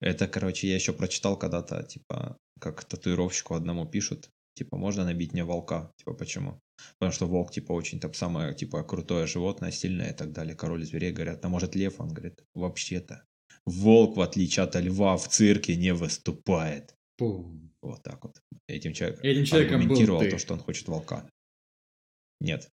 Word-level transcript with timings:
Это, 0.00 0.28
короче, 0.28 0.68
я 0.68 0.74
еще 0.74 0.92
прочитал 0.92 1.38
когда-то, 1.38 1.82
типа, 1.82 2.36
как 2.60 2.84
татуировщику 2.84 3.54
одному 3.54 3.86
пишут, 3.86 4.30
типа, 4.54 4.76
можно 4.76 5.04
набить 5.04 5.32
мне 5.32 5.44
волка? 5.44 5.92
Типа, 5.98 6.14
почему? 6.14 6.60
Потому 6.98 7.12
что 7.12 7.26
волк, 7.26 7.50
типа, 7.50 7.72
очень 7.72 8.00
там 8.00 8.14
самое, 8.14 8.54
типа, 8.54 8.84
крутое 8.84 9.26
животное, 9.26 9.70
сильное 9.70 10.10
и 10.10 10.16
так 10.16 10.32
далее. 10.32 10.54
Король 10.54 10.84
зверей, 10.84 11.12
говорят, 11.12 11.44
а 11.44 11.48
может 11.48 11.74
лев? 11.74 12.00
Он 12.00 12.08
говорит, 12.08 12.44
вообще-то, 12.54 13.24
волк, 13.64 14.16
в 14.16 14.20
отличие 14.20 14.64
от 14.64 14.76
льва, 14.76 15.16
в 15.16 15.28
цирке 15.28 15.76
не 15.76 15.94
выступает. 15.94 16.94
Пум. 17.16 17.72
Вот 17.82 18.02
так 18.02 18.24
вот. 18.24 18.40
Этим 18.68 18.92
человеком, 18.92 19.24
Этим 19.24 19.44
человеком 19.44 19.76
был 19.76 19.82
аргументировал 19.82 20.20
то, 20.20 20.38
что 20.38 20.54
он 20.54 20.60
хочет 20.60 20.88
волка. 20.88 21.28
Нет. 22.40 22.68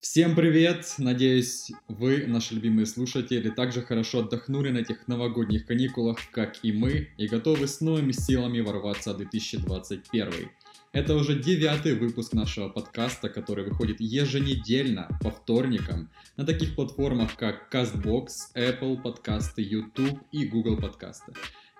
Всем 0.00 0.36
привет! 0.36 0.94
Надеюсь, 0.98 1.72
вы, 1.88 2.24
наши 2.28 2.54
любимые 2.54 2.86
слушатели, 2.86 3.50
также 3.50 3.82
хорошо 3.82 4.20
отдохнули 4.20 4.70
на 4.70 4.78
этих 4.78 5.08
новогодних 5.08 5.66
каникулах, 5.66 6.18
как 6.30 6.64
и 6.64 6.70
мы, 6.70 7.08
и 7.16 7.26
готовы 7.26 7.66
с 7.66 7.80
новыми 7.80 8.12
силами 8.12 8.60
ворваться 8.60 9.12
в 9.12 9.16
2021. 9.16 10.50
Это 10.92 11.16
уже 11.16 11.42
девятый 11.42 11.98
выпуск 11.98 12.32
нашего 12.32 12.68
подкаста, 12.68 13.28
который 13.28 13.64
выходит 13.64 14.00
еженедельно 14.00 15.08
по 15.20 15.32
вторникам 15.32 16.10
на 16.36 16.46
таких 16.46 16.76
платформах, 16.76 17.34
как 17.34 17.68
CastBox, 17.74 18.28
Apple 18.54 19.02
Подкасты, 19.02 19.62
YouTube 19.62 20.20
и 20.30 20.46
Google 20.46 20.76
Подкасты. 20.76 21.32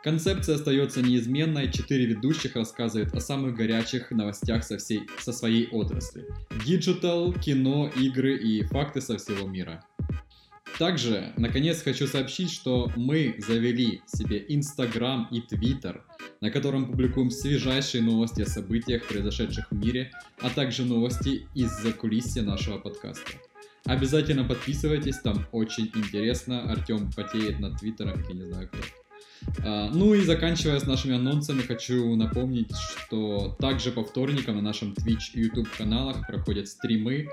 Концепция 0.04 0.54
остается 0.54 1.02
неизменной, 1.02 1.72
четыре 1.72 2.06
ведущих 2.06 2.54
рассказывают 2.54 3.12
о 3.14 3.20
самых 3.20 3.56
горячих 3.56 4.12
новостях 4.12 4.62
со, 4.62 4.78
всей, 4.78 5.02
со 5.18 5.32
своей 5.32 5.66
отрасли. 5.68 6.24
Digital, 6.64 7.32
кино, 7.32 7.90
игры 7.96 8.36
и 8.36 8.62
факты 8.62 9.00
со 9.00 9.18
всего 9.18 9.48
мира. 9.48 9.84
Также, 10.78 11.32
наконец, 11.36 11.82
хочу 11.82 12.06
сообщить, 12.06 12.52
что 12.52 12.92
мы 12.94 13.34
завели 13.38 14.00
себе 14.06 14.44
Инстаграм 14.46 15.26
и 15.32 15.40
Твиттер, 15.40 16.04
на 16.40 16.52
котором 16.52 16.86
публикуем 16.86 17.32
свежайшие 17.32 18.00
новости 18.00 18.42
о 18.42 18.46
событиях, 18.46 19.04
произошедших 19.04 19.72
в 19.72 19.74
мире, 19.74 20.12
а 20.40 20.50
также 20.50 20.84
новости 20.84 21.48
из-за 21.56 21.92
кулисья 21.92 22.42
нашего 22.42 22.78
подкаста. 22.78 23.32
Обязательно 23.84 24.44
подписывайтесь, 24.44 25.18
там 25.18 25.48
очень 25.50 25.90
интересно. 25.92 26.70
Артем 26.70 27.10
потеет 27.10 27.58
над 27.58 27.80
Твиттером, 27.80 28.22
я 28.28 28.34
не 28.34 28.44
знаю 28.44 28.68
как. 28.70 29.07
А, 29.64 29.90
Ну 29.90 30.14
и 30.14 30.20
заканчивая 30.20 30.78
с 30.78 30.86
нашими 30.86 31.14
анонсами, 31.14 31.62
хочу 31.62 32.14
напомнить, 32.16 32.70
что 32.74 33.56
также 33.58 33.90
по 33.92 34.04
вторникам 34.04 34.56
на 34.56 34.62
нашем 34.62 34.92
Twitch 34.92 35.32
и 35.34 35.40
YouTube 35.40 35.68
каналах 35.76 36.26
проходят 36.26 36.68
стримы 36.68 37.28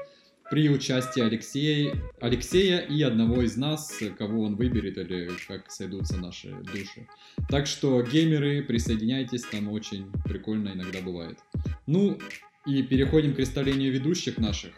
при 0.50 0.70
участии 0.70 1.22
Алексея, 1.22 1.95
Алексея 2.22 2.80
и 2.80 3.02
одного 3.02 3.42
из 3.42 3.58
нас, 3.58 4.00
кого 4.17 4.44
он 4.44 4.56
выберет 4.56 4.98
или 4.98 5.31
как 5.48 5.72
сойдутся 5.72 6.17
наши 6.17 6.52
души. 6.72 7.08
Так 7.50 7.66
что 7.66 8.02
геймеры, 8.03 8.61
присоединяйтесь, 8.64 9.44
там 9.44 9.70
очень 9.70 10.11
прикольно 10.23 10.70
иногда 10.70 11.02
бывает. 11.02 11.39
Ну 11.88 12.20
и 12.66 12.83
переходим 12.83 13.33
к 13.33 13.38
представлению 13.38 13.92
ведущих 13.92 14.38
наших. 14.38 14.73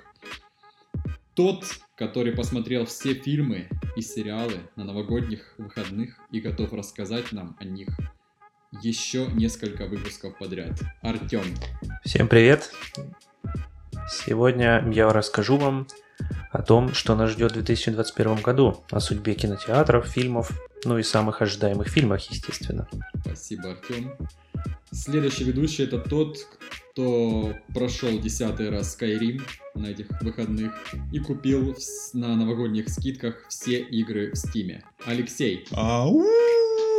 Тот, 1.33 1.65
который 1.97 2.31
посмотрел 2.31 2.85
все 2.85 3.15
фильмы 3.15 3.67
и 3.95 4.01
сериалы 4.01 4.59
на 4.75 4.83
новогодних 4.83 5.55
выходных 5.57 6.15
и 6.31 6.39
готов 6.39 6.71
рассказать 6.73 7.31
нам 7.31 7.57
о 7.59 7.65
них 7.65 7.89
еще 8.83 9.25
несколько 9.33 9.87
выпусков 9.87 10.37
подряд. 10.37 10.79
Артем. 11.01 11.43
Всем 12.05 12.27
привет! 12.27 12.71
Сегодня 14.09 14.87
я 14.91 15.11
расскажу 15.11 15.57
вам 15.57 15.87
о 16.51 16.61
том, 16.61 16.93
что 16.93 17.15
нас 17.15 17.31
ждет 17.31 17.51
в 17.51 17.55
2021 17.55 18.41
году, 18.41 18.83
о 18.91 18.99
судьбе 18.99 19.33
кинотеатров, 19.33 20.07
фильмов, 20.07 20.51
ну 20.85 20.99
и 20.99 21.03
самых 21.03 21.41
ожидаемых 21.41 21.87
фильмах, 21.87 22.21
естественно. 22.29 22.87
Спасибо, 23.21 23.71
Артем. 23.71 24.13
Следующий 24.91 25.45
ведущий 25.45 25.83
это 25.83 25.97
тот, 25.97 26.37
кто 26.97 27.53
прошел 27.75 28.17
десятый 28.17 28.71
раз 28.71 28.97
Skyrim 28.99 29.39
на 29.75 29.85
этих 29.85 30.07
выходных 30.19 30.73
и 31.11 31.19
купил 31.19 31.77
на 32.13 32.35
новогодних 32.35 32.89
скидках 32.89 33.45
все 33.49 33.81
игры 33.81 34.31
в 34.31 34.35
Стиме. 34.35 34.83
Алексей. 35.05 35.67
Ау! 35.73 36.23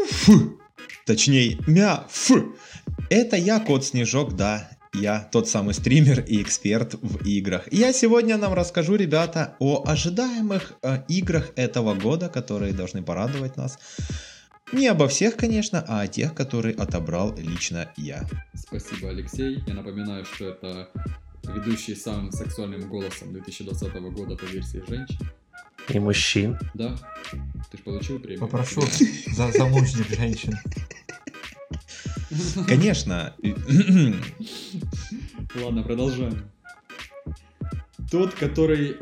Фу! 0.08 0.60
Точнее, 1.04 1.58
мя, 1.66 2.06
фу! 2.08 2.54
Это 3.10 3.34
я, 3.34 3.58
Кот 3.58 3.84
Снежок, 3.84 4.36
да. 4.36 4.70
Я 4.94 5.28
тот 5.32 5.48
самый 5.48 5.74
стример 5.74 6.20
и 6.20 6.40
эксперт 6.42 6.94
в 6.94 7.26
играх. 7.26 7.66
Я 7.72 7.92
сегодня 7.92 8.36
нам 8.36 8.54
расскажу, 8.54 8.94
ребята, 8.94 9.56
о 9.58 9.82
ожидаемых 9.84 10.74
э, 10.80 11.02
играх 11.08 11.50
этого 11.56 11.94
года, 11.94 12.28
которые 12.28 12.72
должны 12.72 13.02
порадовать 13.02 13.56
нас. 13.56 13.80
Не 14.72 14.88
обо 14.88 15.08
всех, 15.08 15.36
конечно, 15.36 15.84
а 15.86 16.02
о 16.02 16.06
тех, 16.08 16.34
которые 16.34 16.74
отобрал 16.74 17.34
лично 17.36 17.90
я. 17.96 18.26
Спасибо, 18.54 19.08
Алексей. 19.10 19.62
Я 19.66 19.74
напоминаю, 19.74 20.24
что 20.26 20.50
это 20.50 20.90
ведущий 21.44 21.94
самым 21.94 22.32
сексуальным 22.32 22.88
голосом 22.88 23.32
2020 23.32 23.92
года 24.12 24.36
по 24.36 24.44
версии 24.44 24.82
женщин. 24.86 25.18
И 25.88 25.98
мужчин. 25.98 26.58
Да? 26.74 26.98
Ты 27.70 27.78
же 27.78 27.82
получил 27.82 28.20
премию? 28.20 28.40
Попрошу 28.40 28.82
за 29.28 29.50
замужних 29.52 30.08
женщин. 30.10 30.54
Конечно. 32.66 33.34
Ладно, 35.54 35.82
продолжаем. 35.82 36.50
Тот, 38.10 38.34
который 38.34 38.98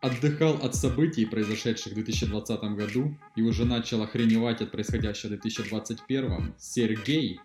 отдыхал 0.00 0.54
от 0.62 0.74
событий, 0.74 1.26
произошедших 1.26 1.92
в 1.92 1.94
2020 1.94 2.60
году, 2.76 3.16
и 3.36 3.42
уже 3.42 3.64
начал 3.64 4.02
охреневать 4.02 4.60
от 4.60 4.70
происходящего 4.70 5.28
в 5.28 5.40
2021, 5.40 6.54
Сергей. 6.58 7.40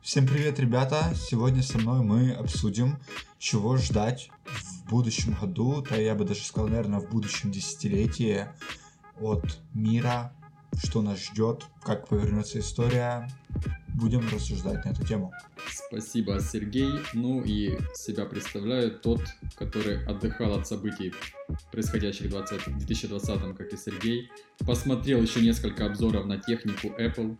Всем 0.00 0.26
привет, 0.26 0.58
ребята! 0.58 1.12
Сегодня 1.14 1.62
со 1.62 1.78
мной 1.78 2.02
мы 2.02 2.32
обсудим, 2.32 2.98
чего 3.38 3.76
ждать 3.76 4.30
в 4.46 4.90
будущем 4.90 5.36
году, 5.40 5.84
да 5.88 5.96
я 5.96 6.14
бы 6.14 6.24
даже 6.24 6.40
сказал, 6.40 6.68
наверное, 6.68 7.00
в 7.00 7.08
будущем 7.10 7.52
десятилетии 7.52 8.46
от 9.20 9.58
мира, 9.74 10.32
что 10.82 11.02
нас 11.02 11.22
ждет, 11.22 11.66
как 11.82 12.08
повернется 12.08 12.58
история. 12.58 13.30
Будем 13.88 14.26
рассуждать 14.30 14.84
на 14.84 14.90
эту 14.90 15.06
тему. 15.06 15.32
Спасибо, 15.92 16.40
Сергей. 16.40 16.90
Ну 17.12 17.42
и 17.42 17.76
себя 17.92 18.24
представляю 18.24 18.98
тот, 18.98 19.20
который 19.56 20.02
отдыхал 20.06 20.54
от 20.54 20.66
событий, 20.66 21.12
происходящих 21.70 22.28
в 22.28 22.30
20 22.30 22.66
в 22.66 22.78
2020, 22.78 23.56
как 23.58 23.72
и 23.74 23.76
Сергей. 23.76 24.30
Посмотрел 24.66 25.20
еще 25.20 25.42
несколько 25.42 25.84
обзоров 25.84 26.24
на 26.24 26.38
технику 26.38 26.94
Apple 26.98 27.36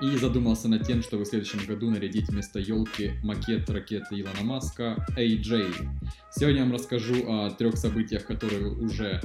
и 0.00 0.16
задумался 0.16 0.66
над 0.66 0.84
тем, 0.84 1.04
чтобы 1.04 1.22
в 1.22 1.28
следующем 1.28 1.64
году 1.68 1.88
нарядить 1.88 2.30
вместо 2.30 2.58
елки 2.58 3.12
макет 3.22 3.70
ракеты 3.70 4.20
Илона 4.20 4.42
Маска 4.42 5.06
AJ. 5.16 5.88
Сегодня 6.32 6.58
я 6.58 6.64
вам 6.64 6.72
расскажу 6.72 7.30
о 7.30 7.50
трех 7.50 7.76
событиях, 7.76 8.26
которые 8.26 8.72
уже 8.72 9.20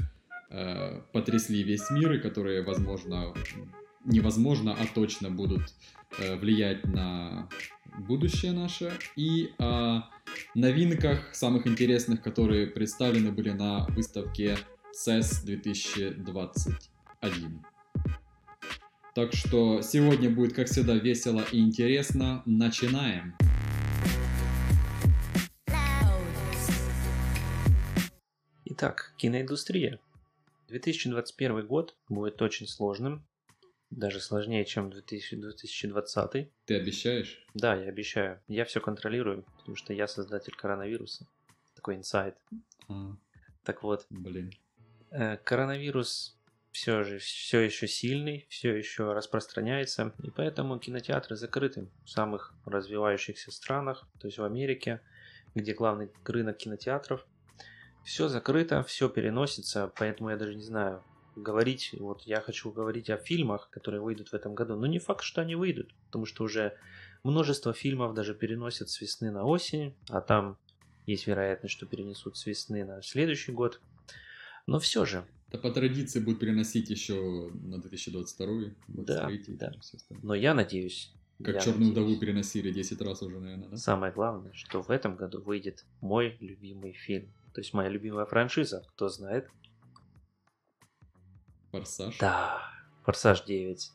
э, 0.51 1.01
потрясли 1.11 1.63
весь 1.63 1.89
мир 1.89 2.13
и 2.13 2.19
которые, 2.19 2.61
возможно, 2.61 3.33
невозможно, 4.05 4.75
а 4.79 4.85
точно 4.93 5.31
будут 5.31 5.73
э, 6.19 6.35
влиять 6.35 6.85
на 6.85 7.49
будущее 7.97 8.51
наше 8.51 8.91
и 9.15 9.53
о 9.57 10.03
новинках 10.55 11.33
самых 11.33 11.67
интересных, 11.67 12.21
которые 12.21 12.67
представлены 12.67 13.31
были 13.31 13.51
на 13.51 13.85
выставке 13.87 14.57
CES 14.93 15.45
2021. 15.45 17.65
Так 19.15 19.33
что 19.33 19.81
сегодня 19.81 20.29
будет, 20.29 20.53
как 20.53 20.67
всегда, 20.67 20.95
весело 20.95 21.43
и 21.51 21.59
интересно. 21.59 22.43
Начинаем! 22.45 23.35
Итак, 28.65 29.13
киноиндустрия. 29.17 29.99
2021 30.69 31.67
год 31.67 31.95
будет 32.07 32.41
очень 32.41 32.67
сложным, 32.67 33.25
даже 33.89 34.19
сложнее, 34.19 34.65
чем 34.65 34.89
2000 34.89 35.35
2020. 35.37 36.51
Ты 36.65 36.75
обещаешь? 36.75 37.45
Да, 37.53 37.75
я 37.75 37.89
обещаю. 37.89 38.41
Я 38.47 38.65
все 38.65 38.79
контролирую, 38.79 39.43
потому 39.57 39.75
что 39.75 39.93
я 39.93 40.07
создатель 40.07 40.53
коронавируса. 40.55 41.27
Такой 41.75 41.95
инсайт. 41.95 42.35
А, 42.87 43.15
Так 43.63 43.83
вот, 43.83 44.05
блин. 44.09 44.51
Э, 45.11 45.37
Коронавирус 45.37 46.37
все 46.71 47.03
же 47.03 47.17
все 47.17 47.61
еще 47.61 47.87
сильный, 47.87 48.45
все 48.49 48.75
еще 48.75 49.13
распространяется, 49.13 50.13
и 50.23 50.29
поэтому 50.29 50.77
кинотеатры 50.79 51.35
закрыты 51.35 51.89
в 52.05 52.09
самых 52.09 52.53
развивающихся 52.65 53.51
странах, 53.51 54.07
то 54.19 54.27
есть 54.27 54.37
в 54.37 54.43
Америке, 54.43 55.01
где 55.55 55.73
главный 55.73 56.11
рынок 56.25 56.57
кинотеатров. 56.57 57.25
Все 58.05 58.27
закрыто, 58.27 58.83
все 58.83 59.09
переносится, 59.09 59.91
поэтому 59.97 60.29
я 60.29 60.37
даже 60.37 60.55
не 60.55 60.63
знаю, 60.63 61.03
говорить, 61.41 61.95
вот 61.99 62.21
я 62.23 62.41
хочу 62.41 62.71
говорить 62.71 63.09
о 63.09 63.17
фильмах, 63.17 63.69
которые 63.69 64.01
выйдут 64.01 64.29
в 64.29 64.33
этом 64.33 64.55
году, 64.55 64.75
но 64.75 64.87
не 64.87 64.99
факт, 64.99 65.23
что 65.23 65.41
они 65.41 65.55
выйдут, 65.55 65.93
потому 66.05 66.25
что 66.25 66.43
уже 66.43 66.75
множество 67.23 67.73
фильмов 67.73 68.13
даже 68.13 68.33
переносят 68.33 68.89
с 68.89 69.01
весны 69.01 69.31
на 69.31 69.43
осень, 69.45 69.95
а 70.09 70.21
там 70.21 70.57
есть 71.05 71.27
вероятность, 71.27 71.73
что 71.75 71.85
перенесут 71.85 72.37
с 72.37 72.45
весны 72.45 72.85
на 72.85 73.01
следующий 73.01 73.51
год. 73.51 73.81
Но 74.67 74.79
все 74.79 75.03
же, 75.05 75.25
Да 75.51 75.57
по 75.57 75.71
традиции 75.71 76.19
будут 76.19 76.39
переносить 76.39 76.89
еще 76.91 77.49
на 77.53 77.79
2022 77.81 78.47
Да, 78.87 79.27
23 79.27 79.55
да. 79.55 79.71
остальное. 79.79 80.23
Но 80.23 80.35
я 80.35 80.53
надеюсь, 80.53 81.11
Как 81.43 81.55
я 81.55 81.61
черную 81.61 81.89
надеюсь. 81.89 81.91
вдову 82.07 82.19
переносили 82.19 82.71
10 82.71 83.01
раз 83.01 83.21
уже, 83.23 83.39
наверное, 83.39 83.69
да? 83.69 83.77
Самое 83.77 84.13
главное, 84.13 84.53
что 84.53 84.81
в 84.83 84.91
этом 84.91 85.15
году 85.15 85.41
выйдет 85.41 85.85
мой 86.01 86.37
любимый 86.39 86.93
фильм. 86.93 87.33
То 87.55 87.61
есть 87.61 87.73
моя 87.73 87.89
любимая 87.89 88.25
франшиза, 88.27 88.85
кто 88.89 89.09
знает. 89.09 89.49
Форсаж. 91.71 92.17
Да, 92.17 92.61
Форсаж 93.03 93.45
9. 93.45 93.91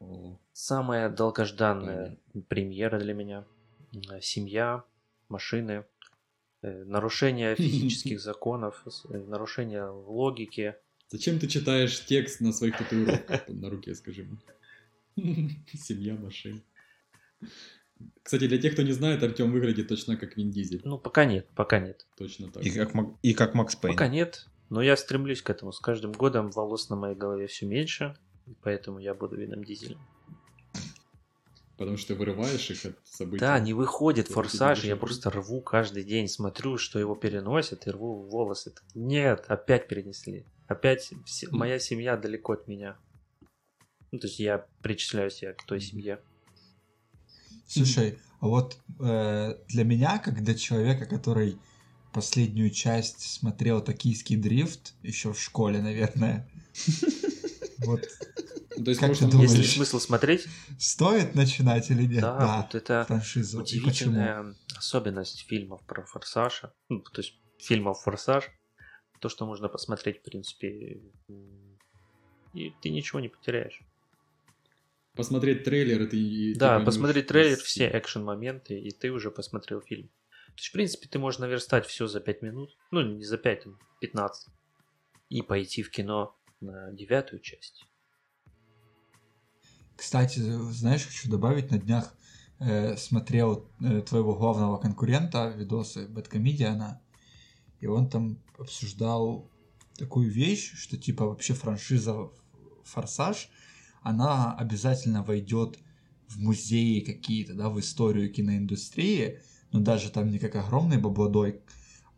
О, 0.00 0.38
Самая 0.52 1.08
долгожданная 1.08 2.18
премьера 2.48 2.98
для 2.98 3.14
меня. 3.14 3.44
Э, 4.10 4.20
Семья, 4.20 4.84
машины, 5.28 5.84
э, 6.62 6.84
нарушение 6.84 7.54
физических 7.56 8.20
законов, 8.20 8.84
э, 9.08 9.18
нарушение 9.18 9.84
логики. 9.84 10.74
Зачем 11.08 11.38
ты 11.38 11.48
читаешь 11.48 12.04
текст 12.04 12.40
на 12.40 12.52
своих 12.52 12.76
татуировках 12.76 13.48
на 13.48 13.70
руке, 13.70 13.94
скажи 13.94 14.24
мне? 14.24 15.58
Семья 15.72 16.14
машин. 16.14 16.62
Кстати, 18.22 18.46
для 18.46 18.58
тех, 18.58 18.74
кто 18.74 18.82
не 18.82 18.92
знает, 18.92 19.22
Артем 19.22 19.50
выглядит 19.50 19.88
точно 19.88 20.16
как 20.16 20.36
Вин 20.36 20.50
Дизель. 20.50 20.82
Ну, 20.84 20.98
пока 20.98 21.24
нет, 21.24 21.48
пока 21.54 21.80
нет. 21.80 22.06
Точно 22.16 22.50
так. 22.50 22.64
И 22.64 22.70
как, 22.70 22.92
и 23.22 23.34
как 23.34 23.54
Макс 23.54 23.74
Пейн. 23.74 23.94
Пока 23.94 24.06
нет, 24.06 24.46
но 24.70 24.82
я 24.82 24.96
стремлюсь 24.96 25.42
к 25.42 25.50
этому. 25.50 25.72
С 25.72 25.80
каждым 25.80 26.12
годом 26.12 26.50
волос 26.50 26.88
на 26.88 26.96
моей 26.96 27.14
голове 27.16 27.46
все 27.46 27.66
меньше, 27.66 28.16
поэтому 28.62 28.98
я 28.98 29.14
буду 29.14 29.36
Вином 29.36 29.64
Дизелем. 29.64 30.00
Потому 31.76 31.96
что 31.96 32.08
ты 32.08 32.18
вырываешь 32.18 32.70
их 32.70 32.84
от 32.86 32.98
событий. 33.04 33.38
Да, 33.40 33.58
не 33.60 33.72
выходит 33.72 34.26
форсаж, 34.26 34.82
я 34.82 34.96
просто 34.96 35.30
рву 35.30 35.60
каждый 35.60 36.02
день, 36.02 36.26
смотрю, 36.26 36.76
что 36.76 36.98
его 36.98 37.14
переносят, 37.14 37.86
и 37.86 37.90
рву 37.90 38.22
волосы. 38.28 38.74
Нет, 38.94 39.44
опять 39.46 39.86
перенесли. 39.86 40.44
Опять 40.66 41.12
все- 41.24 41.48
моя 41.50 41.78
семья 41.78 42.16
далеко 42.16 42.54
от 42.54 42.66
меня. 42.66 42.96
Ну, 44.10 44.18
то 44.18 44.26
есть 44.26 44.40
я 44.40 44.66
причисляю 44.82 45.30
себя 45.30 45.52
к 45.52 45.64
той 45.64 45.80
семье. 45.80 46.20
Слушай, 47.68 48.18
а 48.40 48.48
вот 48.48 48.78
э, 48.98 49.54
для 49.68 49.84
меня, 49.84 50.18
как 50.18 50.42
для 50.42 50.54
человека, 50.54 51.06
который 51.06 51.58
последнюю 52.20 52.70
часть 52.70 53.20
смотрел 53.20 53.80
«Токийский 53.80 54.36
дрифт» 54.36 54.94
еще 55.02 55.32
в 55.32 55.40
школе, 55.40 55.80
наверное, 55.80 56.48
вот 57.78 58.00
Ну, 58.76 58.84
То 58.84 58.90
есть, 58.90 59.00
Как 59.00 59.10
может, 59.10 59.24
ты 59.24 59.30
думаешь? 59.30 59.50
Есть 59.50 59.62
ли 59.62 59.68
смысл 59.68 60.00
смотреть? 60.00 60.46
стоит 60.78 61.36
начинать 61.36 61.90
или 61.90 62.06
нет? 62.06 62.22
Да, 62.22 62.62
вот 62.62 62.74
это 62.74 63.04
франшизу. 63.06 63.60
Удивительная 63.60 64.54
особенность 64.76 65.46
фильмов 65.48 65.80
про 65.86 66.02
форсажа. 66.04 66.72
Ну, 66.88 67.00
то 67.00 67.20
есть 67.20 67.34
фильмов 67.58 68.00
форсаж. 68.02 68.50
То, 69.20 69.28
что 69.28 69.46
можно 69.46 69.68
посмотреть, 69.68 70.18
в 70.18 70.22
принципе, 70.22 71.00
и 72.54 72.72
ты 72.82 72.90
ничего 72.90 73.20
не 73.20 73.28
потеряешь. 73.28 73.80
Посмотреть 75.14 75.64
трейлер, 75.64 76.02
и 76.02 76.06
ты... 76.06 76.58
Да, 76.58 76.80
посмотреть 76.80 77.26
трейлер, 77.26 77.58
все 77.58 77.88
экшен-моменты, 77.92 78.78
и 78.78 78.90
ты 78.90 79.10
уже 79.10 79.30
посмотрел 79.30 79.80
фильм. 79.80 80.10
То 80.58 80.60
есть, 80.60 80.70
в 80.70 80.72
принципе, 80.72 81.08
ты 81.08 81.20
можешь 81.20 81.38
наверстать 81.38 81.86
все 81.86 82.08
за 82.08 82.18
5 82.18 82.42
минут, 82.42 82.76
ну, 82.90 83.00
не 83.00 83.22
за 83.22 83.38
5, 83.38 83.62
там, 83.62 83.78
15, 84.00 84.48
и 85.28 85.40
пойти 85.40 85.84
в 85.84 85.90
кино 85.92 86.36
на 86.60 86.90
девятую 86.90 87.38
часть. 87.38 87.84
Кстати, 89.94 90.40
знаешь, 90.40 91.06
хочу 91.06 91.30
добавить, 91.30 91.70
на 91.70 91.78
днях 91.78 92.12
э, 92.58 92.96
смотрел 92.96 93.70
э, 93.80 94.00
твоего 94.00 94.34
главного 94.34 94.78
конкурента, 94.78 95.48
видосы 95.50 96.08
Бэткомедиана, 96.08 97.00
и 97.78 97.86
он 97.86 98.10
там 98.10 98.42
обсуждал 98.58 99.48
такую 99.96 100.28
вещь, 100.28 100.72
что 100.74 100.96
типа 100.96 101.24
вообще 101.26 101.54
франшиза 101.54 102.32
Форсаж, 102.82 103.48
она 104.02 104.56
обязательно 104.56 105.22
войдет 105.22 105.78
в 106.26 106.40
музеи 106.40 106.98
какие-то, 106.98 107.54
да, 107.54 107.68
в 107.68 107.78
историю 107.78 108.32
киноиндустрии, 108.32 109.40
но 109.72 109.80
даже 109.80 110.10
там 110.10 110.30
не 110.30 110.38
как 110.38 110.56
огромный 110.56 110.98
баблодой, 110.98 111.60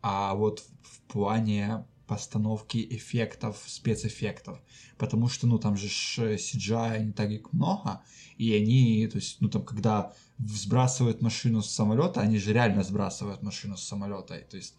а 0.01 0.33
вот 0.35 0.63
в 0.81 1.01
плане 1.11 1.85
постановки 2.07 2.85
эффектов, 2.89 3.63
спецэффектов. 3.67 4.61
Потому 4.97 5.29
что, 5.29 5.47
ну, 5.47 5.59
там 5.59 5.77
же 5.77 5.87
CGI 5.87 7.05
не 7.05 7.13
так 7.13 7.29
их 7.29 7.53
много, 7.53 8.01
и 8.37 8.53
они, 8.53 9.07
то 9.07 9.17
есть, 9.17 9.39
ну, 9.39 9.49
там, 9.49 9.63
когда 9.63 10.13
сбрасывают 10.37 11.21
машину 11.21 11.61
с 11.61 11.69
самолета, 11.69 12.19
они 12.19 12.37
же 12.37 12.51
реально 12.51 12.83
сбрасывают 12.83 13.41
машину 13.43 13.77
с 13.77 13.83
самолета. 13.83 14.37
То 14.49 14.57
есть, 14.57 14.75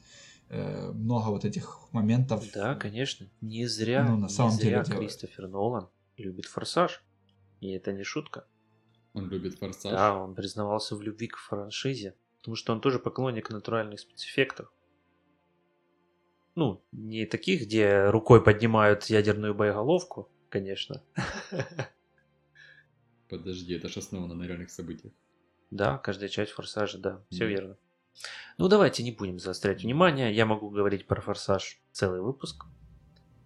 э, 0.51 0.93
много 0.93 1.31
вот 1.31 1.47
этих 1.47 1.89
моментов. 1.93 2.45
Да, 2.53 2.75
конечно. 2.75 3.27
Не 3.41 3.67
зря, 3.67 4.05
Ну, 4.05 4.19
на 4.19 4.27
не 4.27 4.33
самом 4.33 4.59
деле 4.59 4.71
зря 4.71 4.85
делают. 4.85 5.09
Кристофер 5.09 5.49
Нолан 5.49 5.89
любит 6.19 6.45
форсаж. 6.45 7.03
И 7.61 7.71
это 7.71 7.93
не 7.93 8.05
шутка. 8.05 8.45
Он 9.15 9.29
любит 9.31 9.59
форсаж. 9.59 9.93
Да, 9.93 10.15
он 10.17 10.35
признавался 10.35 10.97
в 10.97 11.03
любви 11.03 11.29
к 11.29 11.39
франшизе, 11.39 12.15
потому 12.43 12.57
что 12.57 12.73
он 12.73 12.81
тоже 12.81 12.99
поклонник 12.99 13.51
натуральных 13.51 14.01
спецэффектов. 14.01 14.69
Ну, 16.57 16.85
не 16.91 17.25
таких, 17.25 17.63
где 17.63 18.11
рукой 18.11 18.43
поднимают 18.43 19.05
ядерную 19.05 19.55
боеголовку, 19.55 20.29
конечно. 20.51 21.05
Подожди, 23.29 23.75
это 23.75 23.89
же 23.89 24.01
основано 24.01 24.35
на 24.35 24.43
реальных 24.43 24.71
событиях. 24.71 25.15
Да, 25.71 25.99
каждая 25.99 26.29
часть 26.29 26.51
форсажа, 26.51 26.99
да, 26.99 27.25
все 27.31 27.47
верно. 27.47 27.79
Ну, 28.59 28.69
давайте 28.69 29.05
не 29.05 29.13
будем 29.13 29.39
заострять 29.39 29.85
внимание. 29.85 30.35
Я 30.35 30.45
могу 30.45 30.69
говорить 30.69 31.07
про 31.07 31.21
форсаж 31.21 31.81
целый 31.93 32.21
выпуск. 32.21 32.65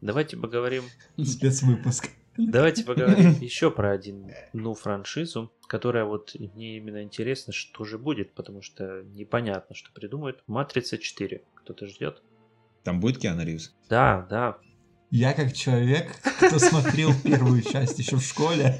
Давайте 0.01 0.39
поговорим 0.39 0.85
Спецвыпуск. 1.23 2.09
Давайте 2.39 2.85
поговорим 2.85 3.33
еще 3.41 3.71
про 3.71 3.93
один, 3.93 4.33
ну, 4.53 4.75
франшизу, 4.75 5.53
которая 5.67 6.05
вот 6.05 6.35
мне 6.39 6.77
именно 6.77 7.03
интересно, 7.03 7.53
что 7.53 7.85
же 7.85 7.99
будет, 7.99 8.35
потому 8.35 8.63
что 8.63 9.03
непонятно, 9.03 9.75
что 9.75 9.93
придумают. 9.93 10.43
Матрица 10.47 10.99
4. 10.99 11.43
Кто-то 11.55 11.87
ждет? 11.87 12.23
Там 12.85 13.01
будет 13.01 13.19
Киану 13.19 13.45
Ривз? 13.45 13.75
Да, 13.89 14.27
да. 14.31 14.59
Я 15.11 15.33
как 15.33 15.53
человек, 15.53 16.13
кто 16.39 16.59
смотрел 16.59 17.11
первую 17.23 17.63
часть 17.63 17.99
еще 17.99 18.17
в 18.17 18.23
школе. 18.23 18.79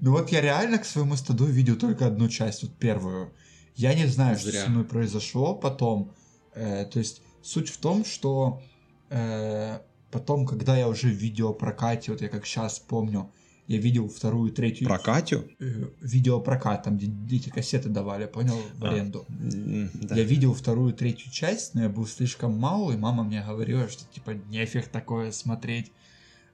Ну 0.00 0.12
вот 0.12 0.30
я 0.30 0.40
реально 0.40 0.78
к 0.78 0.86
своему 0.86 1.16
стыду 1.16 1.44
видел 1.44 1.76
только 1.76 2.06
одну 2.06 2.28
часть, 2.28 2.62
вот 2.62 2.72
первую. 2.78 3.34
Я 3.74 3.94
не 3.94 4.06
знаю, 4.06 4.38
что 4.38 4.50
Зря. 4.50 4.64
со 4.64 4.70
мной 4.70 4.84
произошло 4.84 5.54
потом. 5.54 6.14
Э, 6.54 6.86
то 6.86 6.98
есть 6.98 7.22
суть 7.42 7.68
в 7.68 7.78
том, 7.78 8.04
что 8.04 8.62
э, 9.10 9.80
потом, 10.10 10.46
когда 10.46 10.76
я 10.76 10.88
уже 10.88 11.08
в 11.08 11.14
видеопрокате, 11.14 12.12
вот 12.12 12.20
я 12.22 12.28
как 12.28 12.46
сейчас 12.46 12.78
помню, 12.78 13.30
я 13.66 13.78
видел 13.78 14.08
вторую, 14.08 14.50
третью... 14.50 14.88
Про 14.88 14.98
Катю? 14.98 15.48
э, 15.60 15.84
видеопрокат, 16.00 16.82
там, 16.82 16.98
где 16.98 17.36
эти 17.36 17.50
кассеты 17.50 17.88
давали, 17.88 18.26
понял, 18.26 18.60
в 18.78 18.84
А. 18.84 18.90
аренду. 18.90 19.24
М, 19.28 19.90
да. 19.94 20.16
Я 20.16 20.24
видел 20.24 20.54
вторую, 20.54 20.92
третью 20.92 21.30
часть, 21.30 21.74
но 21.74 21.82
я 21.84 21.88
был 21.88 22.06
слишком 22.06 22.58
мал, 22.58 22.90
и 22.90 22.96
мама 22.96 23.22
мне 23.22 23.44
говорила, 23.46 23.88
что 23.88 24.04
типа 24.12 24.30
нефиг 24.50 24.88
такое 24.88 25.30
смотреть. 25.30 25.92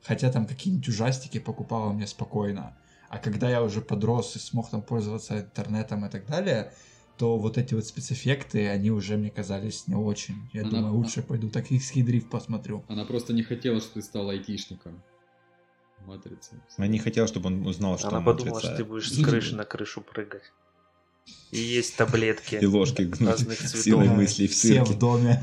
Хотя 0.02 0.30
там 0.30 0.46
какие-нибудь 0.46 0.88
ужастики 0.88 1.38
покупала 1.38 1.90
мне 1.92 2.06
спокойно. 2.06 2.76
А 3.08 3.18
когда 3.18 3.48
я 3.48 3.62
уже 3.62 3.80
подрос 3.80 4.36
и 4.36 4.38
смог 4.38 4.68
там 4.68 4.82
пользоваться 4.82 5.38
интернетом 5.40 6.04
и 6.04 6.10
так 6.10 6.26
далее, 6.26 6.72
то 7.18 7.38
вот 7.38 7.56
эти 7.58 7.74
вот 7.74 7.86
спецэффекты, 7.86 8.68
они 8.68 8.90
уже 8.90 9.16
мне 9.16 9.30
казались 9.30 9.86
не 9.88 9.94
очень. 9.94 10.36
Я 10.52 10.62
Она- 10.62 10.70
думаю, 10.70 10.94
лучше 10.94 11.22
пойду 11.22 11.48
токийский 11.48 12.02
дрифт 12.02 12.28
посмотрю. 12.28 12.84
Она 12.88 13.04
просто 13.04 13.32
не 13.32 13.42
хотела, 13.42 13.80
чтобы 13.80 13.94
ты 13.94 14.02
стал 14.02 14.28
айтишником. 14.30 15.02
Матрица. 16.06 16.52
Она 16.76 16.86
не 16.86 16.98
хотела, 16.98 17.26
чтобы 17.26 17.46
он 17.48 17.66
узнал, 17.66 17.98
что 17.98 18.08
Она 18.08 18.18
он 18.18 18.24
подумала, 18.24 18.54
матрица. 18.54 18.74
что 18.74 18.76
ты 18.76 18.84
будешь 18.84 19.10
с 19.10 19.24
крыши 19.24 19.56
на 19.56 19.64
крышу 19.64 20.02
прыгать. 20.02 20.52
И 21.50 21.58
есть 21.58 21.96
таблетки. 21.96 22.56
И 22.56 22.66
ложки 22.66 23.02
гнуть 23.02 23.20
разных 23.30 23.58
цветов. 23.58 23.80
силой 23.80 24.08
мыслей 24.08 24.46
в 24.46 24.52
Все 24.52 24.74
цирке. 24.76 24.92
в 24.92 24.98
доме. 24.98 25.42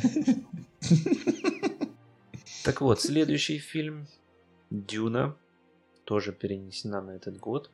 Так 2.63 2.79
вот, 2.81 3.01
следующий 3.01 3.57
фильм 3.59 4.07
Дюна 4.69 5.35
тоже 6.05 6.31
перенесена 6.31 7.01
на 7.01 7.11
этот 7.11 7.37
год. 7.37 7.69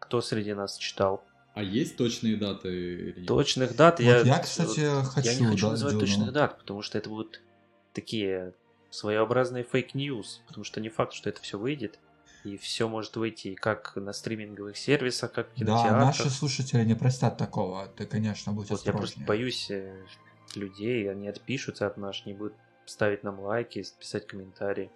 Кто 0.00 0.20
среди 0.20 0.54
нас 0.54 0.76
читал? 0.78 1.22
А 1.54 1.62
есть 1.62 1.96
точные 1.96 2.36
даты? 2.36 2.68
или 3.10 3.18
нет? 3.20 3.26
Точных 3.28 3.76
дат 3.76 3.98
Вот 4.00 4.06
я... 4.06 4.20
я, 4.20 4.38
кстати, 4.38 4.80
я 4.80 5.02
хочу, 5.04 5.40
не 5.40 5.46
хочу 5.50 5.66
да, 5.66 5.70
называть 5.72 5.98
точных 5.98 6.32
дат, 6.32 6.58
потому 6.58 6.82
что 6.82 6.96
это 6.98 7.10
будут 7.10 7.42
такие 7.92 8.54
своеобразные 8.90 9.64
fake 9.64 9.99
news, 9.99 10.42
потому 10.46 10.64
что 10.64 10.80
не 10.80 10.88
факт, 10.88 11.12
что 11.12 11.28
это 11.28 11.40
все 11.42 11.58
выйдет. 11.58 11.98
И 12.44 12.56
все 12.56 12.88
может 12.88 13.14
выйти 13.16 13.54
как 13.54 13.94
на 13.94 14.12
стриминговых 14.12 14.76
сервисах, 14.76 15.30
как 15.32 15.46
в 15.48 15.50
Да, 15.50 15.56
кинотеатрах. 15.64 16.04
наши 16.06 16.28
слушатели 16.30 16.82
не 16.84 16.96
простят 16.96 17.36
такого. 17.38 17.86
Ты, 17.96 18.04
конечно, 18.04 18.52
будь 18.52 18.68
Вот 18.68 18.84
я 18.84 18.92
просто 18.92 19.20
осторожнее. 19.20 19.26
боюсь 19.26 19.70
э, 19.70 20.04
людей, 20.56 21.08
они 21.08 21.28
отпишутся 21.28 21.86
от 21.86 21.96
нас, 21.98 22.26
не 22.26 22.32
будут 22.32 22.54
ставить 22.84 23.22
нам 23.22 23.38
лайки, 23.40 23.84
писать 23.98 24.26
комментарии. 24.26 24.90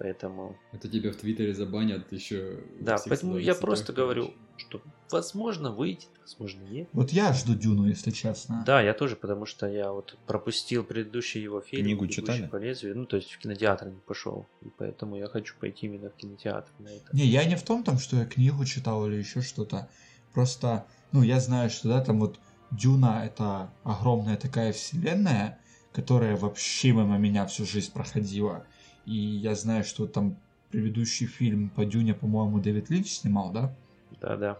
Поэтому, 0.00 0.56
Это 0.72 0.88
тебя 0.88 1.12
в 1.12 1.16
Твиттере 1.16 1.52
забанят 1.52 2.10
еще. 2.10 2.60
да, 2.80 2.96
поэтому 3.06 3.36
я 3.36 3.54
просто 3.54 3.92
говорю, 3.92 4.32
что 4.56 4.80
возможно 5.10 5.72
выйдет, 5.72 6.08
возможно 6.22 6.62
нет. 6.62 6.88
Вот 6.94 7.10
я 7.10 7.34
жду 7.34 7.54
Дюну, 7.54 7.86
если 7.86 8.10
честно. 8.10 8.62
Да, 8.64 8.80
я 8.80 8.94
тоже, 8.94 9.14
потому 9.14 9.44
что 9.44 9.66
я 9.66 9.92
вот 9.92 10.16
пропустил 10.26 10.84
предыдущий 10.84 11.42
его 11.42 11.60
фильм. 11.60 11.84
Книгу 11.84 12.04
«Бегущий 12.04 12.22
читали? 12.22 12.46
по 12.46 12.56
лезвию, 12.56 12.96
ну 12.96 13.04
то 13.04 13.16
есть 13.16 13.30
в 13.30 13.38
кинотеатр 13.40 13.88
не 13.88 14.00
пошел, 14.00 14.46
и 14.62 14.70
поэтому 14.78 15.16
я 15.16 15.28
хочу 15.28 15.54
пойти 15.60 15.84
именно 15.84 16.08
в 16.08 16.14
кинотеатр 16.14 16.70
на 16.78 16.88
это. 16.88 17.04
Не, 17.12 17.26
я 17.26 17.44
не 17.44 17.56
в 17.56 17.62
том, 17.62 17.84
там, 17.84 17.98
что 17.98 18.16
я 18.16 18.24
книгу 18.24 18.64
читал 18.64 19.06
или 19.06 19.16
еще 19.16 19.42
что-то. 19.42 19.90
Просто, 20.32 20.86
ну, 21.12 21.20
я 21.20 21.40
знаю, 21.40 21.68
что, 21.68 21.88
да, 21.88 22.02
там 22.02 22.20
вот 22.20 22.40
Дюна— 22.70 23.22
это 23.26 23.70
огромная 23.84 24.38
такая 24.38 24.72
вселенная, 24.72 25.58
которая 25.92 26.36
вообще 26.38 26.92
мимо 26.92 27.18
меня 27.18 27.44
всю 27.44 27.66
жизнь 27.66 27.92
проходила. 27.92 28.64
И 29.06 29.14
я 29.14 29.54
знаю, 29.54 29.84
что 29.84 30.06
там 30.06 30.36
предыдущий 30.70 31.26
фильм 31.26 31.70
по 31.70 31.84
Дюне, 31.84 32.14
по-моему, 32.14 32.60
Дэвид 32.60 32.90
Линч 32.90 33.08
снимал, 33.08 33.50
да? 33.52 33.74
Да-да. 34.20 34.58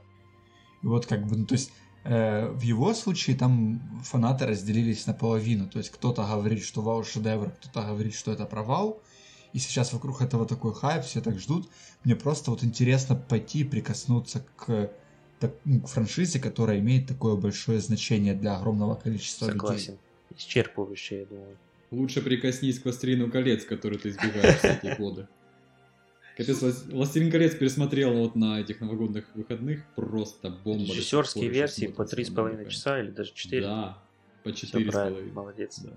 И 0.83 0.87
вот 0.87 1.07
как 1.07 1.27
бы, 1.27 1.37
ну, 1.37 1.47
то 1.47 1.55
есть 1.55 1.73
э, 2.05 2.49
в 2.49 2.63
его 2.63 2.95
случае 2.95 3.37
там 3.37 3.81
фанаты 4.03 4.47
разделились 4.47 5.07
наполовину. 5.07 5.69
То 5.69 5.79
есть 5.79 5.91
кто-то 5.91 6.23
говорит, 6.23 6.65
что 6.65 6.83
вау, 6.83 7.05
шедевр, 7.05 7.51
кто-то 7.51 7.87
говорит, 7.87 8.15
что 8.15 8.33
это 8.33 8.47
провал. 8.47 9.01
И 9.53 9.59
сейчас 9.59 9.93
вокруг 9.93 10.23
этого 10.23 10.47
такой 10.47 10.73
хайп, 10.75 11.05
все 11.05 11.21
так 11.21 11.39
ждут. 11.39 11.69
Мне 12.05 12.17
просто 12.17 12.51
вот 12.51 12.65
интересно 12.65 13.17
пойти 13.17 13.61
и 13.61 13.65
прикоснуться 13.65 14.45
к, 14.57 14.91
так- 15.41 15.55
ну, 15.65 15.81
к 15.81 15.89
франшизе, 15.89 16.39
которая 16.39 16.79
имеет 16.79 17.09
такое 17.09 17.37
большое 17.37 17.81
значение 17.81 18.35
для 18.35 18.57
огромного 18.57 18.95
количества 18.95 19.47
людей. 19.47 19.59
Согласен. 19.59 19.99
Исчерпывающее, 20.37 21.21
я 21.21 21.27
думаю. 21.27 21.57
Лучше 21.91 22.23
прикоснись 22.23 22.79
к 22.79 22.85
«Властелину 22.85 23.31
колец», 23.31 23.65
который 23.65 23.99
ты 23.99 24.11
избегаешь 24.11 24.59
все 24.59 24.79
эти 24.83 24.97
годы. 24.97 25.27
Капец, 26.37 26.63
«Влас- 26.63 26.91
«Властелин 26.91 27.31
колец» 27.31 27.55
пересмотрел 27.57 28.15
вот 28.15 28.37
на 28.37 28.61
этих 28.61 28.81
новогодних 28.81 29.27
выходных. 29.35 29.85
Просто 29.97 30.51
бомба. 30.51 30.85
Режиссерские 30.95 31.49
версии 31.49 31.87
по 31.89 31.95
смотрится, 32.05 32.17
три 32.17 32.25
с 32.25 32.29
она 32.29 32.37
половиной 32.37 32.59
такая. 32.65 32.73
часа 32.73 33.01
или 33.01 33.11
даже 33.11 33.33
четыре. 33.35 33.63
Да, 33.63 34.03
по 34.45 34.53
Всё 34.53 34.67
четыре 34.67 34.89
с 34.91 34.93
правильно, 34.93 35.15
половиной. 35.17 35.35
молодец. 35.35 35.79
Да. 35.81 35.91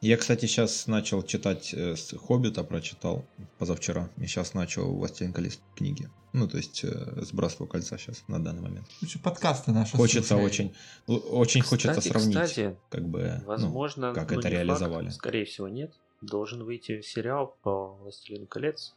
Я, 0.00 0.16
кстати, 0.16 0.46
сейчас 0.46 0.86
начал 0.86 1.22
читать 1.22 1.72
э, 1.74 1.96
с 1.96 2.12
«Хоббита», 2.16 2.62
прочитал 2.62 3.26
позавчера. 3.58 4.10
И 4.18 4.26
сейчас 4.26 4.54
начал 4.54 4.94
«Властелин 4.94 5.32
колец» 5.32 5.58
книги. 5.76 6.08
Ну, 6.32 6.46
то 6.46 6.58
есть 6.58 6.84
э, 6.84 7.22
с 7.22 7.32
«Братства 7.32 7.66
кольца» 7.66 7.96
сейчас, 7.96 8.22
на 8.28 8.42
данный 8.42 8.62
момент. 8.62 8.86
Лучше 9.00 9.18
подкасты 9.18 9.72
наши 9.72 9.96
Хочется 9.96 10.34
слушай. 10.34 10.44
очень, 10.44 10.74
очень 11.06 11.62
хочется 11.62 12.00
Кстати, 12.00 12.08
сравнить, 12.08 12.34
кстати, 12.38 12.76
как 12.90 13.08
бы, 13.08 13.38
ну, 13.40 13.46
Возможно, 13.46 14.12
как 14.12 14.30
ну, 14.30 14.38
это 14.38 14.48
не 14.48 14.54
факт, 14.56 14.66
реализовали. 14.66 15.08
скорее 15.10 15.44
всего, 15.44 15.68
нет. 15.68 15.94
Должен 16.20 16.64
выйти 16.64 17.00
сериал 17.00 17.56
по 17.62 17.94
«Властелину 17.94 18.46
колец». 18.46 18.94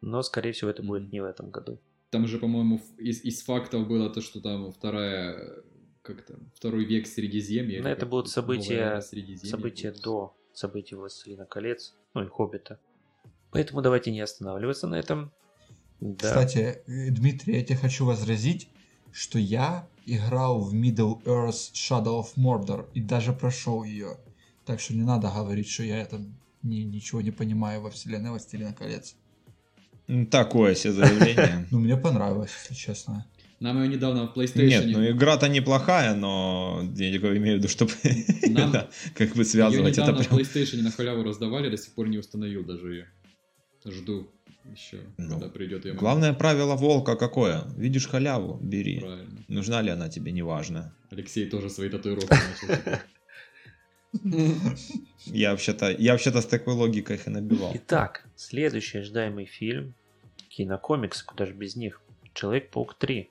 Но, 0.00 0.22
скорее 0.22 0.52
всего, 0.52 0.70
это 0.70 0.82
будет 0.82 1.10
не 1.10 1.20
в 1.20 1.24
этом 1.24 1.50
году. 1.50 1.78
Там 2.10 2.26
же, 2.26 2.38
по-моему, 2.38 2.80
из, 2.98 3.24
из 3.24 3.42
фактов 3.42 3.88
было 3.88 4.10
то, 4.10 4.20
что 4.20 4.40
там 4.40 4.70
вторая, 4.70 5.62
как 6.02 6.26
там, 6.26 6.50
второй 6.54 6.84
век 6.84 7.06
Средиземья. 7.06 7.80
Но 7.80 7.88
или 7.88 7.92
это 7.92 8.00
как 8.02 8.10
будут 8.10 8.28
события, 8.28 9.00
события 9.00 9.92
до 9.92 10.36
событий 10.52 10.94
«Властелина 10.94 11.46
колец», 11.46 11.96
ну 12.12 12.22
и 12.22 12.28
«Хоббита». 12.28 12.78
Поэтому 13.50 13.82
давайте 13.82 14.10
не 14.10 14.20
останавливаться 14.20 14.86
на 14.86 14.96
этом. 14.96 15.32
Да. 16.04 16.28
Кстати, 16.28 16.78
э, 16.86 17.10
Дмитрий, 17.10 17.54
я 17.56 17.62
тебе 17.64 17.76
хочу 17.78 18.04
возразить, 18.04 18.68
что 19.10 19.38
я 19.38 19.86
играл 20.06 20.60
в 20.60 20.74
Middle 20.74 21.22
Earth 21.24 21.72
Shadow 21.72 22.20
of 22.22 22.34
Mordor 22.36 22.86
и 22.92 23.00
даже 23.00 23.32
прошел 23.32 23.84
ее. 23.84 24.18
Так 24.66 24.80
что 24.80 24.94
не 24.94 25.02
надо 25.02 25.28
говорить, 25.30 25.68
что 25.68 25.82
я 25.82 25.98
это 25.98 26.20
ни- 26.62 26.82
ничего 26.84 27.22
не 27.22 27.30
понимаю 27.30 27.80
во 27.80 27.90
вселенной 27.90 28.30
Властелина 28.30 28.74
колец. 28.74 29.14
М, 30.08 30.26
Такое 30.26 30.74
себе 30.74 30.92
заявление. 30.92 31.66
Ну, 31.70 31.78
мне 31.80 31.96
понравилось, 31.96 32.50
если 32.60 32.74
честно. 32.74 33.24
Нам 33.60 33.82
ее 33.82 33.88
недавно 33.88 34.26
в 34.26 34.36
PlayStation... 34.36 34.66
Нет, 34.66 34.84
ну 34.88 35.10
игра-то 35.10 35.48
неплохая, 35.48 36.14
но 36.14 36.82
я 36.96 37.16
имею 37.16 37.54
в 37.56 37.58
виду, 37.60 37.68
чтобы 37.68 37.92
Нам- 38.48 38.72
да, 38.72 38.90
как 39.14 39.30
бы 39.30 39.38
Ее 39.38 39.44
связывать 39.46 39.92
это 39.96 40.02
недавно 40.02 40.22
в 40.22 40.28
прям. 40.28 40.38
PlayStation 40.40 40.82
на 40.82 40.90
халяву 40.90 41.22
раздавали, 41.22 41.70
до 41.70 41.78
сих 41.78 41.94
пор 41.94 42.08
не 42.08 42.18
установил 42.18 42.62
даже 42.62 42.92
ее. 42.92 43.06
Жду 43.86 44.28
еще, 44.72 45.00
Ну, 45.18 45.34
когда 45.34 45.48
придет 45.48 45.84
ее. 45.84 45.94
Главное 45.94 46.32
правило 46.32 46.74
волка 46.76 47.16
какое? 47.16 47.64
Видишь 47.76 48.08
халяву, 48.08 48.58
бери. 48.62 49.00
Правильно. 49.00 49.44
Нужна 49.48 49.82
ли 49.82 49.90
она 49.90 50.08
тебе, 50.08 50.32
неважно. 50.32 50.94
Алексей 51.10 51.48
тоже 51.48 51.70
свои 51.70 51.88
татуировки 51.88 52.30
начал. 52.30 53.00
Я 55.26 55.50
вообще-то, 55.50 55.90
я 55.90 56.12
вообще-то 56.12 56.40
с 56.40 56.46
такой 56.46 56.74
логикой 56.74 57.16
их 57.16 57.26
и 57.26 57.30
набивал. 57.30 57.72
Итак, 57.74 58.24
следующий 58.36 58.98
ожидаемый 58.98 59.44
фильм, 59.44 59.94
кинокомикс, 60.50 61.22
куда 61.24 61.46
же 61.46 61.52
без 61.52 61.74
них, 61.74 62.00
Человек-паук 62.34 62.94
3, 62.94 63.30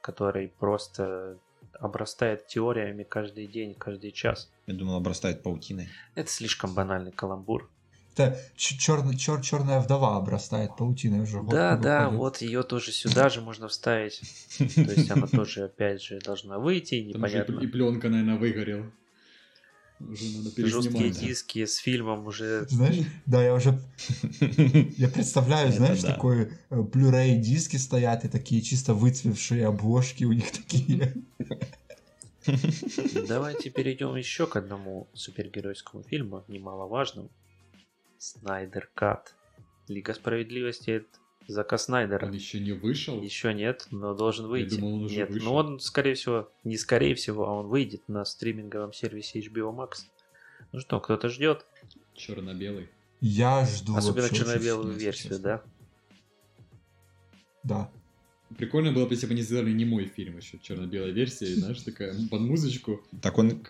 который 0.00 0.48
просто 0.48 1.38
обрастает 1.72 2.46
теориями 2.46 3.02
каждый 3.02 3.48
день, 3.48 3.74
каждый 3.74 4.12
час. 4.12 4.50
Я 4.66 4.74
думал, 4.74 4.94
обрастает 4.94 5.42
паутиной. 5.42 5.88
Это 6.14 6.30
слишком 6.30 6.72
банальный 6.72 7.12
каламбур. 7.12 7.68
Это 8.16 8.38
черный, 8.56 9.14
чер, 9.16 9.42
черная 9.42 9.78
вдова 9.78 10.16
обрастает 10.16 10.74
паутиной 10.76 11.20
уже 11.20 11.42
Да, 11.42 11.76
не 11.76 11.82
да, 11.82 11.98
выходит. 12.08 12.18
вот 12.18 12.40
ее 12.40 12.62
тоже 12.62 12.90
сюда 12.92 13.28
же 13.28 13.42
можно 13.42 13.68
вставить. 13.68 14.22
То 14.58 14.64
есть 14.64 15.10
она 15.10 15.26
тоже, 15.26 15.64
опять 15.64 16.02
же, 16.02 16.18
должна 16.24 16.58
выйти, 16.58 17.12
Там 17.12 17.22
уже 17.24 17.32
и 17.34 17.40
непонятно. 17.40 17.60
и 17.60 17.66
пленка, 17.66 18.08
наверное, 18.08 18.36
выгорела. 18.38 18.90
Уже 20.00 20.24
надо 20.38 20.66
Жесткие 20.66 21.10
диски 21.10 21.64
с 21.66 21.76
фильмом 21.76 22.26
уже... 22.26 22.66
Знаешь, 22.68 23.04
да, 23.26 23.42
я 23.42 23.54
уже 23.54 23.78
Я 24.96 25.08
представляю, 25.08 25.72
знаешь, 25.72 26.02
да. 26.02 26.14
такой 26.14 26.52
э, 26.70 26.76
Blu-ray 26.80 27.36
диски 27.36 27.76
стоят 27.76 28.24
и 28.24 28.28
такие 28.28 28.60
чисто 28.62 28.92
выцвевшие 28.94 29.66
обложки 29.66 30.24
у 30.24 30.32
них 30.32 30.50
такие. 30.52 31.14
Давайте 33.28 33.70
перейдем 33.70 34.14
еще 34.16 34.46
к 34.46 34.56
одному 34.56 35.08
супергеройскому 35.14 36.02
фильму, 36.02 36.44
немаловажному. 36.48 37.30
Снайдер 38.18 38.90
Кат. 38.94 39.34
Лига 39.88 40.14
справедливости 40.14 40.90
это 40.90 41.06
Зака 41.48 41.78
Снайдера. 41.78 42.26
Он 42.26 42.32
еще 42.32 42.58
не 42.58 42.72
вышел? 42.72 43.22
Еще 43.22 43.54
нет, 43.54 43.86
но 43.90 44.14
должен 44.14 44.48
выйти. 44.48 44.74
думал, 44.74 44.94
он 44.94 45.04
уже 45.04 45.16
нет, 45.16 45.30
вышел. 45.30 45.48
но 45.48 45.54
он, 45.54 45.80
скорее 45.80 46.14
всего, 46.14 46.50
не 46.64 46.76
скорее 46.76 47.14
всего, 47.14 47.46
а 47.46 47.52
он 47.52 47.68
выйдет 47.68 48.02
на 48.08 48.24
стриминговом 48.24 48.92
сервисе 48.92 49.40
HBO 49.40 49.74
Max. 49.74 50.06
Ну 50.72 50.80
что, 50.80 50.98
кто-то 50.98 51.28
ждет? 51.28 51.64
Черно-белый. 52.14 52.88
Я 53.20 53.64
жду 53.64 53.96
Особенно 53.96 54.28
черно-белую 54.28 54.94
версию, 54.94 55.34
честно. 55.34 55.44
да? 55.44 55.62
Да. 57.62 57.90
Прикольно 58.58 58.92
было 58.92 59.06
бы, 59.06 59.14
если 59.14 59.26
бы 59.26 59.32
они 59.32 59.42
сделали 59.42 59.72
не 59.72 59.84
мой 59.84 60.06
фильм 60.06 60.36
еще, 60.36 60.58
черно-белая 60.58 61.10
версия, 61.10 61.46
знаешь, 61.54 61.80
такая 61.82 62.14
под 62.28 62.40
музычку. 62.40 63.00
Так 63.22 63.38
он, 63.38 63.60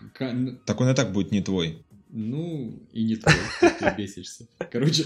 так 0.65 0.81
он 0.81 0.89
и 0.89 0.95
так 0.95 1.11
будет 1.11 1.31
не 1.31 1.41
твой. 1.41 1.83
Ну, 2.09 2.79
и 2.93 3.03
не 3.03 3.15
твой, 3.17 3.35
ты 3.79 3.93
бесишься. 3.97 4.47
Короче, 4.71 5.03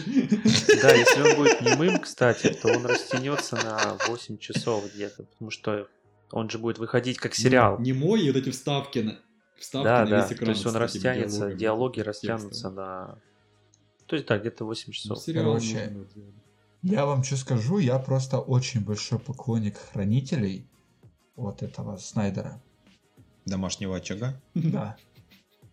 Да, 0.81 0.93
если 0.93 1.21
он 1.21 1.35
будет 1.35 1.61
немым, 1.61 1.99
кстати, 1.99 2.53
то 2.53 2.67
он 2.69 2.85
растянется 2.85 3.55
на 3.55 3.97
8 4.07 4.37
часов 4.37 4.85
где-то, 4.93 5.23
потому 5.23 5.49
что 5.49 5.87
он 6.31 6.49
же 6.49 6.59
будет 6.59 6.77
выходить 6.77 7.17
как 7.17 7.33
сериал. 7.33 7.79
Не 7.79 7.93
мой, 7.93 8.21
и 8.21 8.31
вот 8.31 8.37
эти 8.37 8.51
вставки 8.51 8.99
на, 8.99 9.19
вставки 9.57 9.85
Да, 9.85 10.03
на 10.03 10.09
да, 10.09 10.17
весь 10.19 10.27
то 10.27 10.33
экран. 10.35 10.49
есть 10.49 10.65
он 10.65 10.75
растянется, 10.75 11.37
диалогами, 11.37 11.59
диалоги 11.59 11.99
растянутся 12.01 12.69
на... 12.69 13.17
То 14.05 14.15
есть, 14.15 14.27
да, 14.27 14.37
где-то 14.37 14.65
8 14.65 14.83
Ну, 14.87 14.93
часов. 14.93 15.19
сериал 15.19 15.45
Короче. 15.45 15.91
Я 16.83 17.05
вам 17.05 17.23
что 17.23 17.37
скажу, 17.37 17.79
я 17.79 17.97
просто 17.99 18.39
очень 18.39 18.81
большой 18.81 19.19
поклонник 19.19 19.77
хранителей 19.91 20.67
вот 21.35 21.63
этого 21.63 21.97
Снайдера. 21.97 22.61
Домашнего 23.45 23.95
очага. 23.97 24.39
Да. 24.53 24.97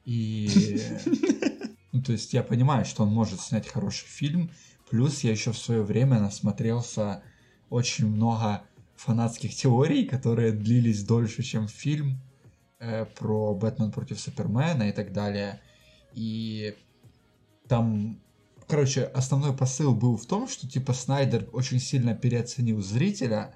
И... 0.09 0.81
Ну, 1.91 2.03
то 2.03 2.13
есть 2.13 2.35
я 2.35 2.43
понимаю, 2.43 2.85
что 2.85 3.03
он 3.03 3.09
может 3.09 3.41
снять 3.41 3.67
хороший 3.67 4.07
фильм. 4.07 4.51
Плюс 4.91 5.25
я 5.25 5.31
еще 5.31 5.53
в 5.53 5.59
свое 5.59 5.83
время 5.83 6.21
насмотрелся 6.21 7.23
очень 7.71 8.07
много 8.07 8.63
фанатских 8.95 9.55
теорий, 9.55 10.05
которые 10.05 10.53
длились 10.53 11.03
дольше, 11.03 11.43
чем 11.43 11.67
фильм 11.67 12.21
э, 12.79 13.07
про 13.07 13.55
Бэтмен 13.55 13.91
против 13.91 14.21
Супермена 14.21 14.91
и 14.91 14.93
так 14.93 15.13
далее. 15.13 15.61
И 16.13 16.77
там, 17.69 18.21
короче, 18.69 19.05
основной 19.05 19.57
посыл 19.57 19.95
был 19.95 20.19
в 20.19 20.27
том, 20.27 20.47
что 20.47 20.69
типа 20.69 20.93
Снайдер 20.93 21.49
очень 21.53 21.81
сильно 21.81 22.15
переоценил 22.15 22.81
зрителя 22.83 23.55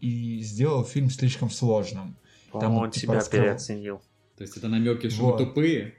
и 0.00 0.40
сделал 0.40 0.84
фильм 0.84 1.10
слишком 1.10 1.50
сложным. 1.50 2.16
По-моему, 2.50 2.78
он 2.78 2.90
типа, 2.90 3.00
себя 3.00 3.14
раскрыл- 3.14 3.42
переоценил. 3.42 4.02
То 4.36 4.42
есть 4.42 4.56
это 4.56 4.68
намеки, 4.68 5.08
что 5.10 5.22
Вот. 5.26 5.40
мы 5.40 5.46
тупые. 5.46 5.94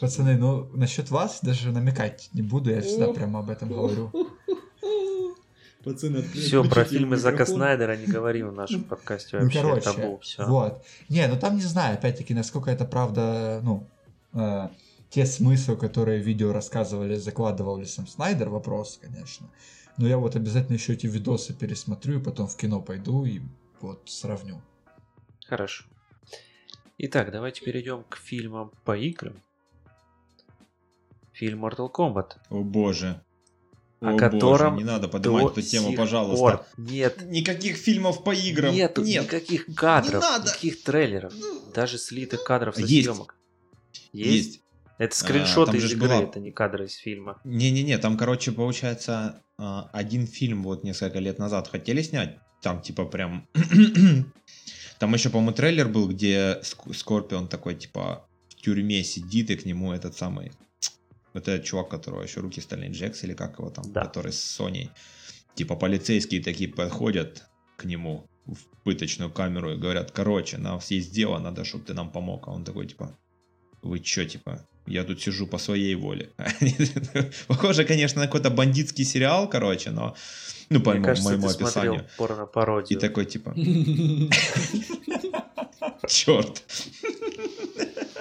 Пацаны, 0.00 0.36
ну 0.36 0.64
насчет 0.74 1.10
вас 1.10 1.40
даже 1.42 1.70
намекать 1.70 2.28
не 2.32 2.42
буду, 2.42 2.70
я 2.70 2.80
всегда 2.82 3.06
О. 3.06 3.14
прямо 3.14 3.40
об 3.40 3.50
этом 3.50 3.68
говорю. 3.68 4.10
Пацаны, 5.84 6.18
отк- 6.18 6.32
Все, 6.32 6.64
про 6.64 6.84
фильмы 6.84 7.16
Зака. 7.16 7.44
Снайдера 7.44 7.94
не 7.96 8.06
говорим 8.06 8.48
в 8.48 8.52
нашем 8.54 8.84
подкасте 8.84 9.36
Ну, 9.36 9.44
вообще. 9.44 9.60
короче, 9.60 9.80
Табу, 9.92 10.18
все. 10.22 10.46
вот. 10.46 10.84
Не, 11.10 11.26
ну 11.28 11.38
там 11.38 11.56
не 11.56 11.62
знаю, 11.62 11.94
опять-таки, 11.98 12.32
насколько 12.32 12.70
это 12.70 12.86
правда, 12.86 13.60
ну, 13.62 13.86
э, 14.32 14.68
те 15.10 15.26
смыслы, 15.26 15.76
которые 15.76 16.20
видео 16.22 16.52
рассказывали, 16.52 17.16
закладывал 17.16 17.76
ли 17.76 17.84
сам 17.84 18.06
Снайдер, 18.06 18.48
вопрос, 18.48 18.98
конечно. 19.00 19.46
Но 19.98 20.08
я 20.08 20.16
вот 20.18 20.34
обязательно 20.36 20.74
еще 20.76 20.94
эти 20.94 21.06
видосы 21.06 21.52
пересмотрю, 21.52 22.18
и 22.18 22.22
потом 22.22 22.48
в 22.48 22.56
кино 22.56 22.80
пойду 22.80 23.24
и 23.26 23.40
вот 23.80 24.00
сравню. 24.06 24.60
Хорошо. 25.46 25.84
Итак, 26.98 27.32
давайте 27.32 27.62
перейдем 27.62 28.04
к 28.08 28.16
фильмам 28.16 28.70
по 28.84 28.96
играм. 28.96 29.42
Фильм 31.32 31.64
Mortal 31.64 31.90
Kombat. 31.92 32.32
О 32.50 32.62
боже. 32.62 33.20
О 34.00 34.14
О 34.14 34.18
котором 34.18 34.74
боже, 34.74 34.84
не 34.84 34.84
надо 34.84 35.08
поднимать 35.08 35.46
эту 35.52 35.62
тему, 35.62 35.94
пожалуйста. 35.96 36.36
пор 36.44 36.66
Нет, 36.76 37.22
Никаких 37.26 37.76
фильмов 37.76 38.22
по 38.22 38.32
играм. 38.32 38.72
нету 38.72 39.02
Нет. 39.02 39.24
никаких 39.24 39.66
кадров, 39.74 40.22
надо. 40.22 40.46
никаких 40.48 40.82
трейлеров, 40.82 41.32
даже 41.74 41.98
слитых 41.98 42.44
кадров 42.44 42.74
со 42.76 42.82
Есть. 42.82 43.06
съемок. 43.06 43.36
Есть. 44.12 44.60
Это 44.98 45.16
скриншоты 45.16 45.72
там 45.72 45.80
из 45.80 45.92
игры, 45.92 46.08
была- 46.08 46.22
это 46.22 46.38
не 46.38 46.52
кадры 46.52 46.84
из 46.86 46.94
фильма. 46.94 47.40
Не-не-не, 47.44 47.98
там, 47.98 48.16
короче, 48.16 48.52
получается, 48.52 49.42
а, 49.58 49.88
один 49.92 50.26
фильм 50.28 50.62
вот 50.62 50.84
несколько 50.84 51.18
лет 51.18 51.38
назад 51.40 51.66
хотели 51.68 52.02
снять. 52.02 52.38
Там, 52.62 52.80
типа, 52.80 53.04
прям... 53.06 53.48
Там 54.98 55.12
еще, 55.14 55.30
по-моему, 55.30 55.52
трейлер 55.52 55.88
был, 55.88 56.08
где 56.08 56.60
Ск- 56.62 56.94
Скорпион 56.94 57.48
такой, 57.48 57.74
типа, 57.74 58.26
в 58.48 58.54
тюрьме 58.54 59.02
сидит, 59.04 59.50
и 59.50 59.56
к 59.56 59.64
нему 59.64 59.92
этот 59.92 60.16
самый... 60.16 60.52
Вот 61.32 61.48
этот 61.48 61.64
чувак, 61.64 61.88
которого 61.88 62.22
еще 62.22 62.40
руки 62.40 62.60
Стальный 62.60 62.90
Джекс, 62.90 63.24
или 63.24 63.34
как 63.34 63.58
его 63.58 63.70
там, 63.70 63.92
Да. 63.92 64.02
который 64.04 64.32
с 64.32 64.40
Соней. 64.40 64.90
Типа, 65.56 65.74
полицейские 65.76 66.42
такие 66.42 66.70
подходят 66.70 67.44
к 67.76 67.84
нему 67.84 68.26
в 68.46 68.58
пыточную 68.84 69.32
камеру 69.32 69.72
и 69.72 69.76
говорят, 69.76 70.12
короче, 70.12 70.58
нам 70.58 70.80
есть 70.88 71.12
дело, 71.12 71.38
надо, 71.38 71.64
чтобы 71.64 71.84
ты 71.84 71.94
нам 71.94 72.12
помог. 72.12 72.46
А 72.46 72.52
он 72.52 72.64
такой, 72.64 72.86
типа, 72.86 73.16
вы 73.82 73.98
чё, 73.98 74.24
типа, 74.24 74.64
я 74.86 75.04
тут 75.04 75.20
сижу 75.20 75.46
по 75.46 75.58
своей 75.58 75.94
воле. 75.94 76.30
Похоже, 77.48 77.84
конечно, 77.84 78.20
на 78.20 78.26
какой-то 78.26 78.50
бандитский 78.50 79.04
сериал, 79.04 79.48
короче, 79.48 79.90
но, 79.90 80.14
ну, 80.70 80.80
по 80.80 80.90
Мне 80.90 81.00
моему, 81.00 81.04
кажется, 81.04 81.28
моему 81.30 81.48
ты 81.48 81.54
смотрел 81.66 81.94
описанию. 81.94 82.84
И 82.90 82.96
такой, 82.96 83.24
типа, 83.26 83.54
черт. 86.08 86.62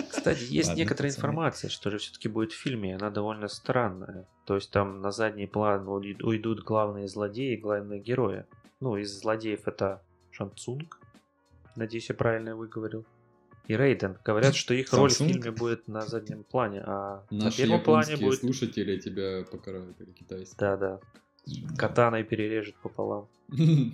Кстати, 0.09 0.43
есть 0.49 0.69
Ладно, 0.69 0.79
некоторая 0.81 1.11
пацаны. 1.11 1.27
информация, 1.31 1.69
что 1.69 1.89
же 1.91 1.97
все-таки 1.97 2.29
будет 2.29 2.53
в 2.53 2.57
фильме, 2.57 2.91
и 2.91 2.93
она 2.93 3.09
довольно 3.09 3.49
странная. 3.49 4.25
То 4.45 4.55
есть 4.55 4.71
там 4.71 5.01
на 5.01 5.11
задний 5.11 5.47
план 5.47 5.85
уй- 5.87 6.17
уйдут 6.21 6.63
главные 6.63 7.07
злодеи, 7.09 7.57
главные 7.57 7.99
герои. 7.99 8.45
Ну, 8.79 8.95
из 8.95 9.11
злодеев 9.19 9.67
это 9.67 10.01
Шанцунг, 10.31 10.99
надеюсь, 11.75 12.07
я 12.09 12.15
правильно 12.15 12.55
выговорил. 12.55 13.05
И 13.67 13.77
Рейден. 13.77 14.17
Говорят, 14.25 14.55
что 14.55 14.73
их 14.73 14.91
роль 14.91 15.09
в 15.09 15.17
фильме 15.17 15.51
будет 15.51 15.87
на 15.87 16.01
заднем 16.01 16.43
плане, 16.43 16.81
а 16.85 17.25
на 17.29 17.45
Наши 17.45 17.57
первом 17.63 17.81
плане 17.81 18.17
будет... 18.17 18.39
слушатели 18.39 18.99
тебя 18.99 19.45
покарают, 19.49 19.99
или 20.01 20.11
китайские. 20.11 20.57
Да-да, 20.59 20.99
катаной 21.77 22.23
перережет 22.23 22.75
пополам. 22.81 23.29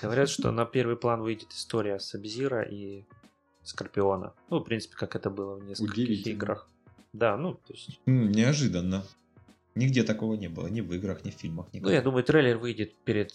Говорят, 0.00 0.28
что 0.28 0.52
на 0.52 0.64
первый 0.64 0.96
план 0.96 1.22
выйдет 1.22 1.52
история 1.52 1.98
Сабзира 1.98 2.62
и 2.62 3.04
Скорпиона. 3.62 4.34
Ну, 4.50 4.58
в 4.58 4.64
принципе, 4.64 4.96
как 4.96 5.16
это 5.16 5.30
было 5.30 5.56
в 5.56 5.64
нескольких 5.64 6.26
играх. 6.26 6.68
Да, 7.12 7.36
ну, 7.36 7.54
то 7.54 7.72
есть... 7.72 8.00
Неожиданно. 8.06 9.04
Нигде 9.74 10.02
такого 10.02 10.34
не 10.34 10.48
было, 10.48 10.66
ни 10.66 10.80
в 10.80 10.92
играх, 10.92 11.24
ни 11.24 11.30
в 11.30 11.34
фильмах. 11.34 11.66
Ну, 11.72 11.78
никогда. 11.78 11.94
я 11.94 12.02
думаю, 12.02 12.24
трейлер 12.24 12.58
выйдет 12.58 12.94
перед... 13.04 13.32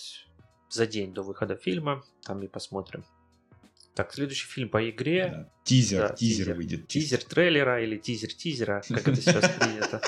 за 0.69 0.85
день 0.85 1.13
до 1.13 1.23
выхода 1.23 1.55
фильма. 1.55 2.03
Там 2.23 2.43
и 2.43 2.47
посмотрим. 2.47 3.05
Так, 3.97 4.13
следующий 4.13 4.45
фильм 4.45 4.69
по 4.69 4.87
игре. 4.89 5.29
Да. 5.29 5.49
Тизер, 5.63 6.09
Да, 6.09 6.13
тизер, 6.15 6.37
тизер. 6.45 6.55
выйдет. 6.55 6.87
Тизер 6.87 7.23
трейлера 7.23 7.83
или 7.83 7.97
тизер 7.97 8.31
тизера, 8.31 8.83
как 8.87 9.07
это 9.07 9.19
сейчас 9.19 9.49
принято. 9.59 10.01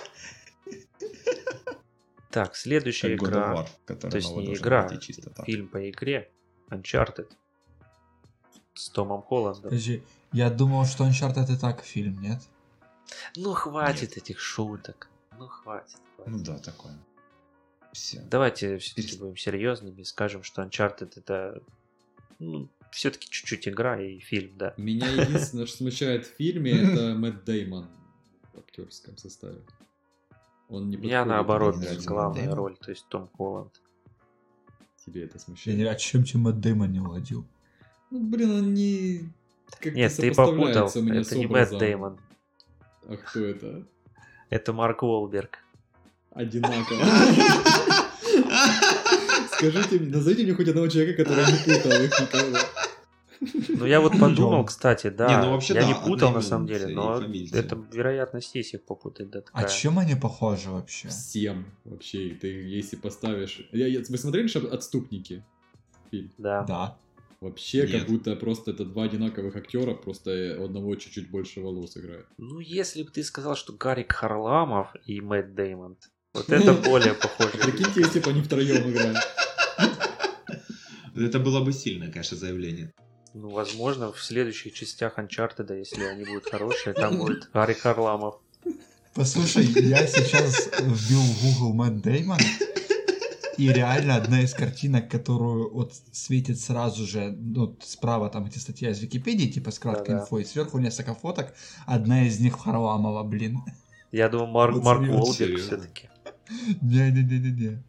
Так, 2.30 2.56
следующая 2.56 3.18
Как 3.18 3.28
игра. 3.28 3.68
War, 3.88 3.96
То 3.96 4.16
есть 4.18 4.30
не 4.36 4.54
игра, 4.54 4.88
выйти 4.88 5.02
чисто 5.08 5.32
так. 5.32 5.46
фильм 5.48 5.68
по 5.68 5.90
игре. 5.90 6.32
Uncharted. 6.70 7.32
С 8.76 8.90
Томом 8.92 9.24
Холландом. 9.24 9.64
Подожди, 9.64 10.04
я 10.34 10.52
думал, 10.52 10.86
что 10.86 11.08
Uncharted 11.08 11.52
и 11.52 11.58
так 11.58 11.84
фильм, 11.84 12.22
нет? 12.22 12.40
Ну, 13.36 13.54
хватит 13.56 14.18
этих 14.18 14.40
шуток. 14.40 15.10
Ну, 15.40 15.48
хватит. 15.48 15.98
хватит. 16.16 16.32
Ну 16.32 16.44
да, 16.44 16.60
такое. 16.60 16.94
Все. 17.92 18.22
Давайте 18.30 18.78
все-таки 18.78 19.16
Перест- 19.16 19.20
будем 19.20 19.36
серьезными 19.36 20.02
и 20.02 20.06
скажем, 20.06 20.44
что 20.44 20.62
Uncharted 20.62 21.14
это 21.16 21.64
ну, 22.38 22.70
все-таки 22.92 23.28
чуть-чуть 23.30 23.68
игра 23.68 24.02
и 24.02 24.20
фильм, 24.20 24.52
да. 24.58 24.74
Меня 24.78 25.08
единственное, 25.12 25.66
что 25.66 25.78
смущает 25.78 26.26
в 26.26 26.36
фильме, 26.36 26.72
это 26.72 27.16
Мэтт 27.16 27.44
Деймон 27.46 27.88
в 28.54 28.60
актерском 28.60 29.18
составе. 29.18 29.60
Он 30.70 30.90
не 30.90 30.98
Меня 30.98 31.26
наоборот 31.26 31.76
главная 32.06 32.54
роль, 32.54 32.78
то 32.78 32.92
есть 32.92 33.08
Том 33.10 33.30
Холланд. 33.36 33.82
Тебе 35.06 35.24
это 35.24 35.40
смущает? 35.40 35.88
а 35.88 35.96
чем 35.96 36.24
чем 36.24 36.42
Мэтт 36.42 36.60
Дэймон 36.60 36.92
не 36.92 37.00
угодил. 37.00 37.46
Ну, 38.12 38.20
блин, 38.20 38.52
он 38.52 38.74
не... 38.74 39.30
Нет, 39.84 40.16
ты 40.16 40.34
попутал, 40.34 40.88
это 40.88 41.36
не 41.38 41.48
Мэтт. 41.48 41.78
Деймон, 41.78 42.20
А 43.08 43.18
кто 43.18 43.40
это? 43.40 43.88
это 44.50 44.74
Марк 44.74 45.04
Уолберг. 45.04 45.60
Одинаково. 46.32 47.04
Скажите, 49.54 50.00
назовите 50.00 50.44
мне 50.44 50.54
хоть 50.54 50.68
одного 50.70 50.88
человека, 50.88 51.24
который 51.24 51.46
не 51.46 51.58
путал 51.58 51.92
их 52.02 52.20
никогда. 52.20 52.60
Ну 53.42 53.86
я 53.86 54.02
вот 54.02 54.20
подумал, 54.20 54.66
кстати, 54.66 55.10
да, 55.10 55.28
Не, 55.30 55.46
ну 55.46 55.52
вообще 55.52 55.74
я 55.76 55.82
да, 55.82 55.88
не 55.88 55.94
путал 55.94 56.32
на 56.32 56.42
самом 56.42 56.68
деле, 56.68 56.88
но 56.88 57.22
это 57.22 57.82
вероятность 57.92 58.54
есть 58.56 58.74
их 58.74 58.84
попутать, 58.84 59.30
да, 59.30 59.40
А 59.40 59.62
такая. 59.62 59.68
чем 59.70 59.98
они 60.00 60.16
похожи 60.16 60.70
вообще? 60.70 61.08
Всем 61.08 61.66
вообще. 61.86 62.30
Ты 62.42 62.48
если 62.48 62.96
поставишь... 62.98 63.62
Я- 63.72 63.88
я- 63.88 64.02
Вы 64.08 64.18
смотрели 64.18 64.48
что 64.48 64.60
«Отступники»? 64.74 65.44
Фильм? 66.12 66.32
Да. 66.38 66.64
Да. 66.64 66.98
Вообще, 67.40 67.88
Нет. 67.88 67.92
как 67.92 68.10
будто 68.10 68.36
просто 68.36 68.72
это 68.72 68.84
два 68.84 69.04
одинаковых 69.04 69.56
актера, 69.56 69.94
просто 69.94 70.62
одного 70.62 70.96
чуть-чуть 70.96 71.30
больше 71.32 71.62
волос 71.62 71.96
играет. 71.96 72.26
Ну, 72.38 72.60
если 72.60 73.04
бы 73.04 73.12
ты 73.12 73.24
сказал, 73.24 73.56
что 73.56 73.72
Гарик 73.72 74.12
Харламов 74.12 74.94
и 75.06 75.22
Мэтт 75.22 75.56
Деймон, 75.56 75.96
вот 76.34 76.50
это 76.50 76.74
более 76.74 77.14
похоже. 77.14 77.52
Прикиньте, 77.64 78.02
если 78.02 78.20
бы 78.20 78.32
они 78.32 78.42
втроем 78.42 78.90
играли. 78.92 79.18
Это 81.16 81.40
было 81.40 81.64
бы 81.64 81.74
сильное, 81.74 82.12
конечно, 82.12 82.38
заявление. 82.38 82.94
Ну, 83.34 83.50
возможно, 83.50 84.12
в 84.12 84.22
следующих 84.22 84.74
частях 84.74 85.20
Uncharted, 85.20 85.78
если 85.78 86.04
они 86.04 86.26
будут 86.26 86.50
хорошие, 86.50 86.94
там 86.94 87.18
будет 87.18 87.50
Гарик 87.54 87.80
Харламов. 87.80 88.36
Послушай, 89.14 89.66
я 89.66 90.08
сейчас 90.08 90.70
вбил 90.80 91.22
в 91.22 91.44
Google 91.44 91.74
Мэтт 91.74 92.02
Дэймон, 92.02 92.38
и 93.58 93.68
реально 93.68 94.16
одна 94.16 94.42
из 94.42 94.54
картинок, 94.54 95.10
которую 95.12 95.74
вот 95.74 95.94
светит 96.12 96.60
сразу 96.60 97.06
же, 97.06 97.36
ну, 97.38 97.78
справа 97.82 98.30
там 98.30 98.46
эти 98.46 98.58
статья 98.58 98.92
из 98.92 99.00
Википедии, 99.00 99.48
типа 99.48 99.72
с 99.72 99.80
краткой 99.80 100.16
Да-да. 100.16 100.22
инфой, 100.22 100.46
сверху 100.46 100.80
несколько 100.80 101.14
фоток, 101.14 101.54
одна 101.86 102.26
из 102.26 102.40
них 102.40 102.58
Харламова, 102.58 103.24
блин. 103.24 103.60
Я 104.12 104.30
думаю, 104.30 104.50
Марк, 104.50 104.76
Вот 104.76 104.84
Марк 104.84 105.02
Уолберг 105.02 105.60
все-таки. 105.60 106.10
Не-не-не-не-не. 106.82 107.84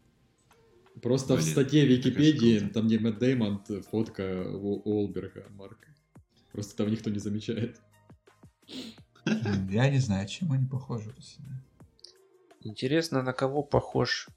Просто 1.01 1.35
в 1.35 1.39
Блин, 1.41 1.51
статье 1.51 1.83
это, 1.83 1.93
Википедии, 1.93 2.59
там 2.67 2.87
где 2.87 2.99
Мэтт 2.99 3.19
Дэймон, 3.19 3.63
фотка 3.89 4.43
Уол- 4.47 4.81
Уолберга, 4.85 5.47
Марка. 5.49 5.87
Просто 6.51 6.75
там 6.77 6.91
никто 6.91 7.09
не 7.09 7.19
замечает. 7.19 7.81
Я 9.25 9.89
не 9.89 9.99
знаю, 9.99 10.27
чем 10.27 10.51
они 10.51 10.67
похожи. 10.67 11.13
Интересно, 12.61 13.23
на 13.23 13.33
кого 13.33 13.63
похож 13.63 14.27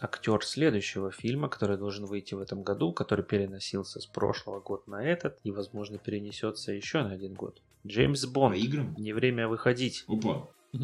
актер 0.00 0.44
следующего 0.44 1.10
фильма, 1.10 1.48
который 1.48 1.76
должен 1.76 2.04
выйти 2.06 2.34
в 2.34 2.40
этом 2.40 2.62
году, 2.62 2.92
который 2.92 3.24
переносился 3.24 4.00
с 4.00 4.06
прошлого 4.06 4.60
года 4.60 4.84
на 4.86 5.02
этот 5.02 5.40
и, 5.42 5.50
возможно, 5.50 5.98
перенесется 5.98 6.72
еще 6.72 7.02
на 7.02 7.12
один 7.12 7.34
год. 7.34 7.60
Джеймс 7.86 8.24
По 8.26 8.30
Бонд. 8.32 8.56
играм? 8.56 8.94
Не 8.96 9.12
время 9.12 9.48
выходить. 9.48 10.04
Опа. 10.06 10.48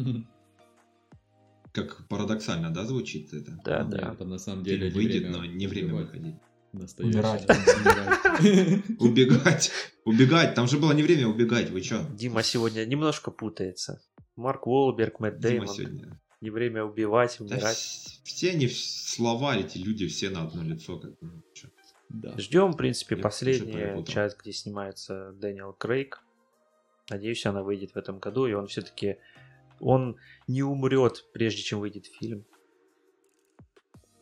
Как 1.75 2.07
парадоксально, 2.07 2.69
да, 2.73 2.85
звучит 2.85 3.33
это? 3.33 3.59
Да, 3.65 3.83
Ну, 3.83 3.89
да. 3.91 4.15
Там 4.15 4.29
на 4.29 4.37
самом 4.39 4.63
деле 4.63 4.87
не 4.89 4.95
выйдет, 4.95 5.23
время 5.23 5.37
но 5.37 5.45
не 5.45 5.67
время 5.67 5.93
убивать. 5.93 6.05
выходить. 6.07 6.35
Умирать. 6.99 7.45
Умирать. 7.49 8.99
Убегать. 8.99 9.71
Убегать. 10.05 10.55
Там 10.55 10.67
же 10.67 10.77
было 10.77 10.91
не 10.93 11.03
время 11.03 11.27
убегать. 11.27 11.69
Вы 11.69 11.81
чё? 11.81 12.05
Дима 12.13 12.43
сегодня 12.43 12.85
немножко 12.85 13.31
путается. 13.31 14.01
Марк 14.35 14.67
Уолберг, 14.67 15.19
Мэтт 15.19 15.39
Дима 15.39 15.49
Деймон. 15.51 15.67
сегодня. 15.67 16.19
Не 16.41 16.49
время 16.49 16.83
убивать, 16.83 17.39
умирать. 17.39 17.75
вс- 17.77 18.19
все 18.23 18.51
они 18.51 18.67
слова, 18.69 19.55
эти 19.55 19.77
люди, 19.77 20.07
все 20.07 20.29
на 20.29 20.43
одно 20.43 20.63
лицо. 20.63 20.99
Как 20.99 21.11
бы, 21.11 21.17
ну. 21.21 21.41
Да. 22.09 22.37
Ждем, 22.37 22.71
в 22.73 22.77
принципе, 22.77 23.15
последняя 23.17 24.01
часть, 24.03 24.37
где 24.39 24.51
снимается 24.53 25.31
Дэниел 25.33 25.73
Крейг. 25.73 26.21
Надеюсь, 27.09 27.45
она 27.45 27.63
выйдет 27.63 27.91
в 27.93 27.97
этом 27.97 28.19
году, 28.19 28.45
и 28.47 28.53
он 28.53 28.67
все-таки 28.67 29.17
он 29.79 30.17
не 30.47 30.63
умрет, 30.63 31.25
прежде 31.33 31.61
чем 31.61 31.79
выйдет 31.79 32.05
фильм. 32.05 32.45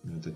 Это 0.03 0.35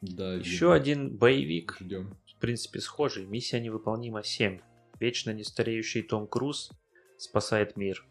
Да, 0.00 0.34
Еще 0.34 0.72
один 0.72 1.16
боевик, 1.16 1.76
Ждем. 1.80 2.16
в 2.26 2.38
принципе, 2.38 2.80
схожий. 2.80 3.24
Миссия 3.26 3.60
невыполнима 3.60 4.22
7. 4.22 4.60
Вечно 5.00 5.30
нестареющий 5.32 6.02
Том 6.02 6.26
Круз 6.26 6.70
спасает 7.16 7.76
мир. 7.76 8.04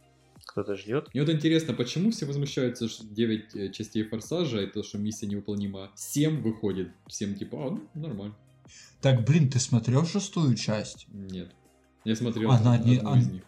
Кто-то 0.46 0.76
ждет. 0.76 1.08
Мне 1.14 1.24
вот 1.24 1.32
интересно, 1.32 1.74
почему 1.74 2.12
все 2.12 2.26
возмущаются, 2.26 2.90
что 2.90 3.06
9 3.08 3.56
э, 3.56 3.72
частей 3.72 4.04
Форсажа, 4.04 4.62
и 4.62 4.68
то, 4.68 4.84
что 4.84 4.98
миссия 4.98 5.26
невыполнима. 5.26 5.92
7 5.96 6.42
выходит. 6.42 6.90
Всем 7.08 7.36
типа, 7.36 7.68
а, 7.68 7.70
ну, 7.72 7.90
нормально. 7.94 8.36
Так, 9.02 9.24
блин, 9.26 9.50
ты 9.50 9.60
смотрел 9.60 10.06
шестую 10.06 10.56
часть? 10.56 11.08
Нет. 11.10 11.52
Я 12.04 12.16
смотрел 12.16 12.52
Она 12.52 12.74
одну 12.76 12.88
не- 12.92 13.20
из 13.20 13.28
них. 13.32 13.44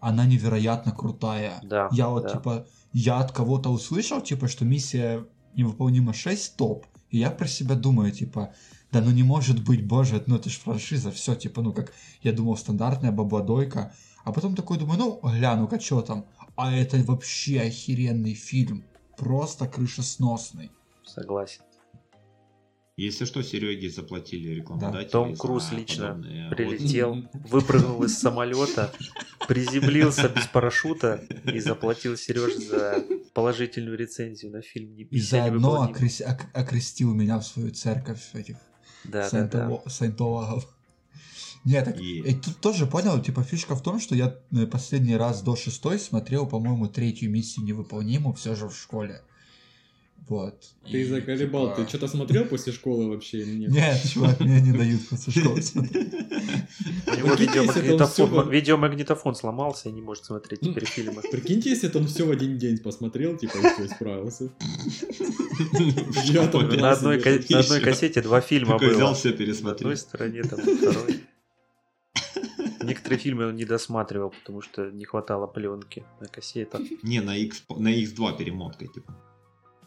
Она 0.00 0.26
невероятно 0.26 0.92
крутая. 0.92 1.60
Да. 1.62 1.88
Я 1.92 2.08
вот, 2.08 2.24
да. 2.24 2.28
типа, 2.30 2.66
я 2.92 3.18
от 3.18 3.32
кого-то 3.32 3.70
услышал, 3.70 4.20
типа, 4.20 4.48
что 4.48 4.64
миссия 4.64 5.26
невыполнима 5.54 6.12
6 6.12 6.56
топ. 6.56 6.86
И 7.10 7.18
я 7.18 7.30
про 7.30 7.46
себя 7.46 7.74
думаю, 7.74 8.12
типа, 8.12 8.52
да 8.92 9.00
ну 9.00 9.10
не 9.10 9.22
может 9.22 9.64
быть, 9.64 9.86
боже, 9.86 10.22
ну 10.26 10.36
это 10.36 10.48
ж 10.48 10.58
франшиза, 10.58 11.10
все, 11.10 11.34
типа, 11.34 11.62
ну 11.62 11.72
как, 11.72 11.92
я 12.22 12.32
думал, 12.32 12.56
стандартная 12.56 13.12
бабладойка. 13.12 13.92
А 14.24 14.32
потом 14.32 14.54
такой 14.54 14.78
думаю, 14.78 14.98
ну, 14.98 15.20
гляну-ка, 15.22 15.80
что 15.80 16.02
там. 16.02 16.26
А 16.56 16.74
это 16.74 16.98
вообще 16.98 17.60
охеренный 17.60 18.34
фильм. 18.34 18.84
Просто 19.16 19.66
крышесносный. 19.66 20.70
Согласен. 21.04 21.62
Если 23.00 23.24
что, 23.24 23.42
Сереге 23.42 23.88
заплатили 23.90 24.48
рекламодатели. 24.50 25.10
Том 25.10 25.34
за 25.34 25.40
Круз 25.40 25.72
лично 25.72 26.08
подобные 26.08 26.50
Прилетел, 26.50 27.14
Вот. 27.14 27.50
выпрыгнул 27.50 28.02
из 28.04 28.18
самолета, 28.18 28.92
приземлился 29.48 30.28
без 30.28 30.46
парашюта 30.46 31.24
и 31.44 31.58
заплатил 31.60 32.16
Сереж 32.16 32.56
за 32.56 33.02
положительную 33.32 33.96
рецензию 33.96 34.52
на 34.52 34.60
фильм 34.60 34.94
«Не 34.94 35.04
И 35.04 35.18
заодно 35.20 35.58
невыполнима». 35.86 35.96
окрес- 35.98 36.20
ок- 36.22 36.50
окрестил 36.52 37.14
меня 37.14 37.38
в 37.38 37.46
свою 37.46 37.70
церковь 37.70 38.20
этих 38.34 38.56
Да, 39.04 39.28
да, 39.30 39.44
да. 39.46 39.80
саентологов. 39.88 40.66
Нет, 41.64 41.84
так, 41.84 42.00
И- 42.00 42.20
и 42.20 42.34
тут 42.34 42.58
тоже 42.60 42.86
понял, 42.86 43.20
типа, 43.22 43.42
фишка 43.42 43.74
в 43.76 43.82
том, 43.82 44.00
что 44.00 44.14
я 44.14 44.34
э, 44.52 44.66
последний 44.66 45.16
раз 45.16 45.42
до 45.42 45.56
шестой 45.56 45.98
смотрел, 45.98 46.46
по-моему, 46.46 46.86
третью 46.88 47.30
миссию 47.30 47.64
невыполнимую 47.66 48.34
все 48.34 48.54
же 48.54 48.68
в 48.68 48.76
школе. 48.76 49.22
Вот. 50.30 50.54
Ты 50.88 51.00
И, 51.00 51.04
заколебал, 51.06 51.70
типа, 51.70 51.82
ты 51.82 51.88
что-то 51.88 52.06
смотрел 52.06 52.44
после 52.44 52.72
школы 52.72 53.08
вообще 53.08 53.38
или 53.38 53.56
нет? 53.56 53.70
Нет, 53.72 54.00
чувак, 54.14 54.38
мне 54.38 54.60
не 54.60 54.70
дают 54.70 55.08
после 55.08 55.32
школы 55.42 55.60
смотреть. 55.70 56.06
У 56.14 57.16
него 57.16 57.34
Прикиньте, 57.36 57.62
если 57.64 57.96
там 57.96 58.48
видеомагнитофон, 58.48 59.34
сломался 59.34 59.88
и 59.88 59.92
не 59.92 60.00
может 60.00 60.26
смотреть 60.26 60.60
теперь 60.60 60.84
фильмы. 60.84 61.22
Прикиньте, 61.32 61.70
если 61.70 61.90
он 61.98 62.06
все 62.06 62.24
в 62.24 62.30
один 62.30 62.58
день 62.58 62.78
посмотрел, 62.78 63.36
типа, 63.36 63.56
и 63.56 63.60
все, 63.60 63.86
исправился. 63.86 64.52
На 66.80 66.92
одной, 66.92 67.20
кассете 67.20 68.22
два 68.22 68.40
фильма 68.40 68.74
Такой 68.74 68.94
взял 68.94 69.08
было. 69.08 69.14
все 69.16 69.30
На 69.30 69.34
одной 69.34 69.46
пересмотрел. 69.46 69.96
стороне, 69.96 70.42
там, 70.44 70.60
на 70.60 70.76
второй. 70.76 71.20
Некоторые 72.84 73.18
фильмы 73.18 73.46
он 73.46 73.56
не 73.56 73.64
досматривал, 73.64 74.30
потому 74.30 74.62
что 74.62 74.92
не 74.92 75.04
хватало 75.06 75.48
пленки 75.48 76.04
на 76.20 76.28
кассетах. 76.28 76.82
Не, 77.02 77.20
на, 77.20 77.36
X, 77.36 77.64
на 77.68 77.88
X2 77.88 78.38
перемоткой, 78.38 78.86
типа. 78.94 79.12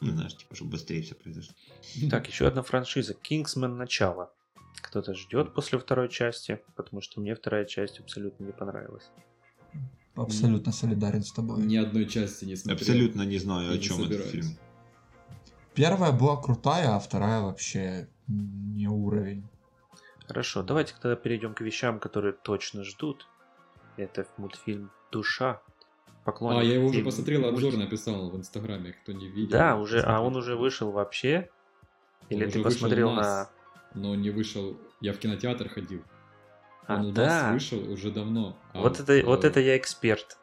Ну, 0.04 0.12
знаешь, 0.12 0.36
типа, 0.36 0.56
чтобы 0.56 0.72
быстрее 0.72 1.02
все 1.02 1.16
произошло. 1.16 1.54
Так, 2.10 2.28
еще 2.28 2.48
одна 2.48 2.62
франшиза. 2.62 3.14
Kingsman 3.14 3.76
Начало. 3.76 4.34
Кто-то 4.82 5.14
ждет 5.14 5.54
после 5.54 5.80
второй 5.80 6.10
части, 6.10 6.62
потому 6.76 7.02
что 7.02 7.22
мне 7.22 7.36
вторая 7.36 7.66
часть 7.66 8.00
абсолютно 8.00 8.44
не 8.44 8.52
понравилась. 8.52 9.10
Абсолютно 10.16 10.72
солидарен 10.72 11.24
с 11.24 11.32
тобой. 11.32 11.64
Ни 11.64 11.78
одной 11.78 12.06
части 12.06 12.46
не 12.46 12.56
смотрел. 12.56 12.78
Абсолютно 12.78 13.22
не 13.24 13.38
знаю, 13.40 13.72
И 13.72 13.74
о 13.74 13.78
не 13.78 13.82
чем 13.82 13.96
этот 13.98 14.08
собираюсь. 14.08 14.32
фильм. 14.32 14.58
Первая 15.74 16.12
была 16.12 16.40
крутая, 16.40 16.96
а 16.96 17.00
вторая 17.00 17.42
вообще 17.42 18.08
не 18.28 18.88
уровень. 18.88 19.48
Хорошо, 20.28 20.62
давайте 20.64 20.94
тогда 21.02 21.16
перейдем 21.16 21.54
к 21.54 21.62
вещам, 21.62 22.00
которые 22.00 22.34
точно 22.34 22.84
ждут. 22.84 23.28
Это 23.98 24.28
мультфильм 24.38 24.92
«Душа». 25.12 25.62
Поклонник 26.24 26.62
А, 26.62 26.64
я 26.64 26.76
его 26.76 26.86
уже 26.88 27.00
фильма- 27.00 27.06
посмотрел, 27.06 27.46
обзор 27.46 27.76
написал 27.76 28.30
в 28.30 28.38
Инстаграме, 28.38 28.94
кто 28.94 29.12
не 29.12 29.28
видел. 29.28 29.52
Да, 29.52 29.76
уже, 29.78 30.00
а 30.02 30.22
он 30.22 30.36
уже 30.38 30.56
вышел 30.56 30.92
вообще? 30.92 31.50
Или 32.30 32.46
Он 32.46 32.52
ты 32.52 32.64
посмотрел 32.64 33.10
у 33.10 33.16
на... 33.16 33.22
нас, 33.22 33.52
Но 33.94 34.16
не 34.16 34.30
вышел, 34.30 34.78
я 35.02 35.12
в 35.14 35.18
кинотеатр 35.18 35.68
ходил. 35.70 36.02
А, 36.88 36.96
Он 36.96 37.08
у 37.08 37.12
да. 37.12 37.26
нас 37.26 37.54
вышел 37.54 37.92
уже 37.92 38.12
давно. 38.12 38.58
а 38.74 38.82
Вот, 38.82 38.98
в- 38.98 39.02
это, 39.10 39.26
вот 39.26 39.44
э, 39.44 39.48
это 39.48 39.60
я 39.60 39.76
эксперт. 39.78 40.38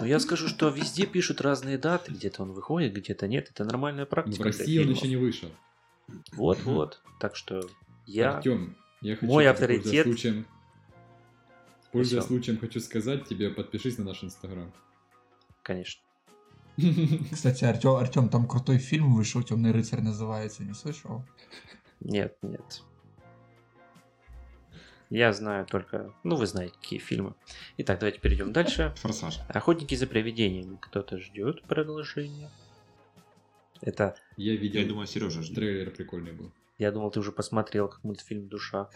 Но 0.00 0.04
я 0.06 0.20
скажу, 0.20 0.48
что 0.48 0.68
везде 0.68 1.06
пишут 1.06 1.40
разные 1.40 1.78
даты. 1.78 2.12
Где-то 2.12 2.42
он 2.42 2.52
выходит, 2.52 2.92
где-то 2.92 3.26
нет. 3.28 3.48
Это 3.50 3.64
нормальная 3.64 4.04
В 4.04 4.08
практика. 4.10 4.36
для 4.36 4.44
России 4.52 4.78
он 4.84 4.90
еще 4.90 5.08
не 5.08 5.16
вышел. 5.16 5.48
Вот-вот. 6.32 7.00
Так 7.18 7.34
что 7.34 7.62
я... 8.04 8.36
Артем, 8.36 8.76
я 9.00 9.16
хочу 9.16 9.26
Мой 9.26 9.48
авторитет- 9.48 10.04
случаем, 10.04 10.46
пользуясь 11.92 12.22
Всё. 12.24 12.28
случаем, 12.28 12.58
хочу 12.58 12.80
сказать 12.80 13.26
тебе, 13.26 13.50
подпишись 13.50 13.98
на 13.98 14.04
наш 14.04 14.22
Инстаграм. 14.24 14.72
Конечно. 15.62 16.02
Кстати, 17.32 17.64
Артем, 17.64 17.96
Артем, 17.96 18.28
там 18.28 18.46
крутой 18.46 18.78
фильм 18.78 19.14
вышел, 19.14 19.42
Темный 19.42 19.72
рыцарь 19.72 20.00
называется, 20.02 20.62
не 20.64 20.74
слышал? 20.74 21.24
Нет, 22.00 22.36
нет. 22.42 22.82
Я 25.08 25.32
знаю 25.32 25.66
только... 25.66 26.12
Ну, 26.24 26.34
вы 26.36 26.46
знаете, 26.46 26.74
какие 26.80 26.98
фильмы. 26.98 27.34
Итак, 27.78 28.00
давайте 28.00 28.18
перейдем 28.18 28.52
дальше. 28.52 28.92
Форсаж. 28.96 29.38
Охотники 29.48 29.94
за 29.94 30.06
привидениями. 30.08 30.78
Кто-то 30.82 31.18
ждет 31.18 31.62
продолжения. 31.62 32.50
Это... 33.80 34.16
Я 34.36 34.56
видел, 34.56 34.80
Я 34.80 34.86
думаю, 34.88 35.06
Сережа 35.06 35.42
ждет. 35.42 35.54
трейлер 35.54 35.90
прикольный 35.92 36.32
был. 36.32 36.50
Я 36.78 36.92
думал, 36.92 37.10
ты 37.10 37.20
уже 37.20 37.32
посмотрел 37.32 37.88
как 37.88 38.04
мультфильм 38.04 38.48
«Душа». 38.48 38.88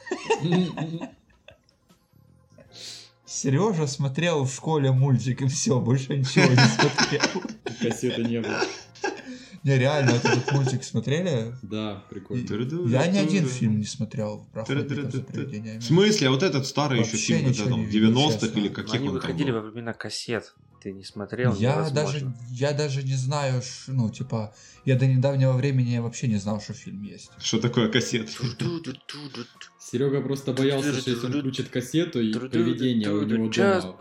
Сережа 3.24 3.86
смотрел 3.86 4.44
в 4.44 4.52
школе 4.52 4.90
мультик 4.90 5.42
и 5.42 5.46
все, 5.46 5.80
больше 5.80 6.18
ничего 6.18 6.46
не 6.46 6.56
смотрел. 6.56 7.42
Кассеты 7.80 8.24
не 8.24 8.40
было. 8.40 8.60
Не, 9.62 9.78
реально, 9.78 10.12
вот 10.12 10.24
этот 10.24 10.50
мультик 10.52 10.82
смотрели? 10.82 11.54
Да, 11.62 12.02
прикольно. 12.10 12.88
Я 12.88 13.06
ни 13.06 13.18
один 13.18 13.46
фильм 13.46 13.78
не 13.78 13.84
смотрел 13.84 14.46
про. 14.52 14.64
В 14.64 15.82
смысле? 15.82 16.28
А 16.28 16.30
вот 16.30 16.42
этот 16.42 16.66
старый 16.66 17.00
еще 17.00 17.16
фильм, 17.16 17.38
когда 17.40 17.50
ничего 17.50 17.68
там 17.70 17.80
не 17.80 17.86
в 17.86 17.90
видел, 17.90 18.10
90-х 18.10 18.40
честно. 18.40 18.58
или 18.58 18.68
каких 18.68 18.94
Они 18.94 19.08
он 19.08 19.14
там 19.14 19.14
выходили 19.20 19.50
был? 19.52 19.60
во 19.60 19.70
времена 19.70 19.92
кассет. 19.92 20.54
Ты 20.80 20.92
не 20.92 21.04
смотрел? 21.04 21.54
Я 21.56 21.72
Невозможно. 21.72 21.94
даже, 21.94 22.32
я 22.50 22.72
даже 22.72 23.02
не 23.02 23.14
знаю, 23.14 23.60
ш- 23.60 23.92
ну, 23.92 24.08
типа, 24.08 24.54
я 24.86 24.98
до 24.98 25.06
недавнего 25.06 25.52
времени 25.52 25.98
вообще 25.98 26.26
не 26.26 26.36
знал, 26.36 26.60
что 26.60 26.72
фильм 26.72 27.02
есть. 27.02 27.30
Что 27.38 27.60
такое 27.60 27.90
кассета? 27.90 28.30
Серега 29.78 30.22
просто 30.22 30.54
боялся, 30.54 30.94
что 30.98 31.10
если 31.10 31.26
он 31.26 31.40
включит 31.40 31.68
кассету, 31.68 32.20
и 32.20 32.32
привидение 32.32 33.12
у 33.12 33.24
него 33.24 33.48
дома... 33.48 33.96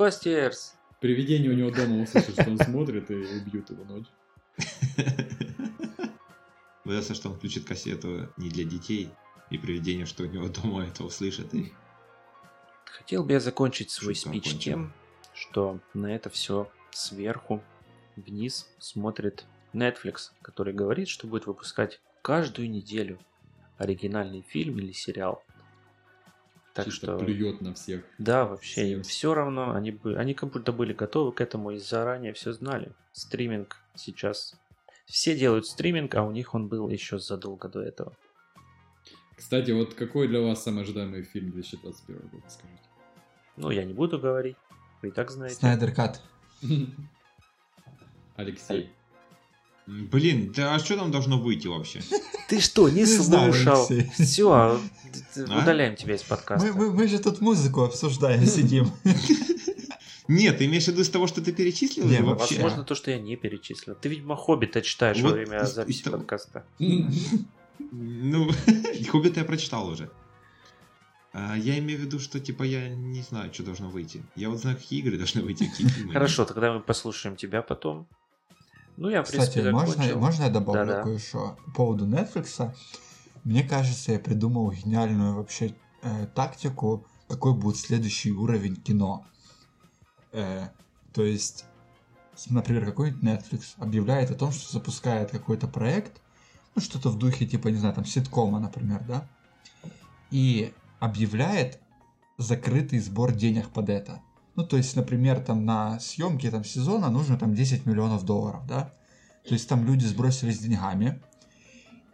Привидение 1.01 1.51
у 1.51 1.53
него 1.53 1.71
дома 1.71 2.01
услышит, 2.01 2.33
что 2.33 2.49
он 2.49 2.57
смотрит, 2.57 3.11
и 3.11 3.15
убьют 3.15 3.69
его 3.69 3.83
ночью. 3.83 4.13
Боялся, 6.85 7.13
что 7.13 7.29
он 7.29 7.35
включит 7.35 7.65
кассету 7.65 8.29
не 8.37 8.49
для 8.49 8.63
детей, 8.63 9.09
и 9.49 9.57
привидение, 9.57 10.05
что 10.05 10.23
у 10.23 10.27
него 10.27 10.47
дома 10.47 10.85
это 10.85 11.03
услышит. 11.03 11.53
И... 11.53 11.73
Хотел 12.85 13.23
бы 13.25 13.33
я 13.33 13.39
закончить 13.39 13.91
свой 13.91 14.15
Шутка 14.15 14.29
спич 14.29 14.57
тем, 14.57 14.93
что 15.39 15.79
на 15.93 16.13
это 16.13 16.29
все 16.29 16.69
сверху 16.91 17.63
вниз 18.17 18.67
смотрит 18.77 19.45
Netflix, 19.73 20.31
который 20.41 20.73
говорит, 20.73 21.07
что 21.07 21.27
будет 21.27 21.47
выпускать 21.47 22.01
каждую 22.21 22.69
неделю 22.69 23.19
оригинальный 23.77 24.41
фильм 24.41 24.79
или 24.79 24.91
сериал. 24.91 25.41
Так 26.73 26.85
Чисто 26.85 27.17
что, 27.17 27.19
плюет 27.19 27.61
на 27.61 27.73
всех. 27.73 28.03
да, 28.17 28.45
вообще 28.45 28.91
им 28.91 29.03
все 29.03 29.33
равно, 29.33 29.71
они, 29.71 29.97
они 30.03 30.33
как 30.33 30.51
будто 30.51 30.71
были 30.71 30.93
готовы 30.93 31.31
к 31.31 31.41
этому 31.41 31.71
и 31.71 31.77
заранее 31.77 32.33
все 32.33 32.51
знали. 32.53 32.91
Стриминг 33.13 33.77
сейчас, 33.95 34.55
все 35.05 35.37
делают 35.37 35.65
стриминг, 35.65 36.13
а 36.15 36.23
у 36.23 36.31
них 36.31 36.53
он 36.53 36.67
был 36.67 36.89
еще 36.89 37.17
задолго 37.17 37.69
до 37.69 37.81
этого. 37.81 38.15
Кстати, 39.35 39.71
вот 39.71 39.93
какой 39.93 40.27
для 40.27 40.41
вас 40.41 40.63
самый 40.63 40.83
ожидаемый 40.83 41.23
фильм 41.23 41.51
2021 41.51 42.27
года, 42.27 42.49
скажите? 42.49 42.83
Ну, 43.55 43.71
я 43.71 43.83
не 43.83 43.93
буду 43.93 44.19
говорить, 44.19 44.57
вы 45.01 45.09
и 45.09 45.11
так 45.11 45.31
знаете. 45.31 45.55
Снайдер 45.55 45.91
Кат. 45.91 46.21
Алексей. 48.35 48.91
Блин, 49.87 50.53
да 50.55 50.75
а 50.75 50.79
что 50.79 50.95
там 50.97 51.11
должно 51.11 51.39
выйти 51.39 51.67
вообще? 51.67 52.01
Ты 52.47 52.59
что, 52.61 52.89
не 52.89 53.05
слушал? 53.05 53.87
Все, 54.13 54.51
А? 54.51 54.79
удаляем 55.35 55.95
тебя 55.95 56.15
из 56.15 56.21
подкаста. 56.21 56.71
Мы, 56.73 57.07
же 57.07 57.17
тут 57.17 57.41
музыку 57.41 57.81
обсуждаем, 57.81 58.45
сидим. 58.45 58.91
Нет, 60.27 60.59
ты 60.59 60.65
имеешь 60.65 60.83
в 60.85 60.89
виду 60.89 61.01
из 61.01 61.09
того, 61.09 61.25
что 61.25 61.41
ты 61.41 61.51
перечислил? 61.51 62.05
Не, 62.05 62.13
или 62.17 62.21
ну, 62.21 62.35
вообще? 62.35 62.55
Возможно, 62.61 62.83
то, 62.83 62.93
что 62.93 63.09
я 63.09 63.19
не 63.19 63.35
перечислил. 63.35 63.95
Ты, 63.95 64.09
видимо, 64.09 64.35
Хоббита 64.35 64.83
читаешь 64.83 65.17
во 65.21 65.29
Вот 65.29 65.33
время 65.33 65.63
из- 65.63 65.73
записи 65.73 66.03
подкаста. 66.03 66.63
Ну, 67.91 68.51
Хоббита 69.09 69.39
я 69.39 69.45
прочитал 69.45 69.87
уже. 69.87 70.11
А, 71.31 71.55
я 71.55 71.77
имею 71.79 71.99
в 71.99 72.03
виду, 72.03 72.19
что 72.19 72.39
типа 72.39 72.63
я 72.63 72.89
не 72.89 73.21
знаю, 73.21 73.53
что 73.53 73.63
должно 73.63 73.89
выйти. 73.89 74.23
Я 74.35 74.49
вот 74.49 74.59
знаю, 74.59 74.77
какие 74.77 74.99
игры 74.99 75.17
должны 75.17 75.41
выйти, 75.41 75.69
какие 75.69 75.87
фильмы. 75.87 76.13
Хорошо, 76.13 76.45
тогда 76.45 76.73
мы 76.73 76.79
послушаем 76.79 77.35
тебя 77.35 77.61
потом. 77.61 78.07
Ну, 78.97 79.09
я, 79.09 79.23
в 79.23 79.29
принципе, 79.29 79.59
Кстати, 79.61 79.71
можно, 79.71 80.17
можно 80.17 80.43
я 80.43 80.49
добавлю 80.49 80.85
Да-да. 80.85 81.03
кое-что 81.03 81.57
по 81.67 81.71
поводу 81.71 82.05
Netflix? 82.05 82.73
Мне 83.45 83.63
кажется, 83.63 84.11
я 84.11 84.19
придумал 84.19 84.71
гениальную 84.71 85.35
вообще 85.35 85.73
э, 86.01 86.27
тактику, 86.35 87.07
какой 87.29 87.53
будет 87.53 87.77
следующий 87.77 88.31
уровень 88.31 88.75
кино. 88.75 89.25
Э, 90.33 90.67
то 91.13 91.23
есть, 91.23 91.63
например, 92.49 92.85
какой-нибудь 92.85 93.23
Netflix 93.23 93.75
объявляет 93.77 94.31
о 94.31 94.35
том, 94.35 94.51
что 94.51 94.69
запускает 94.69 95.31
какой-то 95.31 95.67
проект, 95.67 96.21
ну, 96.75 96.81
что-то 96.81 97.09
в 97.09 97.17
духе, 97.17 97.45
типа, 97.45 97.69
не 97.69 97.77
знаю, 97.77 97.95
там, 97.95 98.03
ситкома, 98.03 98.59
например, 98.59 99.01
да, 99.07 99.25
и 100.29 100.73
объявляет 100.99 101.79
закрытый 102.37 102.99
сбор 102.99 103.33
денег 103.33 103.69
под 103.69 103.89
это. 103.89 104.21
Ну, 104.55 104.65
то 104.65 104.77
есть, 104.77 104.95
например, 104.95 105.39
там 105.39 105.65
на 105.65 105.99
съемки 105.99 106.49
там, 106.49 106.63
сезона 106.63 107.09
нужно 107.09 107.37
там 107.37 107.53
10 107.53 107.85
миллионов 107.85 108.25
долларов, 108.25 108.65
да? 108.67 108.93
То 109.47 109.53
есть 109.53 109.67
там 109.69 109.85
люди 109.85 110.05
сбросились 110.05 110.59
деньгами, 110.59 111.21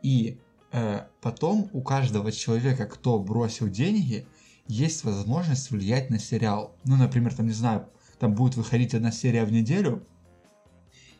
и 0.04 0.40
э, 0.72 1.08
потом 1.22 1.70
у 1.74 1.82
каждого 1.82 2.32
человека, 2.32 2.86
кто 2.86 3.20
бросил 3.20 3.68
деньги, 3.68 4.28
есть 4.68 5.04
возможность 5.04 5.72
влиять 5.72 6.10
на 6.10 6.20
сериал. 6.20 6.76
Ну, 6.86 6.96
например, 6.96 7.34
там, 7.34 7.48
не 7.48 7.54
знаю, 7.54 7.90
там 8.20 8.34
будет 8.34 8.56
выходить 8.56 8.94
одна 8.94 9.12
серия 9.12 9.46
в 9.46 9.52
неделю, 9.52 10.06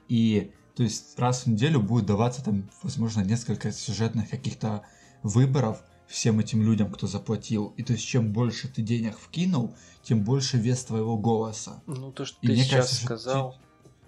и 0.08 0.52
то 0.76 0.84
есть 0.84 1.18
раз 1.18 1.44
в 1.44 1.48
неделю 1.48 1.80
будет 1.80 2.06
даваться 2.06 2.44
там, 2.44 2.70
возможно, 2.84 3.22
несколько 3.22 3.72
сюжетных 3.72 4.30
каких-то 4.30 4.84
выборов 5.24 5.84
всем 6.08 6.40
этим 6.40 6.62
людям, 6.64 6.92
кто 6.92 7.08
заплатил. 7.08 7.74
И 7.78 7.84
то 7.84 7.94
есть 7.94 8.06
чем 8.06 8.32
больше 8.32 8.68
ты 8.68 8.82
денег 8.82 9.18
вкинул, 9.18 9.76
тем 10.04 10.22
больше 10.24 10.58
вес 10.58 10.84
твоего 10.86 11.18
голоса. 11.18 11.82
Ну, 11.88 12.12
то, 12.12 12.26
что 12.26 12.38
И 12.42 12.48
ты 12.48 12.54
мне 12.54 12.64
сейчас 12.64 12.76
кажется, 12.76 12.96
что 12.96 13.06
сказал, 13.06 13.56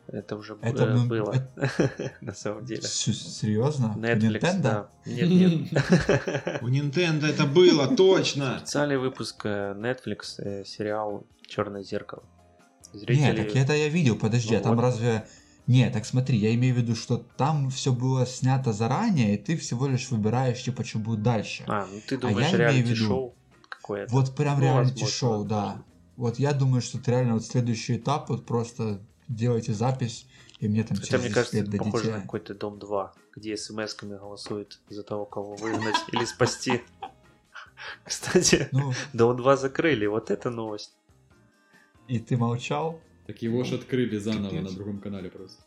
это 0.07 0.36
уже 0.38 0.57
Это, 0.62 0.83
э, 0.86 0.93
ну, 0.93 1.05
было, 1.07 1.33
это- 1.33 2.13
на 2.21 2.33
самом 2.33 2.65
деле. 2.65 2.81
Серьезно? 2.83 3.93
У 3.95 3.99
Netflix, 3.99 4.39
Nintendo? 4.39 4.62
да. 4.62 4.89
Нет, 5.05 5.29
нет. 5.29 5.71
У 6.62 6.67
Nintendo 6.69 7.25
это 7.25 7.45
было, 7.45 7.93
точно! 7.95 8.60
Специальный 8.60 8.97
выпуск 8.97 9.41
э, 9.45 9.73
Netflix, 9.73 10.36
э, 10.39 10.63
сериал 10.65 11.25
Черное 11.45 11.83
зеркало. 11.83 12.23
Нет, 12.93 13.01
Зрители... 13.03 13.43
так 13.43 13.55
это 13.55 13.73
я 13.73 13.89
видел, 13.89 14.15
подожди, 14.17 14.53
Ну 14.53 14.60
а 14.60 14.63
там 14.63 14.75
вот. 14.75 14.81
разве... 14.81 15.25
Не, 15.67 15.89
так 15.89 16.06
смотри, 16.06 16.38
я 16.38 16.56
имею 16.56 16.73
в 16.75 16.77
виду, 16.77 16.95
что 16.95 17.17
там 17.17 17.69
все 17.69 17.91
было 17.91 18.25
снято 18.25 18.71
заранее, 18.71 19.36
и 19.36 19.38
ты 19.38 19.58
всего 19.58 19.88
лишь 19.88 20.10
выбираешь, 20.10 20.63
типа, 20.63 20.84
что 20.86 20.99
будет 20.99 21.21
дальше. 21.21 21.63
А, 21.67 21.86
ну 21.91 21.99
ты 22.08 22.17
думаешь, 22.17 22.49
я 22.51 22.56
имею 22.69 22.71
в 22.86 22.89
виду- 22.89 22.89
реалити-шоу 22.89 23.36
какое-то? 23.67 24.13
Вот 24.13 24.34
прям 24.36 24.60
Ну, 24.60 24.63
реалити-шоу, 24.63 25.43
да. 25.43 25.56
возможно. 25.65 25.84
Вот 26.15 26.39
я 26.39 26.53
думаю, 26.53 26.82
что 26.82 26.97
это 26.97 27.12
реально 27.12 27.34
вот 27.34 27.45
следующий 27.45 27.97
этап, 27.97 28.30
вот 28.30 28.45
просто 28.45 29.01
делайте 29.27 29.73
запись, 29.73 30.25
и 30.60 30.67
мне 30.69 30.84
там 30.84 30.95
Хотя, 30.97 31.10
через 31.10 31.19
мне 31.19 31.30
10 31.30 31.36
кажется, 31.36 31.58
это 31.60 31.77
похоже 31.77 32.12
на 32.12 32.21
какой-то 32.21 32.56
Дом 32.56 32.80
2, 32.80 33.13
где 33.36 33.53
смс-ками 33.58 34.17
голосуют 34.17 34.80
за 34.89 35.03
того, 35.03 35.25
кого 35.25 35.56
выгнать 35.56 35.95
или 36.13 36.23
спасти. 36.25 36.82
Кстати, 38.06 38.69
Ну, 38.71 38.93
Дом 39.13 39.36
2 39.38 39.58
закрыли, 39.58 40.06
вот 40.06 40.32
это 40.32 40.49
новость. 40.49 40.93
и 42.08 42.19
ты 42.19 42.38
молчал? 42.38 42.99
Так 43.27 43.41
его 43.41 43.63
ж 43.63 43.73
открыли 43.73 44.17
заново 44.17 44.49
Капец. 44.49 44.63
на 44.71 44.75
другом 44.75 44.99
канале 44.99 45.29
просто. 45.29 45.61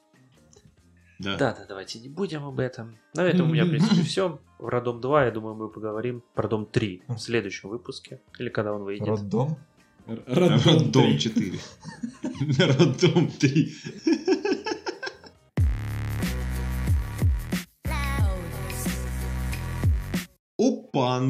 Да. 1.19 1.37
Да, 1.37 1.53
да, 1.53 1.67
давайте 1.69 1.99
не 2.01 2.09
будем 2.09 2.45
об 2.47 2.59
этом. 2.59 2.97
На 3.15 3.25
этом 3.25 3.51
у 3.51 3.53
меня, 3.53 3.67
в 3.67 3.69
принципе, 3.71 4.03
все. 4.03 4.41
В 4.59 4.67
Родом 4.69 5.01
2, 5.03 5.25
я 5.27 5.31
думаю, 5.31 5.55
мы 5.55 5.69
поговорим 5.69 6.23
про 6.35 6.49
Дом 6.49 6.65
3 6.65 7.03
в 7.09 7.19
следующем 7.19 7.69
выпуске. 7.69 8.21
Или 8.39 8.49
когда 8.49 8.73
он 8.73 8.85
выйдет. 8.85 9.07
Роддом? 9.07 9.59
Роддом 10.07 10.61
Роддом 10.65 11.03
3. 11.05 11.19
4. 11.19 11.59
Роддом 12.79 13.29
3. 13.31 13.75
Опа! 20.59 21.21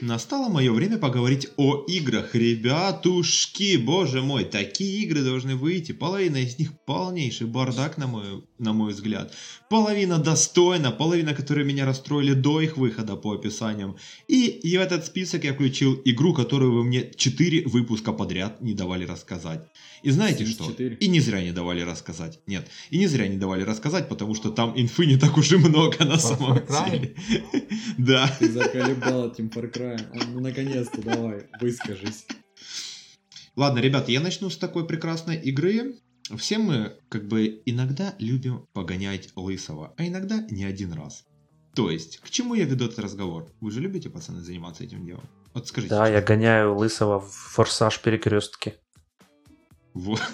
Настало 0.00 0.48
мое 0.48 0.72
время 0.72 0.98
поговорить 0.98 1.48
о 1.56 1.84
играх. 1.88 2.34
Ребятушки, 2.34 3.76
боже 3.76 4.20
мой, 4.20 4.44
такие 4.44 5.02
игры 5.02 5.22
должны 5.22 5.56
выйти. 5.56 5.92
Половина 5.92 6.38
из 6.38 6.58
них 6.58 6.72
полнейший 6.84 7.46
бардак, 7.46 7.96
на 7.98 8.06
мой, 8.06 8.44
на 8.58 8.72
мой 8.72 8.92
взгляд. 8.92 9.32
Половина 9.70 10.18
достойна, 10.18 10.90
половина, 10.90 11.34
которые 11.34 11.64
меня 11.64 11.86
расстроили 11.86 12.34
до 12.34 12.60
их 12.60 12.76
выхода 12.76 13.16
по 13.16 13.32
описаниям. 13.32 13.96
И, 14.28 14.46
и 14.46 14.76
в 14.76 14.80
этот 14.80 15.06
список 15.06 15.44
я 15.44 15.54
включил 15.54 16.00
игру, 16.04 16.34
которую 16.34 16.72
вы 16.72 16.84
мне 16.84 17.10
4 17.16 17.62
выпуска 17.66 18.12
подряд 18.12 18.60
не 18.60 18.74
давали 18.74 19.06
рассказать. 19.06 19.66
И 20.02 20.10
знаете 20.10 20.44
Sims 20.44 20.50
что? 20.50 20.66
4. 20.66 20.96
И 20.96 21.08
не 21.08 21.20
зря 21.20 21.42
не 21.42 21.52
давали 21.52 21.80
рассказать. 21.82 22.40
Нет, 22.46 22.68
и 22.90 22.98
не 22.98 23.06
зря 23.06 23.28
не 23.28 23.38
давали 23.38 23.62
рассказать, 23.62 24.08
потому 24.08 24.34
что 24.34 24.50
там 24.50 24.72
инфы 24.76 25.06
не 25.06 25.16
так 25.16 25.38
уж 25.38 25.52
и 25.52 25.56
много 25.56 26.04
на 26.04 26.18
самом 26.18 26.60
деле. 26.90 27.14
Да. 27.98 28.26
Ты 28.38 28.50
заколебал 28.50 29.30
этим 29.30 29.48
Far 29.62 29.72
Cry. 29.72 30.26
Ну, 30.32 30.40
наконец-то, 30.40 31.02
давай, 31.02 31.46
выскажись. 31.60 32.26
Ладно, 33.54 33.78
ребята, 33.80 34.10
я 34.10 34.20
начну 34.20 34.50
с 34.50 34.56
такой 34.56 34.86
прекрасной 34.86 35.36
игры. 35.36 35.98
Все 36.36 36.58
мы, 36.58 36.96
как 37.08 37.28
бы, 37.28 37.62
иногда 37.66 38.14
любим 38.18 38.66
погонять 38.72 39.30
лысого, 39.36 39.94
а 39.96 40.06
иногда 40.06 40.46
не 40.50 40.64
один 40.64 40.92
раз. 40.92 41.24
То 41.74 41.90
есть, 41.90 42.18
к 42.18 42.30
чему 42.30 42.54
я 42.54 42.64
веду 42.64 42.86
этот 42.86 42.98
разговор? 43.00 43.50
Вы 43.60 43.70
же 43.70 43.80
любите, 43.80 44.10
пацаны, 44.10 44.40
заниматься 44.40 44.84
этим 44.84 45.04
делом? 45.04 45.24
Вот 45.54 45.68
скажите. 45.68 45.94
Да, 45.94 46.06
я 46.06 46.20
честно. 46.20 46.26
гоняю 46.34 46.76
Лысого 46.76 47.20
в 47.20 47.30
форсаж 47.30 48.00
перекрестки. 48.00 48.74
Вот. 49.94 50.20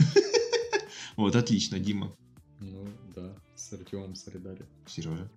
Вот, 1.16 1.34
отлично, 1.34 1.80
Дима. 1.80 2.14
Ну, 2.60 2.86
да, 3.16 3.34
с 3.56 3.72
Артемом 3.72 4.14
солидали. 4.14 4.64
Сережа. 4.86 5.28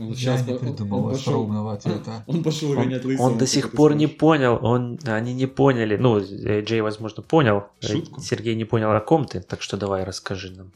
Он 0.00 0.08
Я 0.08 0.16
щас 0.16 0.46
не 0.46 0.54
придумал 0.58 0.98
он 1.04 1.12
пошел- 1.12 1.18
остроумного 1.18 1.72
ответа. 1.74 2.24
Он 2.26 2.42
пошел 2.42 2.70
Он, 2.70 2.76
гонять 2.76 3.04
лысого. 3.04 3.26
он 3.26 3.38
до 3.38 3.46
сих 3.46 3.72
пор 3.72 3.94
не 3.94 4.06
понял, 4.06 4.58
он, 4.62 4.98
они 5.04 5.34
не 5.34 5.46
поняли. 5.46 5.96
Ну, 5.96 6.20
Джей, 6.20 6.80
возможно, 6.80 7.22
понял. 7.22 7.64
Шутку. 7.80 8.20
Сергей 8.20 8.54
не 8.56 8.64
понял, 8.64 8.90
о 8.90 9.00
ком 9.00 9.26
ты, 9.26 9.40
так 9.40 9.60
что 9.62 9.76
давай 9.76 10.04
расскажи 10.04 10.50
нам. 10.50 10.72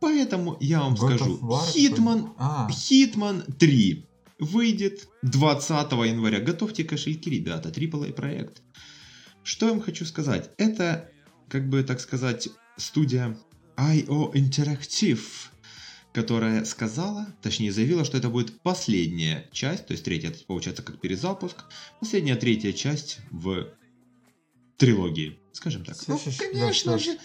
Поэтому 0.00 0.56
я 0.60 0.80
вам 0.80 0.94
God 0.94 1.16
скажу. 1.16 1.38
Хитман? 1.72 2.28
А, 2.38 2.68
Hitman 2.70 3.50
3 3.58 4.06
выйдет 4.38 5.08
20 5.22 5.92
января. 5.92 6.40
Готовьте 6.40 6.84
кошельки, 6.84 7.30
ребята, 7.30 7.70
AAA 7.70 8.12
проект. 8.12 8.62
Что 9.42 9.66
я 9.66 9.72
вам 9.72 9.80
хочу 9.80 10.04
сказать? 10.04 10.50
Это, 10.58 11.08
как 11.48 11.68
бы 11.68 11.82
так 11.82 12.00
сказать, 12.00 12.48
студия 12.76 13.36
IO 13.76 14.32
Interactive, 14.34 15.20
которая 16.18 16.64
сказала, 16.64 17.28
точнее 17.42 17.70
заявила, 17.70 18.04
что 18.04 18.18
это 18.18 18.28
будет 18.28 18.60
последняя 18.62 19.48
часть, 19.52 19.86
то 19.86 19.92
есть 19.92 20.04
третья, 20.04 20.30
это 20.30 20.44
получается 20.44 20.82
как 20.82 21.00
перезапуск, 21.00 21.58
последняя 22.00 22.34
третья 22.34 22.72
часть 22.72 23.20
в 23.30 23.68
трилогии, 24.78 25.38
скажем 25.52 25.84
так. 25.84 25.96
Ну, 26.08 26.18
Слышишь, 26.18 26.38
конечно 26.38 26.90
Лёш, 26.90 27.04
же. 27.04 27.18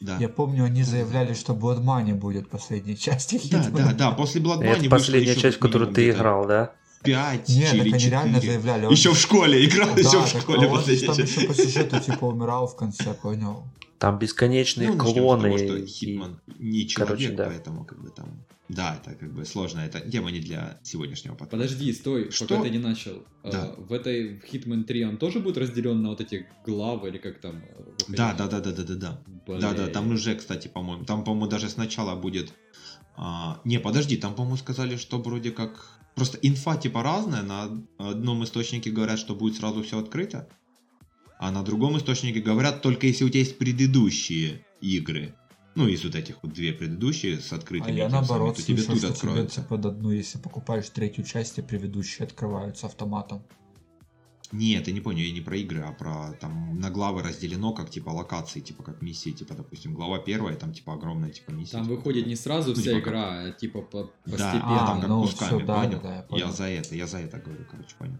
Да. 0.00 0.16
я 0.18 0.28
помню, 0.28 0.64
они 0.64 0.82
заявляли, 0.82 1.34
что 1.34 1.52
Blood 1.52 1.84
Money 1.84 2.14
будет 2.14 2.50
последней 2.50 2.96
части 2.96 3.40
Да, 3.48 3.70
да, 3.70 3.92
да, 3.92 4.10
после 4.10 4.40
Blood 4.40 4.58
Money 4.58 4.78
Это 4.80 4.90
последняя 4.90 5.36
часть, 5.36 5.58
в 5.58 5.60
которую 5.60 5.92
ты 5.92 6.10
играл, 6.10 6.44
да? 6.48 6.74
5 7.02 7.48
Не, 7.48 7.64
так 7.64 7.74
или 7.74 7.94
они 7.94 8.04
реально 8.08 8.34
4. 8.40 8.52
заявляли. 8.52 8.86
он- 8.86 8.92
Еще 8.92 9.12
в 9.12 9.18
школе 9.18 9.64
играл, 9.66 9.94
Да, 9.94 10.00
еще 10.00 10.20
в 10.20 10.32
так, 10.32 10.42
школе 10.42 10.66
а 10.66 10.70
он 10.70 10.78
же 10.80 10.86
последняя 10.86 11.06
там 11.06 11.24
еще 11.24 11.46
по 11.48 11.54
сюжету 11.54 12.00
типа 12.00 12.24
умирал 12.26 12.66
в 12.66 12.76
конце, 12.76 13.14
понял? 13.14 13.64
Там 13.98 14.18
бесконечные 14.18 14.90
Ну, 14.90 14.98
клоны. 14.98 15.42
того, 15.44 15.58
что 15.58 15.76
и- 15.76 15.86
Хитман 15.86 16.40
не 16.58 16.88
человек, 16.88 17.18
короче, 17.18 17.30
да. 17.36 17.44
поэтому 17.46 17.84
как 17.84 18.02
бы 18.02 18.10
там... 18.10 18.44
Да, 18.68 18.98
это 19.04 19.14
как 19.14 19.32
бы 19.34 19.44
сложно, 19.44 19.80
это 19.80 20.00
тема 20.00 20.30
не 20.30 20.40
для 20.40 20.78
сегодняшнего 20.82 21.34
подкаста. 21.34 21.56
Подожди, 21.56 21.92
стой, 21.92 22.30
Что? 22.30 22.46
пока 22.48 22.62
ты 22.62 22.70
не 22.70 22.78
начал. 22.78 23.22
А, 23.42 23.50
Да. 23.50 23.74
в 23.76 23.92
этой 23.92 24.38
в 24.40 24.44
Hitman 24.44 24.84
3 24.84 25.04
он 25.04 25.16
тоже 25.18 25.40
будет 25.40 25.58
разделен 25.58 26.02
на 26.02 26.08
вот 26.08 26.20
эти 26.20 26.46
главы 26.66 27.08
или 27.10 27.18
как 27.18 27.38
там? 27.40 27.56
э? 27.56 27.82
Да, 28.08 28.32
да, 28.34 28.46
да, 28.48 28.60
да, 28.60 28.72
да, 28.72 28.82
да, 28.82 28.94
да. 28.94 29.20
Блин. 29.46 29.60
Да, 29.60 29.72
да, 29.74 29.86
там 29.88 30.10
уже, 30.12 30.34
кстати, 30.36 30.68
по-моему, 30.68 31.04
там, 31.04 31.22
по-моему, 31.22 31.48
даже 31.48 31.68
сначала 31.68 32.14
будет... 32.16 32.52
а, 33.16 33.60
не, 33.64 33.78
подожди, 33.78 34.16
там, 34.16 34.34
по-моему, 34.34 34.56
сказали, 34.56 34.96
что 34.96 35.18
вроде 35.18 35.50
как... 35.50 36.00
Просто 36.14 36.38
инфа 36.42 36.76
типа 36.76 37.02
разная, 37.02 37.42
на 37.42 37.84
одном 37.98 38.44
источнике 38.44 38.90
говорят, 38.90 39.18
что 39.18 39.34
будет 39.34 39.56
сразу 39.56 39.82
все 39.82 39.98
открыто, 39.98 40.48
а 41.38 41.50
на 41.50 41.62
другом 41.62 41.96
источнике 41.98 42.40
говорят, 42.40 42.82
только 42.82 43.06
если 43.06 43.24
у 43.24 43.28
тебя 43.28 43.40
есть 43.40 43.58
предыдущие 43.58 44.64
игры. 44.80 45.34
Ну, 45.74 45.88
из 45.88 46.04
вот 46.04 46.14
этих 46.14 46.42
вот 46.42 46.52
две 46.52 46.72
предыдущие 46.72 47.40
с 47.40 47.50
А 47.52 47.56
открытыми 47.56 47.96
я 47.96 48.06
этим 48.06 48.12
наоборот 48.12 48.58
самим, 48.58 48.76
то 48.76 48.82
тебе 48.82 48.82
слышал, 48.82 49.08
тут 49.08 49.16
что 49.16 49.46
тебе 49.46 49.64
под 49.64 49.86
одну, 49.86 50.10
если 50.12 50.38
покупаешь 50.38 50.88
третью 50.90 51.24
часть, 51.24 51.58
и 51.58 51.62
предыдущие 51.62 52.26
открываются 52.26 52.86
автоматом. 52.86 53.42
Нет, 54.52 54.86
я 54.86 54.92
не 54.92 55.00
понял, 55.00 55.20
я 55.20 55.32
не 55.32 55.40
про 55.40 55.56
игры, 55.56 55.80
а 55.80 55.92
про 55.92 56.32
там 56.40 56.78
на 56.78 56.90
главы 56.90 57.22
разделено 57.22 57.72
как 57.72 57.90
типа 57.90 58.10
локации, 58.10 58.60
типа 58.60 58.82
как 58.82 59.00
миссии, 59.00 59.30
типа, 59.30 59.54
допустим, 59.54 59.94
глава 59.94 60.18
первая, 60.18 60.56
там 60.56 60.74
типа 60.74 60.92
огромная 60.92 61.30
типа 61.30 61.52
миссия. 61.52 61.72
Там 61.72 61.84
типа, 61.84 61.96
выходит 61.96 62.26
не 62.26 62.36
сразу 62.36 62.70
Ну, 62.70 62.74
вся 62.74 62.90
типа 62.92 62.98
игра, 62.98 63.40
а 63.44 63.52
типа 63.52 63.80
по- 63.80 64.10
Да, 64.26 64.30
постепенно. 64.30 64.82
а, 64.82 64.86
там 64.86 65.00
как 65.00 65.08
ну, 65.08 65.22
кусками, 65.22 65.48
всё, 65.48 65.66
да, 65.66 65.74
понял? 65.80 65.90
да, 65.92 65.98
да, 66.02 66.10
я 66.10 66.16
я 66.16 66.22
понял. 66.22 66.52
за 66.52 66.64
это, 66.64 66.94
я 66.94 67.06
за 67.06 67.18
это 67.18 67.38
говорю, 67.38 67.64
короче, 67.70 67.94
понял. 67.98 68.18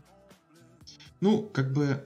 Ну, 1.21 1.43
как 1.53 1.73
бы 1.73 2.05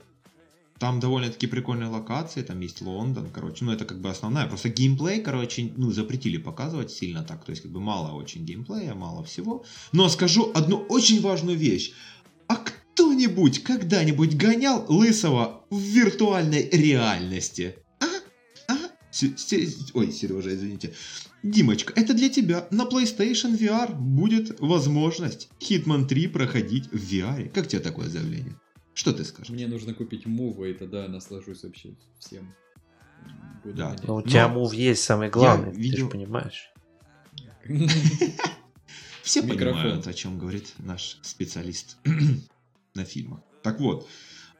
там 0.79 0.99
довольно-таки 0.99 1.47
прикольные 1.47 1.89
локации, 1.89 2.43
там 2.43 2.59
есть 2.59 2.81
Лондон, 2.81 3.29
короче, 3.31 3.65
ну 3.65 3.71
это 3.71 3.85
как 3.85 3.99
бы 3.99 4.09
основная, 4.09 4.47
просто 4.47 4.69
геймплей, 4.69 5.21
короче, 5.21 5.71
ну 5.75 5.91
запретили 5.91 6.37
показывать 6.37 6.91
сильно 6.91 7.23
так, 7.23 7.43
то 7.45 7.51
есть 7.51 7.63
как 7.63 7.71
бы 7.71 7.79
мало 7.79 8.11
очень 8.13 8.45
геймплея, 8.45 8.93
мало 8.93 9.23
всего, 9.23 9.63
но 9.91 10.07
скажу 10.09 10.51
одну 10.53 10.77
очень 10.89 11.21
важную 11.21 11.57
вещь, 11.57 11.93
а 12.47 12.57
кто 12.57 12.76
кто-нибудь 13.01 13.63
когда-нибудь 13.63 14.35
гонял 14.37 14.83
Лысого 14.89 15.63
в 15.69 15.79
виртуальной 15.79 16.67
реальности? 16.71 17.75
А? 17.99 18.05
А? 18.73 18.77
Се- 19.11 19.37
се- 19.37 19.67
Ой, 19.93 20.11
Сережа, 20.11 20.55
извините. 20.55 20.93
Димочка, 21.43 21.93
это 21.95 22.15
для 22.15 22.29
тебя. 22.29 22.67
На 22.71 22.85
PlayStation 22.85 23.55
VR 23.55 23.93
будет 23.93 24.59
возможность 24.59 25.49
Hitman 25.59 26.07
3 26.07 26.27
проходить 26.27 26.87
в 26.91 26.95
VR. 26.95 27.49
Как 27.49 27.67
тебе 27.67 27.81
такое 27.81 28.09
заявление? 28.09 28.55
Что 28.95 29.13
ты 29.13 29.23
скажешь? 29.25 29.51
Мне 29.51 29.67
нужно 29.67 29.93
купить 29.93 30.25
муву, 30.25 30.65
и 30.65 30.73
тогда 30.73 31.03
я 31.03 31.07
наслажусь 31.07 31.61
вообще 31.63 31.89
всем. 32.17 32.51
Буду 33.63 33.77
Да. 33.77 33.85
гонять. 33.89 34.03
Ну, 34.07 34.15
у 34.15 34.19
Но 34.21 34.23
тебя 34.27 34.47
мув 34.47 34.73
есть 34.73 35.03
самый 35.03 35.29
главный, 35.29 35.71
ты 35.71 35.79
видел- 35.79 36.05
же 36.05 36.09
понимаешь. 36.09 36.71
Все 39.21 39.41
Микрофон. 39.43 39.81
понимают, 39.81 40.07
о 40.07 40.13
чем 40.13 40.39
говорит 40.39 40.73
наш 40.79 41.19
специалист 41.21 41.97
на 42.97 43.05
фильмах. 43.05 43.39
Так 43.63 43.79
вот, 43.79 44.07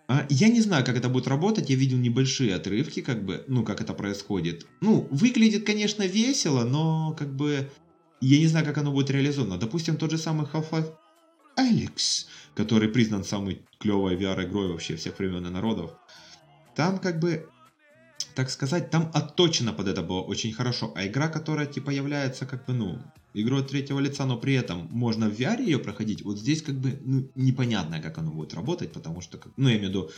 а, 0.08 0.26
я 0.30 0.47
не 0.47 0.62
знаю, 0.62 0.86
как 0.86 0.95
это 0.95 1.10
будет 1.10 1.28
работать. 1.28 1.69
Я 1.69 1.76
видел 1.76 1.97
небольшие 1.97 2.56
отрывки, 2.56 3.02
как 3.02 3.26
бы, 3.26 3.43
ну, 3.47 3.63
как 3.63 3.82
это 3.82 3.93
происходит. 3.93 4.65
Ну, 4.80 5.08
выглядит, 5.12 5.65
конечно, 5.65 6.04
весело, 6.04 6.63
но, 6.63 7.13
как 7.19 7.36
бы, 7.36 7.69
я 8.21 8.39
не 8.39 8.47
знаю, 8.47 8.65
как 8.65 8.78
оно 8.78 8.91
будет 8.91 9.12
реализовано. 9.12 9.58
Допустим, 9.58 9.97
тот 9.97 10.12
же 10.12 10.17
самый 10.17 10.47
Half-Life 10.47 10.93
Алекс, 11.58 12.28
который 12.56 12.88
признан 12.88 13.23
самой 13.23 13.62
клевой 13.80 14.15
VR-игрой 14.15 14.71
вообще 14.71 14.95
всех 14.95 15.19
времен 15.19 15.45
и 15.45 15.50
народов. 15.50 15.91
Там, 16.76 17.00
как 17.00 17.19
бы, 17.19 17.50
так 18.38 18.52
сказать, 18.52 18.91
там 18.91 19.10
отточено 19.15 19.73
под 19.73 19.88
это 19.88 20.04
было 20.04 20.21
очень 20.21 20.54
хорошо. 20.54 20.91
А 20.95 21.08
игра, 21.08 21.28
которая, 21.28 21.65
типа, 21.65 21.89
является, 21.89 22.45
как 22.45 22.67
бы, 22.67 22.73
ну, 22.73 23.00
игрой 23.34 23.62
от 23.62 23.69
третьего 23.69 24.00
лица, 24.00 24.26
но 24.26 24.38
при 24.38 24.54
этом 24.54 24.88
можно 24.91 25.28
в 25.28 25.39
VR 25.39 25.60
ее 25.60 25.80
проходить, 25.80 26.21
вот 26.23 26.38
здесь 26.38 26.62
как 26.62 26.76
бы 26.76 27.00
ну, 27.06 27.28
непонятно, 27.36 28.00
как 28.00 28.19
оно 28.19 28.32
будет 28.32 28.54
работать, 28.54 28.93
потому 28.93 29.21
что, 29.21 29.39
как- 29.39 29.54
ну, 29.58 29.69
я 29.69 29.78
имею 29.78 29.88
в 29.88 29.89
виду, 29.89 30.10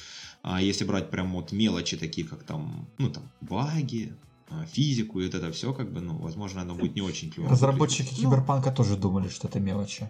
а, 0.44 0.62
если 0.62 0.84
брать 0.86 1.10
прям 1.10 1.32
вот 1.32 1.54
мелочи 1.54 1.96
такие, 1.98 2.28
как 2.28 2.44
там, 2.44 2.90
ну, 2.98 3.10
там, 3.10 3.24
баги, 3.42 4.14
а, 4.50 4.66
физику 4.66 5.22
и 5.22 5.26
вот 5.26 5.36
это 5.36 5.50
все, 5.52 5.74
как 5.74 5.94
бы, 5.94 6.02
ну, 6.02 6.18
возможно, 6.18 6.62
оно 6.62 6.76
будет 6.76 6.96
не 6.96 7.02
очень 7.02 7.32
клево. 7.32 7.50
Разработчики 7.50 8.02
выглядеть. 8.02 8.24
Ну, 8.24 8.30
Киберпанка 8.32 8.72
тоже 8.72 8.98
думали, 8.98 9.30
что 9.30 9.48
это 9.48 9.62
мелочи. 9.62 10.10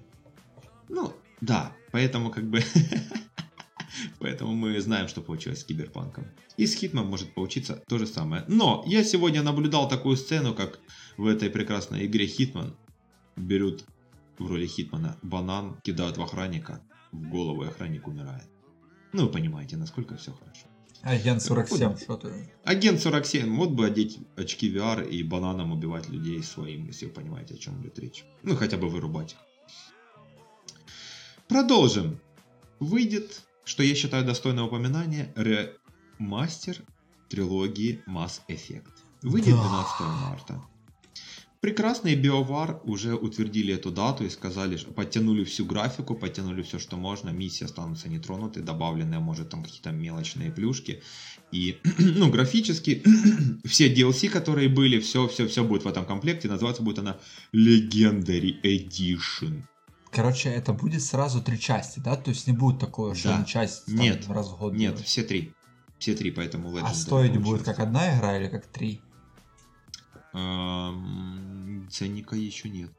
Ну, 0.89 1.13
да, 1.41 1.71
поэтому 1.91 2.31
как 2.31 2.49
бы... 2.49 2.63
Поэтому 4.19 4.53
мы 4.53 4.79
знаем, 4.81 5.07
что 5.07 5.21
получилось 5.21 5.61
с 5.61 5.63
Киберпанком. 5.63 6.27
И 6.57 6.65
с 6.65 6.75
Hitman 6.75 7.07
может 7.07 7.33
получиться 7.33 7.83
то 7.87 7.97
же 7.97 8.07
самое. 8.07 8.43
Но 8.47 8.83
я 8.85 9.03
сегодня 9.03 9.41
наблюдал 9.43 9.89
такую 9.89 10.17
сцену, 10.17 10.53
как 10.53 10.79
в 11.17 11.25
этой 11.25 11.49
прекрасной 11.49 12.05
игре 12.05 12.27
Hitman 12.27 12.75
берут 13.35 13.85
в 14.37 14.47
роли 14.47 14.67
Хитмана 14.67 15.17
банан, 15.21 15.79
кидают 15.83 16.17
в 16.17 16.21
охранника, 16.21 16.81
в 17.11 17.29
голову 17.29 17.63
и 17.63 17.67
охранник 17.67 18.07
умирает. 18.07 18.47
Ну, 19.13 19.25
вы 19.25 19.31
понимаете, 19.31 19.77
насколько 19.77 20.15
все 20.17 20.31
хорошо. 20.31 20.67
Агент 21.01 21.41
47, 21.41 21.97
что 21.97 22.17
ты? 22.17 22.51
Агент 22.65 22.99
47, 22.99 23.55
вот 23.55 23.71
бы 23.71 23.85
одеть 23.85 24.19
очки 24.35 24.69
VR 24.71 25.07
и 25.09 25.23
бананом 25.23 25.71
убивать 25.71 26.09
людей 26.09 26.43
своим, 26.43 26.87
если 26.87 27.05
вы 27.05 27.13
понимаете, 27.13 27.55
о 27.55 27.57
чем 27.57 27.81
идет 27.81 27.97
речь. 27.99 28.25
Ну, 28.43 28.55
хотя 28.55 28.77
бы 28.77 28.89
вырубать 28.89 29.33
их. 29.33 29.37
Продолжим. 31.47 32.19
Выйдет, 32.79 33.41
что 33.69 33.83
я 33.83 33.93
считаю 33.93 34.25
достойное 34.25 34.63
упоминания, 34.63 35.31
ремастер 35.35 36.77
трилогии 37.29 38.01
Mass 38.07 38.41
Effect. 38.49 38.89
Выйдет 39.21 39.53
Да. 39.53 39.61
12 39.61 39.99
марта. 39.99 40.61
Прекрасные 41.61 42.15
BioWare 42.15 42.79
уже 42.85 43.13
утвердили 43.13 43.75
эту 43.75 43.91
дату 43.91 44.25
и 44.25 44.29
сказали, 44.29 44.77
что 44.77 44.91
подтянули 44.91 45.43
всю 45.43 45.65
графику, 45.65 46.15
подтянули 46.15 46.63
все, 46.63 46.79
что 46.79 46.97
можно, 46.97 47.29
миссии 47.29 47.65
останутся 47.65 48.09
нетронуты, 48.09 48.61
добавленные, 48.61 49.19
может, 49.19 49.49
там 49.49 49.63
какие-то 49.63 49.91
мелочные 49.91 50.51
плюшки. 50.51 51.03
И, 51.51 51.77
ну, 51.99 52.31
графически, 52.31 53.03
все 53.65 53.93
DLC, 53.93 54.29
которые 54.29 54.69
были, 54.69 54.99
все, 54.99 55.27
все, 55.27 55.47
все 55.47 55.63
будет 55.63 55.83
в 55.83 55.87
этом 55.87 56.05
комплекте, 56.05 56.47
называться 56.47 56.81
будет 56.81 56.99
она 56.99 57.19
Legendary 57.53 58.59
Edition. 58.63 59.61
Короче, 60.11 60.49
это 60.49 60.73
будет 60.73 61.03
сразу 61.03 61.41
три 61.41 61.59
части, 61.59 61.99
да? 61.99 62.15
То 62.15 62.31
есть 62.31 62.47
не 62.47 62.53
будет 62.53 62.79
такого, 62.79 63.13
что 63.15 63.29
Да. 63.29 63.43
часть 63.45 63.85
там 63.85 63.95
Нет. 63.95 64.27
раз 64.27 64.47
в 64.49 64.57
год 64.57 64.73
Нет, 64.73 64.79
делают? 64.93 65.01
все 65.07 65.23
три. 65.23 65.53
Все 65.99 66.15
три, 66.15 66.31
поэтому 66.31 66.69
Legendary 66.71 66.83
А 66.85 66.93
стоить 66.93 67.31
будет 67.33 67.43
получился. 67.43 67.65
как 67.65 67.79
одна 67.79 68.17
игра 68.17 68.37
или 68.37 68.47
как 68.47 68.65
три? 68.67 69.01
Эм, 70.33 71.87
Ценника 71.91 72.35
еще 72.35 72.69
нет. 72.69 72.91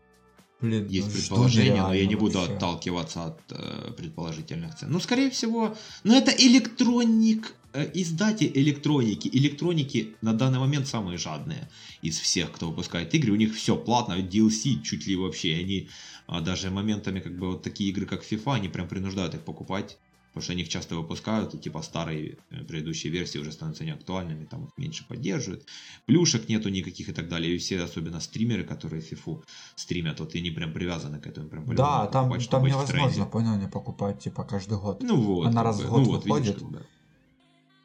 Блин, 0.61 0.87
Есть 0.89 1.09
ну, 1.09 1.13
предположение, 1.15 1.83
но 1.83 1.95
я 1.95 2.07
не 2.07 2.17
буду 2.17 2.39
вообще. 2.39 2.55
отталкиваться 2.55 3.25
от 3.27 3.41
э, 3.51 3.93
предположительных 3.97 4.77
цен. 4.77 4.91
Ну, 4.91 5.01
скорее 5.01 5.31
всего, 5.31 5.75
ну 6.05 6.15
это 6.15 6.33
электроник, 6.33 7.55
э, 7.73 7.91
издатель 7.95 8.51
электроники. 8.55 9.29
Электроники 9.33 10.15
на 10.21 10.35
данный 10.35 10.59
момент 10.59 10.87
самые 10.87 11.17
жадные 11.17 11.71
из 12.03 12.19
всех, 12.19 12.53
кто 12.53 12.69
выпускает 12.69 13.15
игры. 13.15 13.33
У 13.33 13.37
них 13.37 13.55
все 13.55 13.75
платно, 13.75 14.19
DLC 14.19 14.83
чуть 14.83 15.07
ли 15.07 15.17
вообще. 15.17 15.55
Они 15.55 15.89
а, 16.27 16.41
даже 16.43 16.71
моментами, 16.71 17.21
как 17.21 17.39
бы 17.39 17.53
вот 17.53 17.63
такие 17.63 17.91
игры, 17.91 18.05
как 18.05 18.23
FIFA, 18.23 18.57
они 18.57 18.69
прям 18.69 18.87
принуждают 18.87 19.35
их 19.35 19.41
покупать. 19.41 19.99
Потому 20.31 20.45
что 20.45 20.53
они 20.53 20.63
их 20.63 20.69
часто 20.69 20.95
выпускают, 20.95 21.55
и 21.55 21.59
типа 21.59 21.83
старые 21.83 22.39
э, 22.51 22.65
предыдущие 22.65 23.13
версии 23.13 23.39
уже 23.39 23.51
становятся 23.51 23.85
неактуальными, 23.85 24.45
там 24.45 24.65
их 24.65 24.71
меньше 24.77 25.05
поддерживают. 25.09 25.67
Плюшек 26.07 26.49
нету 26.49 26.69
никаких 26.69 27.09
и 27.09 27.13
так 27.13 27.29
далее. 27.29 27.55
И 27.55 27.59
все, 27.59 27.83
особенно 27.83 28.21
стримеры, 28.21 28.63
которые 28.63 29.03
фифу 29.03 29.43
стримят, 29.75 30.21
вот 30.21 30.37
и 30.37 30.39
они 30.39 30.51
прям 30.51 30.73
привязаны 30.73 31.21
к 31.21 31.27
этому. 31.27 31.49
Прям 31.49 31.75
Да, 31.75 32.07
там, 32.07 32.29
покупать, 32.29 32.51
там 32.51 32.65
невозможно, 32.65 33.27
понял, 33.27 33.57
не 33.57 33.69
покупать, 33.69 34.21
типа, 34.21 34.45
каждый 34.45 34.79
год. 34.79 35.03
Ну 35.03 35.21
вот. 35.21 35.47
Она 35.49 35.65
раз 35.65 35.81
в 35.81 35.89
год 35.89 36.03
ну, 36.03 36.13
вот, 36.13 36.25
видишь, 36.25 36.55
выходит. 36.55 36.59
как 36.61 36.71
бы. 36.71 36.87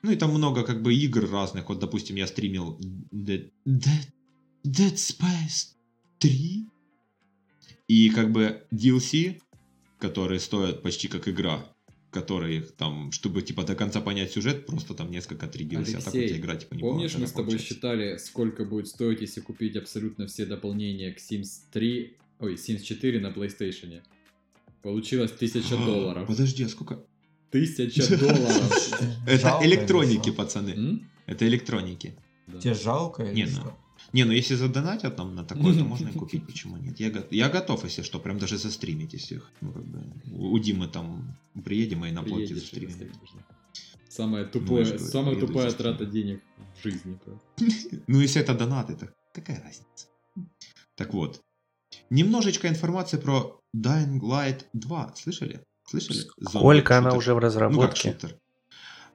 Ну 0.04 0.12
и 0.12 0.16
там 0.16 0.30
много 0.30 0.64
как 0.64 0.84
бы 0.84 0.94
игр 0.94 1.28
разных. 1.28 1.68
Вот, 1.68 1.80
допустим, 1.80 2.16
я 2.16 2.28
стримил 2.28 2.78
Dead, 3.12 3.50
Dead, 3.68 4.08
Dead 4.64 4.94
Space 4.94 5.74
3. 6.20 6.70
И 7.88 8.10
как 8.12 8.32
бы 8.32 8.68
DLC, 8.72 9.42
которые 9.98 10.40
стоят 10.40 10.84
почти 10.84 11.08
как 11.08 11.28
игра, 11.28 11.66
которые 12.16 12.62
там, 12.62 13.12
чтобы 13.12 13.42
типа 13.42 13.64
до 13.64 13.76
конца 13.76 14.00
понять 14.00 14.32
сюжет, 14.32 14.66
просто 14.66 14.94
там 14.94 15.12
несколько 15.12 15.48
три 15.48 15.66
DLC, 15.66 15.96
а 15.96 16.02
так 16.02 16.06
вот 16.06 16.16
Алексей, 16.16 16.38
игра 16.38 16.56
типа 16.56 16.76
не 16.76 16.80
Помнишь, 16.80 17.12
была, 17.12 17.22
мы 17.22 17.28
с 17.28 17.32
тобой 17.32 17.46
получается. 17.46 17.74
считали, 17.74 18.18
сколько 18.18 18.64
будет 18.64 18.88
стоить, 18.88 19.20
если 19.20 19.42
купить 19.42 19.76
абсолютно 19.76 20.26
все 20.28 20.46
дополнения 20.46 21.12
к 21.12 21.18
Sims 21.18 21.50
3, 21.74 22.18
ой, 22.40 22.54
Sims 22.56 22.84
4 22.84 23.20
на 23.20 23.28
PlayStation? 23.32 24.02
Получилось 24.82 25.32
1000 25.32 25.76
долларов. 25.76 26.26
Подожди, 26.26 26.64
а 26.64 26.70
сколько? 26.70 26.94
1000 27.50 28.18
долларов. 28.18 29.02
Это 29.28 29.60
электроники, 29.64 30.30
что? 30.30 30.38
пацаны. 30.38 31.02
Это 31.26 31.46
электроники. 31.46 32.16
Тебе 32.62 32.76
жалко 32.76 33.24
или 33.24 33.36
Не, 33.36 33.46
ну, 33.46 33.52
что? 33.52 33.78
Не, 34.16 34.24
ну 34.24 34.32
если 34.32 34.56
задонатят 34.56 35.18
нам 35.18 35.36
на 35.36 35.44
такое, 35.44 35.74
то 35.74 35.84
можно 35.84 36.08
и 36.08 36.14
купить, 36.20 36.46
почему 36.46 36.78
нет. 36.78 37.00
Я, 37.02 37.12
я 37.32 37.50
готов, 37.50 37.84
если 37.84 38.02
что, 38.02 38.20
прям 38.20 38.38
даже 38.40 38.58
застримить, 38.58 39.14
если 39.14 39.36
их, 39.36 39.52
ну, 39.62 39.74
как 39.74 39.84
бы, 39.84 40.00
у 40.32 40.58
Димы 40.58 40.88
там 40.88 41.38
приедем 41.66 42.06
и 42.06 42.12
на 42.12 42.24
плоте 42.24 42.46
Приедешь 42.46 42.58
и 42.58 42.60
застримим. 42.62 43.12
Самая 44.08 44.46
Ну, 44.46 44.52
тупая, 44.52 44.86
говорю, 44.86 45.00
самая 45.00 45.36
тупая 45.36 45.72
трата 45.72 46.06
денег 46.06 46.42
в 46.80 46.84
жизни. 46.84 47.20
Ну, 48.08 48.22
если 48.22 48.42
это 48.42 48.54
донаты, 48.56 48.96
то 48.96 49.10
какая 49.34 49.62
разница? 49.62 50.08
Так 50.96 51.14
вот, 51.14 51.42
немножечко 52.10 52.70
информации 52.70 53.18
про 53.18 53.60
Dying 53.76 54.22
Light 54.22 54.64
2. 54.72 55.14
Слышали? 55.18 55.60
Слышали? 55.90 56.20
Сколько 56.42 56.98
она 56.98 57.14
уже 57.16 57.34
в 57.34 57.36
Ну, 57.36 57.42
как 57.42 57.44
разработке? 57.44 58.12
шутер. 58.14 58.40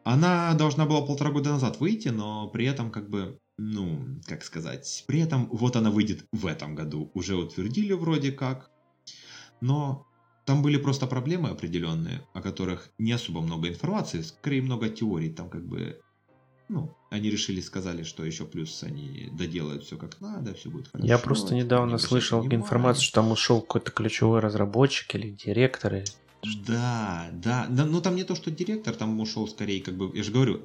Она 0.04 0.54
должна 0.54 0.84
была 0.84 1.00
полтора 1.06 1.30
года 1.30 1.50
назад 1.50 1.80
выйти, 1.80 2.08
но 2.08 2.48
при 2.48 2.66
этом 2.66 2.90
как 2.90 3.08
бы, 3.08 3.38
ну, 3.62 4.06
как 4.26 4.42
сказать, 4.42 5.04
при 5.06 5.20
этом 5.20 5.46
вот 5.52 5.76
она 5.76 5.90
выйдет 5.90 6.24
в 6.32 6.46
этом 6.46 6.74
году. 6.74 7.10
Уже 7.14 7.36
утвердили 7.36 7.92
вроде 7.92 8.32
как, 8.32 8.70
но 9.60 10.06
там 10.46 10.62
были 10.62 10.78
просто 10.78 11.06
проблемы 11.06 11.50
определенные, 11.50 12.26
о 12.32 12.40
которых 12.40 12.88
не 12.98 13.12
особо 13.12 13.42
много 13.42 13.68
информации, 13.68 14.22
скорее 14.22 14.62
много 14.62 14.88
теорий. 14.88 15.28
Там 15.28 15.50
как 15.50 15.66
бы, 15.66 16.00
ну, 16.70 16.96
они 17.10 17.28
решили, 17.30 17.60
сказали, 17.60 18.02
что 18.02 18.24
еще 18.24 18.46
плюс 18.46 18.82
они 18.82 19.28
доделают 19.32 19.84
все 19.84 19.98
как 19.98 20.18
надо, 20.22 20.54
все 20.54 20.70
будет 20.70 20.88
хорошо. 20.88 21.06
Я 21.06 21.18
просто 21.18 21.54
не 21.54 21.60
недавно 21.60 21.98
слышал 21.98 22.42
информацию, 22.56 23.04
что 23.04 23.14
там 23.20 23.30
ушел 23.30 23.60
какой-то 23.60 23.90
ключевой 23.90 24.40
разработчик 24.40 25.14
или 25.16 25.30
директор. 25.30 25.94
или- 25.96 26.06
Да, 26.66 27.28
да, 27.34 27.66
да, 27.68 27.84
ну 27.84 28.00
там 28.00 28.16
не 28.16 28.24
то, 28.24 28.34
что 28.34 28.50
директор, 28.50 28.94
там 28.94 29.20
ушел 29.20 29.46
скорее, 29.46 29.82
как 29.82 29.96
бы, 29.98 30.10
я 30.16 30.22
же 30.22 30.32
говорю, 30.32 30.62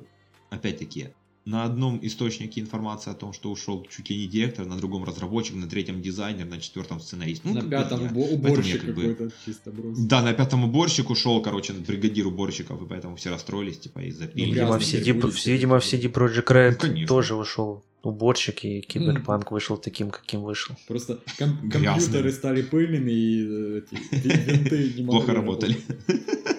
опять-таки, 0.50 1.10
на 1.46 1.64
одном 1.64 2.00
источнике 2.02 2.60
информация 2.60 3.12
о 3.14 3.16
том, 3.16 3.32
что 3.32 3.52
ушел 3.52 3.86
чуть 3.96 4.10
ли 4.10 4.18
не 4.18 4.28
директор, 4.28 4.66
на 4.66 4.78
другом 4.78 5.04
разработчик, 5.04 5.56
на 5.56 5.68
третьем 5.68 6.02
дизайнер, 6.02 6.46
на 6.48 6.60
четвертом 6.60 7.00
сценарист. 7.00 7.43
Ну, 7.46 7.54
На 7.54 7.62
бы 7.62 7.70
пятом 7.70 8.02
я. 8.04 8.12
уборщик 8.12 8.82
как 8.84 8.96
бы- 8.96 9.02
какой-то 9.14 9.36
чисто 9.46 9.72
брос. 9.72 10.00
Да, 10.00 10.24
на 10.24 10.34
пятом 10.34 10.64
уборщик 10.64 11.10
ушел, 11.12 11.41
короче, 11.43 11.74
бригадир 11.74 12.26
уборщиков, 12.28 12.82
и 12.82 12.86
поэтому 12.88 13.16
все 13.16 13.30
расстроились, 13.30 13.78
типа, 13.78 14.00
из-за 14.00 14.26
Ну, 14.26 14.32
пили. 14.32 14.46
Видимо, 14.46 14.80
в 14.80 14.82
CD, 14.82 15.14
будет 15.14 15.46
видимо, 15.46 15.80
в. 15.80 15.84
CD 15.84 16.12
Projekt 16.12 16.48
Red 16.48 16.72
Ну, 16.72 16.78
конечно. 16.80 17.08
тоже 17.08 17.36
вышел 17.36 17.84
уборщик, 18.02 18.64
и 18.66 18.82
Киберпанк 18.82 19.52
вышел 19.52 19.78
таким, 19.78 20.10
каким 20.10 20.41
вышел. 20.41 20.76
Просто 20.88 21.20
ком- 21.38 21.70
компьютеры 21.72 22.32
стали 22.32 22.64
пыльными, 22.64 23.12
и 23.12 23.46
э, 23.48 23.82
эти 23.82 24.02
ви- 24.12 24.54
винты 24.54 24.78
не 24.98 25.04
могли 25.04 25.06
Плохо 25.06 25.34
работали. 25.34 25.78
работать. 26.08 26.55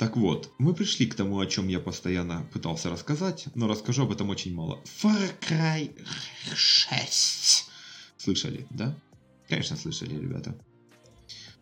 Так 0.00 0.16
вот, 0.16 0.50
мы 0.56 0.72
пришли 0.72 1.04
к 1.04 1.14
тому, 1.14 1.38
о 1.40 1.46
чем 1.46 1.68
я 1.68 1.78
постоянно 1.78 2.48
пытался 2.54 2.88
рассказать, 2.88 3.48
но 3.54 3.68
расскажу 3.68 4.04
об 4.04 4.12
этом 4.12 4.30
очень 4.30 4.54
мало. 4.54 4.80
Far 5.02 5.30
Cry 5.46 5.94
6. 6.54 7.66
Слышали, 8.16 8.66
да? 8.70 8.96
Конечно, 9.46 9.76
слышали, 9.76 10.14
ребята. 10.14 10.56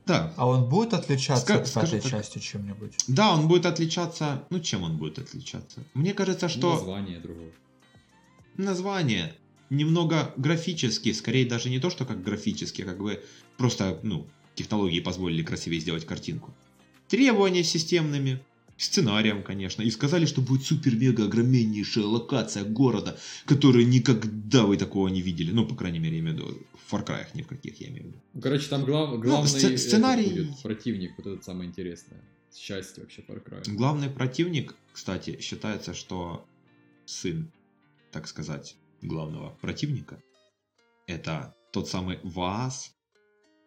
Да. 0.07 0.33
А 0.37 0.47
он 0.47 0.69
будет 0.69 0.95
отличаться 0.95 1.53
Ска- 1.53 1.63
от 1.63 1.67
скажу 1.67 1.97
пятой 1.97 2.01
так. 2.03 2.11
части 2.13 2.39
чем-нибудь? 2.39 2.95
Да, 3.09 3.35
он 3.35 3.49
будет 3.49 3.67
отличаться... 3.67 4.47
Ну, 4.51 4.61
чем 4.61 4.85
он 4.85 4.99
будет 4.99 5.19
отличаться? 5.19 5.83
Мне 5.95 6.15
кажется, 6.15 6.49
что... 6.49 6.75
Название 6.75 7.19
другое. 7.19 7.51
название 8.57 9.35
немного 9.69 10.33
графически, 10.37 11.13
скорее 11.13 11.45
даже 11.45 11.71
не 11.71 11.81
то, 11.81 11.91
что 11.91 12.05
как 12.05 12.23
графически, 12.23 12.83
а 12.83 12.85
как 12.85 12.99
бы 12.99 13.21
просто, 13.57 13.99
ну, 14.05 14.29
технологии 14.55 15.01
позволили 15.01 15.43
красивее 15.43 15.81
сделать 15.81 16.07
картинку. 16.07 16.55
Требования 17.09 17.65
системными, 17.65 18.41
сценарием, 18.77 19.43
конечно, 19.43 19.83
и 19.83 19.91
сказали, 19.91 20.27
что 20.27 20.41
будет 20.41 20.65
супер-мега 20.65 21.25
огромнейшая 21.25 22.05
локация 22.05 22.65
города, 22.65 23.19
которую 23.47 23.89
никогда 23.89 24.65
вы 24.65 24.77
такого 24.77 25.09
не 25.09 25.21
видели. 25.23 25.51
Ну, 25.53 25.67
по 25.67 25.75
крайней 25.75 25.99
мере, 25.99 26.17
я 26.17 26.21
имею 26.23 26.37
в 26.37 26.39
виду, 26.41 26.67
в 26.87 26.93
Far 26.95 27.05
Cry 27.07 27.27
ни 27.35 27.43
в 27.43 27.49
каких 27.49 27.81
я 27.81 27.89
имею 27.89 28.05
в 28.05 28.07
виду. 28.09 28.19
Ну, 28.35 28.41
короче, 28.41 28.69
там 28.69 28.85
глав- 28.85 29.19
главный 29.21 29.49
сце- 29.51 29.67
этот 29.69 29.81
сценарий- 29.81 30.31
будет 30.45 30.63
противник, 30.63 31.13
вот 31.19 31.27
это 31.27 31.43
самое 31.45 31.69
интересное. 31.69 32.21
Счастье 32.55 33.03
вообще 33.03 33.23
Far 33.23 33.43
Cry. 33.45 33.75
Главный 33.75 34.09
противник, 34.11 34.75
кстати, 34.93 35.41
считается, 35.41 35.95
что 35.95 36.47
сын, 37.07 37.51
так 38.13 38.29
сказать, 38.29 38.77
главного 39.03 39.51
противника, 39.61 40.21
это 41.07 41.55
тот 41.73 41.89
самый 41.89 42.19
Ваас 42.23 42.93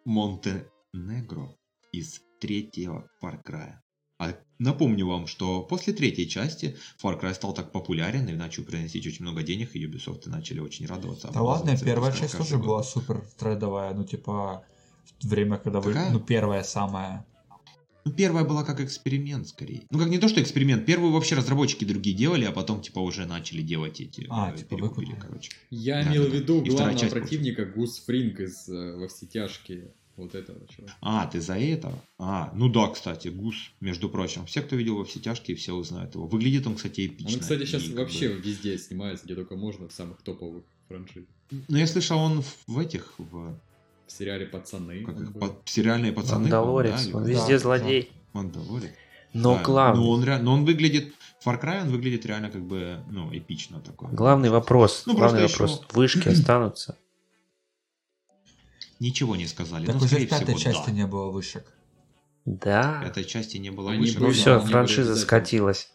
Монтенегро 0.04 1.54
из 1.92 2.20
третьего 2.40 3.06
Far 3.22 3.38
Cry. 3.44 3.74
А 4.18 4.34
напомню 4.58 5.06
вам, 5.06 5.26
что 5.26 5.62
после 5.62 5.92
третьей 5.92 6.28
части 6.28 6.76
Far 7.02 7.20
Cry 7.20 7.34
стал 7.34 7.54
так 7.54 7.72
популярен 7.72 8.28
и 8.28 8.32
начал 8.32 8.64
приносить 8.64 9.06
очень 9.06 9.24
много 9.24 9.42
денег, 9.42 9.74
и 9.74 9.84
Ubisoft 9.84 10.28
начали 10.28 10.60
очень 10.60 10.86
радоваться. 10.86 11.30
Да 11.32 11.42
ладно, 11.42 11.76
первая 11.76 12.12
часть 12.12 12.36
тоже 12.36 12.56
год. 12.56 12.66
была 12.66 12.82
супер 12.82 13.24
трендовая, 13.38 13.92
ну 13.94 14.04
типа 14.04 14.64
время, 15.22 15.58
когда 15.58 15.80
вы, 15.80 15.92
Какая? 15.92 16.12
ну 16.12 16.20
первая 16.20 16.62
самая. 16.62 17.26
Ну, 18.04 18.10
первая 18.10 18.44
была 18.44 18.64
как 18.64 18.80
эксперимент, 18.80 19.46
скорее. 19.46 19.82
Ну, 19.90 19.98
как 19.98 20.08
не 20.08 20.18
то, 20.18 20.28
что 20.28 20.42
эксперимент. 20.42 20.84
Первую 20.84 21.12
вообще 21.12 21.36
разработчики 21.36 21.84
другие 21.84 22.16
делали, 22.16 22.44
а 22.44 22.50
потом, 22.50 22.80
типа, 22.80 22.98
уже 22.98 23.26
начали 23.26 23.62
делать 23.62 24.00
эти... 24.00 24.26
А, 24.28 24.52
э, 24.52 24.56
типа, 24.56 24.70
перекупили, 24.70 25.10
выкупили. 25.10 25.20
короче. 25.20 25.52
Я 25.70 26.02
Да, 26.02 26.10
имел 26.10 26.24
в 26.24 26.34
виду 26.34 26.64
главного 26.64 27.08
противника 27.08 27.64
Гус 27.64 28.00
Фринг 28.00 28.40
из 28.40 28.68
э, 28.68 28.96
«Во 28.96 29.06
все 29.06 29.26
тяжкие». 29.26 29.94
Вот 30.16 30.34
этого 30.34 30.58
чувака. 30.68 30.94
А, 31.00 31.26
ты 31.26 31.40
за 31.40 31.54
этого? 31.58 31.94
А, 32.18 32.52
ну 32.54 32.68
да, 32.68 32.88
кстати, 32.88 33.28
Гус, 33.28 33.54
между 33.80 34.08
прочим. 34.10 34.44
Все, 34.46 34.60
кто 34.60 34.76
видел 34.76 34.96
во 34.98 35.04
все 35.04 35.20
тяжкие, 35.20 35.56
все 35.56 35.72
узнают 35.74 36.14
его. 36.14 36.26
Выглядит 36.26 36.66
он, 36.66 36.74
кстати, 36.74 37.06
эпично. 37.06 37.34
Он, 37.36 37.40
кстати, 37.40 37.64
сейчас 37.64 37.84
и 37.84 37.94
вообще 37.94 38.28
бы- 38.28 38.34
везде 38.40 38.76
снимается, 38.78 39.24
где 39.24 39.34
только 39.34 39.56
можно, 39.56 39.88
в 39.88 39.92
самых 39.92 40.20
топовых 40.22 40.64
франшизах. 40.88 41.28
Ну, 41.50 41.76
я 41.78 41.86
слышал, 41.86 42.18
он 42.18 42.42
в- 42.66 42.78
этих, 42.78 43.14
в, 43.18 43.56
В 44.06 44.12
сериале 44.12 44.44
«Пацаны». 44.46 45.02
как 45.04 45.16
он 45.16 45.22
их, 45.24 45.32
по- 45.32 45.56
сериальные 45.64 46.12
пацаны. 46.12 46.42
Мандалорец, 46.42 47.06
по-моему, 47.06 47.12
да, 47.12 47.18
он 47.18 47.26
везде 47.28 47.52
Да, 47.54 47.58
злодей. 47.58 48.10
Мандалорец. 48.34 48.90
Но 49.32 49.54
Да, 49.56 49.62
главный, 49.62 50.02
Ну, 50.04 50.10
он, 50.10 50.24
ре- 50.24 50.38
но 50.38 50.52
он 50.52 50.64
выглядит... 50.66 51.14
Far 51.44 51.60
Cry, 51.60 51.82
он 51.82 51.88
выглядит 51.90 52.26
реально 52.26 52.50
как 52.50 52.62
бы, 52.62 52.98
ну, 53.10 53.30
эпично 53.34 53.80
такой. 53.80 54.10
главный 54.12 54.50
вопрос, 54.50 55.04
Ну, 55.06 55.14
главный 55.16 55.42
вопрос, 55.42 55.78
еще- 55.80 55.86
вышки 55.94 56.28
останутся? 56.28 56.98
Ничего 59.02 59.34
не 59.34 59.48
сказали. 59.48 59.86
Так 59.86 59.96
ну, 59.96 60.04
уже 60.04 60.16
в 60.16 60.28
пятой 60.28 60.54
всего, 60.54 60.58
части 60.58 60.86
да. 60.86 60.92
не 60.92 61.06
было 61.08 61.28
вышек. 61.28 61.64
Да. 62.44 63.02
В 63.04 63.08
этой 63.08 63.24
части 63.24 63.56
не 63.56 63.70
было 63.70 63.90
Они 63.90 64.02
вышек. 64.02 64.20
Ну 64.20 64.26
были, 64.26 64.34
все, 64.34 64.60
они 64.60 64.66
франшиза 64.68 65.16
скатилась. 65.16 65.90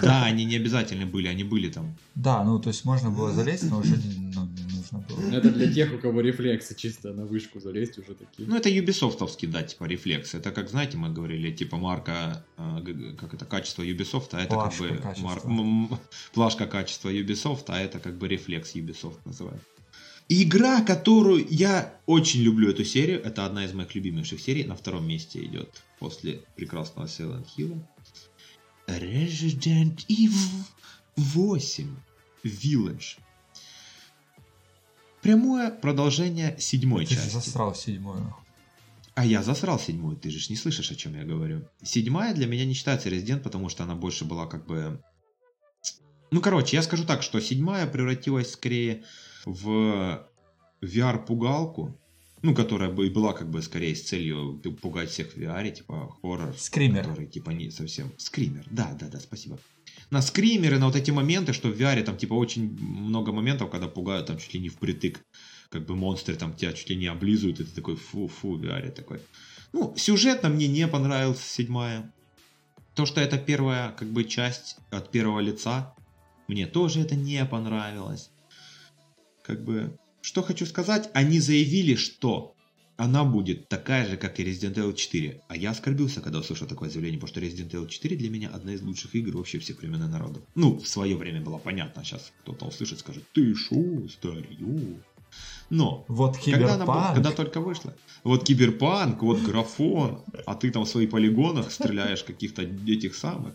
Да, 0.00 0.24
они 0.26 0.44
не 0.44 0.54
обязательно 0.56 1.06
были, 1.06 1.26
они 1.26 1.42
были 1.42 1.68
там. 1.70 1.96
Да, 2.14 2.44
ну 2.44 2.60
то 2.60 2.68
есть 2.68 2.84
можно 2.84 3.10
было 3.10 3.32
залезть, 3.32 3.68
но 3.68 3.78
уже 3.78 3.96
ну, 3.96 4.46
не 4.46 4.62
нужно 4.76 4.98
было. 5.08 5.20
Ну, 5.20 5.36
Это 5.36 5.50
для 5.50 5.72
тех, 5.72 5.92
у 5.92 5.98
кого 5.98 6.20
рефлексы 6.20 6.76
чисто 6.76 7.12
на 7.12 7.26
вышку 7.26 7.58
залезть 7.58 7.98
уже 7.98 8.14
такие. 8.14 8.48
Ну, 8.48 8.56
это 8.56 8.68
юбисофтовский, 8.68 9.48
да, 9.48 9.64
типа 9.64 9.84
рефлекс. 9.86 10.34
Это 10.34 10.52
как, 10.52 10.68
знаете, 10.68 10.98
мы 10.98 11.08
говорили, 11.08 11.50
типа 11.50 11.78
марка, 11.78 12.44
э, 12.58 13.14
как 13.18 13.34
это, 13.34 13.44
качество 13.44 13.82
Ubisoft, 13.82 14.28
а 14.32 14.40
это 14.42 14.54
Плашка 14.54 14.96
как 14.98 15.16
бы 15.16 15.64
мар- 15.64 15.98
плашка 16.32 16.66
качества 16.66 17.08
Ubisoft, 17.08 17.64
а 17.68 17.80
это 17.80 17.98
как 17.98 18.18
бы 18.18 18.28
рефлекс 18.28 18.76
Ubisoft 18.76 19.18
Игра, 20.32 20.80
которую 20.82 21.44
я 21.50 21.92
очень 22.06 22.42
люблю 22.42 22.70
эту 22.70 22.84
серию, 22.84 23.20
это 23.20 23.46
одна 23.46 23.64
из 23.64 23.72
моих 23.72 23.96
любимейших 23.96 24.40
серий, 24.40 24.62
на 24.62 24.76
втором 24.76 25.04
месте 25.04 25.44
идет 25.44 25.82
после 25.98 26.44
прекрасного 26.54 27.06
Silent 27.06 27.48
Hill. 27.58 27.82
Resident 28.86 30.06
Evil 30.06 30.62
8 31.16 31.96
Village. 32.44 33.18
Прямое 35.20 35.72
продолжение 35.72 36.56
седьмой 36.60 37.06
Ты 37.06 37.16
части. 37.16 37.30
засрал 37.30 37.74
седьмую. 37.74 38.32
А 39.14 39.26
я 39.26 39.42
засрал 39.42 39.80
седьмую, 39.80 40.16
ты 40.16 40.30
же 40.30 40.38
ж 40.38 40.48
не 40.48 40.54
слышишь, 40.54 40.92
о 40.92 40.94
чем 40.94 41.16
я 41.16 41.24
говорю. 41.24 41.68
Седьмая 41.82 42.34
для 42.34 42.46
меня 42.46 42.64
не 42.66 42.74
считается 42.74 43.08
резидент, 43.08 43.42
потому 43.42 43.68
что 43.68 43.82
она 43.82 43.96
больше 43.96 44.24
была 44.24 44.46
как 44.46 44.64
бы... 44.64 45.02
Ну, 46.30 46.40
короче, 46.40 46.76
я 46.76 46.82
скажу 46.82 47.04
так, 47.04 47.24
что 47.24 47.40
седьмая 47.40 47.88
превратилась 47.88 48.52
скорее 48.52 49.02
в 49.44 50.26
VR-пугалку, 50.82 51.96
ну, 52.42 52.54
которая 52.54 52.90
бы 52.90 53.06
и 53.06 53.10
была 53.10 53.32
как 53.32 53.50
бы 53.50 53.60
скорее 53.62 53.94
с 53.94 54.02
целью 54.02 54.60
пу- 54.62 54.74
пугать 54.74 55.10
всех 55.10 55.32
в 55.32 55.36
VR, 55.36 55.70
типа 55.70 56.16
хоррор. 56.20 56.54
Скример. 56.56 57.02
Который 57.02 57.26
типа 57.26 57.50
не 57.50 57.70
совсем... 57.70 58.12
Скример, 58.16 58.64
да, 58.70 58.96
да, 58.98 59.08
да, 59.08 59.20
спасибо. 59.20 59.58
На 60.10 60.22
скримеры, 60.22 60.78
на 60.78 60.86
вот 60.86 60.96
эти 60.96 61.10
моменты, 61.10 61.52
что 61.52 61.68
в 61.68 61.78
VR 61.78 62.02
там 62.02 62.16
типа 62.16 62.34
очень 62.34 62.70
много 62.80 63.32
моментов, 63.32 63.70
когда 63.70 63.88
пугают 63.88 64.26
там 64.26 64.38
чуть 64.38 64.54
ли 64.54 64.60
не 64.60 64.68
впритык 64.68 65.20
как 65.70 65.86
бы 65.86 65.94
монстры 65.94 66.34
там 66.34 66.52
тебя 66.54 66.72
чуть 66.72 66.90
ли 66.90 66.96
не 66.96 67.06
облизывают, 67.06 67.60
и 67.60 67.64
ты 67.64 67.70
такой 67.70 67.96
фу-фу, 67.96 68.56
в 68.56 68.62
VR 68.62 68.90
такой. 68.90 69.20
Ну, 69.72 69.94
сюжетно 69.96 70.48
мне 70.48 70.66
не 70.66 70.86
понравилась 70.88 71.40
седьмая. 71.40 72.12
То, 72.94 73.06
что 73.06 73.20
это 73.20 73.38
первая 73.38 73.92
как 73.92 74.08
бы 74.08 74.24
часть 74.24 74.78
от 74.90 75.12
первого 75.12 75.38
лица, 75.38 75.94
мне 76.48 76.66
тоже 76.66 77.00
это 77.00 77.14
не 77.14 77.44
понравилось. 77.44 78.29
Как 79.50 79.64
бы, 79.64 79.96
что 80.22 80.42
хочу 80.42 80.64
сказать, 80.64 81.10
они 81.12 81.40
заявили, 81.40 81.96
что 81.96 82.54
она 82.96 83.24
будет 83.24 83.68
такая 83.68 84.08
же, 84.08 84.16
как 84.16 84.38
и 84.38 84.44
Resident 84.44 84.74
Evil 84.74 84.94
4. 84.94 85.40
А 85.48 85.56
я 85.56 85.70
оскорбился, 85.72 86.20
когда 86.20 86.38
услышал 86.38 86.68
такое 86.68 86.88
заявление, 86.88 87.18
потому 87.18 87.32
что 87.32 87.40
Resident 87.40 87.72
Evil 87.72 87.88
4 87.88 88.16
для 88.16 88.30
меня 88.30 88.48
одна 88.50 88.74
из 88.74 88.82
лучших 88.82 89.16
игр 89.16 89.36
вообще 89.36 89.58
всех 89.58 89.80
времен 89.80 90.04
и 90.04 90.06
народов. 90.06 90.44
Ну, 90.54 90.78
в 90.78 90.86
свое 90.86 91.16
время 91.16 91.40
было 91.40 91.58
понятно, 91.58 92.04
сейчас 92.04 92.32
кто-то 92.42 92.66
услышит, 92.66 93.00
скажет, 93.00 93.24
ты 93.32 93.52
шо, 93.56 94.06
старье. 94.08 95.02
Но 95.68 96.04
Вот 96.08 96.36
когда, 96.36 96.74
она 96.74 96.84
была- 96.84 97.14
когда 97.14 97.30
только 97.32 97.60
вышла. 97.60 97.94
Вот 98.22 98.44
киберпанк, 98.44 99.22
вот 99.22 99.40
графон, 99.40 100.24
а 100.46 100.54
ты 100.54 100.70
там 100.70 100.84
в 100.84 100.88
своих 100.88 101.10
полигонах 101.10 101.72
стреляешь 101.72 102.22
каких-то 102.22 102.62
этих 102.62 103.16
самых. 103.16 103.54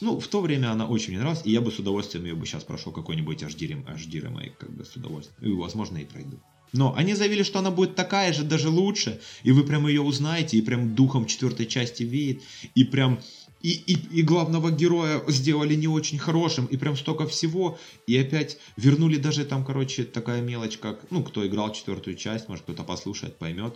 Ну, 0.00 0.18
в 0.18 0.28
то 0.28 0.40
время 0.40 0.72
она 0.72 0.86
очень 0.86 1.10
мне 1.10 1.18
нравилась, 1.18 1.42
и 1.44 1.52
я 1.52 1.60
бы 1.60 1.70
с 1.70 1.78
удовольствием 1.78 2.24
ее 2.24 2.34
бы 2.34 2.46
сейчас 2.46 2.64
прошел 2.64 2.92
какой-нибудь 2.92 3.42
HD, 3.42 3.84
HD 3.84 4.20
ремейк, 4.20 4.56
как 4.56 4.70
бы 4.70 4.84
с 4.84 4.96
удовольствием. 4.96 5.52
И, 5.52 5.54
возможно, 5.54 5.98
и 5.98 6.04
пройду. 6.04 6.38
Но 6.72 6.94
они 6.94 7.14
заявили, 7.14 7.42
что 7.42 7.58
она 7.58 7.70
будет 7.70 7.96
такая 7.96 8.32
же, 8.32 8.44
даже 8.44 8.68
лучше, 8.68 9.20
и 9.42 9.50
вы 9.52 9.64
прям 9.64 9.86
ее 9.88 10.02
узнаете, 10.02 10.56
и 10.56 10.62
прям 10.62 10.94
духом 10.94 11.26
четвертой 11.26 11.66
части 11.66 12.04
веет, 12.04 12.42
и 12.74 12.84
прям 12.84 13.20
и, 13.60 13.72
и, 13.72 14.20
и 14.20 14.22
главного 14.22 14.70
героя 14.70 15.22
сделали 15.28 15.74
не 15.74 15.88
очень 15.88 16.18
хорошим, 16.18 16.64
и 16.66 16.76
прям 16.76 16.96
столько 16.96 17.26
всего, 17.26 17.78
и 18.06 18.16
опять 18.16 18.58
вернули 18.76 19.18
даже 19.18 19.44
там, 19.44 19.64
короче, 19.64 20.04
такая 20.04 20.40
мелочь, 20.40 20.78
как, 20.78 21.10
ну, 21.10 21.22
кто 21.22 21.46
играл 21.46 21.72
четвертую 21.72 22.16
часть, 22.16 22.48
может 22.48 22.64
кто-то 22.64 22.84
послушает, 22.84 23.36
поймет, 23.36 23.74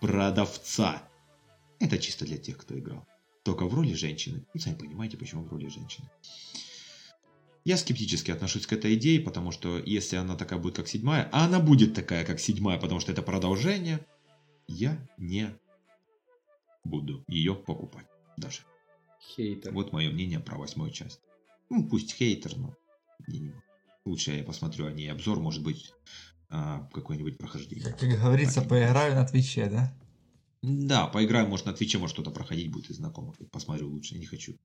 продавца. 0.00 1.02
Это 1.80 1.98
чисто 1.98 2.24
для 2.24 2.38
тех, 2.38 2.56
кто 2.56 2.78
играл. 2.78 3.04
Только 3.46 3.66
в 3.66 3.74
роли 3.74 3.94
женщины. 3.94 4.44
Ну, 4.54 4.60
сами 4.60 4.74
понимаете, 4.74 5.16
почему 5.16 5.44
в 5.44 5.48
роли 5.52 5.68
женщины. 5.68 6.10
Я 7.64 7.76
скептически 7.76 8.32
отношусь 8.32 8.66
к 8.66 8.72
этой 8.72 8.94
идее, 8.96 9.20
потому 9.20 9.52
что 9.52 9.78
если 9.78 10.16
она 10.16 10.34
такая 10.34 10.58
будет, 10.58 10.74
как 10.74 10.88
седьмая, 10.88 11.28
а 11.30 11.44
она 11.44 11.60
будет 11.60 11.94
такая, 11.94 12.24
как 12.24 12.40
седьмая, 12.40 12.76
потому 12.76 12.98
что 12.98 13.12
это 13.12 13.22
продолжение, 13.22 14.04
я 14.66 14.98
не 15.16 15.56
буду 16.82 17.22
ее 17.28 17.54
покупать 17.54 18.06
даже. 18.36 18.62
Хейтер. 19.36 19.72
Вот 19.72 19.92
мое 19.92 20.10
мнение 20.10 20.40
про 20.40 20.58
восьмую 20.58 20.90
часть. 20.90 21.20
Ну, 21.70 21.88
пусть 21.88 22.14
хейтер, 22.14 22.56
но 22.56 22.74
не- 23.28 23.54
лучше 24.04 24.32
я 24.32 24.42
посмотрю 24.42 24.86
о 24.86 24.90
ней 24.90 25.06
обзор, 25.12 25.38
может 25.38 25.62
быть, 25.62 25.94
а, 26.48 26.88
какое-нибудь 26.92 27.38
прохождение. 27.38 27.92
Как, 27.92 28.00
как 28.00 28.08
говорится, 28.08 28.60
Так, 28.62 28.68
поиграю 28.70 29.14
на 29.14 29.24
Твиче, 29.24 29.66
да? 29.66 29.94
Да, 30.68 31.06
поиграю, 31.06 31.46
может, 31.46 31.66
на 31.66 31.72
Твиче, 31.72 31.98
может, 31.98 32.16
что-то 32.16 32.32
проходить 32.32 32.72
будет 32.72 32.90
из 32.90 32.96
знакомых. 32.96 33.36
Посмотрю 33.52 33.88
лучше, 33.88 34.18
не 34.18 34.26
хочу 34.26 34.58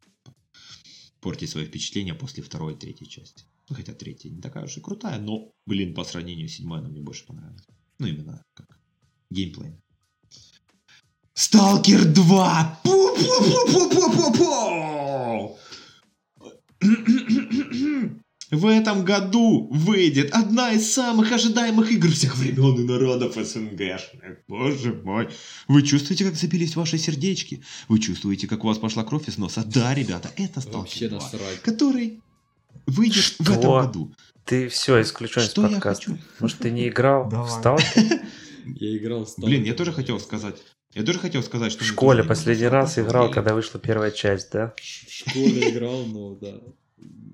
портить 1.19 1.51
свои 1.51 1.65
впечатления 1.65 2.15
после 2.15 2.41
второй 2.41 2.73
и 2.73 2.75
третьей 2.75 3.07
части. 3.07 3.45
Ну, 3.69 3.75
хотя 3.75 3.93
третья 3.93 4.31
не 4.31 4.41
такая 4.41 4.65
уж 4.65 4.77
и 4.77 4.81
крутая, 4.81 5.19
но, 5.19 5.51
блин, 5.67 5.93
по 5.93 6.03
сравнению 6.03 6.49
с 6.49 6.53
седьмой 6.53 6.79
она 6.79 6.89
мне 6.89 7.01
больше 7.01 7.27
понравилась. 7.27 7.67
Ну, 7.99 8.07
именно 8.07 8.43
как 8.55 8.79
геймплей. 9.29 9.75
Сталкер 11.35 12.05
2! 12.05 12.79
Пу-пу-пу-пу-пу-пу-пу! 12.83 15.55
В 18.51 18.65
этом 18.67 19.05
году 19.05 19.69
выйдет 19.71 20.31
одна 20.33 20.73
из 20.73 20.91
самых 20.91 21.31
ожидаемых 21.31 21.89
игр 21.91 22.09
всех 22.11 22.35
времен 22.37 22.75
и 22.81 22.83
народов 22.83 23.35
СНГшных. 23.35 24.39
Боже 24.49 24.93
мой. 25.05 25.29
Вы 25.69 25.83
чувствуете, 25.83 26.25
как 26.25 26.35
забились 26.35 26.75
ваши 26.75 26.97
сердечки? 26.97 27.63
Вы 27.87 27.99
чувствуете, 27.99 28.47
как 28.47 28.65
у 28.65 28.67
вас 28.67 28.77
пошла 28.77 29.05
кровь 29.05 29.29
из 29.29 29.37
носа? 29.37 29.63
Да, 29.65 29.93
ребята, 29.93 30.29
это 30.35 30.59
Сталкер 30.59 31.09
2, 31.09 31.17
насрать. 31.19 31.61
который 31.61 32.19
выйдет 32.87 33.23
в 33.23 33.43
Что? 33.43 33.53
этом 33.53 33.71
году. 33.85 34.11
Ты 34.43 34.67
все, 34.67 35.01
исключен 35.01 35.43
из 35.43 35.49
Что 35.51 35.61
я 35.61 35.69
подкаста. 35.69 36.05
хочу? 36.11 36.21
Может, 36.39 36.57
ты 36.57 36.71
не 36.71 36.89
играл 36.89 37.29
в. 37.29 37.49
Сталкер? 37.49 38.21
Я 38.65 38.97
играл 38.97 39.25
в 39.25 39.33
Блин, 39.39 39.63
я 39.63 39.71
Stalker. 39.71 39.75
тоже 39.75 39.91
хотел 39.93 40.19
сказать. 40.19 40.55
Я 40.93 41.03
тоже 41.03 41.19
хотел 41.19 41.41
сказать, 41.41 41.71
что... 41.71 41.83
В 41.83 41.87
школе 41.87 42.23
последний 42.23 42.67
раз 42.67 42.99
играл, 42.99 43.31
когда 43.31 43.53
вышла 43.55 43.79
первая 43.79 44.11
часть, 44.11 44.51
да? 44.51 44.73
В 44.77 45.11
школе 45.11 45.69
играл, 45.71 46.05
ну 46.05 46.35
да. 46.35 46.59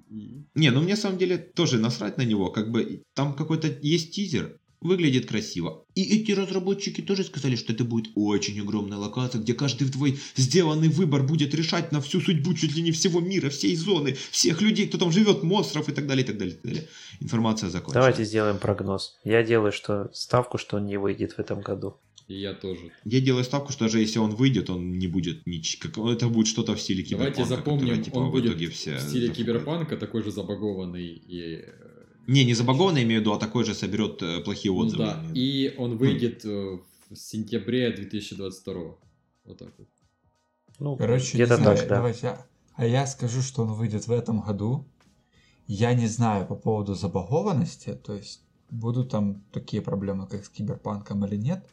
Не, 0.09 0.71
ну 0.71 0.81
мне 0.81 0.95
на 0.95 1.01
самом 1.01 1.17
деле 1.17 1.37
тоже 1.37 1.79
насрать 1.79 2.17
на 2.17 2.23
него. 2.23 2.49
Как 2.49 2.71
бы 2.71 3.03
там 3.13 3.33
какой-то 3.35 3.67
есть 3.81 4.11
тизер, 4.11 4.57
выглядит 4.81 5.27
красиво. 5.27 5.85
И 5.95 6.03
эти 6.03 6.31
разработчики 6.31 7.01
тоже 7.01 7.23
сказали, 7.23 7.55
что 7.55 7.73
это 7.73 7.83
будет 7.83 8.11
очень 8.15 8.59
огромная 8.61 8.97
локация, 8.97 9.41
где 9.41 9.53
каждый 9.53 9.89
твой 9.89 10.19
сделанный 10.35 10.89
выбор 10.89 11.23
будет 11.23 11.55
решать 11.55 11.91
на 11.91 11.99
всю 12.01 12.21
судьбу 12.21 12.53
чуть 12.53 12.75
ли 12.75 12.83
не 12.83 12.91
всего 12.91 13.19
мира, 13.19 13.49
всей 13.49 13.75
зоны, 13.75 14.15
всех 14.31 14.61
людей, 14.61 14.87
кто 14.87 14.97
там 14.97 15.11
живет, 15.11 15.43
монстров 15.43 15.89
и 15.89 15.91
так 15.91 16.07
далее, 16.07 16.23
и 16.23 16.27
так 16.27 16.37
далее, 16.37 16.53
и 16.53 16.57
так 16.57 16.65
далее. 16.65 16.87
Информация 17.19 17.69
закончена. 17.69 18.01
Давайте 18.01 18.23
сделаем 18.23 18.59
прогноз. 18.59 19.17
Я 19.23 19.43
делаю 19.43 19.71
что 19.71 20.09
ставку, 20.13 20.57
что 20.57 20.77
он 20.77 20.85
не 20.85 20.97
выйдет 20.97 21.33
в 21.33 21.39
этом 21.39 21.61
году. 21.61 21.99
И 22.27 22.39
я 22.41 22.53
тоже. 22.53 22.91
Я 23.05 23.21
делаю 23.21 23.43
ставку, 23.45 23.71
что 23.71 23.85
даже 23.85 23.99
если 24.01 24.19
он 24.19 24.35
выйдет, 24.35 24.69
он 24.69 24.97
не 24.99 25.07
будет 25.07 25.47
ничего. 25.47 25.89
Как... 25.89 25.97
Это 26.13 26.27
будет 26.27 26.47
что-то 26.47 26.75
в 26.75 26.81
стиле 26.81 27.03
киберпанка. 27.03 27.33
Давайте 27.35 27.55
запомним, 27.55 27.79
которое, 27.87 28.03
типа, 28.03 28.17
он 28.17 28.27
в 28.27 28.31
будет 28.31 28.45
итоге 28.51 28.69
все 28.69 28.97
в 28.97 28.99
стиле 29.01 29.27
запугают. 29.27 29.37
киберпанка, 29.37 29.97
такой 29.97 30.23
же 30.23 30.31
забагованный 30.31 31.07
и... 31.07 31.61
э, 31.63 32.05
Не, 32.27 32.43
не 32.43 32.53
забагованный 32.53 33.03
имею 33.03 33.19
в 33.19 33.21
виду, 33.21 33.33
а 33.33 33.39
такой 33.39 33.63
же 33.63 33.73
соберет 33.73 34.21
э, 34.21 34.41
плохие 34.41 34.73
ну 34.73 34.79
отзывы. 34.79 35.03
да, 35.05 35.13
в 35.19 35.23
виду. 35.23 35.33
и 35.35 35.73
он 35.77 35.97
выйдет 35.97 36.43
э, 36.43 36.79
в 37.09 37.15
сентябре 37.15 37.91
2022. 37.91 38.73
Вот 39.45 39.57
так 39.57 39.69
вот. 39.77 39.87
Ну, 40.79 40.97
Короче, 40.97 41.33
где-то 41.37 41.55
знаю, 41.55 41.77
так, 41.77 41.87
да. 41.87 41.95
давайте 41.95 42.19
я- 42.27 42.45
А 42.75 42.85
я 42.85 43.07
скажу, 43.07 43.41
что 43.41 43.63
он 43.63 43.73
выйдет 43.73 44.05
в 44.07 44.11
этом 44.11 44.41
году. 44.41 44.85
Я 45.65 45.93
не 45.93 46.07
знаю 46.07 46.45
по 46.45 46.55
поводу 46.55 46.93
забагованности, 46.93 47.93
то 47.93 48.13
есть 48.13 48.41
будут 48.69 49.11
там 49.11 49.43
такие 49.53 49.81
проблемы, 49.81 50.27
как 50.27 50.43
с 50.45 50.49
киберпанком 50.49 51.25
или 51.25 51.37
нет. 51.37 51.65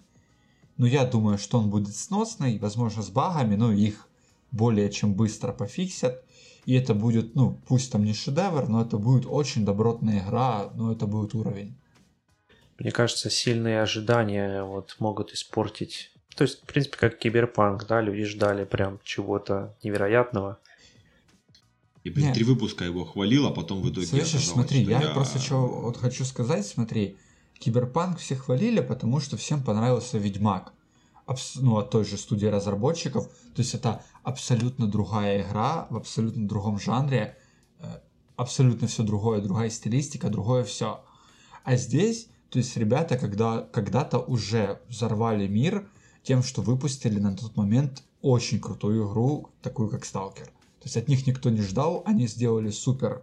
Но 0.76 0.86
я 0.86 1.04
думаю, 1.04 1.38
что 1.38 1.58
он 1.58 1.70
будет 1.70 1.94
сносный, 1.94 2.58
возможно, 2.58 3.02
с 3.02 3.10
багами, 3.10 3.54
но 3.54 3.72
их 3.72 4.08
более 4.50 4.90
чем 4.90 5.14
быстро 5.14 5.52
пофиксят. 5.52 6.24
И 6.66 6.74
это 6.74 6.94
будет, 6.94 7.34
ну, 7.34 7.60
пусть 7.68 7.92
там 7.92 8.04
не 8.04 8.14
шедевр, 8.14 8.68
но 8.68 8.82
это 8.82 8.98
будет 8.98 9.26
очень 9.26 9.64
добротная 9.64 10.24
игра, 10.24 10.70
но 10.74 10.92
это 10.92 11.06
будет 11.06 11.34
уровень. 11.34 11.76
Мне 12.78 12.90
кажется, 12.90 13.30
сильные 13.30 13.82
ожидания 13.82 14.64
вот 14.64 14.96
могут 14.98 15.32
испортить. 15.32 16.10
То 16.34 16.42
есть, 16.42 16.62
в 16.62 16.66
принципе, 16.66 16.96
как 16.96 17.18
киберпанк, 17.18 17.86
да, 17.86 18.00
люди 18.00 18.24
ждали 18.24 18.64
прям 18.64 18.98
чего-то 19.04 19.76
невероятного. 19.82 20.58
И, 22.02 22.10
блин, 22.10 22.28
Не. 22.28 22.34
три 22.34 22.44
выпуска 22.44 22.84
его 22.84 23.04
хвалил, 23.04 23.46
а 23.46 23.50
потом 23.50 23.80
в 23.80 23.90
итоге 23.90 24.06
Слышишь, 24.06 24.48
смотри, 24.48 24.82
что 24.82 24.90
я, 24.90 25.00
просто 25.10 25.38
что 25.38 25.66
вот 25.66 25.96
хочу 25.96 26.24
сказать, 26.24 26.66
смотри, 26.66 27.16
Киберпанк 27.58 28.18
все 28.18 28.36
хвалили, 28.36 28.80
потому 28.80 29.20
что 29.20 29.36
всем 29.36 29.62
понравился 29.62 30.18
Ведьмак. 30.18 30.72
Абс- 31.26 31.56
ну, 31.56 31.78
от 31.78 31.90
той 31.90 32.04
же 32.04 32.18
студии 32.18 32.46
разработчиков. 32.46 33.26
То 33.54 33.62
есть 33.62 33.74
это 33.74 34.02
абсолютно 34.22 34.86
другая 34.86 35.42
игра, 35.42 35.86
в 35.90 35.96
абсолютно 35.96 36.46
другом 36.46 36.78
жанре, 36.78 37.38
э, 37.80 37.86
абсолютно 38.36 38.86
все 38.88 39.02
другое, 39.02 39.40
другая 39.40 39.70
стилистика, 39.70 40.28
другое 40.28 40.64
все. 40.64 41.02
А 41.62 41.76
здесь, 41.76 42.28
то 42.50 42.58
есть 42.58 42.76
ребята 42.76 43.16
когда, 43.16 43.62
когда-то 43.72 44.18
уже 44.18 44.80
взорвали 44.88 45.46
мир 45.46 45.88
тем, 46.22 46.42
что 46.42 46.62
выпустили 46.62 47.18
на 47.18 47.36
тот 47.36 47.56
момент 47.56 48.02
очень 48.20 48.60
крутую 48.60 49.08
игру, 49.08 49.50
такую 49.62 49.88
как 49.88 50.04
Сталкер. 50.04 50.46
То 50.46 50.84
есть 50.84 50.96
от 50.96 51.08
них 51.08 51.26
никто 51.26 51.48
не 51.50 51.62
ждал, 51.62 52.02
они 52.04 52.26
сделали 52.26 52.70
супер 52.70 53.22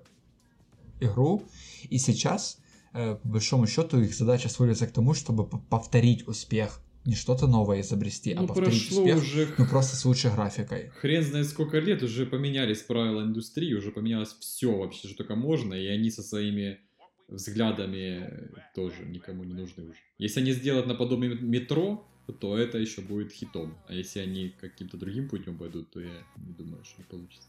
игру, 0.99 1.43
и 1.89 1.97
сейчас, 1.97 2.57
по 2.93 3.19
большому 3.23 3.67
счету, 3.67 3.99
их 4.01 4.13
задача 4.13 4.49
сводится 4.49 4.87
к 4.87 4.91
тому, 4.91 5.13
чтобы 5.13 5.47
повторить 5.47 6.27
успех, 6.27 6.81
не 7.05 7.15
что-то 7.15 7.47
новое 7.47 7.81
изобрести, 7.81 8.33
а 8.33 8.41
Ну, 8.41 8.47
повторить 8.47 8.87
прошло 8.87 9.03
успех, 9.03 9.17
уже 9.17 9.47
ну 9.57 9.65
просто 9.65 9.95
с 9.95 10.05
лучшей 10.05 10.31
графикой. 10.31 10.89
хрен 10.99 11.23
знает 11.23 11.47
сколько 11.47 11.79
лет, 11.79 12.03
уже 12.03 12.25
поменялись 12.25 12.81
правила 12.81 13.21
индустрии, 13.23 13.73
уже 13.73 13.91
поменялось 13.91 14.35
все 14.39 14.77
вообще, 14.77 15.07
что 15.07 15.17
только 15.17 15.35
можно, 15.35 15.73
и 15.73 15.87
они 15.87 16.11
со 16.11 16.21
своими 16.21 16.79
взглядами 17.27 18.51
тоже 18.75 19.05
никому 19.05 19.43
не 19.43 19.53
нужны 19.53 19.83
уже. 19.85 19.99
Если 20.19 20.41
они 20.41 20.51
сделают 20.51 20.87
наподобие 20.87 21.35
метро, 21.35 22.05
то 22.39 22.57
это 22.57 22.77
еще 22.77 23.01
будет 23.01 23.31
хитом. 23.31 23.77
А 23.87 23.93
если 23.93 24.19
они 24.19 24.49
каким-то 24.49 24.97
другим 24.97 25.27
путем 25.27 25.57
пойдут, 25.57 25.89
то 25.91 25.99
я 25.99 26.23
не 26.37 26.53
думаю, 26.53 26.83
что 26.83 27.01
получится. 27.03 27.47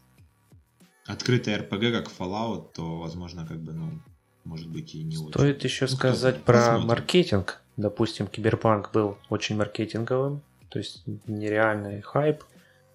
Открытый 1.05 1.55
РПГ, 1.57 1.91
как 1.91 2.11
Fallout, 2.17 2.71
то, 2.73 2.97
возможно, 2.97 3.45
как 3.45 3.61
бы, 3.61 3.73
ну, 3.73 4.01
может 4.43 4.67
быть 4.69 4.93
и 4.95 5.03
не 5.03 5.17
очень. 5.17 5.29
Стоит 5.29 5.63
еще 5.63 5.85
Ну, 5.85 5.91
сказать 5.95 6.43
про 6.43 6.57
Посмотрим. 6.57 6.87
маркетинг. 6.87 7.61
Допустим, 7.77 8.27
Киберпанк 8.27 8.91
был 8.91 9.17
очень 9.29 9.55
маркетинговым, 9.57 10.41
то 10.69 10.79
есть 10.79 11.03
нереальный 11.27 12.01
хайп, 12.01 12.43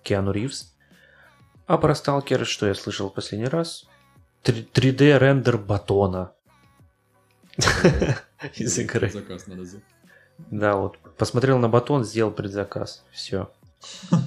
Киану 0.02 0.30
Ривз. 0.30 0.72
А 1.66 1.78
про 1.78 1.94
Сталкер, 1.94 2.46
что 2.46 2.66
я 2.66 2.74
слышал 2.74 3.10
в 3.10 3.14
последний 3.14 3.48
раз? 3.48 3.86
3D 4.44 5.18
рендер 5.18 5.58
батона 5.58 6.32
из 8.54 8.78
игры. 8.78 9.10
Заказ 9.10 9.46
надо 9.46 9.64
сделать. 9.64 9.84
Да, 10.50 10.76
вот 10.76 10.96
посмотрел 11.16 11.58
на 11.58 11.68
батон, 11.68 12.04
сделал 12.04 12.30
предзаказ. 12.30 13.04
Все. 13.10 13.50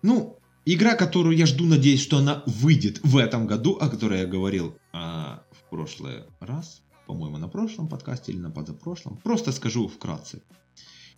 Ну, 0.00 0.38
игра, 0.64 0.94
которую 0.94 1.36
я 1.36 1.44
жду, 1.44 1.64
надеюсь, 1.66 2.00
что 2.00 2.18
она 2.18 2.44
выйдет 2.46 3.00
в 3.02 3.16
этом 3.16 3.48
году, 3.48 3.76
о 3.80 3.88
которой 3.88 4.20
я 4.20 4.26
говорил 4.26 4.78
а, 4.92 5.42
в 5.68 5.70
прошлый 5.70 6.24
раз, 6.40 6.82
по-моему, 7.06 7.36
на 7.36 7.48
прошлом 7.48 7.88
подкасте 7.88 8.32
или 8.32 8.40
на 8.40 8.50
позапрошлом. 8.50 9.18
Просто 9.18 9.52
скажу 9.52 9.86
вкратце. 9.86 10.42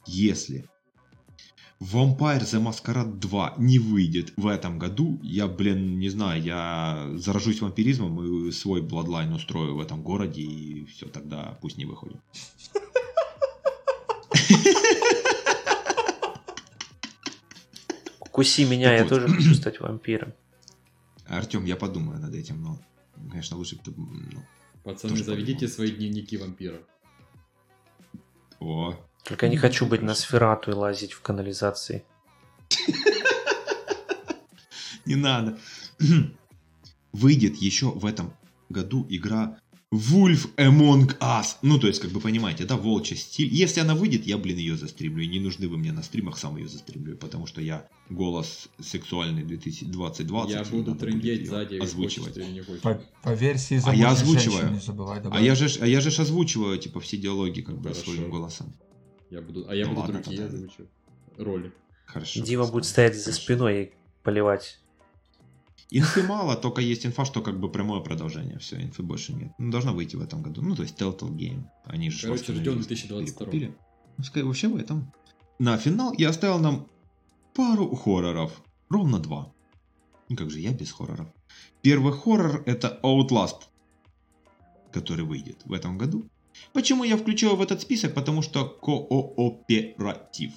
Если 0.06 0.68
Vampire 1.80 2.40
the 2.40 2.60
Masquerade 2.60 3.18
2 3.18 3.54
не 3.58 3.78
выйдет 3.78 4.32
в 4.36 4.48
этом 4.48 4.78
году, 4.78 5.20
я, 5.22 5.46
блин, 5.46 5.98
не 5.98 6.08
знаю, 6.08 6.42
я 6.42 7.08
заражусь 7.14 7.60
вампиризмом 7.60 8.48
и 8.48 8.50
свой 8.50 8.82
Bloodline 8.82 9.34
устрою 9.34 9.76
в 9.76 9.80
этом 9.80 10.02
городе, 10.02 10.42
и 10.42 10.84
все, 10.86 11.06
тогда 11.06 11.56
пусть 11.62 11.78
не 11.78 11.84
выходит. 11.84 12.20
Куси 18.32 18.64
меня, 18.64 18.94
я 18.94 19.04
тоже 19.04 19.28
хочу 19.28 19.54
стать 19.54 19.80
вампиром. 19.80 20.32
Артем, 21.26 21.64
я 21.64 21.76
подумаю 21.76 22.20
над 22.20 22.34
этим, 22.34 22.60
но, 22.62 22.78
конечно, 23.28 23.56
лучше 23.56 23.76
бы 23.76 23.82
ну, 23.96 24.42
Пацаны, 24.84 25.12
Тоже 25.12 25.24
заведите 25.24 25.66
по-любому. 25.66 25.74
свои 25.74 25.90
дневники 25.90 26.36
вампира. 26.36 26.80
о, 28.60 28.94
Только 29.24 29.48
не 29.48 29.56
хочу 29.56 29.86
быть 29.86 30.02
на 30.02 30.14
сферату 30.14 30.70
и 30.70 30.74
лазить 30.74 31.12
в 31.12 31.20
канализации. 31.20 32.04
Не 35.06 35.16
надо. 35.16 35.58
Выйдет 37.12 37.56
еще 37.56 37.90
в 37.90 38.06
этом 38.06 38.32
году 38.68 39.06
игра 39.08 39.58
Wolf 39.92 40.54
Among 40.56 41.18
Us. 41.18 41.56
Ну, 41.62 41.76
то 41.80 41.88
есть, 41.88 42.00
как 42.00 42.12
бы 42.12 42.20
понимаете, 42.20 42.64
да, 42.64 42.76
волчий 42.76 43.16
стиль. 43.16 43.52
Если 43.52 43.80
она 43.80 43.96
выйдет, 43.96 44.24
я, 44.24 44.38
блин, 44.38 44.56
ее 44.56 44.76
застримлю. 44.76 45.24
И 45.24 45.26
не 45.26 45.40
нужны 45.40 45.66
вы 45.66 45.78
мне 45.78 45.90
на 45.90 46.04
стримах, 46.04 46.38
сам 46.38 46.56
ее 46.58 46.68
застримлю. 46.68 47.16
Потому 47.16 47.46
что 47.46 47.60
я 47.60 47.88
голос 48.08 48.68
сексуальный 48.80 49.42
2020. 49.42 50.30
Я 50.48 50.62
буду 50.64 50.94
трындеть 50.94 51.48
сзади, 51.48 51.76
озвучивать. 51.78 52.28
хочешь 52.28 52.34
ты 52.34 52.40
или 52.48 52.52
не 52.52 52.60
хочешь. 52.60 52.82
По, 52.82 53.02
по 53.24 53.34
версии 53.34 53.80
А 53.84 53.92
я 53.92 54.10
озвучиваю. 54.10 54.70
не 54.70 54.78
забывай 54.78 55.18
А 55.18 55.22
добавить. 55.22 55.44
я 55.44 55.54
же, 55.56 55.66
а 55.80 55.86
я 55.88 56.00
же 56.00 56.10
ж 56.12 56.20
озвучиваю, 56.20 56.78
типа, 56.78 57.00
все 57.00 57.16
диалоги, 57.16 57.60
как 57.62 57.76
бы, 57.78 57.90
Хорошо. 57.90 58.12
своим 58.12 58.30
голосом. 58.30 58.72
Я 59.28 59.40
буду, 59.42 59.66
а 59.68 59.74
я 59.74 59.86
Ну 59.86 59.90
буду 59.90 60.00
ладно, 60.02 60.20
другие 60.22 60.44
озвучу. 60.46 60.86
Роли. 61.36 61.72
Хорошо. 62.06 62.40
Дима 62.44 62.66
будет 62.66 62.84
стоять 62.84 63.16
за 63.20 63.32
спиной 63.32 63.82
и 63.82 63.90
поливать. 64.22 64.78
Инфы 65.90 66.22
мало, 66.22 66.56
только 66.56 66.80
есть 66.80 67.04
инфа, 67.04 67.24
что 67.24 67.42
как 67.42 67.58
бы 67.58 67.68
прямое 67.70 68.00
продолжение. 68.00 68.58
Все, 68.58 68.80
инфы 68.80 69.02
больше 69.02 69.32
нет. 69.32 69.52
Ну, 69.58 69.72
должна 69.72 69.92
выйти 69.92 70.16
в 70.16 70.22
этом 70.22 70.42
году. 70.42 70.62
Ну, 70.62 70.76
то 70.76 70.82
есть 70.82 71.00
Telltale 71.00 71.30
Game. 71.30 71.64
Они 71.84 72.10
же 72.10 72.26
Короче, 72.26 72.52
ждем 72.52 72.78
восстановились, 72.78 72.86
2022. 72.86 73.46
перекупили. 73.46 73.76
Ну, 74.16 74.24
скорее 74.24 74.46
вообще 74.46 74.68
в 74.68 74.76
этом. 74.76 75.12
На 75.58 75.76
финал 75.78 76.14
я 76.16 76.28
оставил 76.28 76.58
нам 76.58 76.86
пару 77.54 77.94
хорроров. 77.94 78.62
Ровно 78.88 79.18
два. 79.18 79.52
Ну 80.28 80.36
как 80.36 80.50
же, 80.50 80.60
я 80.60 80.72
без 80.72 80.92
хорроров. 80.92 81.26
Первый 81.82 82.12
хоррор 82.12 82.62
это 82.66 83.00
Outlast, 83.02 83.62
который 84.92 85.24
выйдет 85.24 85.62
в 85.64 85.72
этом 85.72 85.98
году. 85.98 86.28
Почему 86.72 87.04
я 87.04 87.16
включил 87.16 87.56
в 87.56 87.62
этот 87.62 87.80
список? 87.80 88.14
Потому 88.14 88.42
что 88.42 88.64
кооператив. 88.64 90.52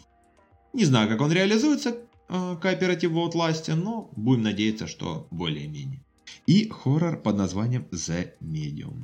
Не 0.74 0.86
знаю, 0.86 1.08
как 1.10 1.22
он 1.22 1.32
реализуется, 1.32 1.98
кооператив 2.34 3.12
в 3.12 3.18
Outlast, 3.18 3.74
но 3.76 4.10
будем 4.16 4.44
надеяться, 4.44 4.88
что 4.88 5.28
более-менее. 5.30 6.02
И 6.48 6.68
хоррор 6.70 7.18
под 7.18 7.38
названием 7.38 7.86
The 7.92 8.32
Medium, 8.42 9.04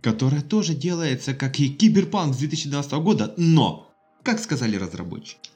которая 0.00 0.42
тоже 0.42 0.74
делается 0.74 1.34
как 1.34 1.58
и 1.58 1.68
Киберпанк 1.68 2.34
с 2.34 2.38
2012 2.38 2.92
года, 2.92 3.34
но, 3.36 3.92
как 4.22 4.38
сказали 4.38 4.76
разработчики, 4.76 5.50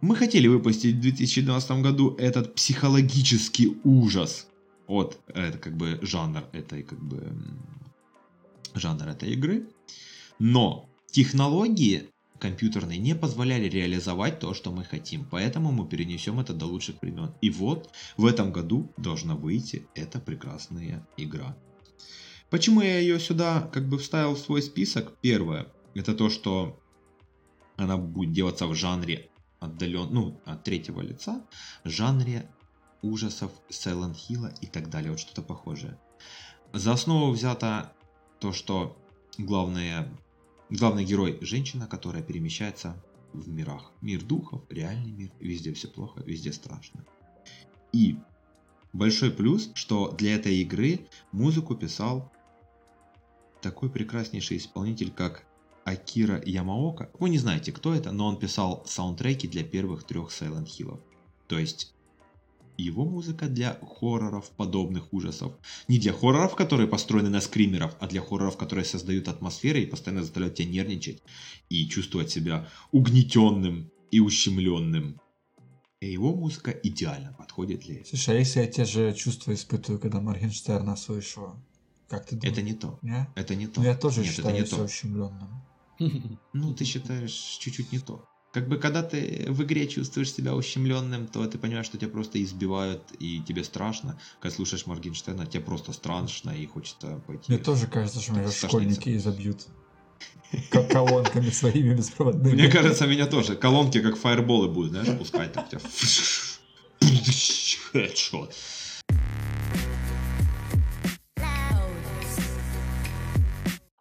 мы 0.00 0.16
хотели 0.16 0.48
выпустить 0.48 0.96
в 0.96 1.00
2012 1.00 1.70
году 1.82 2.16
этот 2.18 2.54
психологический 2.54 3.78
ужас 3.84 4.48
от, 4.86 5.18
это 5.28 5.58
как 5.58 5.76
бы 5.76 5.98
жанр 6.02 6.44
этой 6.52 6.82
как 6.82 7.00
бы 7.00 7.22
жанр 8.74 9.06
этой 9.06 9.32
игры, 9.34 9.68
но 10.38 10.88
технологии 11.10 12.11
компьютерные 12.42 12.98
не 12.98 13.14
позволяли 13.14 13.68
реализовать 13.68 14.40
то, 14.40 14.52
что 14.52 14.72
мы 14.72 14.82
хотим. 14.82 15.24
Поэтому 15.30 15.70
мы 15.70 15.86
перенесем 15.86 16.40
это 16.40 16.52
до 16.52 16.66
лучших 16.66 17.00
времен. 17.00 17.32
И 17.40 17.50
вот 17.50 17.90
в 18.16 18.26
этом 18.26 18.50
году 18.52 18.92
должна 18.96 19.36
выйти 19.36 19.86
эта 19.94 20.18
прекрасная 20.18 21.06
игра. 21.16 21.56
Почему 22.50 22.82
я 22.82 22.98
ее 22.98 23.20
сюда 23.20 23.70
как 23.72 23.88
бы 23.88 23.96
вставил 23.96 24.34
в 24.34 24.40
свой 24.40 24.60
список? 24.60 25.16
Первое, 25.20 25.68
это 25.94 26.14
то, 26.14 26.28
что 26.30 26.80
она 27.76 27.96
будет 27.96 28.32
делаться 28.32 28.66
в 28.66 28.74
жанре 28.74 29.30
отдален, 29.60 30.08
ну, 30.10 30.40
от 30.44 30.64
третьего 30.64 31.00
лица, 31.00 31.46
жанре 31.84 32.50
ужасов 33.02 33.52
Silent 33.70 34.16
Hill 34.16 34.52
и 34.60 34.66
так 34.66 34.90
далее, 34.90 35.12
вот 35.12 35.20
что-то 35.20 35.42
похожее. 35.42 35.96
За 36.72 36.94
основу 36.94 37.30
взято 37.30 37.92
то, 38.40 38.52
что 38.52 38.96
главное 39.38 40.08
Главный 40.74 41.04
герой– 41.04 41.36
женщина, 41.42 41.86
которая 41.86 42.22
перемещается 42.22 42.96
в 43.34 43.46
мирах. 43.46 43.92
Мир 44.00 44.22
духов, 44.24 44.62
реальный 44.70 45.10
мир, 45.10 45.30
везде 45.38 45.74
все 45.74 45.86
плохо, 45.86 46.22
везде 46.24 46.50
страшно. 46.50 47.04
И 47.92 48.16
большой 48.94 49.32
плюс, 49.32 49.70
что 49.74 50.12
для 50.12 50.34
этой 50.34 50.56
игры 50.62 51.06
музыку 51.30 51.74
писал 51.74 52.32
такой 53.60 53.90
прекраснейший 53.90 54.56
исполнитель, 54.56 55.10
как 55.10 55.44
Акира 55.84 56.42
Ямаока. 56.42 57.10
Вы 57.18 57.28
не 57.28 57.36
знаете, 57.36 57.70
кто 57.70 57.94
это, 57.94 58.10
но 58.10 58.26
он 58.26 58.38
писал 58.38 58.82
саундтреки 58.86 59.48
для 59.48 59.64
первых 59.64 60.04
трех 60.04 60.30
Silent 60.30 60.68
Hill. 60.68 60.98
То 61.48 61.58
есть 61.58 61.92
его 62.76 63.04
музыка 63.04 63.46
для 63.46 63.78
хорроров, 63.82 64.50
подобных 64.50 65.12
ужасов. 65.12 65.52
Не 65.88 65.98
для 65.98 66.12
хорроров, 66.12 66.54
которые 66.56 66.88
построены 66.88 67.28
на 67.28 67.40
скримеров, 67.40 67.96
а 68.00 68.06
для 68.06 68.20
хорроров, 68.20 68.56
которые 68.56 68.84
создают 68.84 69.28
атмосферу 69.28 69.78
и 69.78 69.86
постоянно 69.86 70.22
заставляют 70.22 70.56
тебя 70.56 70.68
нервничать 70.68 71.22
и 71.68 71.86
чувствовать 71.88 72.30
себя 72.30 72.68
угнетенным 72.90 73.90
и 74.10 74.20
ущемленным. 74.20 75.20
И 76.00 76.10
его 76.10 76.34
музыка 76.34 76.70
идеально 76.70 77.32
подходит 77.32 77.80
для 77.80 77.94
этого. 77.94 78.08
Слушай, 78.08 78.36
а 78.36 78.38
если 78.40 78.60
я 78.60 78.66
те 78.66 78.84
же 78.84 79.14
чувства 79.14 79.54
испытываю, 79.54 80.00
когда 80.00 80.20
Моргенштерна 80.20 80.96
слышу? 80.96 81.56
Как 82.08 82.26
ты 82.26 82.36
думаешь? 82.36 82.52
Это 82.52 82.62
не 82.62 82.74
то. 82.74 82.98
Не? 83.02 83.28
Это 83.36 83.54
не 83.54 83.66
то. 83.68 83.80
Ну, 83.80 83.86
я 83.86 83.94
тоже 83.94 84.22
Нет, 84.22 84.30
считаю 84.30 84.54
это 84.54 84.62
не 84.62 84.66
себя 84.66 84.78
то. 84.78 84.84
ущемленным. 84.84 85.62
Ну, 86.52 86.74
ты 86.74 86.84
считаешь 86.84 87.32
чуть-чуть 87.32 87.92
не 87.92 88.00
то. 88.00 88.24
Как 88.52 88.68
бы, 88.68 88.76
когда 88.76 89.02
ты 89.02 89.46
в 89.48 89.62
игре 89.62 89.88
чувствуешь 89.88 90.30
себя 90.30 90.54
ущемленным, 90.54 91.26
то 91.26 91.46
ты 91.46 91.56
понимаешь, 91.56 91.86
что 91.86 91.96
тебя 91.96 92.10
просто 92.10 92.42
избивают, 92.42 93.02
и 93.18 93.40
тебе 93.40 93.64
страшно. 93.64 94.20
Когда 94.40 94.54
слушаешь 94.54 94.84
Моргенштерна, 94.84 95.46
тебе 95.46 95.62
просто 95.62 95.94
страшно, 95.94 96.50
и 96.50 96.66
хочется 96.66 97.22
пойти. 97.26 97.50
Мне 97.50 97.56
тоже 97.56 97.86
кажется, 97.86 98.20
что 98.20 98.34
меня 98.34 98.50
школьники 98.50 99.16
изобьют. 99.16 99.68
Как 100.70 100.90
колонками 100.90 101.48
своими 101.48 101.94
беспроводными. 101.94 102.52
Мне 102.52 102.68
кажется, 102.68 103.06
меня 103.06 103.26
тоже. 103.26 103.56
Колонки 103.56 104.02
как 104.02 104.18
фаерболы 104.18 104.68
будут, 104.68 104.92
знаешь, 104.92 105.18
пускать 105.18 105.54
так 105.54 105.70
тебя. 105.70 105.80
Хедшот. 107.92 108.54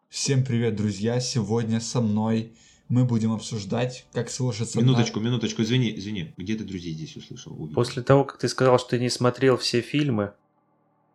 Всем 0.10 0.44
привет, 0.44 0.76
друзья! 0.76 1.22
Сегодня 1.22 1.80
со 1.80 2.02
мной 2.02 2.54
мы 2.92 3.06
будем 3.06 3.32
обсуждать, 3.34 4.06
как 4.14 4.30
сложится... 4.30 4.78
на- 4.80 4.84
Минуточку, 4.84 5.20
минуточку, 5.20 5.62
извини, 5.64 5.94
извини. 5.98 6.34
Где 6.38 6.56
ты 6.56 6.64
друзей 6.64 6.94
здесь 6.94 7.16
услышал? 7.16 7.54
увидел? 7.54 7.74
После 7.76 8.04
того, 8.04 8.26
как 8.26 8.38
ты 8.40 8.48
сказал, 8.50 8.78
что 8.80 8.90
ты 8.90 9.00
не 9.00 9.10
смотрел 9.10 9.58
все 9.58 9.82
фильмы, 9.82 10.34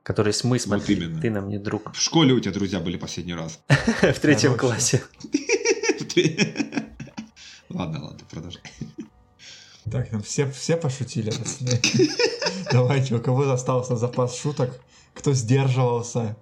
которые 0.03 0.33
мы 0.45 0.59
смотрели, 0.59 1.05
именно. 1.05 1.21
ты 1.21 1.31
нам 1.31 1.49
не 1.49 1.59
друг. 1.59 1.93
В 1.95 2.01
школе 2.01 2.33
у 2.33 2.41
тебя 2.41 2.53
друзья 2.53 2.81
были 2.81 2.97
последний 2.97 3.35
раз. 3.35 3.61
В 3.69 4.19
третьем 4.21 4.57
классе. 4.57 5.03
Ладно, 7.69 8.05
ладно, 8.05 8.21
продолжай. 8.31 8.63
Так, 9.91 10.11
ну 10.13 10.23
все, 10.23 10.51
все 10.51 10.77
пошутили. 10.77 11.33
Давайте, 12.73 13.15
у 13.17 13.21
кого 13.21 13.51
остался 13.51 13.97
запас 13.97 14.37
шуток, 14.39 14.81
кто 15.15 15.33
сдерживался 15.35 16.37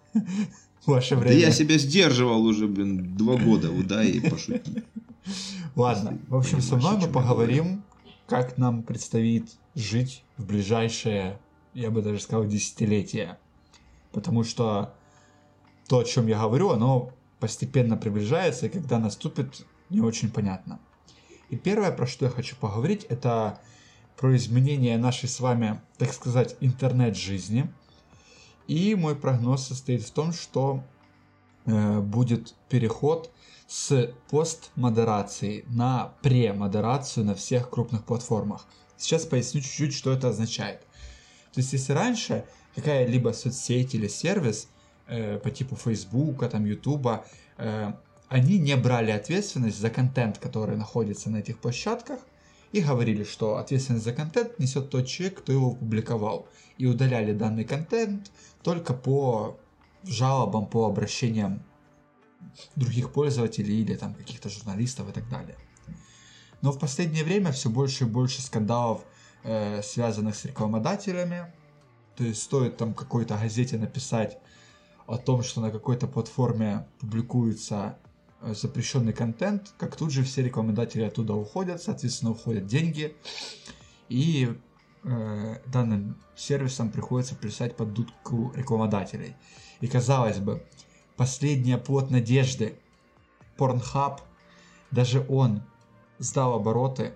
в 0.85 0.89
ваше 0.91 1.15
Да 1.17 1.23
время. 1.23 1.41
я 1.41 1.51
себя 1.51 1.77
сдерживал 1.79 2.45
уже, 2.45 2.67
блин, 2.69 3.17
два 3.17 3.37
года, 3.37 3.71
удай 3.71 4.11
и 4.11 4.21
пошути. 4.21 4.85
Ладно, 5.77 6.19
в 6.29 6.37
общем, 6.37 6.61
со 6.61 6.77
мной 6.77 6.99
мы 6.99 7.09
поговорим, 7.09 7.85
как 8.27 8.59
нам 8.59 8.83
предстоит 8.83 9.51
жить 9.75 10.25
в 10.37 10.47
ближайшее, 10.47 11.39
я 11.75 11.91
бы 11.91 12.03
даже 12.03 12.21
сказал, 12.21 12.47
десятилетие. 12.47 13.39
Потому 14.13 14.45
что 14.45 14.95
то, 15.89 15.99
о 15.99 16.05
чем 16.05 16.27
я 16.27 16.41
говорю, 16.41 16.71
оно 16.71 17.11
постепенно 17.41 17.97
приближается, 17.97 18.67
и 18.67 18.71
когда 18.71 18.99
наступит, 18.99 19.67
не 19.91 20.01
очень 20.01 20.31
понятно. 20.31 20.79
И 21.51 21.57
первое, 21.57 21.93
про 21.93 22.07
что 22.07 22.25
я 22.25 22.31
хочу 22.31 22.57
поговорить, 22.57 23.05
это 23.05 23.61
про 24.17 24.35
изменение 24.37 24.97
нашей 24.97 25.29
с 25.29 25.41
вами, 25.41 25.81
так 25.99 26.13
сказать, 26.13 26.57
интернет-жизни. 26.61 27.71
И 28.67 28.95
мой 28.95 29.15
прогноз 29.15 29.67
состоит 29.67 30.03
в 30.03 30.11
том, 30.13 30.33
что 30.33 30.83
э, 31.67 32.01
будет 32.01 32.55
переход 32.69 33.31
с 33.67 34.13
постмодерации 34.31 35.65
на 35.69 36.13
премодерацию 36.23 37.25
на 37.25 37.35
всех 37.35 37.71
крупных 37.71 38.05
платформах. 38.05 38.67
Сейчас 38.97 39.25
поясню 39.25 39.61
чуть-чуть, 39.61 39.95
что 39.95 40.13
это 40.13 40.29
означает. 40.29 40.81
То 41.53 41.61
есть, 41.61 41.73
если 41.73 41.93
раньше 41.93 42.45
какая-либо 42.75 43.31
соцсеть 43.31 43.95
или 43.95 44.09
сервис 44.09 44.69
э, 45.07 45.39
по 45.39 45.51
типу 45.51 45.77
Фейсбука, 45.77 46.49
там, 46.49 46.65
Ютуба, 46.65 47.25
э, 47.59 47.93
они 48.29 48.59
не 48.59 48.77
брали 48.77 49.11
ответственность 49.11 49.79
за 49.79 49.91
контент, 49.91 50.39
который 50.39 50.77
находится 50.77 51.31
на 51.31 51.39
этих 51.39 51.59
площадках, 51.59 52.21
и 52.73 52.81
говорили, 52.81 53.23
что 53.23 53.59
ответственность 53.59 54.05
за 54.05 54.13
контент 54.13 54.59
несет 54.59 54.91
тот 54.91 55.07
человек, 55.07 55.39
кто 55.39 55.53
его 55.53 55.69
опубликовал. 55.71 56.49
И 56.77 56.87
удаляли 56.87 57.33
данный 57.33 57.65
контент 57.65 58.33
только 58.63 58.95
по 58.95 59.57
жалобам, 60.03 60.67
по 60.67 60.87
обращениям 60.87 61.63
других 62.77 63.13
пользователей 63.13 63.83
или 63.83 63.97
там 63.97 64.15
каких-то 64.15 64.49
журналистов 64.49 65.09
и 65.09 65.13
так 65.13 65.29
далее. 65.29 65.57
Но 66.63 66.73
в 66.73 66.79
последнее 66.79 67.25
время 67.25 67.53
все 67.53 67.69
больше 67.69 68.05
и 68.05 68.07
больше 68.07 68.41
скандалов, 68.41 69.05
э, 69.43 69.83
связанных 69.83 70.35
с 70.35 70.45
рекламодателями. 70.45 71.53
То 72.17 72.25
есть 72.25 72.43
стоит 72.43 72.77
там 72.77 72.95
какой-то 72.95 73.37
газете 73.37 73.77
написать 73.77 74.39
о 75.07 75.19
том, 75.19 75.43
что 75.43 75.61
на 75.61 75.71
какой-то 75.71 76.07
платформе 76.07 76.87
публикуется 77.01 77.99
э, 78.41 78.55
запрещенный 78.55 79.13
контент, 79.13 79.75
как 79.77 79.97
тут 79.97 80.11
же 80.11 80.23
все 80.23 80.43
рекламодатели 80.43 81.03
оттуда 81.03 81.35
уходят, 81.35 81.83
соответственно 81.83 82.31
уходят 82.33 82.67
деньги, 82.67 83.15
и 84.09 84.57
э, 85.03 85.57
данным 85.67 86.17
сервисам 86.37 86.91
приходится 86.91 87.35
плясать 87.35 87.77
под 87.77 87.93
дудку 87.93 88.53
рекламодателей. 88.55 89.37
И 89.81 89.87
казалось 89.87 90.39
бы, 90.39 90.65
последний 91.17 91.77
плод 91.77 92.11
надежды, 92.11 92.79
Pornhub, 93.57 94.21
даже 94.91 95.25
он 95.29 95.63
сдал 96.19 96.55
обороты, 96.55 97.15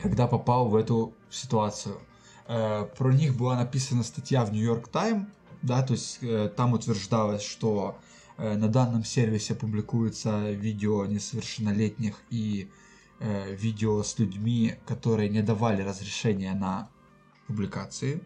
когда 0.00 0.26
попал 0.26 0.68
в 0.68 0.76
эту 0.76 1.12
ситуацию. 1.30 2.00
Э, 2.46 2.86
про 2.96 3.12
них 3.12 3.36
была 3.36 3.56
написана 3.56 4.02
статья 4.02 4.44
в 4.44 4.52
York 4.52 4.88
Times, 4.88 5.26
да, 5.62 5.82
то 5.82 5.94
есть 5.94 6.18
э, 6.22 6.50
там 6.56 6.72
утверждалось, 6.72 7.42
что 7.42 7.98
э, 8.36 8.56
на 8.56 8.68
данном 8.68 9.04
сервисе 9.04 9.54
публикуются 9.54 10.50
видео 10.50 11.04
несовершеннолетних 11.06 12.16
и 12.30 12.70
видео 13.20 14.04
с 14.04 14.16
людьми, 14.20 14.76
которые 14.86 15.28
не 15.28 15.42
давали 15.42 15.82
разрешения 15.82 16.54
на 16.54 16.88
публикации 17.48 18.22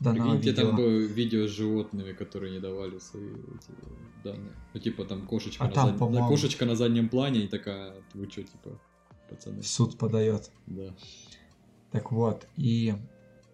данного 0.00 0.36
Прикиньте, 0.38 0.50
видео. 0.50 0.66
там 0.66 0.76
было 0.76 0.98
видео 0.98 1.46
с 1.46 1.50
животными, 1.50 2.12
которые 2.12 2.52
не 2.52 2.58
давали 2.60 2.98
свои 2.98 3.28
эти 3.28 3.70
данные. 4.24 4.52
Ну, 4.74 4.80
типа, 4.80 5.04
там 5.04 5.26
кошечка, 5.26 5.64
А 5.64 5.68
на, 5.68 5.72
там, 5.74 5.88
зад- 5.90 5.98
по-моему- 5.98 6.28
кошечка 6.28 6.66
на 6.66 6.74
заднем 6.76 7.08
плане, 7.08 7.40
и 7.40 7.48
такая, 7.48 7.94
вы 8.14 8.28
что, 8.30 8.42
типа, 8.42 8.80
пацаны? 9.28 9.62
суд 9.62 9.98
подает. 9.98 10.50
Да. 10.66 10.94
Так 11.92 12.12
вот, 12.12 12.46
и 12.56 12.94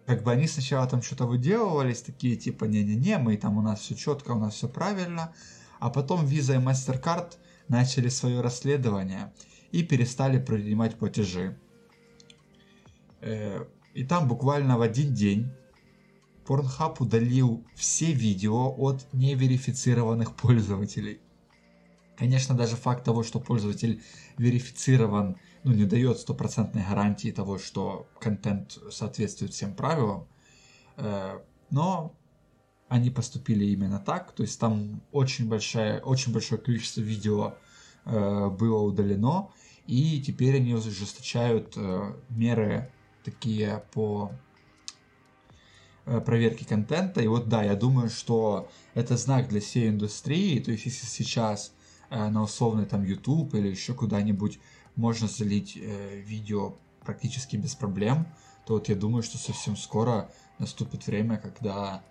как 0.05 0.23
бы 0.23 0.31
они 0.31 0.47
сначала 0.47 0.87
там 0.87 1.01
что-то 1.01 1.25
выделывались, 1.25 2.01
такие 2.01 2.35
типа, 2.37 2.65
не-не-не, 2.65 3.17
мы 3.17 3.35
там 3.37 3.57
у 3.57 3.61
нас 3.61 3.81
все 3.81 3.95
четко, 3.95 4.31
у 4.31 4.39
нас 4.39 4.53
все 4.53 4.69
правильно, 4.69 5.33
а 5.79 5.89
потом 5.89 6.25
Visa 6.25 6.55
и 6.55 6.63
MasterCard 6.63 7.33
начали 7.67 8.07
свое 8.09 8.39
расследование 8.41 9.33
и 9.71 9.83
перестали 9.83 10.39
принимать 10.39 10.95
платежи. 10.97 11.57
Э, 13.21 13.65
и 13.93 14.03
там 14.05 14.27
буквально 14.27 14.77
в 14.77 14.81
один 14.81 15.13
день 15.13 15.51
Pornhub 16.47 16.95
удалил 16.99 17.65
все 17.75 18.13
видео 18.13 18.73
от 18.77 19.05
неверифицированных 19.13 20.35
пользователей. 20.35 21.19
Конечно, 22.17 22.55
даже 22.55 22.75
факт 22.75 23.03
того, 23.03 23.23
что 23.23 23.39
пользователь 23.39 24.01
верифицирован, 24.37 25.37
ну, 25.63 25.73
не 25.73 25.85
дает 25.85 26.17
стопроцентной 26.17 26.83
гарантии 26.83 27.31
того, 27.31 27.59
что 27.59 28.07
контент 28.19 28.79
соответствует 28.89 29.53
всем 29.53 29.75
правилам. 29.75 30.27
Э, 30.95 31.39
но 31.69 32.15
они 32.87 33.11
поступили 33.11 33.65
именно 33.65 33.99
так. 33.99 34.31
То 34.31 34.43
есть 34.43 34.59
там 34.59 35.01
очень, 35.11 35.47
большое, 35.47 35.99
очень 36.01 36.33
большое 36.33 36.59
количество 36.59 37.01
видео 37.01 37.55
э, 38.05 38.49
было 38.49 38.81
удалено. 38.81 39.51
И 39.85 40.21
теперь 40.21 40.55
они 40.55 40.73
ужесточают 40.73 41.73
э, 41.75 42.15
меры 42.29 42.91
такие 43.23 43.83
по 43.93 44.31
э, 46.07 46.21
проверке 46.21 46.65
контента. 46.65 47.21
И 47.21 47.27
вот 47.27 47.47
да, 47.49 47.63
я 47.63 47.75
думаю, 47.75 48.09
что 48.09 48.69
это 48.93 49.17
знак 49.17 49.49
для 49.49 49.59
всей 49.59 49.89
индустрии. 49.89 50.59
То 50.59 50.71
есть 50.71 50.85
если 50.85 51.05
сейчас 51.05 51.73
э, 52.09 52.29
на 52.29 52.43
условный 52.43 52.85
там 52.85 53.03
YouTube 53.03 53.53
или 53.55 53.67
еще 53.67 53.93
куда-нибудь 53.93 54.59
можно 54.95 55.27
залить 55.27 55.77
э, 55.77 56.19
видео 56.21 56.77
практически 57.03 57.57
без 57.57 57.75
проблем, 57.75 58.25
то 58.65 58.73
вот 58.73 58.89
я 58.89 58.95
думаю, 58.95 59.21
что 59.23 59.37
совсем 59.37 59.75
скоро 59.75 60.29
наступит 60.59 61.07
время, 61.07 61.37
когда 61.37 62.03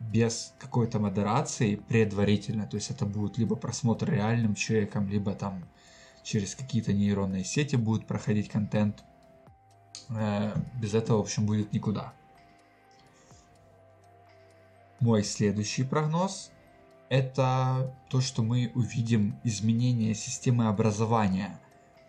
без 0.00 0.52
какой-то 0.58 0.98
модерации 0.98 1.76
предварительно, 1.76 2.66
то 2.66 2.76
есть 2.76 2.90
это 2.90 3.06
будет 3.06 3.38
либо 3.38 3.56
просмотр 3.56 4.10
реальным 4.10 4.54
человеком, 4.54 5.08
либо 5.08 5.32
там 5.32 5.64
через 6.22 6.54
какие-то 6.54 6.92
нейронные 6.92 7.42
сети 7.42 7.76
будет 7.76 8.06
проходить 8.06 8.50
контент. 8.50 9.02
Без 10.10 10.92
этого, 10.92 11.18
в 11.18 11.20
общем, 11.22 11.46
будет 11.46 11.72
никуда. 11.72 12.12
Мой 15.00 15.24
следующий 15.24 15.84
прогноз– 15.84 16.50
это 17.10 17.94
то, 18.08 18.20
что 18.20 18.42
мы 18.42 18.72
увидим 18.74 19.38
изменение 19.44 20.14
системы 20.14 20.68
образования. 20.68 21.60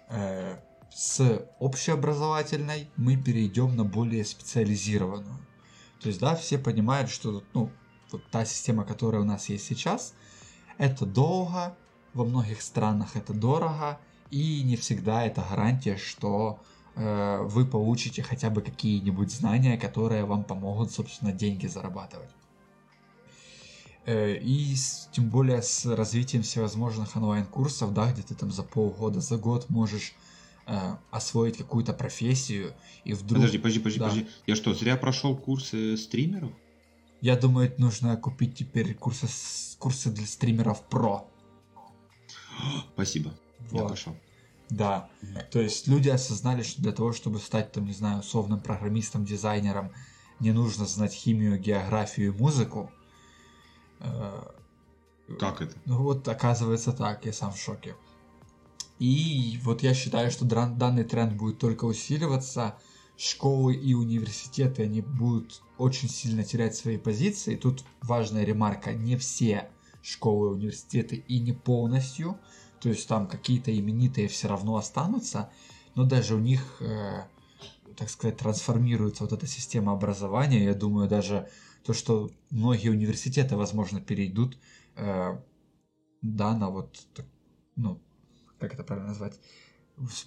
Э, 0.09 0.57
с 0.89 1.45
общеобразовательной 1.59 2.89
мы 2.95 3.17
перейдем 3.17 3.75
на 3.75 3.83
более 3.83 4.23
специализированную. 4.23 5.45
То 6.01 6.07
есть, 6.07 6.21
да, 6.21 6.35
все 6.35 6.57
понимают, 6.57 7.09
что 7.09 7.43
ну, 7.53 7.71
вот 8.11 8.29
та 8.31 8.45
система, 8.45 8.85
которая 8.85 9.21
у 9.21 9.25
нас 9.25 9.49
есть 9.49 9.65
сейчас, 9.65 10.13
это 10.77 11.05
долго, 11.05 11.75
во 12.13 12.23
многих 12.23 12.61
странах 12.61 13.15
это 13.15 13.33
дорого, 13.33 13.99
и 14.31 14.63
не 14.63 14.75
всегда 14.75 15.25
это 15.25 15.45
гарантия, 15.49 15.97
что 15.97 16.59
э, 16.95 17.41
вы 17.43 17.65
получите 17.65 18.23
хотя 18.23 18.49
бы 18.49 18.61
какие-нибудь 18.61 19.31
знания, 19.31 19.77
которые 19.77 20.25
вам 20.25 20.43
помогут, 20.43 20.91
собственно, 20.91 21.31
деньги 21.31 21.67
зарабатывать. 21.67 22.29
Э, 24.07 24.37
и 24.37 24.73
с, 24.73 25.09
тем 25.11 25.29
более 25.29 25.61
с 25.61 25.85
развитием 25.85 26.41
всевозможных 26.41 27.17
онлайн-курсов, 27.17 27.93
да, 27.93 28.09
где 28.13 28.21
ты 28.21 28.35
там 28.35 28.51
за 28.51 28.63
полгода, 28.63 29.19
за 29.19 29.35
год 29.37 29.69
можешь 29.69 30.13
э, 30.65 30.95
освоить 31.11 31.57
какую-то 31.57 31.91
профессию 31.91 32.73
и 33.03 33.11
вдруг... 33.13 33.39
Подожди, 33.39 33.57
подожди, 33.57 33.79
подожди, 33.79 33.99
да. 33.99 34.05
подожди. 34.07 34.27
Я 34.47 34.55
что, 34.55 34.73
зря 34.73 34.95
прошел 34.95 35.35
курсы 35.35 35.97
стримеров? 35.97 36.51
Я 37.19 37.35
думаю, 37.35 37.73
нужно 37.77 38.15
купить 38.15 38.55
теперь 38.55 38.93
курсы, 38.93 39.27
курсы 39.77 40.09
для 40.09 40.25
стримеров 40.25 40.87
про. 40.87 41.29
Спасибо. 42.93 43.33
Вот. 43.71 43.81
Я 43.81 43.89
пошел. 43.89 44.15
Да. 44.69 45.09
То 45.51 45.59
есть 45.59 45.85
люди 45.89 46.07
осознали, 46.07 46.63
что 46.63 46.81
для 46.81 46.93
того, 46.93 47.11
чтобы 47.11 47.39
стать, 47.39 47.73
там, 47.73 47.85
не 47.85 47.93
знаю, 47.93 48.19
условным 48.19 48.61
программистом, 48.61 49.25
дизайнером, 49.25 49.91
не 50.39 50.53
нужно 50.53 50.85
знать 50.85 51.11
химию, 51.11 51.59
географию 51.59 52.33
и 52.33 52.37
музыку. 52.37 52.89
Э, 53.99 54.41
как 55.39 55.61
это? 55.61 55.75
Ну 55.85 55.97
вот, 56.01 56.27
оказывается 56.27 56.93
так, 56.93 57.25
я 57.25 57.33
сам 57.33 57.51
в 57.51 57.57
шоке. 57.57 57.95
И 58.99 59.59
вот 59.63 59.83
я 59.83 59.93
считаю, 59.93 60.31
что 60.31 60.45
данный 60.45 61.03
тренд 61.03 61.33
будет 61.33 61.59
только 61.59 61.85
усиливаться. 61.85 62.77
Школы 63.17 63.75
и 63.75 63.93
университеты, 63.95 64.83
они 64.83 65.01
будут 65.01 65.61
очень 65.77 66.07
сильно 66.07 66.43
терять 66.43 66.75
свои 66.75 66.97
позиции. 66.97 67.55
Тут 67.55 67.83
важная 68.01 68.43
ремарка, 68.43 68.93
не 68.93 69.17
все 69.17 69.69
школы 70.07 70.47
и 70.47 70.53
университеты 70.53 71.15
и 71.27 71.39
не 71.39 71.51
полностью. 71.51 72.37
То 72.79 72.89
есть 72.89 73.07
там 73.07 73.27
какие-то 73.27 73.77
именитые 73.77 74.27
все 74.27 74.47
равно 74.47 74.77
останутся, 74.77 75.49
но 75.95 76.03
даже 76.03 76.35
у 76.35 76.39
них, 76.39 76.77
э, 76.79 77.25
так 77.95 78.09
сказать, 78.09 78.37
трансформируется 78.37 79.23
вот 79.23 79.33
эта 79.33 79.47
система 79.47 79.93
образования. 79.93 80.63
Я 80.63 80.73
думаю, 80.73 81.09
даже 81.09 81.49
то, 81.87 81.93
что 81.93 82.29
многие 82.49 82.89
университеты, 82.89 83.55
возможно, 83.55 84.01
перейдут, 84.01 84.57
э, 84.97 85.37
да, 86.21 86.57
на 86.57 86.69
вот, 86.69 87.07
ну, 87.77 88.01
как 88.59 88.73
это 88.73 88.83
правильно 88.83 89.07
назвать, 89.07 89.39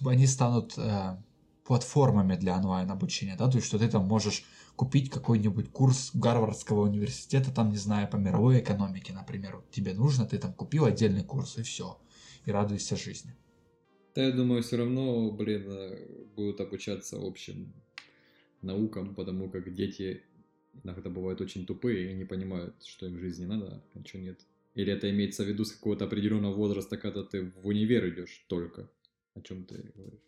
они 0.03 0.25
станут 0.25 0.75
э, 0.79 1.21
платформами 1.63 2.35
для 2.35 2.57
онлайн-обучения, 2.57 3.35
да, 3.37 3.47
то 3.47 3.57
есть 3.57 3.67
что 3.67 3.77
ты 3.77 3.87
там 3.87 4.07
можешь 4.07 4.43
купить 4.75 5.11
какой-нибудь 5.11 5.71
курс 5.71 6.09
Гарвардского 6.15 6.81
университета, 6.81 7.51
там, 7.51 7.69
не 7.69 7.77
знаю, 7.77 8.09
по 8.09 8.15
мировой 8.15 8.59
экономике, 8.59 9.13
например, 9.13 9.57
вот 9.57 9.69
тебе 9.69 9.93
нужно, 9.93 10.25
ты 10.25 10.39
там 10.39 10.53
купил 10.53 10.85
отдельный 10.85 11.23
курс 11.23 11.59
и 11.59 11.61
все, 11.61 12.01
и 12.47 12.51
радуйся 12.51 12.97
жизни. 12.97 13.35
Да, 14.15 14.23
я 14.23 14.31
думаю, 14.31 14.63
все 14.63 14.77
равно, 14.77 15.29
блин, 15.29 15.65
э, 15.69 16.07
будут 16.35 16.59
обучаться 16.59 17.17
общим 17.21 17.71
наукам, 18.63 19.13
потому 19.13 19.47
как 19.51 19.75
дети 19.75 20.23
иногда 20.83 21.09
бывают 21.09 21.41
очень 21.41 21.65
тупые 21.65 22.11
и 22.11 22.15
не 22.15 22.25
понимают, 22.25 22.83
что 22.83 23.05
им 23.05 23.15
в 23.15 23.19
жизни 23.19 23.45
надо, 23.45 23.83
а 23.93 24.07
что 24.07 24.17
нет. 24.17 24.39
Или 24.75 24.93
это 24.93 25.09
имеется 25.09 25.43
в 25.43 25.47
виду 25.47 25.65
с 25.65 25.71
какого-то 25.71 26.05
определенного 26.05 26.53
возраста, 26.53 26.97
когда 26.97 27.23
ты 27.23 27.51
в 27.61 27.67
универ 27.67 28.07
идешь 28.09 28.45
только? 28.47 28.89
О 29.35 29.41
чем 29.41 29.65
ты 29.65 29.91
говоришь? 29.95 30.21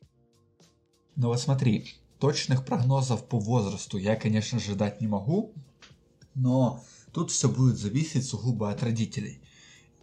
Ну 1.16 1.28
вот 1.28 1.40
смотри, 1.40 1.94
точных 2.20 2.66
прогнозов 2.66 3.28
по 3.28 3.40
возрасту 3.40 3.98
я, 3.98 4.16
конечно 4.16 4.60
же, 4.60 4.76
дать 4.76 5.02
не 5.02 5.08
могу, 5.08 5.54
но 6.36 6.84
тут 7.14 7.32
все 7.32 7.50
будет 7.50 7.78
зависеть 7.78 8.26
сугубо 8.26 8.72
от 8.72 8.84
родителей. 8.84 9.42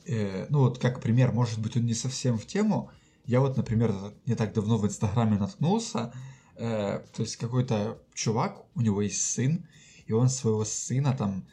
Э, 0.06 0.46
ну 0.48 0.60
вот 0.60 0.78
как 0.78 1.02
пример, 1.02 1.32
может 1.32 1.60
быть 1.60 1.76
он 1.76 1.84
не 1.84 1.94
совсем 1.94 2.38
в 2.38 2.46
тему. 2.46 2.90
Я 3.26 3.40
вот, 3.40 3.56
например, 3.56 3.92
не 4.26 4.34
так 4.34 4.54
давно 4.54 4.78
в 4.78 4.86
Инстаграме 4.86 5.38
наткнулся, 5.38 6.12
э, 6.56 7.04
то 7.14 7.22
есть 7.22 7.36
какой-то 7.36 8.00
чувак, 8.14 8.64
у 8.74 8.80
него 8.80 9.02
есть 9.02 9.22
сын, 9.22 9.66
и 10.10 10.12
он 10.12 10.28
своего 10.28 10.64
сына 10.64 11.14
там 11.16 11.46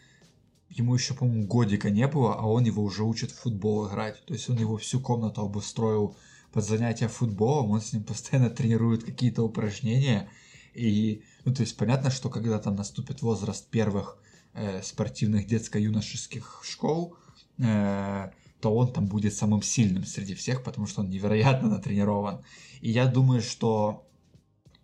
ему 0.69 0.95
еще, 0.95 1.13
по-моему, 1.13 1.45
годика 1.45 1.91
не 1.91 2.07
было, 2.07 2.33
а 2.33 2.47
он 2.47 2.63
его 2.63 2.83
уже 2.83 3.03
учит 3.03 3.29
в 3.31 3.39
футбол 3.39 3.87
играть. 3.87 4.25
То 4.25 4.33
есть 4.33 4.49
он 4.49 4.57
его 4.57 4.77
всю 4.77 4.99
комнату 4.99 5.41
обустроил 5.41 6.15
под 6.51 6.65
занятия 6.65 7.07
футболом, 7.07 7.69
он 7.69 7.81
с 7.81 7.93
ним 7.93 8.03
постоянно 8.03 8.49
тренирует 8.49 9.03
какие-то 9.03 9.43
упражнения. 9.43 10.27
И, 10.73 11.21
ну, 11.45 11.53
то 11.53 11.61
есть 11.61 11.77
понятно, 11.77 12.09
что 12.09 12.29
когда 12.29 12.57
там 12.57 12.75
наступит 12.75 13.21
возраст 13.21 13.69
первых 13.69 14.17
э, 14.53 14.81
спортивных 14.81 15.45
детско-юношеских 15.45 16.61
школ, 16.63 17.15
э, 17.59 18.31
то 18.59 18.75
он 18.75 18.91
там 18.91 19.05
будет 19.05 19.35
самым 19.35 19.61
сильным 19.61 20.03
среди 20.03 20.33
всех, 20.33 20.63
потому 20.63 20.87
что 20.87 21.01
он 21.01 21.11
невероятно 21.11 21.69
натренирован. 21.69 22.43
И 22.81 22.89
я 22.89 23.05
думаю, 23.05 23.41
что 23.43 24.07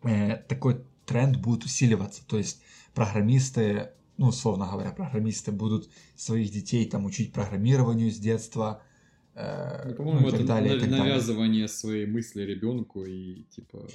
э, 0.04 0.36
такой 0.48 0.86
тренд 1.06 1.38
будет 1.38 1.64
усиливаться. 1.64 2.22
То 2.28 2.38
есть 2.38 2.62
программисты 2.94 3.92
ну, 4.18 4.28
условно 4.28 4.68
говоря, 4.68 4.92
программисты 4.92 5.52
будут 5.52 5.90
своих 6.16 6.52
детей 6.52 6.86
там 6.86 7.06
учить 7.06 7.34
программированию 7.34 8.12
с 8.12 8.18
детства, 8.18 8.84
э, 9.34 9.90
ну, 9.90 9.96
по-моему, 9.96 10.20
ну, 10.22 10.28
это 10.28 10.44
далее, 10.44 10.76
нав- 10.76 11.00
навязывание 11.00 11.68
своей 11.68 12.06
мысли 12.06 12.44
ребенку 12.44 13.04
и 13.06 13.44
типа. 13.56 13.88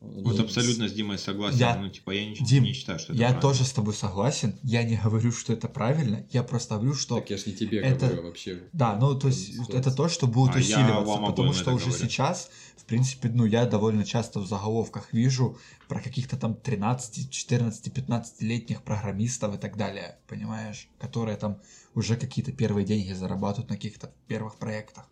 Вот 0.00 0.38
абсолютно 0.38 0.88
с 0.88 0.92
Димой 0.92 1.18
согласен. 1.18 1.58
Я... 1.58 1.76
Ну, 1.76 1.88
типа, 1.88 2.10
я 2.10 2.26
не, 2.26 2.36
Дим, 2.36 2.64
не 2.64 2.72
считаю, 2.72 2.98
что 2.98 3.12
это 3.12 3.20
Я 3.20 3.28
правильно. 3.28 3.42
тоже 3.42 3.64
с 3.64 3.72
тобой 3.72 3.94
согласен. 3.94 4.58
Я 4.62 4.82
не 4.82 4.96
говорю, 4.96 5.32
что 5.32 5.52
это 5.52 5.68
правильно. 5.68 6.26
Я 6.30 6.42
просто 6.42 6.76
говорю, 6.76 6.94
что. 6.94 7.16
Так 7.16 7.30
я 7.30 7.36
ж 7.38 7.46
не 7.46 7.54
тебе 7.54 7.80
это... 7.80 8.06
говорю 8.06 8.22
вообще. 8.24 8.62
Да, 8.72 8.96
ну 8.96 9.18
то 9.18 9.28
есть 9.28 9.58
это, 9.58 9.78
это 9.78 9.94
то, 9.94 10.08
что 10.08 10.26
будет 10.26 10.54
а 10.54 10.58
усиливаться. 10.58 11.16
Потому 11.26 11.52
что 11.52 11.72
уже 11.72 11.86
говорю. 11.86 12.04
сейчас, 12.04 12.50
в 12.76 12.84
принципе, 12.84 13.28
ну 13.28 13.44
я 13.46 13.66
довольно 13.66 14.04
часто 14.04 14.40
в 14.40 14.46
заголовках 14.46 15.12
вижу 15.12 15.58
про 15.88 16.00
каких-то 16.00 16.36
там 16.36 16.54
13, 16.54 17.30
14, 17.30 17.88
15-летних 17.88 18.82
программистов 18.82 19.54
и 19.54 19.58
так 19.58 19.76
далее, 19.76 20.18
понимаешь, 20.26 20.88
которые 20.98 21.36
там 21.36 21.60
уже 21.94 22.16
какие-то 22.16 22.52
первые 22.52 22.84
деньги 22.84 23.12
зарабатывают 23.12 23.70
на 23.70 23.76
каких-то 23.76 24.12
первых 24.26 24.56
проектах. 24.56 25.08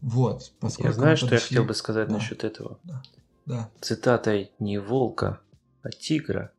Вот, 0.00 0.52
поскольку 0.58 0.88
Я 0.88 0.94
знаю, 0.94 1.16
что 1.16 1.26
подошли... 1.26 1.44
я 1.44 1.48
хотел 1.48 1.64
бы 1.64 1.74
сказать 1.74 2.08
да. 2.08 2.14
насчет 2.14 2.42
этого. 2.42 2.80
Да. 2.82 3.02
да. 3.46 3.70
Цитатой 3.80 4.50
не 4.58 4.78
волка, 4.78 5.40
а 5.82 5.90
тигра. 5.90 6.52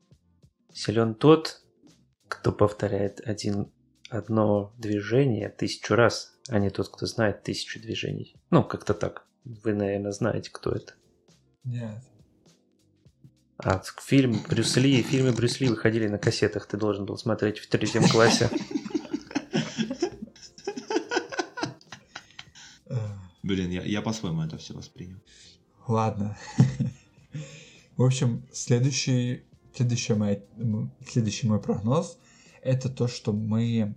Силен 0.72 1.14
тот, 1.14 1.62
кто 2.30 2.54
повторяет 2.54 3.20
один, 3.26 3.72
одно 4.10 4.74
движение 4.78 5.50
тысячу 5.50 5.96
раз, 5.96 6.40
а 6.48 6.58
не 6.58 6.70
тот, 6.70 6.88
кто 6.88 7.06
знает 7.06 7.44
тысячу 7.44 7.82
движений. 7.82 8.36
Ну, 8.50 8.64
как-то 8.64 8.94
так. 8.94 9.28
Вы, 9.44 9.74
наверное, 9.74 10.12
знаете, 10.12 10.50
кто 10.50 10.72
это. 10.72 10.94
Нет. 11.64 12.04
А 13.58 13.82
фильм 14.02 14.44
Брюс 14.50 14.76
Ли, 14.78 15.02
фильмы 15.04 15.32
Брюс 15.32 15.60
Ли 15.60 15.70
выходили 15.70 16.08
на 16.08 16.18
кассетах, 16.18 16.68
ты 16.68 16.78
должен 16.78 17.06
был 17.06 17.18
смотреть 17.18 17.60
в 17.60 17.68
третьем 17.68 18.08
классе. 18.10 18.50
Блин, 23.42 23.70
я, 23.72 23.84
я 23.84 24.02
по-своему 24.02 24.42
это 24.42 24.58
все 24.58 24.74
воспринял. 24.74 25.20
Ладно. 25.88 26.38
В 27.98 28.04
общем, 28.04 28.48
следующий, 28.52 29.44
следующий, 29.76 30.14
мой, 30.14 30.44
следующий 31.06 31.48
мой 31.48 31.62
прогноз 31.62 32.18
это 32.64 32.90
то, 32.90 33.08
что 33.08 33.34
мы 33.34 33.96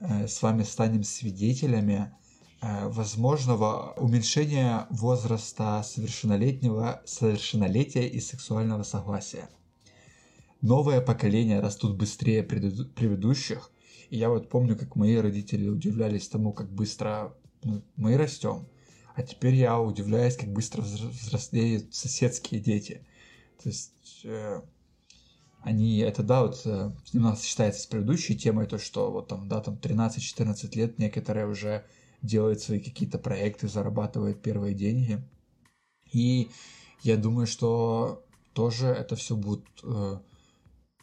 э, 0.00 0.28
с 0.28 0.42
вами 0.42 0.62
станем 0.62 1.02
свидетелями 1.02 2.12
возможного 2.60 3.94
уменьшения 3.96 4.86
возраста 4.90 5.82
совершеннолетнего, 5.84 7.02
совершеннолетия 7.04 8.08
и 8.08 8.20
сексуального 8.20 8.82
согласия. 8.82 9.48
Новое 10.60 11.00
поколение 11.00 11.60
растут 11.60 11.96
быстрее 11.96 12.42
предыдущих, 12.42 13.70
и 14.10 14.16
я 14.16 14.28
вот 14.28 14.48
помню, 14.48 14.76
как 14.76 14.96
мои 14.96 15.16
родители 15.16 15.68
удивлялись 15.68 16.28
тому, 16.28 16.52
как 16.52 16.70
быстро 16.70 17.34
ну, 17.62 17.82
мы 17.96 18.16
растем, 18.16 18.66
а 19.14 19.22
теперь 19.22 19.54
я 19.54 19.80
удивляюсь, 19.80 20.36
как 20.36 20.52
быстро 20.52 20.82
взрослеют 20.82 21.94
соседские 21.94 22.60
дети. 22.60 23.06
То 23.62 23.68
есть 23.68 24.20
э, 24.24 24.62
они, 25.62 25.98
это 25.98 26.22
да, 26.22 26.42
вот 26.42 26.62
э, 26.64 26.92
немного 27.12 27.36
считается 27.36 27.82
с 27.82 27.86
предыдущей 27.86 28.36
темой, 28.36 28.66
то, 28.66 28.78
что 28.78 29.10
вот 29.10 29.28
там, 29.28 29.48
да, 29.48 29.60
там 29.60 29.74
13-14 29.74 30.76
лет 30.76 30.98
некоторые 30.98 31.46
уже 31.46 31.84
делают 32.22 32.60
свои 32.60 32.80
какие-то 32.80 33.18
проекты, 33.18 33.68
зарабатывают 33.68 34.42
первые 34.42 34.74
деньги. 34.74 35.22
И 36.12 36.50
я 37.02 37.16
думаю, 37.16 37.46
что 37.46 38.24
тоже 38.52 38.88
это 38.88 39.16
все 39.16 39.36
будет 39.36 39.64
э, 39.82 40.18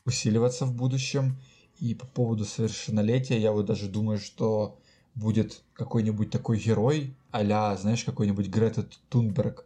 усиливаться 0.06 0.66
в 0.66 0.74
будущем. 0.74 1.38
И 1.80 1.94
по 1.94 2.08
поводу 2.08 2.46
совершеннолетия, 2.46 3.40
я 3.40 3.52
вот 3.52 3.66
даже 3.66 3.88
думаю, 3.88 4.18
что 4.18 4.80
будет 5.14 5.64
какой-нибудь 5.74 6.30
такой 6.30 6.60
герой, 6.60 7.16
а 7.32 7.76
знаешь, 7.76 8.04
какой-нибудь 8.04 8.48
Грета 8.48 8.88
Тунберг, 9.10 9.66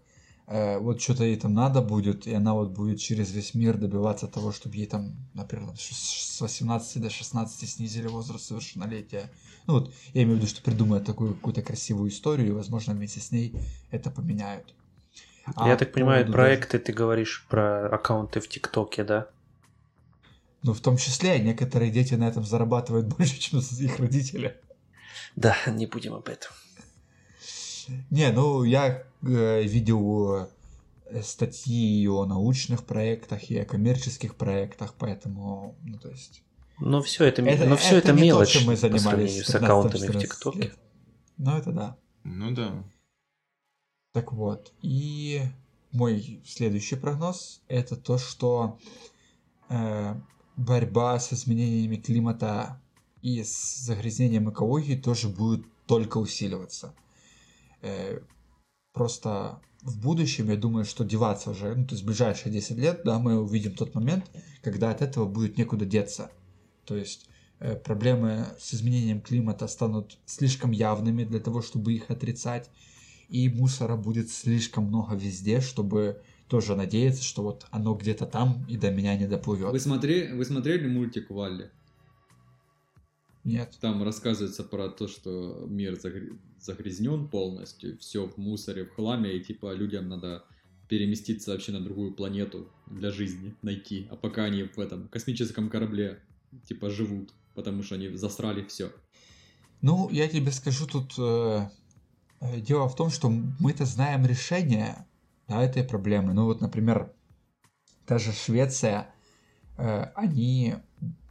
вот 0.49 0.99
что-то 0.99 1.23
ей 1.25 1.35
там 1.35 1.53
надо 1.53 1.81
будет, 1.81 2.25
и 2.25 2.33
она 2.33 2.55
вот 2.55 2.71
будет 2.71 2.99
через 2.99 3.31
весь 3.31 3.53
мир 3.53 3.77
добиваться 3.77 4.27
того, 4.27 4.51
чтобы 4.51 4.77
ей 4.77 4.87
там, 4.87 5.15
например, 5.35 5.69
с 5.77 6.41
18 6.41 7.01
до 7.01 7.09
16 7.11 7.69
снизили 7.69 8.07
возраст 8.07 8.45
совершеннолетия. 8.45 9.29
Ну 9.67 9.75
вот, 9.75 9.93
я 10.13 10.23
имею 10.23 10.37
в 10.37 10.39
виду, 10.39 10.47
что 10.47 10.63
придумают 10.63 11.05
такую 11.05 11.35
какую-то 11.35 11.61
красивую 11.61 12.09
историю, 12.09 12.47
и, 12.47 12.51
возможно, 12.51 12.93
вместе 12.93 13.19
с 13.19 13.31
ней 13.31 13.53
это 13.91 14.09
поменяют. 14.09 14.73
А 15.55 15.67
я 15.67 15.77
так 15.77 15.91
понимаю, 15.91 16.23
поводу... 16.23 16.33
проекты 16.33 16.79
ты 16.79 16.93
говоришь 16.93 17.45
про 17.47 17.87
аккаунты 17.87 18.39
в 18.39 18.47
ТикТоке, 18.47 19.03
да? 19.03 19.27
Ну, 20.63 20.73
в 20.73 20.81
том 20.81 20.97
числе, 20.97 21.39
некоторые 21.39 21.91
дети 21.91 22.15
на 22.15 22.27
этом 22.27 22.43
зарабатывают 22.43 23.05
больше, 23.05 23.39
чем 23.39 23.59
их 23.59 23.99
родители. 23.99 24.59
Да, 25.35 25.55
не 25.67 25.85
будем 25.85 26.15
об 26.15 26.27
этом. 26.27 26.51
Не, 28.09 28.31
ну 28.31 28.63
я 28.63 29.03
э, 29.21 29.63
видел 29.63 30.47
э, 31.09 31.21
статьи 31.21 32.07
о 32.07 32.25
научных 32.25 32.85
проектах 32.85 33.49
и 33.49 33.57
о 33.57 33.65
коммерческих 33.65 34.35
проектах, 34.35 34.95
поэтому, 34.97 35.75
ну 35.83 35.97
то 35.99 36.09
есть. 36.09 36.43
Но 36.79 37.01
все 37.01 37.25
это, 37.25 37.41
это 37.41 37.65
но 37.65 37.75
все 37.75 37.97
это, 37.97 38.11
это 38.11 38.21
мелочь 38.21 38.53
то, 38.53 38.65
мы 38.65 38.75
занимались 38.77 39.43
по 39.43 39.51
с 39.51 39.55
аккаунтами 39.55 40.07
в 40.07 40.19
ТикТоке. 40.19 40.73
Ну 41.37 41.57
это 41.57 41.71
да. 41.71 41.97
Ну 42.23 42.51
да. 42.51 42.83
Так 44.13 44.33
вот, 44.33 44.73
и 44.81 45.41
мой 45.91 46.41
следующий 46.45 46.95
прогноз 46.95 47.61
это 47.67 47.95
то, 47.95 48.17
что 48.17 48.79
э, 49.69 50.15
борьба 50.55 51.19
с 51.19 51.33
изменениями 51.33 51.97
климата 51.97 52.81
и 53.21 53.43
с 53.43 53.77
загрязнением 53.79 54.49
экологии 54.49 54.95
тоже 54.95 55.29
будет 55.29 55.65
только 55.85 56.17
усиливаться. 56.17 56.93
Э, 57.81 58.19
просто 58.93 59.61
в 59.81 59.99
будущем, 60.01 60.49
я 60.49 60.57
думаю, 60.57 60.85
что 60.85 61.05
деваться 61.05 61.51
уже, 61.51 61.75
ну, 61.75 61.85
то 61.85 61.93
есть 61.93 62.03
в 62.03 62.07
ближайшие 62.07 62.51
10 62.51 62.77
лет, 62.77 63.01
да, 63.05 63.19
мы 63.19 63.39
увидим 63.39 63.73
тот 63.73 63.95
момент, 63.95 64.25
когда 64.61 64.91
от 64.91 65.01
этого 65.01 65.25
будет 65.25 65.57
некуда 65.57 65.85
деться. 65.85 66.31
То 66.85 66.95
есть 66.95 67.29
э, 67.59 67.75
проблемы 67.75 68.47
с 68.59 68.73
изменением 68.73 69.21
климата 69.21 69.67
станут 69.67 70.17
слишком 70.25 70.71
явными 70.71 71.23
для 71.23 71.39
того, 71.39 71.61
чтобы 71.61 71.93
их 71.93 72.09
отрицать, 72.09 72.69
и 73.29 73.47
мусора 73.47 73.95
будет 73.95 74.29
слишком 74.29 74.85
много 74.85 75.15
везде, 75.15 75.61
чтобы 75.61 76.21
тоже 76.47 76.75
надеяться, 76.75 77.23
что 77.23 77.43
вот 77.43 77.67
оно 77.69 77.93
где-то 77.93 78.25
там 78.25 78.65
и 78.67 78.75
до 78.75 78.89
меня 78.91 79.15
не 79.15 79.27
доплывет. 79.27 79.71
Вы, 79.71 79.79
смотри, 79.79 80.33
вы 80.33 80.43
смотрели 80.43 80.87
мультик 80.87 81.29
Валли? 81.29 81.69
Нет. 83.49 83.77
Там 83.81 84.03
рассказывается 84.03 84.63
про 84.63 84.89
то, 84.89 85.07
что 85.07 85.65
мир 85.67 85.97
загрязнен 86.59 87.27
полностью, 87.27 87.97
все 87.97 88.27
в 88.27 88.37
мусоре, 88.37 88.85
в 88.85 88.93
хламе, 88.93 89.35
и 89.35 89.43
типа 89.43 89.73
людям 89.73 90.07
надо 90.07 90.43
переместиться 90.87 91.51
вообще 91.51 91.71
на 91.71 91.81
другую 91.81 92.13
планету 92.13 92.67
для 92.87 93.11
жизни, 93.11 93.55
найти. 93.61 94.07
А 94.11 94.15
пока 94.15 94.43
они 94.45 94.63
в 94.63 94.79
этом 94.79 95.07
космическом 95.07 95.69
корабле 95.69 96.19
типа 96.67 96.89
живут, 96.89 97.33
потому 97.55 97.83
что 97.83 97.95
они 97.95 98.09
засрали 98.09 98.63
все. 98.65 98.91
Ну, 99.81 100.09
я 100.09 100.27
тебе 100.27 100.51
скажу 100.51 100.87
тут 100.87 101.13
э, 101.17 101.69
э, 102.41 102.61
дело 102.61 102.89
в 102.89 102.95
том, 102.95 103.09
что 103.09 103.29
мы-то 103.29 103.85
знаем 103.85 104.25
решение 104.25 105.05
да, 105.47 105.63
этой 105.63 105.83
проблемы. 105.83 106.33
Ну 106.33 106.45
вот, 106.45 106.61
например, 106.61 107.13
та 108.05 108.17
же 108.17 108.31
Швеция, 108.33 109.13
э, 109.77 110.11
они 110.15 110.75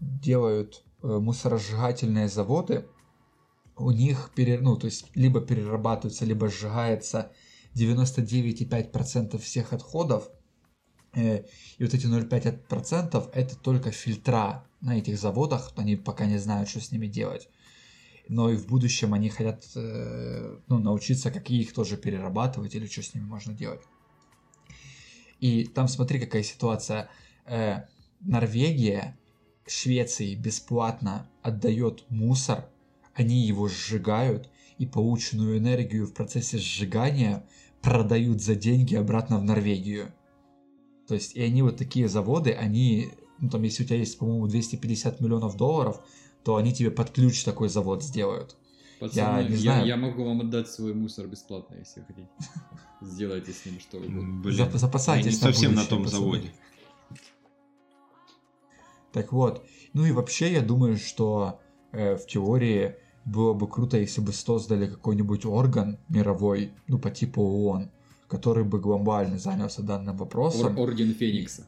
делают 0.00 0.84
мусоросжигательные 1.02 2.28
заводы, 2.28 2.86
у 3.76 3.90
них 3.90 4.30
пере, 4.34 4.58
ну, 4.58 4.76
то 4.76 4.86
есть 4.86 5.06
либо 5.14 5.40
перерабатывается, 5.40 6.24
либо 6.24 6.48
сжигается 6.48 7.32
99,5% 7.74 9.38
всех 9.38 9.72
отходов, 9.72 10.28
э, 11.14 11.44
и 11.78 11.84
вот 11.84 11.94
эти 11.94 12.06
0,5% 12.06 13.30
это 13.32 13.56
только 13.56 13.90
фильтра 13.92 14.66
на 14.80 14.98
этих 14.98 15.18
заводах, 15.18 15.72
они 15.76 15.96
пока 15.96 16.26
не 16.26 16.38
знают, 16.38 16.68
что 16.68 16.80
с 16.80 16.92
ними 16.92 17.06
делать. 17.06 17.48
Но 18.28 18.50
и 18.50 18.56
в 18.56 18.66
будущем 18.66 19.14
они 19.14 19.30
хотят 19.30 19.64
э, 19.74 20.58
ну, 20.66 20.78
научиться, 20.78 21.30
как 21.30 21.48
их 21.50 21.72
тоже 21.72 21.96
перерабатывать 21.96 22.74
или 22.74 22.86
что 22.86 23.02
с 23.02 23.14
ними 23.14 23.24
можно 23.24 23.54
делать. 23.54 23.80
И 25.40 25.64
там 25.64 25.88
смотри, 25.88 26.18
какая 26.18 26.42
ситуация. 26.42 27.08
Норвегия 28.20 29.16
Швеции 29.70 30.34
бесплатно 30.34 31.28
отдает 31.42 32.04
мусор, 32.08 32.68
они 33.14 33.46
его 33.46 33.68
сжигают 33.68 34.48
и 34.78 34.86
полученную 34.86 35.58
энергию 35.58 36.06
в 36.06 36.14
процессе 36.14 36.58
сжигания 36.58 37.44
продают 37.82 38.42
за 38.42 38.54
деньги 38.54 38.94
обратно 38.94 39.38
в 39.38 39.44
Норвегию. 39.44 40.12
То 41.06 41.14
есть, 41.14 41.34
и 41.34 41.42
они 41.42 41.62
вот 41.62 41.76
такие 41.76 42.08
заводы, 42.08 42.52
они, 42.52 43.10
ну 43.38 43.48
там, 43.48 43.62
если 43.62 43.82
у 43.82 43.86
тебя 43.86 43.96
есть, 43.98 44.18
по-моему, 44.18 44.46
250 44.46 45.20
миллионов 45.20 45.56
долларов, 45.56 46.00
то 46.44 46.56
они 46.56 46.72
тебе 46.72 46.90
под 46.90 47.10
ключ 47.10 47.42
такой 47.44 47.68
завод 47.68 48.02
сделают. 48.02 48.56
Пацаны, 49.00 49.42
я, 49.42 49.48
не 49.48 49.56
знаю. 49.56 49.80
я, 49.82 49.94
я 49.94 49.96
могу 49.96 50.24
вам 50.24 50.40
отдать 50.40 50.68
свой 50.68 50.92
мусор 50.92 51.26
бесплатно, 51.26 51.76
если 51.76 52.02
хотите. 52.02 52.28
Сделайте 53.00 53.52
с 53.52 53.64
ним 53.64 53.80
что 53.80 53.98
угодно. 53.98 54.78
Запасайтесь 54.78 55.40
на 55.40 55.52
совсем 55.52 55.74
на 55.74 55.84
том 55.84 56.06
заводе. 56.06 56.52
Так 59.18 59.32
вот, 59.32 59.66
ну 59.94 60.04
и 60.04 60.12
вообще 60.12 60.52
я 60.52 60.60
думаю, 60.60 60.96
что 60.96 61.60
э, 61.90 62.14
в 62.14 62.24
теории 62.28 62.94
было 63.24 63.52
бы 63.52 63.66
круто, 63.66 63.98
если 63.98 64.20
бы 64.20 64.32
создали 64.32 64.86
какой-нибудь 64.86 65.44
орган 65.44 65.98
мировой, 66.08 66.70
ну 66.86 67.00
по 67.00 67.10
типу 67.10 67.42
ООН, 67.42 67.90
который 68.28 68.62
бы 68.62 68.78
глобально 68.78 69.36
занялся 69.36 69.82
данным 69.82 70.16
вопросом. 70.16 70.78
Ор- 70.78 70.90
Орден 70.90 71.14
Феникса. 71.14 71.66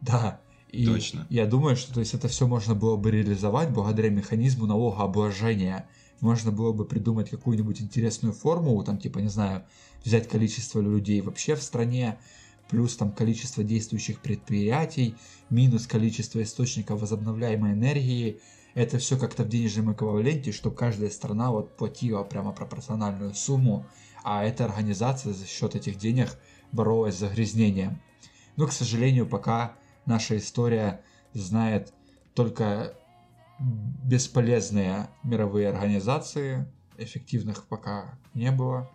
Да. 0.00 0.40
И 0.72 0.84
Точно. 0.84 1.28
я 1.30 1.46
думаю, 1.46 1.76
что 1.76 1.94
то 1.94 2.00
есть, 2.00 2.14
это 2.14 2.26
все 2.26 2.48
можно 2.48 2.74
было 2.74 2.96
бы 2.96 3.12
реализовать 3.12 3.70
благодаря 3.70 4.10
механизму 4.10 4.66
налогообложения. 4.66 5.88
Можно 6.20 6.50
было 6.50 6.72
бы 6.72 6.84
придумать 6.84 7.30
какую-нибудь 7.30 7.80
интересную 7.80 8.34
формулу, 8.34 8.82
там 8.82 8.98
типа, 8.98 9.20
не 9.20 9.28
знаю, 9.28 9.62
взять 10.04 10.26
количество 10.26 10.80
людей 10.80 11.20
вообще 11.20 11.54
в 11.54 11.62
стране, 11.62 12.18
плюс 12.68 12.96
там 12.96 13.12
количество 13.12 13.62
действующих 13.62 14.20
предприятий, 14.20 15.16
минус 15.50 15.86
количество 15.86 16.42
источников 16.42 17.00
возобновляемой 17.00 17.72
энергии. 17.72 18.40
Это 18.74 18.98
все 18.98 19.18
как-то 19.18 19.44
в 19.44 19.48
денежном 19.48 19.92
эквиваленте, 19.92 20.52
чтобы 20.52 20.76
каждая 20.76 21.10
страна 21.10 21.50
вот 21.50 21.76
платила 21.76 22.22
прямо 22.24 22.52
пропорциональную 22.52 23.34
сумму, 23.34 23.86
а 24.22 24.44
эта 24.44 24.64
организация 24.64 25.32
за 25.32 25.46
счет 25.46 25.74
этих 25.74 25.96
денег 25.96 26.36
боролась 26.72 27.14
с 27.14 27.20
загрязнением. 27.20 28.00
Но, 28.56 28.66
к 28.66 28.72
сожалению, 28.72 29.26
пока 29.26 29.76
наша 30.04 30.36
история 30.36 31.02
знает 31.32 31.92
только 32.34 32.94
бесполезные 33.58 35.08
мировые 35.22 35.68
организации, 35.68 36.66
эффективных 36.98 37.66
пока 37.66 38.18
не 38.34 38.50
было, 38.50 38.90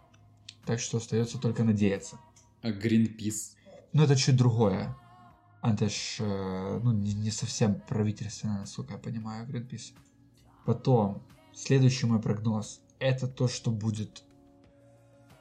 так 0.65 0.79
что 0.79 0.97
остается 0.97 1.39
только 1.39 1.63
надеяться. 1.63 2.19
А 2.61 2.69
Greenpeace? 2.69 3.55
Ну, 3.93 4.03
это 4.03 4.15
чуть 4.15 4.37
другое. 4.37 4.95
Это 5.61 5.89
ж, 5.89 6.17
э, 6.19 6.79
ну, 6.83 6.91
не, 6.91 7.13
не 7.13 7.31
совсем 7.31 7.81
правительственное, 7.81 8.59
насколько 8.59 8.93
я 8.93 8.99
понимаю, 8.99 9.47
Greenpeace. 9.47 9.93
Потом, 10.65 11.21
следующий 11.53 12.07
мой 12.07 12.21
прогноз, 12.21 12.81
это 12.99 13.27
то, 13.27 13.47
что 13.47 13.71
будет 13.71 14.23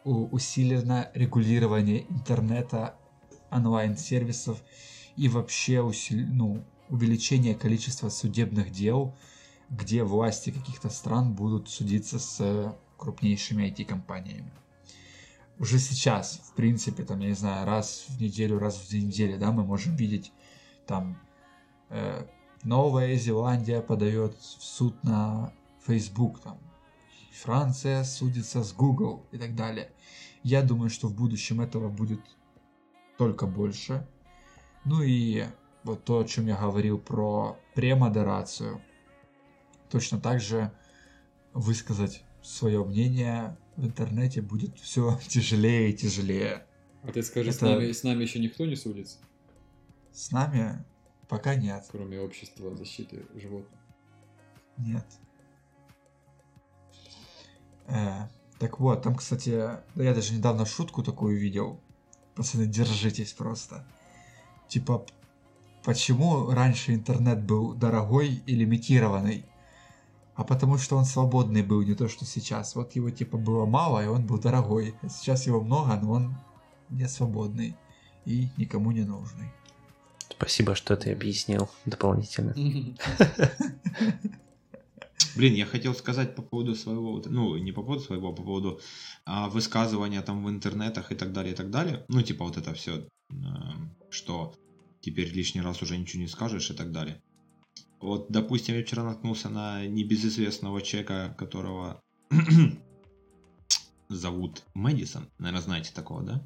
усилено 0.05 1.11
регулирование 1.15 2.11
интернета, 2.11 2.97
онлайн-сервисов 3.51 4.63
и 5.17 5.29
вообще 5.29 5.81
усил- 5.81 6.27
ну, 6.27 6.65
увеличение 6.89 7.55
количества 7.55 8.09
судебных 8.09 8.71
дел, 8.71 9.15
где 9.69 10.03
власти 10.03 10.51
каких-то 10.51 10.89
стран 10.91 11.35
будут 11.35 11.69
судиться 11.69 12.19
с 12.19 12.75
крупнейшими 12.97 13.65
IT-компаниями. 13.65 14.53
Уже 15.61 15.79
сейчас, 15.79 16.41
в 16.51 16.55
принципе, 16.55 17.05
там, 17.05 17.21
я 17.21 17.29
не 17.29 17.35
знаю, 17.35 17.67
раз 17.67 18.07
в 18.09 18.19
неделю, 18.19 18.59
раз 18.59 18.79
в 18.79 18.89
две 18.89 19.03
недели, 19.03 19.37
да, 19.37 19.53
мы 19.53 19.63
можем 19.63 19.95
видеть 19.95 20.33
там 20.87 21.21
э, 21.91 22.25
Новая 22.63 23.15
Зеландия 23.17 23.83
подает 23.83 24.35
в 24.39 24.65
суд 24.65 25.05
на 25.05 25.53
Facebook, 25.87 26.41
там, 26.41 26.59
Франция 27.43 28.05
судится 28.05 28.65
с 28.65 28.73
Google 28.73 29.27
и 29.33 29.39
так 29.39 29.55
далее. 29.55 29.93
Я 30.43 30.63
думаю, 30.63 30.89
что 30.89 31.09
в 31.09 31.15
будущем 31.15 31.61
этого 31.61 31.91
будет 31.91 32.21
только 33.19 33.47
больше. 33.47 34.09
Ну 34.87 35.03
и 35.03 35.45
вот 35.85 36.05
то, 36.05 36.21
о 36.21 36.25
чем 36.25 36.47
я 36.47 36.57
говорил 36.57 36.99
про 36.99 37.59
премодерацию, 37.75 38.81
точно 39.91 40.19
так 40.19 40.41
же 40.41 40.73
высказать 41.53 42.25
свое 42.43 42.83
мнение 42.83 43.59
в 43.77 43.85
интернете 43.87 44.43
будет 44.43 44.79
все 44.79 45.19
тяжелее 45.29 45.91
и 45.91 45.95
тяжелее. 45.97 46.67
А 47.03 47.13
ты 47.13 47.23
скажи, 47.23 47.53
с, 47.53 47.57
Это- 47.57 47.67
нами, 47.67 47.93
с 47.93 48.03
нами 48.03 48.23
еще 48.23 48.39
никто 48.41 48.67
не 48.67 48.77
судится, 48.77 49.19
С 50.13 50.31
нами 50.33 50.85
пока 51.29 51.55
нет. 51.55 51.87
кроме 51.91 52.21
общества 52.21 52.75
защиты 52.77 53.25
животных. 53.35 53.81
Нет. 54.77 55.07
Э, 57.87 58.29
так 58.59 58.79
вот, 58.81 59.03
там, 59.03 59.15
кстати, 59.17 59.51
да 59.95 60.05
я 60.05 60.15
даже 60.15 60.35
недавно 60.35 60.67
шутку 60.67 61.03
такую 61.03 61.39
видел. 61.39 61.81
Пацаны, 62.35 62.67
держитесь 62.67 63.33
просто. 63.33 63.85
Типа, 64.69 65.05
почему 65.85 66.51
раньше 66.51 66.95
интернет 66.95 67.43
был 67.43 67.75
дорогой 67.75 68.43
и 68.47 68.55
лимитированный? 68.55 69.45
А 70.41 70.45
потому 70.45 70.79
что 70.79 70.97
он 70.97 71.05
свободный 71.05 71.63
был, 71.63 71.83
не 71.83 71.95
то 71.95 72.09
что 72.09 72.25
сейчас. 72.25 72.75
Вот 72.75 72.97
его 72.97 73.11
типа 73.11 73.37
было 73.37 73.67
мало, 73.67 74.03
и 74.03 74.07
он 74.07 74.27
был 74.27 74.39
дорогой. 74.39 74.95
А 75.03 75.11
сейчас 75.11 75.47
его 75.47 75.61
много, 75.61 76.01
но 76.03 76.13
он 76.13 76.35
не 76.89 77.07
свободный 77.09 77.77
и 78.25 78.49
никому 78.57 78.91
не 78.91 79.03
нужный. 79.03 79.51
Спасибо, 80.31 80.75
что 80.75 80.97
ты 80.97 81.13
объяснил 81.13 81.69
дополнительно. 81.85 82.55
Блин, 85.37 85.55
я 85.55 85.67
хотел 85.67 85.95
сказать 85.95 86.35
по 86.35 86.41
поводу 86.41 86.75
своего, 86.75 87.23
ну, 87.27 87.59
не 87.59 87.73
по 87.73 87.83
поводу 87.83 88.03
своего, 88.03 88.31
а 88.31 88.33
по 88.33 88.43
поводу 88.43 88.81
а, 89.27 89.51
высказывания 89.51 90.23
там 90.23 90.43
в 90.43 90.49
интернетах 90.49 91.13
и 91.13 91.17
так 91.17 91.35
далее, 91.35 91.53
и 91.53 91.57
так 91.57 91.71
далее. 91.71 92.07
Ну, 92.09 92.23
типа 92.23 92.47
вот 92.47 92.57
это 92.57 92.73
все, 92.73 93.07
что 94.09 94.55
теперь 95.03 95.31
лишний 95.35 95.61
раз 95.61 95.83
уже 95.83 95.99
ничего 95.99 96.23
не 96.23 96.29
скажешь 96.29 96.71
и 96.71 96.75
так 96.75 96.93
далее. 96.93 97.21
Вот, 98.01 98.27
допустим, 98.31 98.77
я 98.77 98.83
вчера 98.83 99.05
наткнулся 99.05 99.49
на 99.49 99.87
небезызвестного 99.87 100.81
человека, 100.83 101.35
которого 101.39 102.01
зовут 104.09 104.63
Мэдисон. 104.75 105.29
Наверное, 105.39 105.63
знаете 105.63 105.93
такого, 105.95 106.23
да? 106.23 106.43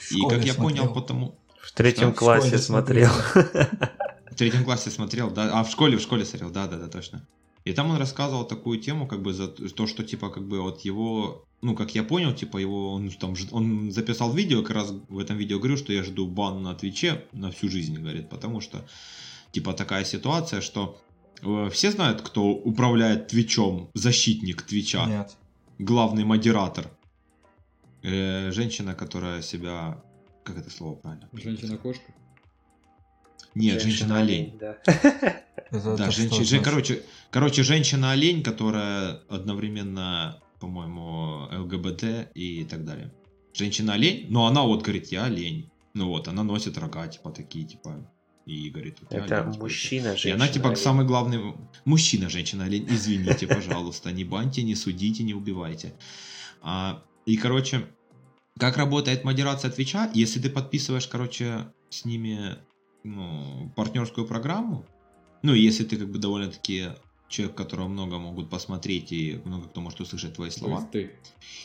В 0.00 0.12
И 0.12 0.20
как 0.28 0.44
я 0.44 0.54
понял, 0.54 0.84
смотрел. 0.84 0.94
потому... 0.94 1.38
В 1.60 1.72
третьем 1.72 2.12
Что? 2.12 2.12
В 2.12 2.16
школе 2.16 2.40
классе 2.40 2.58
смотрел. 2.58 3.10
В 4.30 4.34
третьем 4.36 4.64
классе 4.64 4.90
смотрел, 4.90 5.30
да, 5.30 5.60
а 5.60 5.64
в 5.64 5.70
школе, 5.70 5.96
в 5.96 6.00
школе 6.00 6.24
смотрел, 6.24 6.50
да, 6.50 6.66
да, 6.66 6.76
да, 6.78 6.88
точно. 6.88 7.26
И 7.64 7.72
там 7.72 7.90
он 7.90 7.96
рассказывал 7.96 8.44
такую 8.46 8.78
тему, 8.80 9.06
как 9.06 9.22
бы 9.22 9.32
за 9.32 9.48
то, 9.48 9.86
что 9.86 10.02
типа 10.02 10.28
как 10.28 10.46
бы 10.46 10.60
вот 10.60 10.80
его, 10.82 11.46
ну 11.62 11.74
как 11.74 11.94
я 11.94 12.02
понял, 12.02 12.34
типа 12.34 12.58
его, 12.58 12.92
он 12.92 13.08
там, 13.10 13.36
ж- 13.36 13.48
он 13.52 13.90
записал 13.92 14.32
видео, 14.34 14.62
как 14.62 14.72
раз 14.76 14.90
в 15.08 15.18
этом 15.18 15.38
видео 15.38 15.58
говорю, 15.58 15.76
что 15.78 15.92
я 15.92 16.02
жду 16.02 16.26
бан 16.26 16.62
на 16.62 16.74
Твиче 16.74 17.24
на 17.32 17.50
всю 17.50 17.70
жизнь, 17.70 17.96
говорит, 17.96 18.28
потому 18.28 18.60
что 18.60 18.86
типа 19.54 19.72
такая 19.72 20.04
ситуация, 20.04 20.60
что 20.60 21.00
э, 21.42 21.70
все 21.72 21.90
знают, 21.90 22.20
кто 22.20 22.42
управляет 22.50 23.28
Твичом, 23.28 23.90
защитник 23.94 24.62
Твича, 24.62 25.06
Нет. 25.06 25.36
главный 25.78 26.24
модератор, 26.24 26.90
Э, 28.04 28.50
женщина, 28.52 28.94
которая 28.94 29.40
себя, 29.40 29.98
как 30.42 30.58
это 30.58 30.68
слово 30.70 30.96
правильно? 30.96 31.26
Женщина-кошка. 31.32 32.12
Нет, 33.54 33.80
женщина-олень. 33.80 34.58
да. 34.60 34.76
Женщина, 35.72 36.44
значит? 36.44 36.62
короче, 36.62 37.02
короче, 37.30 37.62
женщина-олень, 37.62 38.42
которая 38.42 39.22
одновременно, 39.28 40.40
по-моему, 40.60 41.48
ЛГБТ 41.50 42.30
и 42.34 42.64
так 42.64 42.84
далее. 42.84 43.10
Женщина-олень, 43.54 44.26
но 44.28 44.46
она 44.46 44.62
вот 44.62 44.82
говорит, 44.82 45.06
я 45.06 45.24
олень. 45.24 45.70
Ну 45.94 46.08
вот, 46.08 46.28
она 46.28 46.44
носит 46.44 46.76
рога, 46.76 47.08
типа, 47.08 47.30
такие, 47.30 47.64
типа, 47.64 48.06
и 48.46 48.70
говорит, 48.70 48.98
вот 49.00 49.12
Это 49.12 49.44
типа, 49.44 49.58
мужчина, 49.58 50.08
И 50.08 50.16
женщина. 50.16 50.34
она, 50.34 50.48
типа, 50.48 50.66
олень. 50.68 50.76
самый 50.76 51.06
главный... 51.06 51.54
Мужчина, 51.84 52.28
женщина, 52.28 52.64
олень, 52.64 52.86
извините, 52.88 53.46
пожалуйста, 53.46 54.12
не 54.12 54.24
баньте, 54.24 54.62
не 54.62 54.74
судите, 54.74 55.22
не 55.22 55.34
убивайте. 55.34 55.94
А, 56.60 57.02
и, 57.26 57.36
короче, 57.36 57.86
как 58.58 58.76
работает 58.76 59.24
модерация 59.24 59.70
Твича, 59.70 60.10
если 60.14 60.40
ты 60.40 60.50
подписываешь, 60.50 61.06
короче, 61.08 61.72
с 61.90 62.04
ними 62.04 62.56
ну, 63.02 63.72
партнерскую 63.76 64.26
программу, 64.26 64.84
ну, 65.42 65.54
и 65.54 65.60
если 65.60 65.84
ты 65.84 65.96
как 65.96 66.10
бы 66.10 66.18
довольно-таки 66.18 66.90
человек, 67.28 67.56
которого 67.56 67.88
много 67.88 68.18
могут 68.18 68.48
посмотреть 68.50 69.10
и 69.12 69.40
много 69.44 69.68
кто 69.68 69.80
может 69.80 70.00
услышать 70.00 70.34
твои 70.34 70.50
То 70.50 70.58
слова, 70.58 70.78
есть 70.78 70.90
ты. 70.90 71.10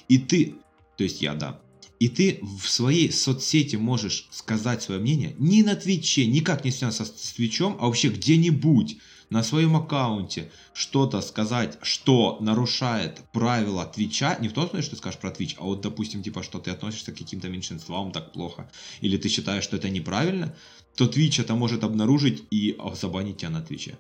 и 0.08 0.18
ты, 0.18 0.56
то 0.98 1.04
есть 1.04 1.22
я, 1.22 1.36
да, 1.36 1.62
и 2.00 2.08
ты 2.08 2.40
в 2.42 2.68
своей 2.68 3.12
соцсети 3.12 3.76
можешь 3.76 4.28
сказать 4.32 4.82
свое 4.82 5.00
мнение 5.00 5.36
не 5.38 5.64
на 5.64 5.76
Твиче, 5.76 6.26
никак 6.26 6.64
не 6.64 6.72
связано 6.72 7.06
с 7.06 7.34
Твичом, 7.34 7.78
а 7.80 7.88
вообще 7.88 8.10
где-нибудь 8.10 8.98
на 9.30 9.44
своем 9.44 9.76
аккаунте 9.76 10.52
что-то 10.74 11.22
сказать, 11.22 11.78
что 11.84 12.38
нарушает 12.42 13.22
правила 13.32 13.86
Твича, 13.86 14.38
не 14.40 14.48
в 14.48 14.54
том 14.54 14.70
смысле, 14.70 14.82
что 14.82 14.92
ты 14.92 14.98
скажешь 14.98 15.20
про 15.20 15.32
Twitch, 15.32 15.56
а 15.60 15.66
вот, 15.66 15.82
допустим, 15.82 16.24
типа, 16.24 16.42
что 16.42 16.60
ты 16.60 16.72
относишься 16.72 17.12
к 17.12 17.18
каким-то 17.18 17.50
меньшинствам 17.50 18.12
так 18.12 18.32
плохо, 18.32 18.72
или 19.02 19.18
ты 19.18 19.30
считаешь, 19.30 19.64
что 19.64 19.76
это 19.76 19.90
неправильно, 19.90 20.56
то 20.96 21.06
Twitch 21.06 21.42
это 21.42 21.54
может 21.54 21.84
обнаружить 21.84 22.44
и 22.50 22.78
забанить 22.96 23.38
тебя 23.38 23.52
на 23.52 23.62
Твиче. 23.62 23.98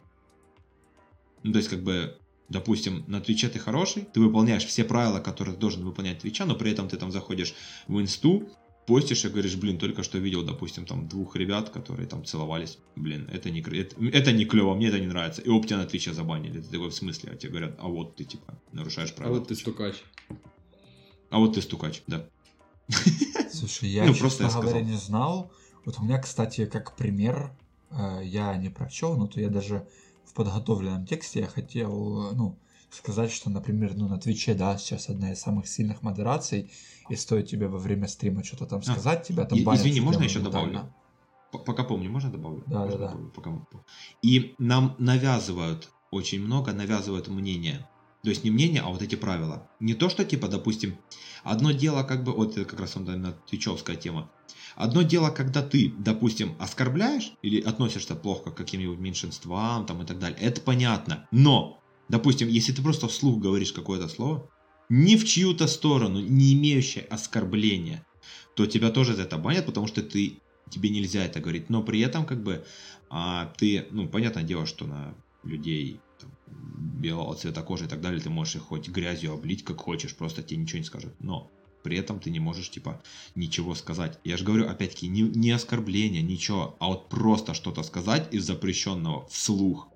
Ну, 1.43 1.51
то 1.51 1.59
есть, 1.59 1.69
как 1.69 1.83
бы, 1.83 2.17
допустим, 2.49 3.03
на 3.07 3.21
Твиче 3.21 3.49
ты 3.49 3.59
хороший, 3.59 4.03
ты 4.03 4.19
выполняешь 4.19 4.65
все 4.65 4.83
правила, 4.83 5.19
которые 5.19 5.55
ты 5.55 5.61
должен 5.61 5.83
выполнять 5.85 6.19
Твича, 6.19 6.45
но 6.45 6.55
при 6.55 6.71
этом 6.71 6.87
ты 6.89 6.97
там 6.97 7.11
заходишь 7.11 7.53
в 7.87 7.99
инсту, 8.01 8.49
постишь 8.85 9.23
и 9.23 9.29
говоришь, 9.29 9.55
блин, 9.55 9.77
только 9.77 10.01
что 10.01 10.17
видел, 10.17 10.43
допустим, 10.43 10.85
там 10.85 11.07
двух 11.07 11.35
ребят, 11.35 11.69
которые 11.69 12.07
там 12.07 12.25
целовались, 12.25 12.79
блин, 12.95 13.29
это 13.31 13.51
не, 13.51 13.61
это, 13.61 13.95
это 14.03 14.31
не 14.31 14.45
клево, 14.45 14.73
мне 14.73 14.87
это 14.87 14.99
не 14.99 15.05
нравится, 15.07 15.41
и 15.41 15.49
оп, 15.49 15.67
тебя 15.67 15.77
на 15.77 15.85
Твиче 15.85 16.13
забанили, 16.13 16.59
ты 16.59 16.69
такой, 16.71 16.89
в 16.89 16.95
смысле, 16.95 17.31
а 17.33 17.35
тебе 17.35 17.51
говорят, 17.51 17.75
а 17.77 17.87
вот 17.87 18.15
ты, 18.15 18.23
типа, 18.23 18.59
нарушаешь 18.71 19.11
А 19.11 19.13
правила. 19.13 19.37
вот 19.39 19.47
ты 19.47 19.55
стукач. 19.55 19.95
А 21.29 21.37
вот 21.37 21.53
ты 21.53 21.61
стукач, 21.61 22.01
да. 22.07 22.25
Слушай, 23.51 23.89
я, 23.89 24.05
Ну, 24.05 24.13
честно 24.13 24.27
просто 24.27 24.43
я 24.43 24.49
говоря, 24.61 24.81
не 24.81 24.97
знал. 24.97 25.51
Вот 25.85 25.99
у 25.99 26.03
меня, 26.03 26.17
кстати, 26.19 26.65
как 26.65 26.95
пример, 26.95 27.51
э, 27.91 28.21
я 28.23 28.55
не 28.57 28.69
прочел, 28.69 29.15
но 29.17 29.27
то 29.27 29.39
я 29.39 29.49
даже 29.49 29.87
в 30.29 30.33
подготовленном 30.33 31.05
тексте 31.05 31.39
я 31.39 31.47
хотел, 31.47 32.31
э, 32.31 32.35
ну, 32.35 32.59
сказать, 32.91 33.31
что, 33.31 33.49
например, 33.49 33.95
ну, 33.95 34.07
на 34.07 34.17
Твиче, 34.17 34.53
да, 34.53 34.77
сейчас 34.77 35.09
одна 35.09 35.31
из 35.31 35.39
самых 35.39 35.67
сильных 35.67 36.01
модераций, 36.03 36.71
и 37.09 37.15
стоит 37.15 37.47
тебе 37.49 37.67
во 37.67 37.79
время 37.79 38.07
стрима 38.07 38.43
что-то 38.43 38.65
там 38.65 38.79
А, 38.79 38.83
сказать, 38.83 39.27
тебя 39.27 39.45
там 39.45 39.59
и- 39.59 39.63
банят 39.63 39.81
извини, 39.81 40.01
можно 40.01 40.23
еще 40.23 40.39
добавлю? 40.39 40.93
Пока 41.51 41.83
помню, 41.83 42.11
можно 42.11 42.31
добавлю? 42.31 42.63
Да, 42.67 42.79
Можно 42.79 42.91
да, 42.91 42.97
да. 42.97 43.11
добавлю, 43.11 43.31
пока 43.31 43.49
м- 43.49 43.67
И 44.21 44.55
нам 44.59 44.95
навязывают, 44.99 45.89
очень 46.11 46.41
много 46.41 46.73
навязывают 46.73 47.27
мнение. 47.27 47.87
То 48.23 48.29
есть 48.29 48.43
не 48.43 48.51
мнение, 48.51 48.81
а 48.81 48.89
вот 48.89 49.01
эти 49.01 49.15
правила. 49.15 49.67
Не 49.79 49.93
то, 49.93 50.09
что 50.09 50.25
типа, 50.25 50.47
допустим, 50.47 50.97
одно 51.43 51.71
дело 51.71 52.03
как 52.03 52.23
бы, 52.23 52.33
вот 52.33 52.57
это 52.57 52.65
как 52.65 52.79
раз 52.79 52.95
именно 52.95 53.31
твичевская 53.31 53.95
тема. 53.95 54.31
Одно 54.79 55.01
дело, 55.01 55.29
когда 55.29 55.61
ты, 55.61 55.93
допустим, 55.97 56.55
оскорбляешь 56.57 57.33
или 57.41 57.59
относишься 57.59 58.15
плохо 58.15 58.49
к 58.49 58.55
каким-нибудь 58.55 58.97
меньшинствам 58.97 59.85
там 59.85 60.01
и 60.01 60.05
так 60.05 60.19
далее. 60.19 60.39
Это 60.39 60.61
понятно. 60.61 61.27
Но, 61.31 61.83
допустим, 62.07 62.47
если 62.47 62.71
ты 62.71 62.81
просто 62.81 63.09
вслух 63.09 63.41
говоришь 63.41 63.73
какое-то 63.73 64.07
слово, 64.07 64.49
ни 64.87 65.17
в 65.17 65.25
чью-то 65.25 65.67
сторону, 65.67 66.21
не 66.21 66.53
имеющее 66.53 67.03
оскорбления, 67.03 68.05
то 68.55 68.65
тебя 68.67 68.89
тоже 68.89 69.15
за 69.15 69.23
это 69.23 69.37
банят, 69.37 69.65
потому 69.65 69.85
что 69.85 70.01
ты 70.01 70.39
тебе 70.69 70.89
нельзя 70.91 71.25
это 71.25 71.41
говорить. 71.41 71.69
Но 71.69 71.83
при 71.83 71.99
этом, 71.99 72.25
как 72.25 72.41
бы, 72.41 72.65
а, 73.09 73.53
ты, 73.57 73.85
ну, 73.91 74.07
понятное 74.07 74.43
дело, 74.43 74.65
что 74.65 74.87
на 74.87 75.13
людей 75.43 75.99
там, 76.21 76.31
белого 77.01 77.35
цвета 77.35 77.63
кожи 77.63 77.83
и 77.83 77.89
так 77.89 77.99
далее, 77.99 78.21
ты 78.21 78.29
можешь 78.29 78.55
их 78.55 78.61
хоть 78.61 78.87
грязью 78.87 79.33
облить, 79.33 79.65
как 79.65 79.81
хочешь, 79.81 80.15
просто 80.15 80.41
тебе 80.41 80.61
ничего 80.61 80.79
не 80.79 80.85
скажут. 80.85 81.13
Но 81.19 81.51
при 81.83 81.97
этом 81.97 82.19
ты 82.19 82.29
не 82.29 82.39
можешь, 82.39 82.69
типа, 82.69 83.01
ничего 83.35 83.75
сказать. 83.75 84.19
Я 84.23 84.37
же 84.37 84.43
говорю, 84.43 84.67
опять-таки, 84.67 85.07
не, 85.07 85.21
не 85.21 85.51
оскорбление, 85.51 86.21
ничего, 86.21 86.77
а 86.79 86.87
вот 86.87 87.09
просто 87.09 87.53
что-то 87.53 87.83
сказать 87.83 88.33
из 88.33 88.45
запрещенного 88.45 89.27
вслух. 89.27 89.89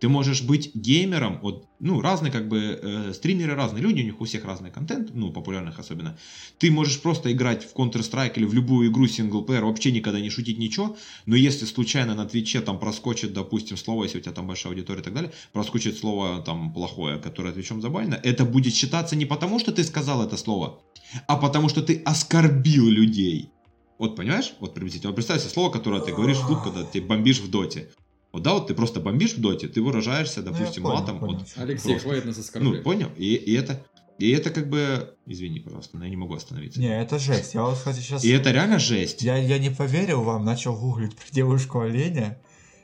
Ты 0.00 0.08
можешь 0.08 0.42
быть 0.42 0.74
геймером, 0.74 1.40
вот, 1.42 1.68
ну, 1.80 2.00
разные 2.00 2.30
как 2.30 2.48
бы 2.48 2.78
э, 2.82 3.12
стримеры 3.14 3.54
разные 3.54 3.82
люди, 3.82 4.02
у 4.02 4.04
них 4.04 4.20
у 4.20 4.24
всех 4.24 4.44
разный 4.44 4.70
контент, 4.70 5.14
ну, 5.14 5.32
популярных 5.32 5.78
особенно. 5.78 6.18
Ты 6.58 6.70
можешь 6.70 7.00
просто 7.00 7.32
играть 7.32 7.64
в 7.64 7.74
Counter-Strike 7.74 8.34
или 8.36 8.44
в 8.44 8.54
любую 8.54 8.90
игру 8.90 9.06
синглплеер, 9.06 9.64
вообще 9.64 9.92
никогда 9.92 10.20
не 10.20 10.30
шутить 10.30 10.58
ничего, 10.58 10.96
но 11.24 11.36
если 11.36 11.64
случайно 11.64 12.14
на 12.14 12.26
Твиче 12.26 12.60
там 12.60 12.78
проскочит, 12.78 13.32
допустим, 13.32 13.76
слово, 13.76 14.04
если 14.04 14.18
у 14.18 14.20
тебя 14.20 14.32
там 14.32 14.46
большая 14.46 14.72
аудитория 14.72 15.00
и 15.00 15.04
так 15.04 15.14
далее, 15.14 15.32
проскочит 15.52 15.96
слово 15.96 16.42
там 16.42 16.72
плохое, 16.72 17.18
которое 17.18 17.52
Твичом 17.52 17.80
забанено, 17.80 18.20
это 18.22 18.44
будет 18.44 18.74
считаться 18.74 19.16
не 19.16 19.24
потому, 19.24 19.58
что 19.58 19.72
ты 19.72 19.82
сказал 19.84 20.22
это 20.22 20.36
слово, 20.36 20.80
а 21.26 21.36
потому 21.36 21.68
что 21.68 21.82
ты 21.82 22.02
оскорбил 22.04 22.88
людей. 22.88 23.50
Вот 23.98 24.14
понимаешь? 24.16 24.52
Вот 24.60 24.74
приблизительно. 24.74 25.10
Вот 25.10 25.16
представь 25.16 25.40
себе 25.40 25.50
слово, 25.50 25.70
которое 25.70 26.02
ты 26.02 26.12
говоришь 26.12 26.36
вслух, 26.36 26.64
когда 26.64 26.84
ты 26.84 27.00
бомбишь 27.00 27.40
в 27.40 27.50
доте. 27.50 27.88
Вот 28.36 28.42
да, 28.42 28.52
вот 28.52 28.66
ты 28.66 28.74
просто 28.74 29.00
бомбишь 29.00 29.32
в 29.32 29.40
доте, 29.40 29.66
ты 29.66 29.80
выражаешься, 29.80 30.42
Ну, 30.42 30.52
допустим, 30.52 30.82
понял, 30.82 30.98
матом. 30.98 31.18
понял. 31.18 31.38
Вот, 31.38 31.48
Алексей, 31.56 31.92
Просто. 31.92 32.06
хватит 32.06 32.24
нас 32.26 32.36
оскорблять. 32.36 32.74
ну, 32.74 32.82
понял? 32.82 33.08
И, 33.16 33.34
и 33.34 33.54
это, 33.54 33.82
и 34.18 34.30
это 34.30 34.50
как 34.50 34.68
бы, 34.68 35.16
извини, 35.24 35.60
пожалуйста, 35.60 35.96
но 35.96 36.04
я 36.04 36.10
не 36.10 36.18
могу 36.18 36.34
остановиться. 36.34 36.78
Не, 36.78 37.00
это 37.00 37.18
жесть. 37.18 37.54
Я 37.54 37.62
вот, 37.62 37.78
кстати, 37.78 38.00
сейчас... 38.00 38.24
И 38.24 38.28
это 38.28 38.50
реально 38.50 38.78
жесть. 38.78 39.22
Я, 39.22 39.38
я 39.38 39.58
не 39.58 39.70
поверил 39.70 40.22
вам, 40.22 40.44
начал 40.44 40.76
гуглить 40.76 41.16
про 41.16 41.24
девушку 41.32 41.80
оленя. 41.80 42.38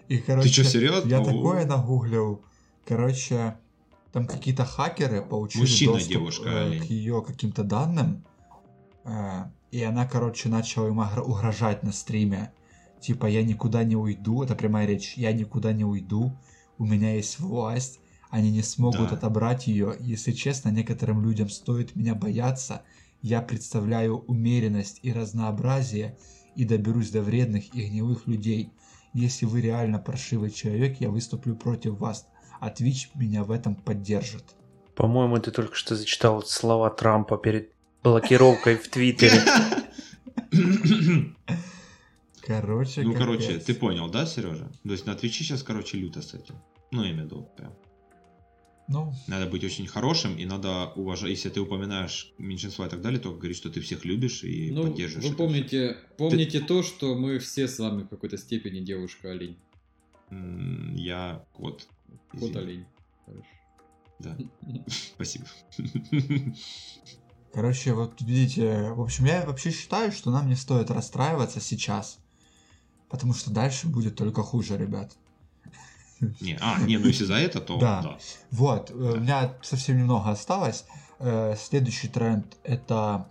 И, 0.09 0.17
короче, 0.17 0.49
чё, 0.49 0.65
серьезно? 0.65 1.07
Я 1.07 1.23
такое 1.23 1.67
нагуглил. 1.67 2.41
Короче, 2.87 3.59
там 4.11 4.27
какие-то 4.27 4.65
хакеры 4.65 5.21
получили 5.21 5.61
Мужчина, 5.61 5.93
доступ 5.93 6.13
девушка, 6.13 6.49
э, 6.49 6.79
к 6.79 6.85
ее 6.85 7.23
каким-то 7.23 7.63
данным. 7.63 8.25
э, 9.05 9.45
и 9.71 9.83
она, 9.83 10.07
короче, 10.07 10.49
начала 10.49 10.89
им 10.89 10.99
угрожать 10.99 11.83
на 11.83 11.93
стриме. 11.93 12.55
Типа, 13.03 13.27
я 13.27 13.43
никуда 13.43 13.83
не 13.83 13.97
уйду, 13.97 14.45
это 14.45 14.55
прямая 14.55 14.87
речь, 14.87 15.15
я 15.17 15.33
никуда 15.33 15.73
не 15.73 15.85
уйду, 15.85 16.39
у 16.79 16.87
меня 16.87 17.15
есть 17.17 17.41
власть, 17.41 17.99
они 18.31 18.53
не 18.53 18.63
смогут 18.63 19.11
Да. 19.11 19.17
отобрать 19.17 19.67
ее. 19.67 19.97
Если 19.99 20.31
честно, 20.31 20.71
некоторым 20.71 21.23
людям 21.23 21.49
стоит 21.51 21.97
меня 21.97 22.15
бояться. 22.15 22.83
Я 23.21 23.43
представляю 23.43 24.19
умеренность 24.27 25.01
и 25.03 25.13
разнообразие 25.13 26.17
и 26.55 26.65
доберусь 26.65 27.11
до 27.11 27.23
вредных 27.23 27.75
и 27.75 27.89
гнилых 27.89 28.27
людей. 28.29 28.73
Если 29.13 29.47
вы 29.47 29.61
реально 29.61 29.99
паршивый 29.99 30.51
человек, 30.51 31.01
я 31.01 31.11
выступлю 31.11 31.57
против 31.57 31.99
вас. 31.99 32.27
А 32.61 32.71
Twitch 32.71 33.09
меня 33.15 33.43
в 33.43 33.51
этом 33.51 33.75
поддержит. 33.75 34.45
По-моему, 34.95 35.39
ты 35.41 35.51
только 35.51 35.75
что 35.75 35.97
зачитал 35.97 36.43
слова 36.43 36.89
Трампа 36.89 37.37
перед 37.37 37.73
блокировкой 38.03 38.77
в 38.77 38.89
Твиттере. 38.89 39.43
Короче, 42.45 43.03
Ну, 43.03 43.15
короче, 43.15 43.47
капец. 43.49 43.65
ты 43.65 43.75
понял, 43.75 44.11
да, 44.11 44.27
Сережа? 44.27 44.71
То 44.85 44.91
есть 44.93 45.07
на 45.07 45.15
Твиче 45.15 45.45
сейчас, 45.45 45.63
короче, 45.63 45.97
люто 45.99 46.21
с 46.23 46.35
этим. 46.35 46.57
Ну, 46.91 47.05
я 47.05 47.11
имею 47.13 47.23
в 47.23 47.27
виду, 47.27 47.49
прям. 47.57 47.73
Ну, 48.89 49.13
Надо 49.29 49.47
быть 49.47 49.63
очень 49.65 49.87
хорошим, 49.87 50.37
и 50.37 50.45
надо 50.45 50.93
уважать, 50.97 51.31
если 51.31 51.49
ты 51.51 51.61
упоминаешь 51.61 52.33
меньшинство 52.39 52.85
и 52.85 52.89
так 52.89 53.01
далее, 53.01 53.21
то 53.21 53.33
говорить, 53.33 53.57
что 53.57 53.71
ты 53.71 53.81
всех 53.81 54.05
любишь 54.05 54.43
и 54.43 54.71
Ну, 54.73 54.83
поддерживаешь. 54.89 55.31
вы 55.31 55.37
помните, 55.37 55.97
помните 56.19 56.61
то, 56.61 56.83
что 56.83 57.15
мы 57.15 57.39
все 57.39 57.69
с 57.69 57.79
вами 57.79 58.03
в 58.03 58.09
какой-то 58.09 58.37
степени 58.37 58.81
девушка-олень. 58.81 59.57
Я 60.97 61.45
кот. 61.53 61.87
Кот-олень. 62.39 62.85
Хорошо. 63.25 63.47
Да, 64.19 64.37
спасибо. 64.89 65.47
короче, 67.53 67.93
вот 67.95 68.21
видите, 68.21 68.91
в 68.93 69.01
общем, 69.01 69.27
я 69.27 69.45
вообще 69.47 69.71
считаю, 69.71 70.11
что 70.13 70.31
нам 70.31 70.49
не 70.49 70.57
стоит 70.57 70.91
расстраиваться 70.91 71.61
сейчас. 71.61 72.19
Потому 73.13 73.35
что 73.35 73.51
дальше 73.51 73.89
будет 73.89 74.17
только 74.17 74.43
хуже, 74.43 74.79
ребят. 74.79 75.13
Не, 76.41 76.57
а, 76.63 76.81
не, 76.81 76.97
ну 76.97 77.09
если 77.09 77.25
за 77.25 77.35
это, 77.35 77.61
то 77.61 77.77
Да. 77.79 78.01
да. 78.03 78.19
Вот, 78.51 78.91
э, 78.91 78.95
у 78.95 79.21
меня 79.21 79.55
совсем 79.61 79.99
немного 79.99 80.31
осталось. 80.31 80.87
Э, 81.19 81.55
Следующий 81.59 82.09
тренд 82.09 82.57
это 82.65 83.29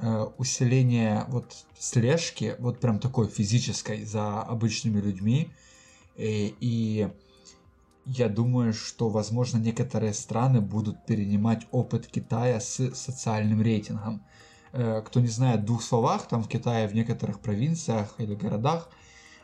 э, 0.00 0.26
усиление 0.36 1.26
вот 1.28 1.64
слежки, 1.78 2.56
вот 2.58 2.80
прям 2.80 2.98
такой 2.98 3.28
физической 3.28 4.04
за 4.04 4.42
обычными 4.42 5.00
людьми. 5.00 5.48
И, 6.16 6.56
и 6.58 7.08
я 8.06 8.28
думаю, 8.28 8.72
что, 8.72 9.10
возможно, 9.10 9.58
некоторые 9.58 10.12
страны 10.12 10.60
будут 10.60 11.06
перенимать 11.06 11.68
опыт 11.70 12.08
Китая 12.08 12.58
с 12.58 12.92
социальным 12.94 13.62
рейтингом. 13.62 14.24
Кто 14.72 15.20
не 15.20 15.28
знает, 15.28 15.60
в 15.60 15.64
двух 15.66 15.84
словах, 15.84 16.26
там 16.26 16.42
в 16.42 16.48
Китае 16.48 16.88
в 16.88 16.94
некоторых 16.94 17.38
провинциях 17.38 18.14
или 18.18 18.34
городах 18.34 18.88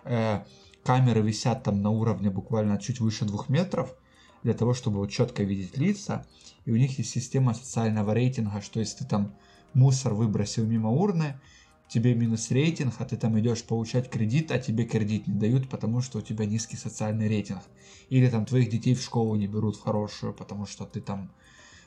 камеры 0.02 1.22
висят 1.22 1.62
там 1.62 1.82
на 1.82 1.90
уровне 1.90 2.30
буквально 2.30 2.78
чуть 2.78 3.00
выше 3.00 3.24
двух 3.24 3.48
метров, 3.48 3.94
для 4.42 4.54
того, 4.54 4.74
чтобы 4.74 4.98
вот 4.98 5.10
четко 5.10 5.42
видеть 5.42 5.76
лица. 5.76 6.26
И 6.64 6.72
у 6.72 6.76
них 6.76 6.98
есть 6.98 7.10
система 7.10 7.54
социального 7.54 8.12
рейтинга, 8.12 8.60
что 8.60 8.80
если 8.80 8.98
ты 8.98 9.04
там 9.04 9.34
мусор 9.74 10.14
выбросил 10.14 10.66
мимо 10.66 10.90
урны, 10.90 11.40
тебе 11.88 12.14
минус 12.14 12.50
рейтинг, 12.50 12.94
а 12.98 13.04
ты 13.04 13.16
там 13.16 13.38
идешь 13.38 13.64
получать 13.64 14.08
кредит, 14.08 14.50
а 14.52 14.58
тебе 14.58 14.84
кредит 14.84 15.26
не 15.26 15.34
дают, 15.34 15.68
потому 15.68 16.00
что 16.00 16.18
у 16.18 16.22
тебя 16.22 16.46
низкий 16.46 16.76
социальный 16.76 17.28
рейтинг. 17.28 17.62
Или 18.08 18.28
там 18.28 18.46
твоих 18.46 18.70
детей 18.70 18.94
в 18.94 19.02
школу 19.02 19.34
не 19.34 19.46
берут 19.46 19.76
в 19.76 19.82
хорошую, 19.82 20.32
потому 20.32 20.66
что 20.66 20.86
ты 20.86 21.00
там 21.00 21.30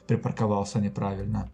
припарковался 0.08 0.80
неправильно. 0.80 1.52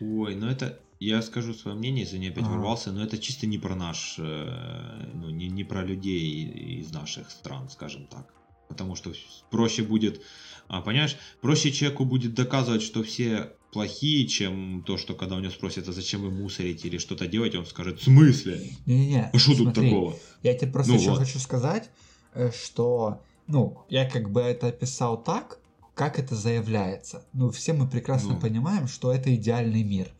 Ой, 0.00 0.34
ну 0.34 0.48
это, 0.48 0.80
я 0.98 1.22
скажу 1.22 1.54
свое 1.54 1.76
мнение, 1.76 2.04
извини, 2.04 2.28
опять 2.28 2.44
Ага. 2.44 2.54
ворвался, 2.54 2.92
но 2.92 3.02
это 3.04 3.18
чисто 3.18 3.46
не 3.46 3.58
про 3.58 3.74
наш, 3.74 4.16
э, 4.18 5.10
ну, 5.14 5.30
не, 5.30 5.48
не 5.48 5.64
про 5.64 5.84
людей 5.84 6.80
из 6.80 6.92
наших 6.92 7.30
стран, 7.30 7.68
скажем 7.68 8.06
так. 8.06 8.32
Потому 8.68 8.96
что 8.96 9.12
проще 9.50 9.82
будет, 9.82 10.22
а, 10.68 10.80
понимаешь, 10.80 11.16
проще 11.40 11.70
человеку 11.70 12.04
будет 12.04 12.34
доказывать, 12.34 12.82
что 12.82 13.02
все 13.02 13.52
плохие, 13.72 14.26
чем 14.26 14.82
то, 14.84 14.96
что 14.96 15.14
когда 15.14 15.36
у 15.36 15.40
него 15.40 15.52
спросят, 15.52 15.88
а 15.88 15.92
зачем 15.92 16.22
вы 16.22 16.30
мусорите 16.30 16.88
или 16.88 16.98
что-то 16.98 17.26
делать, 17.26 17.54
он 17.54 17.66
скажет, 17.66 18.00
в 18.00 18.04
смысле? 18.04 18.70
Не-не-не, 18.86 19.30
А 19.32 19.38
что 19.38 19.54
тут 19.56 19.74
такого? 19.74 20.16
Я 20.42 20.54
тебе 20.54 20.72
просто 20.72 20.92
Ну 20.92 20.98
еще 20.98 21.10
вот. 21.10 21.18
хочу 21.18 21.38
сказать, 21.38 21.90
э, 22.32 22.50
что, 22.50 23.22
ну, 23.46 23.84
я 23.90 24.08
как 24.08 24.30
бы 24.30 24.40
это 24.40 24.68
описал 24.68 25.22
так, 25.22 25.60
как 25.94 26.18
это 26.18 26.34
заявляется. 26.34 27.26
Ну, 27.32 27.50
все 27.50 27.72
мы 27.72 27.88
прекрасно 27.88 28.34
Ну. 28.34 28.40
понимаем, 28.40 28.88
что 28.88 29.12
это 29.12 29.34
идеальный 29.34 29.82
мир. 29.82 30.12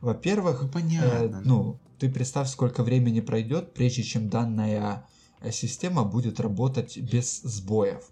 Во-первых, 0.00 0.62
Ну, 1.00 1.38
э, 1.38 1.42
ну, 1.44 1.78
ты 1.98 2.10
представь, 2.10 2.48
сколько 2.48 2.82
времени 2.82 3.20
пройдет, 3.20 3.74
прежде 3.74 4.02
чем 4.02 4.28
данная 4.28 5.06
э, 5.40 5.50
система 5.50 6.04
будет 6.04 6.40
работать 6.40 6.98
без 6.98 7.40
сбоев. 7.42 8.08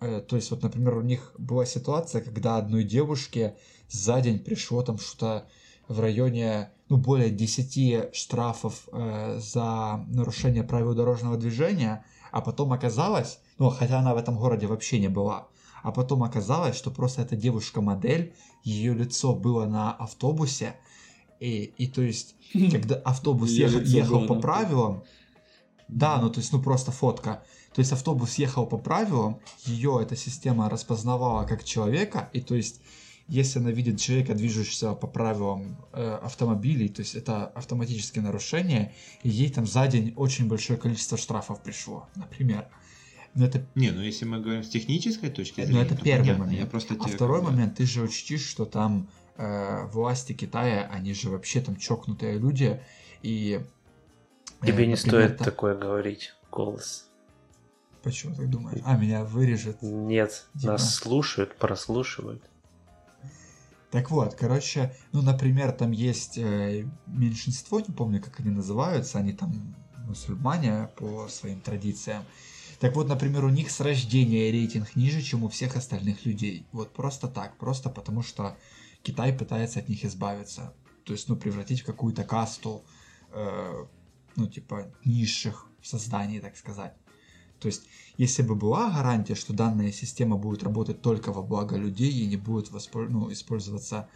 Э, 0.00 0.20
То 0.20 0.36
есть, 0.36 0.50
вот, 0.50 0.62
например, 0.62 0.96
у 0.96 1.02
них 1.02 1.34
была 1.38 1.64
ситуация, 1.64 2.20
когда 2.22 2.56
одной 2.56 2.84
девушке 2.84 3.56
за 3.88 4.20
день 4.20 4.38
пришло 4.40 4.82
там 4.82 4.98
что-то 4.98 5.46
в 5.88 6.00
районе, 6.00 6.70
ну, 6.88 6.96
более 6.98 7.30
10 7.30 8.14
штрафов 8.14 8.88
э, 8.92 9.38
за 9.40 10.04
нарушение 10.08 10.62
правил 10.62 10.94
дорожного 10.94 11.36
движения, 11.36 12.04
а 12.30 12.40
потом 12.40 12.72
оказалось, 12.72 13.38
ну, 13.58 13.70
хотя 13.70 14.00
она 14.00 14.14
в 14.14 14.18
этом 14.18 14.36
городе 14.36 14.66
вообще 14.66 14.98
не 14.98 15.08
была, 15.08 15.48
а 15.82 15.92
потом 15.92 16.22
оказалось, 16.22 16.76
что 16.76 16.90
просто 16.90 17.22
эта 17.22 17.36
девушка-модель, 17.36 18.34
ее 18.64 18.92
лицо 18.92 19.34
было 19.34 19.64
на 19.64 19.92
автобусе, 19.92 20.76
и, 21.40 21.72
и 21.78 21.86
то 21.86 22.02
есть, 22.02 22.34
когда 22.52 22.96
автобус 22.96 23.50
ехал, 23.50 23.80
ехал 23.80 24.26
по 24.26 24.34
правилам, 24.36 25.04
да, 25.88 26.20
ну 26.20 26.30
то 26.30 26.40
есть, 26.40 26.52
ну 26.52 26.60
просто 26.60 26.92
фотка. 26.92 27.42
То 27.74 27.80
есть 27.80 27.92
автобус 27.92 28.34
ехал 28.36 28.66
по 28.66 28.76
правилам, 28.78 29.40
ее 29.64 30.00
эта 30.02 30.16
система 30.16 30.68
распознавала 30.68 31.46
как 31.46 31.64
человека, 31.64 32.28
и 32.32 32.40
то 32.40 32.54
есть, 32.54 32.80
если 33.28 33.58
она 33.58 33.70
видит 33.70 34.00
человека, 34.00 34.34
движущегося 34.34 34.94
по 34.94 35.06
правилам 35.06 35.76
э, 35.92 36.18
автомобилей, 36.22 36.88
то 36.88 37.00
есть 37.00 37.14
это 37.14 37.46
автоматическое 37.46 38.24
нарушение, 38.24 38.92
и 39.22 39.28
ей 39.28 39.50
там 39.50 39.66
за 39.66 39.86
день 39.86 40.14
очень 40.16 40.48
большое 40.48 40.78
количество 40.78 41.18
штрафов 41.18 41.62
пришло, 41.62 42.06
например. 42.16 42.66
Но 43.34 43.44
это 43.44 43.64
Не, 43.74 43.90
ну 43.90 44.00
если 44.00 44.24
мы 44.24 44.40
говорим 44.40 44.64
с 44.64 44.68
технической 44.68 45.28
точки 45.30 45.60
Ну, 45.60 45.66
зрения, 45.66 45.82
это 45.82 45.94
то 45.94 46.02
первый 46.02 46.20
понятно. 46.22 46.44
момент. 46.44 46.60
Я 46.60 46.66
просто 46.66 46.96
А 46.98 47.06
второй 47.06 47.42
момент, 47.42 47.76
ты 47.76 47.84
же 47.86 48.02
учтишь, 48.02 48.44
что 48.44 48.64
там 48.64 49.08
э, 49.38 49.86
власти 49.86 50.34
Китая, 50.34 50.86
они 50.92 51.14
же 51.14 51.30
вообще 51.30 51.60
там 51.62 51.76
чокнутые 51.76 52.38
люди, 52.38 52.82
и... 53.22 53.60
э, 54.60 54.66
Тебе 54.66 54.86
не 54.86 54.94
например, 54.94 54.98
стоит 54.98 55.38
та- 55.38 55.44
такое 55.44 55.74
говорить, 55.76 56.34
голос. 56.50 57.08
Почему 58.02 58.34
так 58.34 58.50
думаешь? 58.50 58.80
А, 58.84 58.96
меня 58.96 59.24
вырежет. 59.24 59.80
Нет, 59.82 60.46
Дима. 60.54 60.72
нас 60.74 60.94
слушают, 60.94 61.56
прослушивают. 61.56 62.42
Так 63.90 64.10
вот, 64.10 64.34
короче, 64.34 64.94
ну, 65.12 65.22
например, 65.22 65.72
там 65.72 65.92
есть 65.92 66.36
э, 66.36 66.86
меньшинство, 67.06 67.80
не 67.80 67.94
помню, 67.94 68.20
как 68.22 68.38
они 68.40 68.50
называются, 68.50 69.18
они 69.18 69.32
там 69.32 69.74
мусульмане 70.06 70.90
по 70.96 71.26
своим 71.28 71.60
традициям. 71.60 72.24
Так 72.80 72.94
вот, 72.94 73.08
например, 73.08 73.44
у 73.44 73.48
них 73.48 73.70
с 73.70 73.80
рождения 73.80 74.52
рейтинг 74.52 74.94
ниже, 74.94 75.22
чем 75.22 75.42
у 75.42 75.48
всех 75.48 75.76
остальных 75.76 76.26
людей. 76.26 76.66
Вот 76.72 76.92
просто 76.92 77.28
так, 77.28 77.56
просто 77.56 77.88
потому 77.90 78.22
что 78.22 78.56
Китай 79.02 79.32
пытается 79.32 79.80
от 79.80 79.88
них 79.88 80.04
избавиться. 80.04 80.74
то 81.04 81.14
есть, 81.14 81.28
ну, 81.28 81.36
превратить 81.36 81.80
в 81.80 81.86
какую-то 81.86 82.22
касту, 82.22 82.84
э, 83.32 83.86
ну, 84.36 84.46
типа, 84.46 84.92
низших 85.06 85.66
созданий, 85.82 86.38
так 86.38 86.54
сказать. 86.56 86.92
То 87.60 87.66
есть, 87.66 87.88
если 88.18 88.42
бы 88.42 88.54
была 88.54 88.90
гарантия, 88.90 89.34
что 89.34 89.52
данная 89.52 89.90
система 89.90 90.36
будет 90.36 90.62
работать 90.62 91.02
только 91.02 91.32
во 91.32 91.42
благо 91.42 91.76
людей 91.76 92.12
и 92.12 92.26
не 92.26 92.36
будет 92.36 92.70
воспол... 92.70 93.06
ну, 93.08 93.32
использоваться 93.32 94.08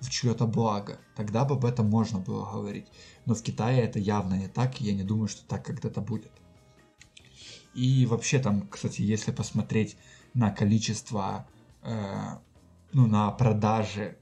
в 0.00 0.10
чье-то 0.10 0.46
благо, 0.46 0.98
тогда 1.16 1.44
бы 1.44 1.54
об 1.54 1.64
этом 1.64 1.88
можно 1.88 2.18
было 2.18 2.44
говорить. 2.50 2.88
Но 3.24 3.34
в 3.34 3.42
Китае 3.42 3.82
это 3.82 3.98
явно 3.98 4.34
не 4.34 4.48
так, 4.48 4.80
и 4.80 4.84
я 4.84 4.92
не 4.92 5.04
думаю, 5.04 5.28
что 5.28 5.46
так 5.46 5.64
когда-то 5.64 6.00
будет. 6.00 6.32
И 7.74 8.04
вообще 8.06 8.38
там, 8.38 8.68
кстати, 8.68 9.00
если 9.00 9.30
посмотреть 9.30 9.96
на 10.34 10.50
количество, 10.50 11.46
э, 11.82 12.38
ну, 12.92 13.06
на 13.06 13.30
продажи 13.30 14.18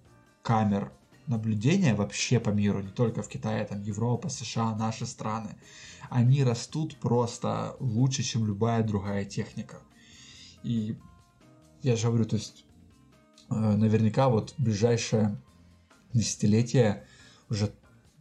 камер 0.50 0.92
наблюдения 1.28 1.94
вообще 1.94 2.40
по 2.40 2.50
миру, 2.50 2.82
не 2.82 2.90
только 2.90 3.22
в 3.22 3.28
Китае, 3.28 3.64
там 3.64 3.82
Европа, 3.82 4.28
США, 4.28 4.74
наши 4.74 5.06
страны, 5.06 5.50
они 6.10 6.42
растут 6.42 6.96
просто 6.96 7.76
лучше, 7.78 8.24
чем 8.24 8.46
любая 8.46 8.82
другая 8.82 9.24
техника. 9.24 9.76
И 10.64 10.96
я 11.82 11.94
же 11.94 12.08
говорю, 12.08 12.24
то 12.24 12.34
есть 12.34 12.64
э, 13.48 13.54
наверняка 13.54 14.28
вот 14.28 14.54
ближайшее 14.58 15.40
десятилетие 16.12 17.06
уже 17.48 17.70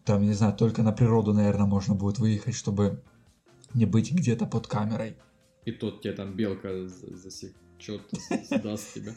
там, 0.06 0.22
не 0.22 0.34
знаю, 0.34 0.54
только 0.54 0.84
на 0.84 0.92
природу, 0.92 1.34
наверное, 1.34 1.66
можно 1.66 1.96
будет 1.96 2.20
выехать, 2.20 2.54
чтобы 2.54 3.02
не 3.74 3.88
быть 3.88 4.12
где-то 4.12 4.46
под 4.46 4.68
камерой. 4.68 5.18
И 5.66 5.72
тот 5.72 6.04
тебе 6.04 6.14
там 6.14 6.36
белка 6.36 6.88
засечет, 6.88 8.04
даст 8.64 8.94
тебя. 8.94 9.16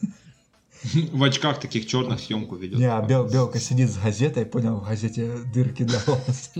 В 0.83 1.23
очках 1.23 1.59
таких 1.59 1.87
черных 1.87 2.19
съемку 2.19 2.55
ведет. 2.55 2.79
Не, 2.79 2.85
а 2.85 3.01
бел, 3.01 3.27
белка 3.29 3.59
сидит 3.59 3.89
с 3.89 3.97
газетой, 3.97 4.45
понял, 4.45 4.77
в 4.77 4.87
газете 4.87 5.37
дырки 5.53 5.83
для 5.83 5.99
волос. 6.05 6.51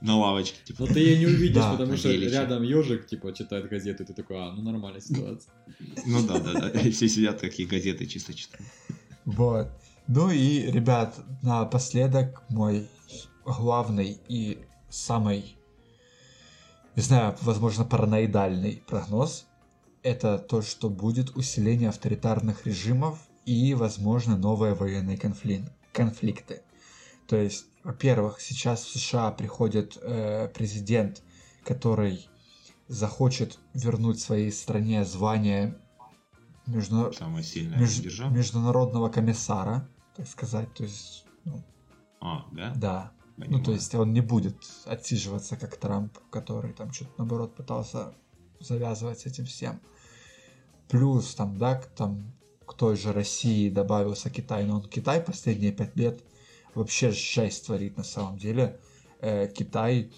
На 0.00 0.18
лавочке, 0.18 0.58
типа. 0.64 0.82
Но 0.82 0.86
ты 0.86 1.00
ее 1.00 1.18
не 1.18 1.26
увидишь, 1.26 1.54
да, 1.54 1.72
потому 1.72 1.96
что 1.96 2.10
рядом 2.12 2.62
ежик, 2.62 3.06
типа, 3.06 3.32
читает 3.32 3.68
газету, 3.68 4.02
и 4.02 4.06
ты 4.06 4.12
такой, 4.12 4.36
а, 4.38 4.52
ну 4.52 4.62
нормальная 4.62 5.00
ситуация. 5.00 5.52
Ну 6.06 6.26
да, 6.26 6.38
да, 6.40 6.52
да. 6.52 6.90
Все 6.90 7.08
сидят, 7.08 7.40
какие 7.40 7.66
газеты 7.66 8.06
чисто 8.06 8.34
читают. 8.34 8.66
Вот. 9.24 9.68
Ну 10.06 10.30
и, 10.30 10.70
ребят, 10.70 11.16
напоследок 11.42 12.42
мой 12.50 12.86
главный 13.46 14.18
и 14.28 14.58
самый, 14.90 15.56
не 16.96 17.02
знаю, 17.02 17.34
возможно, 17.40 17.84
параноидальный 17.84 18.82
прогноз– 18.86 19.46
это 20.04 20.38
то, 20.38 20.62
что 20.62 20.88
будет 20.88 21.36
усиление 21.36 21.88
авторитарных 21.88 22.66
режимов 22.66 23.18
и, 23.44 23.74
возможно, 23.74 24.36
новые 24.36 24.74
военные 24.74 25.18
конфликты. 25.18 25.72
конфликты. 25.92 26.62
То 27.26 27.36
есть, 27.36 27.66
во-первых, 27.82 28.40
сейчас 28.40 28.84
в 28.84 28.90
США 28.96 29.32
приходит 29.32 29.98
э, 30.00 30.48
президент, 30.54 31.22
который 31.64 32.28
захочет 32.86 33.58
вернуть 33.72 34.20
своей 34.20 34.52
стране 34.52 35.04
звание 35.04 35.76
между... 36.66 37.10
меж... 37.76 38.00
международного 38.30 39.08
комиссара 39.08 39.88
так 40.14 40.28
сказать, 40.28 40.72
то 40.74 40.84
есть... 40.84 41.26
Ну, 41.44 41.62
а, 42.20 42.46
да? 42.52 42.72
Да. 42.76 43.12
Понимаю. 43.36 43.58
Ну, 43.58 43.64
то 43.64 43.72
есть 43.72 43.94
он 43.94 44.12
не 44.12 44.20
будет 44.20 44.56
отсиживаться, 44.86 45.56
как 45.56 45.76
Трамп, 45.76 46.16
который 46.30 46.72
там 46.72 46.92
что-то, 46.92 47.10
наоборот, 47.18 47.56
пытался 47.56 48.14
завязывать 48.60 49.20
с 49.20 49.26
этим 49.26 49.44
всем. 49.44 49.80
Плюс 50.88 51.34
там, 51.34 51.56
да, 51.58 51.82
там 51.96 52.34
к 52.66 52.74
той 52.74 52.96
же 52.96 53.12
России 53.12 53.68
добавился 53.68 54.30
Китай, 54.30 54.64
но 54.64 54.76
он 54.76 54.88
Китай 54.88 55.20
последние 55.20 55.72
пять 55.72 55.96
лет 55.96 56.20
вообще 56.74 57.10
жесть 57.10 57.66
творит 57.66 57.96
на 57.96 58.04
самом 58.04 58.38
деле. 58.38 58.78
Э, 59.20 59.48
Китай 59.48 60.12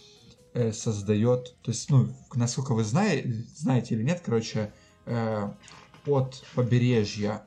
э, 0.54 0.72
создает, 0.72 1.56
то 1.62 1.70
есть, 1.70 1.90
ну, 1.90 2.08
насколько 2.34 2.74
вы 2.74 2.84
знаете, 2.84 3.44
знаете 3.54 3.94
или 3.94 4.02
нет, 4.02 4.22
короче, 4.24 4.72
э, 5.06 5.50
от 6.06 6.44
побережья 6.54 7.42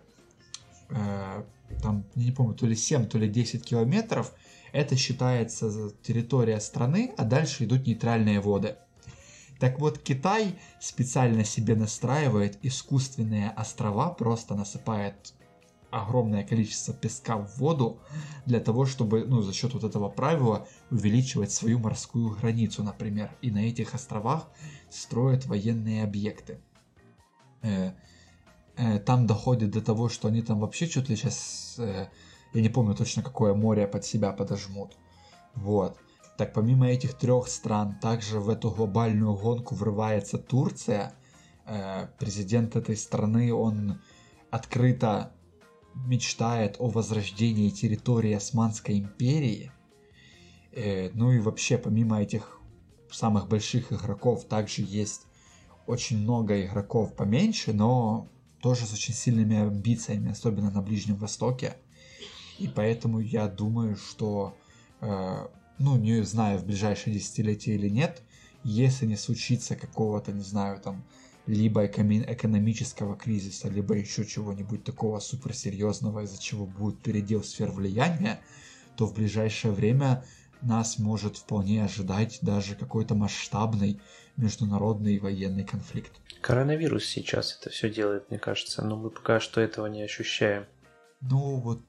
э, 0.90 1.44
там, 1.82 2.06
не 2.16 2.32
помню, 2.32 2.56
то 2.56 2.66
ли 2.66 2.76
7, 2.76 3.08
то 3.08 3.18
ли 3.18 3.28
10 3.28 3.64
километров, 3.64 4.34
это 4.72 4.96
считается 4.96 5.91
территория 6.04 6.60
страны, 6.60 7.14
а 7.18 7.24
дальше 7.24 7.66
идут 7.66 7.88
нейтральные 7.88 8.40
воды. 8.40 8.76
Так 9.60 9.80
вот, 9.80 9.99
Китай 9.99 10.57
специально 10.80 11.44
себе 11.44 11.76
настраивает 11.76 12.57
искусственные 12.64 13.52
острова, 13.52 14.10
просто 14.10 14.56
насыпает 14.56 15.34
огромное 15.91 16.44
количество 16.44 16.94
песка 16.94 17.38
в 17.38 17.57
воду 17.57 17.99
для 18.45 18.60
того, 18.60 18.86
чтобы, 18.86 19.26
ну, 19.26 19.41
за 19.41 19.53
счет 19.53 19.73
вот 19.73 19.84
этого 19.84 20.07
правила 20.07 20.68
увеличивать 20.91 21.52
свою 21.52 21.80
морскую 21.80 22.36
границу, 22.36 22.84
например. 22.84 23.36
И 23.41 23.52
на 23.52 23.60
этих 23.68 23.95
островах 23.95 24.48
строят 24.90 25.45
военные 25.45 26.03
объекты. 26.03 26.60
Э, 27.64 27.94
Э, 28.80 28.98
там 28.98 29.27
доходит 29.27 29.72
до 29.72 29.81
того, 29.81 30.07
что 30.07 30.30
они 30.30 30.41
там 30.41 30.61
вообще 30.61 30.88
что-то 30.88 31.14
сейчас, 31.14 31.76
э, 31.80 32.07
я 32.53 32.61
не 32.61 32.69
помню 32.69 32.95
точно 32.95 33.22
какое 33.22 33.53
море 33.53 33.86
под 33.88 34.06
себя 34.06 34.31
подожмут. 34.31 34.94
Вот. 35.53 35.98
Так 36.40 36.53
помимо 36.53 36.88
этих 36.88 37.16
трех 37.16 37.49
стран, 37.49 37.99
также 37.99 38.40
в 38.40 38.48
эту 38.48 38.72
глобальную 38.72 39.36
гонку 39.36 39.76
врывается 39.76 40.38
Турция. 40.38 41.14
Э, 41.66 42.07
президент 42.18 42.78
этой 42.78 42.95
страны, 42.95 43.53
он 43.53 43.99
открыто 44.49 45.34
мечтает 45.95 46.78
о 46.80 46.88
возрождении 46.88 47.70
территории 47.72 48.32
Османской 48.32 48.99
империи. 48.99 49.74
Ну 51.14 51.34
и 51.34 51.40
вообще, 51.40 51.78
помимо 51.78 52.22
этих 52.22 52.57
самых 53.11 53.49
больших 53.49 53.91
игроков, 53.91 54.45
также 54.45 54.82
есть 54.82 55.28
очень 55.88 56.20
много 56.20 56.66
игроков 56.66 57.18
поменьше, 57.18 57.74
но 57.74 58.30
тоже 58.61 58.86
с 58.86 58.94
очень 58.94 59.14
сильными 59.14 59.57
амбициями, 59.57 60.32
особенно 60.32 60.72
на 60.72 60.82
Ближнем 60.82 61.18
Востоке. 61.18 61.76
И 62.60 62.70
поэтому 62.70 63.20
я 63.20 63.49
думаю, 63.49 63.98
что, 63.98 64.56
э, 65.02 65.48
ну, 65.80 65.98
не 65.98 66.22
знаю, 66.24 66.60
в 66.60 66.66
ближайшие 66.66 67.16
десятилетия 67.16 67.76
или 67.76 67.90
нет, 67.90 68.22
если 68.64 69.06
не 69.06 69.16
случится 69.16 69.76
какого-то, 69.76 70.32
не 70.32 70.44
знаю, 70.44 70.80
там, 70.80 71.04
либо 71.48 71.86
экономического 71.86 73.16
кризиса, 73.16 73.70
либо 73.70 73.96
еще 73.96 74.26
чего-нибудь 74.26 74.84
такого 74.84 75.20
суперсерьезного, 75.20 76.24
из-за 76.24 76.40
чего 76.40 76.66
будет 76.66 77.00
передел 77.00 77.44
сфер 77.44 77.72
влияния, 77.72 78.40
то 78.96 79.08
в 79.08 79.16
ближайшее 79.16 79.72
время 79.72 80.24
нас 80.62 81.00
может 81.00 81.38
вполне 81.38 81.84
ожидать 81.84 82.40
даже 82.42 82.76
какой-то 82.76 83.16
масштабный 83.16 84.00
международный 84.36 85.18
военный 85.20 85.64
конфликт. 85.64 86.12
Коронавирус 86.42 87.06
сейчас 87.06 87.58
это 87.60 87.70
все 87.70 87.90
делает, 87.90 88.30
мне 88.30 88.40
кажется, 88.40 88.84
но 88.84 88.96
мы 88.96 89.10
пока 89.10 89.40
что 89.40 89.62
этого 89.62 89.88
не 89.88 90.02
ощущаем. 90.02 90.66
Ну 91.22 91.58
вот, 91.58 91.82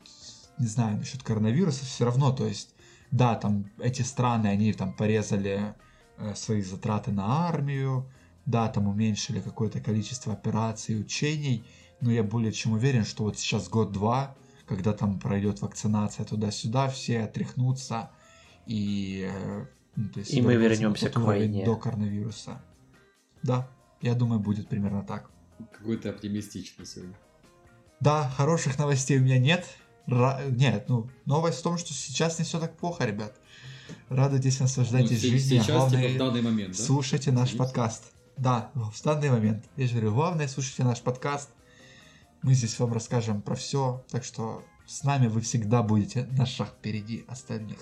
не 0.59 0.67
знаю, 0.67 0.99
насчет 0.99 1.23
коронавируса 1.23 1.85
все 1.85 2.05
равно, 2.05 2.33
то 2.33 2.47
есть, 2.47 2.75
да, 3.11 3.35
там 3.35 3.71
эти 3.79 4.03
страны, 4.03 4.49
они 4.49 4.73
там 4.73 4.93
порезали 4.93 5.75
э, 6.17 6.35
свои 6.35 6.63
затраты 6.63 7.13
на 7.13 7.49
армию, 7.49 8.09
да, 8.47 8.69
там 8.69 8.89
уменьшили 8.89 9.41
какое-то 9.41 9.81
количество 9.81 10.33
операций, 10.33 11.01
учений, 11.01 11.65
но 12.01 12.11
я 12.11 12.23
более 12.23 12.53
чем 12.53 12.73
уверен, 12.73 13.05
что 13.05 13.25
вот 13.25 13.39
сейчас 13.39 13.69
год-два, 13.69 14.37
когда 14.67 14.93
там 14.93 15.19
пройдет 15.19 15.61
вакцинация 15.61 16.25
туда-сюда, 16.25 16.89
все 16.89 17.23
отряхнутся 17.23 18.11
и 18.67 19.29
э, 19.31 19.65
ну, 19.97 20.09
то 20.09 20.21
есть 20.21 20.33
и 20.33 20.41
мы 20.41 20.55
вернемся 20.55 21.11
к 21.11 21.19
войне. 21.19 21.65
До 21.65 21.77
коронавируса. 21.77 22.63
Да, 23.43 23.69
я 24.01 24.15
думаю, 24.15 24.41
будет 24.41 24.69
примерно 24.69 25.03
так. 25.03 25.31
Какой 25.73 25.97
то 25.97 26.11
оптимистичный 26.11 26.87
сегодня. 26.87 27.17
Да, 28.01 28.29
хороших 28.31 28.79
новостей 28.79 29.19
у 29.19 29.23
меня 29.23 29.39
нет. 29.39 29.67
Нет, 30.11 30.89
ну, 30.89 31.09
новость 31.25 31.61
в 31.61 31.63
том, 31.63 31.79
что 31.79 31.93
сейчас 31.93 32.39
не 32.39 32.45
все 32.45 32.59
так 32.59 32.77
плохо, 32.77 33.05
ребят. 33.05 33.37
Радуйтесь, 34.09 34.59
наслаждайтесь 34.59 35.23
ну, 35.23 35.31
жизнью. 35.31 35.63
Сейчас, 35.63 35.77
главное, 35.77 36.03
типа, 36.03 36.15
в 36.15 36.19
данный 36.19 36.43
момент, 36.43 36.77
да? 36.77 36.83
Слушайте 36.83 37.31
наш 37.31 37.57
подкаст. 37.57 38.13
Да, 38.37 38.71
в 38.75 39.03
данный 39.05 39.31
момент. 39.31 39.65
Я 39.77 39.87
же 39.87 39.93
говорю, 39.93 40.15
главное, 40.15 40.49
слушайте 40.49 40.83
наш 40.83 41.01
подкаст. 41.01 41.51
Мы 42.43 42.55
здесь 42.55 42.79
вам 42.81 42.93
расскажем 42.93 43.41
про 43.41 43.55
все. 43.55 44.05
Так 44.11 44.25
что 44.25 44.65
с 44.87 45.05
нами 45.05 45.29
вы 45.29 45.43
всегда 45.43 45.83
будете 45.83 46.25
на 46.37 46.45
шаг 46.45 46.71
впереди 46.71 47.25
остальных. 47.29 47.79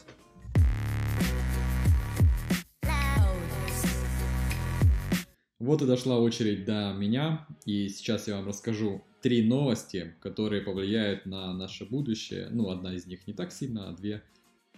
Вот 5.59 5.83
и 5.83 5.87
дошла 5.87 6.19
очередь 6.19 6.67
до 6.67 6.93
меня, 6.93 7.47
и 7.65 7.89
сейчас 7.89 8.29
я 8.29 8.37
вам 8.37 8.47
расскажу 8.47 9.03
три 9.21 9.47
новости, 9.47 10.15
которые 10.21 10.63
повлияют 10.63 11.27
на 11.27 11.53
наше 11.53 11.85
будущее. 11.85 12.49
Ну, 12.51 12.71
одна 12.71 12.95
из 12.95 13.07
них 13.07 13.27
не 13.27 13.33
так 13.33 13.53
сильно, 13.53 13.89
а 13.89 13.93
две 13.93 14.23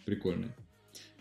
прикольные. 0.05 0.57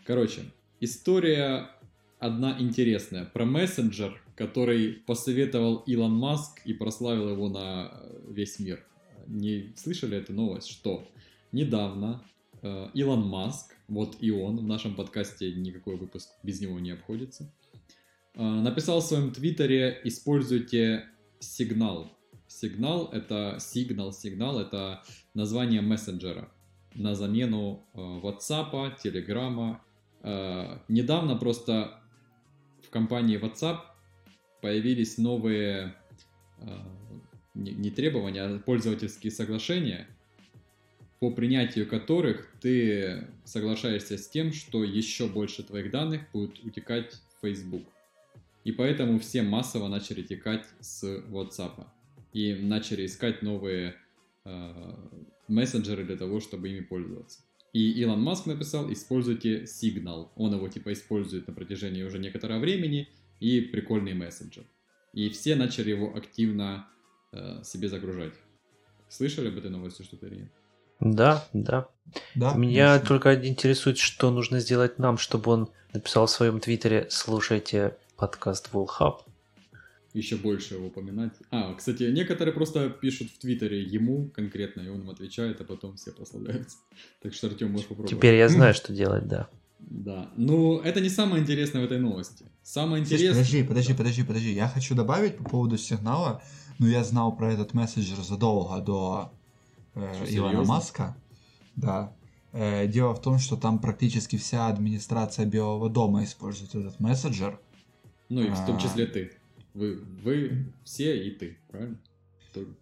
Короче, 0.05 0.41
история 0.79 1.69
одна 2.17 2.55
интересная 2.59 3.25
про 3.25 3.45
мессенджер, 3.45 4.21
который 4.35 4.93
посоветовал 5.05 5.77
Илон 5.85 6.13
Маск 6.13 6.61
и 6.65 6.73
прославил 6.73 7.29
его 7.29 7.49
на 7.49 7.93
весь 8.27 8.59
мир. 8.59 8.85
Не 9.27 9.73
слышали 9.75 10.17
эту 10.17 10.33
новость, 10.33 10.69
что 10.69 11.07
недавно 11.51 12.23
э, 12.61 12.89
Илон 12.93 13.27
Маск, 13.27 13.75
вот 13.87 14.17
и 14.19 14.31
он, 14.31 14.57
в 14.57 14.63
нашем 14.63 14.95
подкасте 14.95 15.51
никакой 15.51 15.97
выпуск 15.97 16.29
без 16.43 16.61
него 16.61 16.79
не 16.79 16.91
обходится, 16.91 17.51
э, 18.33 18.41
написал 18.41 19.01
в 19.01 19.05
своем 19.05 19.31
твиттере 19.31 19.99
«Используйте 20.03 21.05
сигнал». 21.39 22.11
Сигнал— 22.49 23.09
это 23.13 23.57
сигнал, 23.59 24.11
сигнал— 24.11 24.59
это 24.61 25.03
название 25.35 25.81
мессенджера 25.81 26.49
на 26.95 27.13
замену 27.13 27.85
э, 27.93 27.99
WhatsApp, 27.99 28.97
Telegram. 29.03 29.77
Э, 30.23 30.80
недавно 30.88 31.35
просто 31.35 32.01
в 32.81 32.89
компании 32.89 33.39
WhatsApp 33.39 33.81
появились 34.63 35.19
новые 35.19 35.95
э, 36.57 36.65
не, 37.53 37.71
не 37.71 37.91
требования, 37.91 38.41
а 38.41 38.57
пользовательские 38.57 39.31
соглашения, 39.31 40.07
по 41.19 41.30
принятию 41.30 41.88
которых 41.88 42.51
ты 42.59 43.27
соглашаешься 43.45 44.17
с 44.17 44.27
тем, 44.27 44.53
что 44.53 44.84
еще 44.84 45.27
больше 45.27 45.61
твоих 45.61 45.91
данных 45.91 46.21
будет 46.34 46.57
утекать 46.63 47.13
в 47.13 47.45
Facebook. 47.45 47.84
И 48.63 48.71
поэтому 48.71 49.19
все 49.19 49.43
массово 49.43 49.88
начали 49.88 50.23
текать 50.23 50.65
с 50.80 51.03
WhatsApp. 51.03 51.85
И 52.34 52.53
начали 52.53 53.06
искать 53.06 53.41
новые 53.41 53.95
э, 54.45 54.93
мессенджеры 55.47 56.03
для 56.06 56.18
того, 56.18 56.39
чтобы 56.39 56.69
ими 56.69 56.81
пользоваться. 56.81 57.41
И 57.73 57.91
Илон 58.01 58.22
Маск 58.22 58.45
написал, 58.45 58.91
используйте 58.91 59.64
Signal. 59.64 60.30
Он 60.35 60.53
его 60.53 60.68
типа 60.68 60.93
использует 60.93 61.47
на 61.47 61.53
протяжении 61.53 62.03
уже 62.03 62.19
некоторого 62.19 62.60
времени, 62.60 63.07
и 63.39 63.61
прикольный 63.61 64.14
мессенджер. 64.14 64.65
И 65.14 65.30
все 65.30 65.56
начали 65.56 65.91
его 65.91 66.15
активно 66.15 66.88
э, 67.31 67.64
себе 67.64 67.89
загружать. 67.89 68.34
Слышали 69.07 69.47
об 69.47 69.57
этой 69.57 69.72
новости 69.72 70.03
что-то 70.03 70.27
или 70.27 70.35
нет? 70.35 70.51
Да, 70.99 71.47
да. 71.53 71.88
Да, 72.35 72.53
Меня 72.53 72.97
конечно. 72.97 73.07
только 73.07 73.47
интересует, 73.47 73.97
что 73.97 74.30
нужно 74.30 74.60
сделать 74.60 74.99
нам, 74.99 75.18
чтобы 75.18 75.51
он 75.51 75.69
написал 75.93 76.26
в 76.26 76.31
своем 76.31 76.60
твиттере 76.60 77.07
«Слушайте 77.10 77.95
подкаст 78.18 78.73
Вулхаб». 78.73 79.28
Еще 80.14 80.38
больше 80.38 80.76
его 80.76 80.88
упоминать. 80.88 81.34
А, 81.52 81.73
кстати, 81.76 82.03
некоторые 82.03 82.53
просто 82.53 82.90
пишут 82.90 83.30
в 83.30 83.38
Твиттере 83.38 83.84
ему 83.84 84.30
конкретно, 84.30 84.81
и 84.81 84.88
он 84.90 85.02
им 85.02 85.10
отвечает, 85.10 85.61
а 85.61 85.64
потом 85.64 85.95
все 85.98 86.11
прославляются. 86.11 86.77
Так 87.22 87.34
что, 87.34 87.48
Артем, 87.48 87.72
можешь 87.72 87.88
попробовать. 87.88 88.18
Теперь 88.18 88.36
я 88.36 88.49
знаю, 88.49 88.73
что 88.73 88.91
делать, 88.94 89.27
да. 89.27 89.49
Да. 89.80 90.30
Ну, 90.36 90.80
это 90.80 90.99
не 90.99 91.10
самое 91.10 91.41
интересное 91.41 91.81
в 91.81 91.86
этой 91.86 91.99
новости. 91.99 92.45
Самое 92.64 93.03
интересное... 93.03 93.34
Подожди, 93.34 93.64
подожди, 93.64 93.94
подожди, 93.94 94.23
подожди. 94.23 94.53
Я 94.53 94.68
хочу 94.68 94.95
добавить 94.95 95.38
по 95.38 95.44
поводу 95.44 95.77
сигнала. 95.77 96.41
Ну, 96.80 96.88
я 96.88 97.03
знал 97.03 97.36
про 97.36 97.53
этот 97.53 97.73
мессенджер 97.73 98.18
задолго 98.18 98.80
до 98.81 99.34
э, 99.95 100.14
Что, 100.26 100.36
Илона? 100.36 100.64
Маска. 100.64 101.15
Да. 101.76 102.14
Э, 102.52 102.88
дело 102.88 103.14
в 103.14 103.22
том, 103.22 103.38
что 103.38 103.57
там 103.57 103.80
практически 103.80 104.38
вся 104.38 104.68
администрация 104.68 105.45
Белого 105.45 105.90
дома 105.90 106.23
использует 106.23 106.76
этот 106.76 106.99
мессенджер. 106.99 107.60
Ну, 108.30 108.41
и 108.41 108.49
в 108.49 108.65
том 108.65 108.76
А. 108.77 108.80
числе 108.80 109.06
ты. 109.07 109.31
Вы, 109.73 109.99
вы 110.23 110.73
все 110.83 111.27
и 111.27 111.31
ты, 111.31 111.57
правильно? 111.69 111.97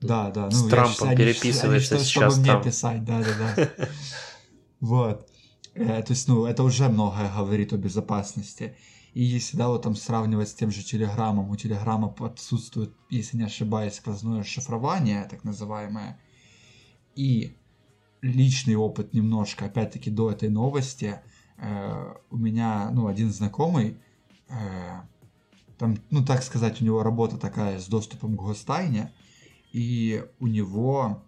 Да, 0.01 0.31
да. 0.31 0.49
С 0.49 0.61
Ну, 0.61 0.65
я 0.65 0.71
Трампом 0.71 1.09
они 1.09 1.17
щ- 1.17 1.23
переписываешься 1.41 1.95
они 1.95 2.03
что, 2.03 2.09
сейчас 2.09 2.33
чтобы 2.33 2.41
мне 2.41 2.51
там. 2.53 2.63
писать, 2.63 3.03
да, 3.05 3.21
да, 3.23 3.55
да. 3.55 3.69
Вот. 4.79 5.29
Э, 5.73 6.01
То 6.03 6.13
есть, 6.13 6.27
ну, 6.27 6.45
это 6.45 6.63
уже 6.63 6.87
многое 6.89 7.31
говорит 7.35 7.73
о 7.73 7.77
безопасности. 7.77 8.75
И 9.13 9.23
если, 9.23 9.57
да, 9.57 9.67
вот 9.67 9.81
там 9.83 9.95
сравнивать 9.95 10.49
с 10.49 10.53
тем 10.53 10.71
же 10.71 10.83
Телеграмом, 10.83 11.49
у 11.49 11.55
Телеграма 11.55 12.15
отсутствует, 12.19 12.93
если 13.09 13.37
не 13.37 13.43
ошибаюсь, 13.43 13.95
сквозное 13.95 14.43
шифрование, 14.43 15.27
так 15.29 15.43
называемое. 15.43 16.19
И 17.15 17.57
личный 18.21 18.75
опыт 18.75 19.13
немножко, 19.13 19.65
опять-таки, 19.65 20.09
до 20.11 20.31
этой 20.31 20.49
новости. 20.49 21.19
Э, 21.57 22.13
у 22.29 22.37
меня, 22.37 22.89
ну, 22.91 23.07
один 23.07 23.31
знакомый, 23.31 23.97
э, 24.49 25.01
там, 25.77 25.97
ну, 26.09 26.25
так 26.25 26.43
сказать, 26.43 26.81
у 26.81 26.85
него 26.85 27.03
работа 27.03 27.37
такая 27.37 27.79
с 27.79 27.87
доступом 27.87 28.35
к 28.37 28.43
гостайне, 28.43 29.11
и 29.73 30.23
у 30.39 30.47
него, 30.47 31.23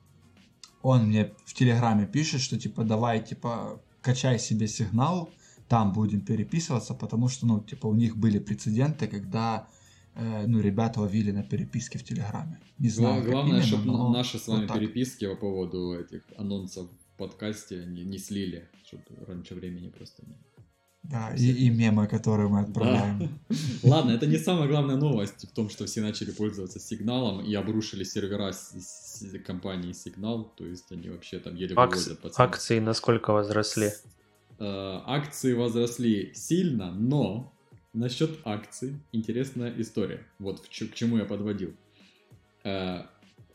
он 0.82 1.08
мне 1.08 1.34
в 1.46 1.54
Телеграме 1.54 2.08
пишет, 2.08 2.42
что, 2.42 2.58
типа, 2.58 2.84
давай, 2.84 3.24
типа, 3.24 3.82
качай 4.02 4.40
себе 4.40 4.68
сигнал, 4.68 5.30
там 5.68 5.94
будем 5.94 6.22
переписываться, 6.22 6.94
потому 6.94 7.30
что, 7.30 7.46
ну, 7.46 7.60
типа, 7.62 7.88
у 7.88 7.94
них 7.94 8.18
были 8.18 8.40
прецеденты, 8.40 9.08
когда, 9.08 9.68
э, 10.16 10.46
ну, 10.48 10.60
ребята 10.60 11.02
ловили 11.02 11.32
на 11.32 11.44
переписке 11.44 12.00
в 12.00 12.04
Телеграме. 12.04 12.60
Не 12.80 12.90
знаю, 12.90 13.16
Гла- 13.16 13.24
как 13.24 13.32
Главное, 13.32 13.52
именно, 13.52 13.68
чтобы 13.68 13.86
но 13.86 14.10
наши 14.12 14.40
с 14.40 14.48
вами 14.48 14.62
вот 14.62 14.68
так. 14.70 14.80
переписки 14.80 15.28
по 15.28 15.36
поводу 15.36 15.94
этих 15.94 16.24
анонсов 16.38 16.90
в 16.90 17.18
подкасте 17.18 17.86
не, 17.86 18.04
не 18.04 18.18
слили, 18.18 18.68
чтобы 18.84 19.04
раньше 19.28 19.54
времени 19.54 19.90
просто 19.90 20.26
не... 20.26 20.36
Да, 21.10 21.34
и, 21.36 21.52
и 21.66 21.70
мемы, 21.70 22.08
которые 22.08 22.50
мы 22.50 22.60
отправляем. 22.62 23.20
Да. 23.20 23.56
Ладно, 23.84 24.12
это 24.12 24.28
не 24.28 24.38
самая 24.38 24.68
главная 24.68 24.96
новость 24.96 25.50
в 25.50 25.54
том, 25.54 25.70
что 25.70 25.86
все 25.86 26.02
начали 26.02 26.32
пользоваться 26.32 26.80
сигналом 26.80 27.44
и 27.44 27.54
обрушили 27.56 28.04
сервера 28.04 28.52
с- 28.52 28.74
с- 28.80 29.40
компании 29.46 29.94
Сигнал, 29.94 30.44
то 30.56 30.66
есть 30.66 30.92
они 30.92 31.10
вообще 31.10 31.40
там 31.40 31.56
еле 31.56 31.74
Акс- 31.76 31.98
выводят 32.06 32.20
пацаны. 32.22 32.48
акции 32.48 32.80
насколько 32.80 33.32
возросли? 33.34 33.90
Э, 34.60 35.00
Акции 35.06 35.54
возросли 35.54 36.32
сильно, 36.36 36.92
но 36.92 37.52
насчет 37.94 38.38
акций 38.46 38.94
интересная 39.12 39.74
история. 39.80 40.28
Вот 40.38 40.60
в 40.64 40.70
чё- 40.70 40.88
к 40.88 40.94
чему 40.94 41.18
я 41.18 41.26
подводил. 41.26 41.74
Э, 42.64 43.04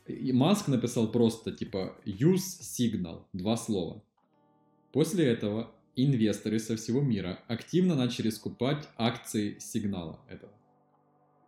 и 0.09 0.33
Маск 0.33 0.67
написал 0.69 1.07
просто 1.09 1.53
типа 1.53 1.95
use 2.05 2.61
signal, 2.63 3.23
два 3.33 3.57
слова. 3.57 4.03
После 4.93 5.25
этого 5.27 5.71
инвесторы 5.97 6.59
со 6.59 6.77
всего 6.77 7.01
мира 7.01 7.41
активно 7.49 7.95
начали 7.95 8.31
скупать 8.31 8.89
акции 8.97 9.59
сигнала 9.59 10.19
этого. 10.29 10.53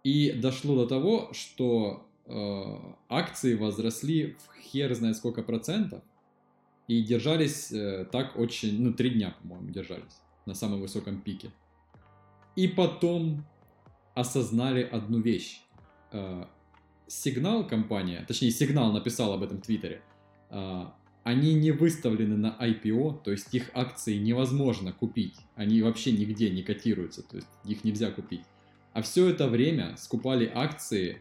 И 0.05 0.33
дошло 0.33 0.77
до 0.77 0.87
того, 0.87 1.33
что 1.33 2.09
э, 2.27 2.33
акции 3.09 3.55
возросли 3.55 4.37
в 4.39 4.61
хер 4.61 4.95
знает 4.95 5.17
сколько 5.17 5.43
процентов, 5.43 6.03
и 6.89 7.03
держались 7.03 7.73
э, 7.73 8.07
так 8.11 8.39
очень, 8.39 8.81
ну, 8.81 8.93
три 8.93 9.11
дня, 9.11 9.35
по-моему, 9.43 9.71
держались 9.71 10.21
на 10.47 10.55
самом 10.55 10.81
высоком 10.81 11.21
пике. 11.21 11.51
И 12.55 12.69
потом 12.69 13.45
осознали 14.15 14.83
одну 14.83 15.21
вещь. 15.21 15.61
Э, 16.13 16.45
Сигнал 17.09 17.67
компания, 17.67 18.25
точнее, 18.27 18.51
Сигнал 18.51 18.93
написал 18.93 19.33
об 19.33 19.43
этом 19.43 19.59
в 19.59 19.63
Твиттере, 19.63 20.03
э, 20.51 20.87
они 21.27 21.55
не 21.55 21.73
выставлены 21.73 22.37
на 22.37 22.57
IPO, 22.61 23.25
то 23.25 23.33
есть 23.33 23.53
их 23.53 23.73
акции 23.75 24.15
невозможно 24.15 24.93
купить. 24.93 25.35
Они 25.57 25.83
вообще 25.83 26.13
нигде 26.13 26.51
не 26.51 26.63
котируются, 26.63 27.25
то 27.25 27.35
есть 27.35 27.49
их 27.65 27.83
нельзя 27.83 28.13
купить. 28.13 28.43
А 28.93 29.03
все 29.03 29.29
это 29.29 29.49
время 29.49 29.97
скупали 29.99 30.49
акции 30.55 31.21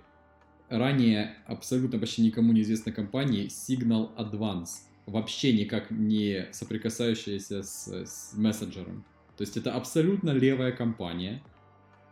ранее 0.69 1.35
абсолютно 1.47 1.97
почти 1.97 2.21
никому 2.21 2.53
неизвестной 2.53 2.93
компании 2.93 3.47
Signal 3.47 4.15
Advance, 4.15 4.83
вообще 5.07 5.53
никак 5.53 5.89
не 5.89 6.49
соприкасающаяся 6.51 7.63
с, 7.63 7.87
с 7.87 8.33
мессенджером. 8.37 9.03
То 9.37 9.41
есть 9.41 9.57
это 9.57 9.73
абсолютно 9.73 10.29
левая 10.29 10.71
компания, 10.71 11.41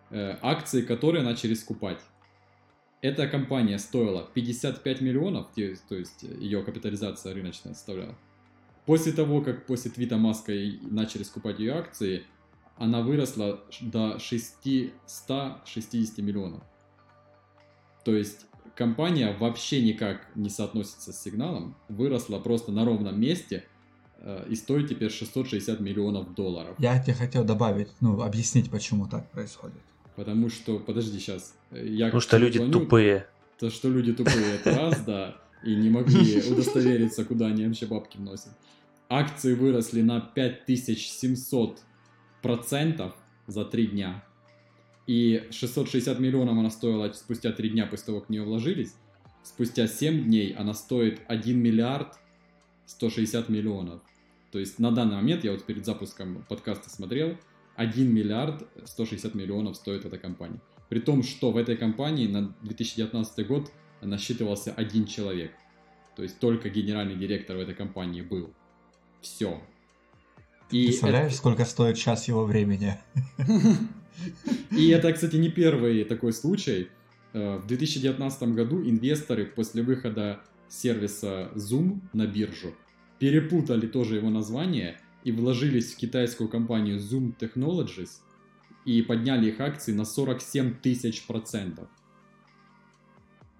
э, 0.09 0.35
акции 0.41 0.81
которой 0.81 1.21
начали 1.21 1.53
скупать. 1.53 1.99
Эта 3.03 3.27
компания 3.27 3.77
стоила 3.79 4.27
55 4.33 5.01
миллионов, 5.01 5.47
то 5.53 5.95
есть 5.95 6.23
ее 6.23 6.63
капитализация 6.63 7.33
рыночная 7.33 7.73
составляла. 7.73 8.15
После 8.85 9.11
того, 9.11 9.41
как 9.41 9.65
после 9.65 9.91
твита 9.91 10.15
Маска 10.15 10.53
начали 10.83 11.23
скупать 11.23 11.59
ее 11.59 11.73
акции, 11.73 12.23
она 12.77 13.01
выросла 13.01 13.59
до 13.81 14.19
660 14.19 16.17
миллионов. 16.19 16.63
То 18.05 18.15
есть 18.15 18.45
компания 18.73 19.35
вообще 19.37 19.81
никак 19.81 20.25
не 20.35 20.49
соотносится 20.49 21.11
с 21.11 21.21
сигналом, 21.21 21.75
выросла 21.89 22.39
просто 22.39 22.71
на 22.71 22.85
ровном 22.85 23.19
месте 23.19 23.65
э, 24.19 24.45
и 24.49 24.55
стоит 24.55 24.87
теперь 24.87 25.11
660 25.11 25.81
миллионов 25.81 26.33
долларов. 26.35 26.77
Я 26.79 27.03
тебе 27.03 27.15
хотел 27.15 27.43
добавить, 27.43 27.89
ну, 27.99 28.21
объяснить, 28.21 28.71
почему 28.71 29.09
так 29.09 29.29
происходит. 29.29 29.81
Потому 30.15 30.49
что, 30.49 30.79
подожди, 30.79 31.19
сейчас. 31.19 31.55
Я 31.71 32.07
Потому 32.07 32.21
что 32.21 32.37
люди 32.37 32.57
звоню, 32.57 32.71
тупые. 32.71 33.27
То, 33.57 33.69
что 33.69 33.89
люди 33.89 34.13
тупые, 34.13 34.55
это 34.55 34.75
раз, 34.75 35.03
да, 35.05 35.37
и 35.63 35.75
не 35.75 35.89
могли 35.89 36.41
удостовериться, 36.51 37.25
куда 37.25 37.47
они 37.47 37.65
вообще 37.65 37.85
бабки 37.85 38.17
вносят. 38.17 38.51
Акции 39.09 39.53
выросли 39.53 40.01
на 40.01 40.19
5700 40.19 41.79
процентов 42.41 43.13
за 43.47 43.65
три 43.65 43.87
дня. 43.87 44.23
И 45.07 45.47
660 45.51 46.19
миллионов 46.19 46.57
она 46.57 46.69
стоила 46.69 47.11
спустя 47.11 47.51
три 47.51 47.69
дня 47.69 47.85
после 47.85 48.07
того, 48.07 48.19
как 48.19 48.29
в 48.29 48.31
нее 48.31 48.43
вложились. 48.43 48.95
Спустя 49.43 49.87
7 49.87 50.23
дней 50.23 50.53
она 50.53 50.73
стоит 50.73 51.21
1 51.27 51.59
миллиард 51.59 52.17
160 52.85 53.49
миллионов. 53.49 54.01
То 54.51 54.59
есть 54.59 54.79
на 54.79 54.91
данный 54.91 55.15
момент, 55.15 55.43
я 55.43 55.51
вот 55.51 55.65
перед 55.65 55.85
запуском 55.85 56.45
подкаста 56.47 56.89
смотрел, 56.89 57.37
1 57.75 58.13
миллиард 58.13 58.67
160 58.85 59.35
миллионов 59.35 59.75
стоит 59.75 60.05
эта 60.05 60.17
компания. 60.17 60.59
При 60.89 60.99
том, 60.99 61.23
что 61.23 61.51
в 61.51 61.57
этой 61.57 61.75
компании 61.77 62.27
на 62.27 62.53
2019 62.61 63.47
год 63.47 63.71
насчитывался 64.01 64.71
один 64.73 65.05
человек. 65.05 65.51
То 66.15 66.23
есть 66.23 66.39
только 66.39 66.69
генеральный 66.69 67.15
директор 67.15 67.57
в 67.57 67.59
этой 67.59 67.73
компании 67.73 68.21
был. 68.21 68.53
Все. 69.21 69.61
И 70.69 70.87
Представляешь, 70.87 71.31
это- 71.31 71.37
сколько 71.37 71.65
стоит 71.65 71.97
час 71.97 72.27
его 72.27 72.45
времени? 72.45 72.97
И 74.71 74.89
это, 74.89 75.11
кстати, 75.11 75.35
не 75.37 75.49
первый 75.49 76.03
такой 76.03 76.33
случай. 76.33 76.89
Э, 77.33 77.57
В 77.57 77.67
2019 77.67 78.43
году 78.55 78.81
инвесторы 78.83 79.45
после 79.45 79.81
выхода 79.81 80.41
сервиса 80.69 81.51
Zoom 81.55 81.99
на 82.13 82.27
биржу 82.27 82.73
перепутали 83.19 83.87
тоже 83.87 84.17
его 84.17 84.29
название 84.29 84.99
и 85.23 85.31
вложились 85.31 85.93
в 85.93 85.97
китайскую 85.97 86.49
компанию 86.49 86.99
Zoom 86.99 87.37
Technologies 87.37 88.19
и 88.85 89.01
подняли 89.01 89.49
их 89.49 89.59
акции 89.59 89.93
на 89.93 90.05
47 90.05 90.75
тысяч 90.81 91.25
процентов. 91.25 91.87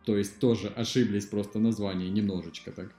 То 0.05 0.17
есть 0.17 0.39
тоже 0.39 0.67
ошиблись 0.67 1.25
просто 1.25 1.59
в 1.59 1.61
названии 1.61 2.09
немножечко 2.09 2.71
так. 2.71 2.93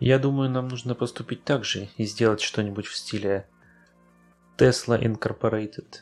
Я 0.00 0.18
думаю, 0.18 0.50
нам 0.50 0.68
нужно 0.68 0.94
поступить 0.94 1.44
так 1.44 1.64
же 1.64 1.88
и 1.96 2.04
сделать 2.04 2.40
что-нибудь 2.40 2.86
в 2.86 2.96
стиле 2.96 3.46
Tesla 4.56 5.00
Incorporated. 5.00 6.00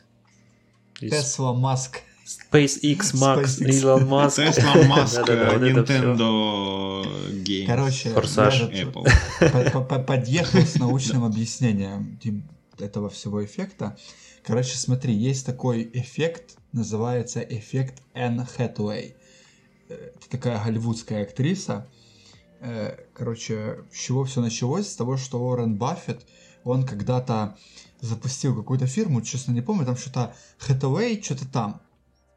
Тесла, 0.99 1.53
Маск. 1.53 2.01
SpaceX, 2.51 3.13
Max, 3.13 3.59
SpaceX. 3.59 3.73
Илон 3.81 4.07
Маск. 4.07 4.39
Tesla, 4.39 4.73
Musk. 4.87 5.27
Nintendo 5.59 7.03
Games. 7.43 7.65
Короче, 7.67 8.09
Форсаж. 8.11 8.61
Apple. 8.63 9.05
по- 9.39 9.71
по- 9.71 9.81
по- 9.83 9.99
подъехал 10.03 10.61
с 10.61 10.75
научным 10.75 11.23
объяснением 11.23 12.19
этого 12.79 13.09
всего 13.09 13.43
эффекта. 13.43 13.97
Короче, 14.43 14.75
смотри, 14.77 15.13
есть 15.13 15.45
такой 15.45 15.89
эффект, 15.93 16.55
называется 16.71 17.41
эффект 17.41 18.01
Энн 18.13 18.45
Хэтэуэй. 18.45 19.15
Э, 19.89 19.93
Это 20.15 20.29
такая 20.29 20.63
голливудская 20.63 21.23
актриса. 21.23 21.87
Э, 22.59 22.95
Короче, 23.13 23.79
с 23.91 23.97
чего 23.99 24.23
все 24.25 24.41
началось? 24.41 24.87
С 24.89 24.95
того, 24.95 25.17
что 25.17 25.39
Уоррен 25.39 25.75
Баффет, 25.75 26.25
он 26.63 26.85
когда-то 26.85 27.55
запустил 28.01 28.55
какую-то 28.55 28.87
фирму, 28.87 29.21
честно 29.21 29.51
не 29.51 29.61
помню, 29.61 29.85
там 29.85 29.95
что-то 29.95 30.33
Хэтэуэй, 30.57 31.21
что-то 31.21 31.47
там 31.47 31.81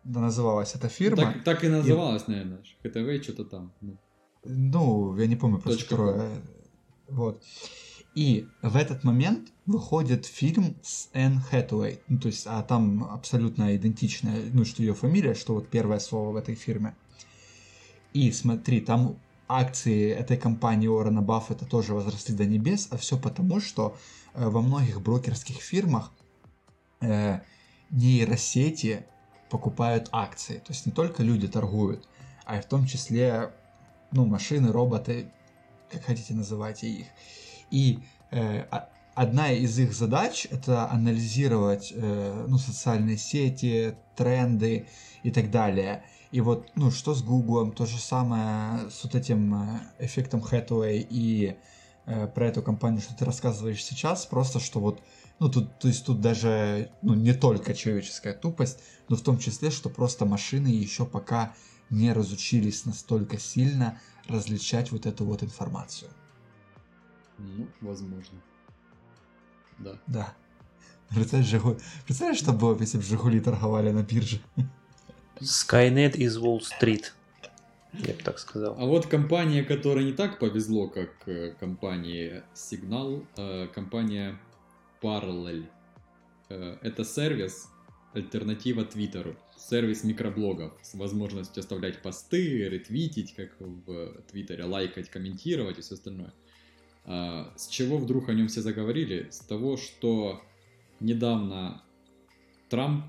называлась 0.05 0.75
эта 0.75 0.89
фирма. 0.89 1.23
Так, 1.23 1.45
так 1.45 1.65
и 1.65 1.69
называлось, 1.69 2.27
наверное. 2.27 2.63
ХТВ 2.83 3.25
что-то 3.25 3.45
там. 3.45 3.73
ну. 3.81 3.99
Ну, 4.47 5.17
я 5.17 5.27
не 5.27 5.37
помню 5.37 5.59
просто 5.59 5.81
Точка 5.81 5.95
второе. 5.95 6.43
Вот. 7.09 7.43
И 8.15 8.47
в 8.63 8.77
этот 8.77 9.03
момент 9.03 9.53
выходит 9.67 10.27
фильм 10.27 10.77
с 10.83 11.09
Энн 11.15 11.41
Хэтэуэй. 11.41 12.01
Ну, 12.09 12.19
то 12.19 12.29
есть, 12.29 12.47
а 12.47 12.63
там 12.63 13.05
абсолютно 13.05 13.75
идентичная, 13.75 14.43
ну, 14.53 14.65
что 14.65 14.83
ее 14.83 14.95
фамилия, 14.95 15.35
что 15.35 15.55
вот 15.55 15.69
первое 15.69 15.99
слово 15.99 16.33
в 16.33 16.37
этой 16.37 16.55
фирме. 16.55 16.95
И 18.13 18.31
смотри, 18.31 18.81
там 18.81 19.19
акции 19.49 20.11
этой 20.11 20.37
компании 20.37 20.87
Уоррена 20.87 21.23
Баффета 21.23 21.67
тоже 21.67 21.95
возросли 21.95 22.35
до 22.35 22.45
небес, 22.45 22.89
а 22.91 22.97
все 22.97 23.19
потому, 23.19 23.61
что 23.61 23.97
э, 24.35 24.49
во 24.49 24.63
многих 24.63 25.01
брокерских 25.01 25.57
фирмах 25.57 26.13
э, 27.01 27.41
нейросети 27.91 29.07
покупают 29.55 30.09
акции. 30.11 30.59
То 30.59 30.73
есть 30.73 30.85
не 30.85 30.91
только 30.91 31.23
люди 31.23 31.47
торгуют, 31.47 32.09
а 32.45 32.59
и 32.59 32.61
в 32.61 32.65
том 32.65 32.87
числе 32.87 33.53
ну, 34.11 34.27
машины, 34.27 34.73
роботы, 34.73 35.31
как 35.89 36.03
хотите 36.03 36.35
называйте 36.35 36.89
их. 36.89 37.07
И 37.71 38.01
э, 38.33 38.65
одна 39.15 39.53
из 39.53 39.79
их 39.79 39.95
задач 39.95 40.49
это 40.51 40.91
анализировать 40.91 41.93
э, 41.95 42.47
ну, 42.49 42.59
социальные 42.59 43.17
сети, 43.17 43.95
тренды 44.17 44.89
и 45.23 45.31
так 45.31 45.53
далее. 45.53 46.03
И 46.33 46.41
вот, 46.41 46.69
ну, 46.75 46.91
что 46.91 47.15
с 47.15 47.23
Гуглом, 47.23 47.71
то 47.71 47.87
же 47.87 47.99
самое 47.99 48.91
с 48.91 49.05
вот 49.05 49.15
этим 49.15 49.55
э, 49.55 49.81
эффектом 50.01 50.41
Hathaway 50.41 51.07
и 51.09 51.57
э, 52.07 52.27
про 52.27 52.49
эту 52.49 52.61
компанию, 52.61 53.03
что 53.03 53.17
ты 53.17 53.25
рассказываешь 53.25 53.85
сейчас, 53.85 54.27
просто 54.27 54.59
что 54.59 54.81
вот, 54.81 55.01
ну, 55.39 55.49
тут, 55.49 55.79
то 55.79 55.89
есть 55.89 56.07
тут 56.07 56.21
даже, 56.21 56.91
ну, 57.03 57.15
не 57.15 57.35
только 57.35 57.75
человеческая 57.75 58.35
тупость, 58.35 58.81
но 59.09 59.17
в 59.17 59.23
том 59.23 59.39
числе, 59.39 59.71
что 59.71 59.91
просто 59.91 60.25
машины 60.25 60.69
еще 60.69 61.05
пока 61.05 61.55
не 61.91 62.13
разучились 62.13 62.87
настолько 62.87 63.39
сильно 63.39 64.01
различать 64.29 64.93
вот 64.93 65.07
эту 65.07 65.25
вот 65.25 65.43
информацию. 65.43 66.11
Ну, 67.39 67.67
возможно. 67.81 68.41
Да. 69.79 69.99
Да. 70.07 70.35
Представляешь, 71.11 71.51
Жигу- 71.51 71.81
Представляешь, 72.05 72.39
что 72.39 72.53
было, 72.53 72.75
бы, 72.75 72.83
если 72.83 72.99
бы 72.99 73.05
Жигули 73.05 73.41
торговали 73.41 73.91
на 73.91 74.03
бирже? 74.03 74.41
Skynet 75.41 76.17
из 76.17 76.37
Уолл-стрит. 76.37 77.15
Я 77.93 78.15
бы 78.15 78.23
так 78.23 78.39
сказал. 78.39 78.77
А 78.79 78.87
вот 78.87 79.07
компания, 79.07 79.63
которой 79.63 80.05
не 80.05 80.13
так 80.13 80.39
повезло, 80.39 80.89
как 80.89 81.11
э, 81.27 81.55
компании 81.61 82.43
Signal, 82.55 83.27
э, 83.37 83.69
компания 83.69 84.39
Parallel. 85.05 85.67
Э, 86.49 86.79
это 86.81 87.05
сервис, 87.05 87.69
альтернатива 88.15 88.85
Твиттеру. 88.87 89.37
Сервис 89.59 90.03
микроблогов 90.03 90.73
с 90.83 90.95
возможностью 90.95 91.61
оставлять 91.61 92.01
посты, 92.01 92.69
ретвитить, 92.71 93.35
как 93.35 93.55
в 93.61 94.23
Твиттере, 94.31 94.65
лайкать, 94.65 95.11
комментировать 95.11 95.79
и 95.79 95.83
все 95.83 95.95
остальное. 95.95 96.33
А, 97.05 97.53
С 97.57 97.69
чего 97.69 97.99
вдруг 97.99 98.31
о 98.31 98.35
нем 98.35 98.49
все 98.49 98.63
заговорили? 98.63 99.29
С 99.31 99.41
того, 99.41 99.77
что 99.77 100.43
недавно 101.01 101.83
Трамп, 102.71 103.05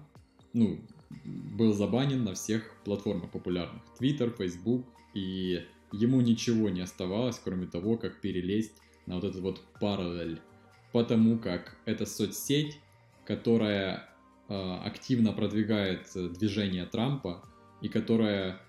ну, 0.53 0.79
был 1.23 1.73
забанен 1.73 2.23
на 2.23 2.33
всех 2.33 2.75
платформах 2.83 3.31
популярных. 3.31 3.81
Twitter, 3.99 4.35
Facebook, 4.37 4.85
и 5.13 5.65
ему 5.93 6.19
ничего 6.19 6.69
не 6.69 6.81
оставалось, 6.81 7.39
кроме 7.41 7.67
того, 7.67 7.97
как 7.97 8.19
перелезть 8.19 8.73
на 9.05 9.15
вот 9.15 9.23
этот 9.23 9.41
вот 9.41 9.61
параллель. 9.79 10.41
Потому 10.95 11.37
как 11.37 11.75
это 11.83 12.05
соцсеть, 12.05 12.79
которая 13.25 14.09
э, 14.47 14.77
активно 14.85 15.33
продвигает 15.33 16.07
э, 16.15 16.29
движение 16.29 16.85
Трампа 16.85 17.43
и 17.81 17.89
которая, 17.89 18.61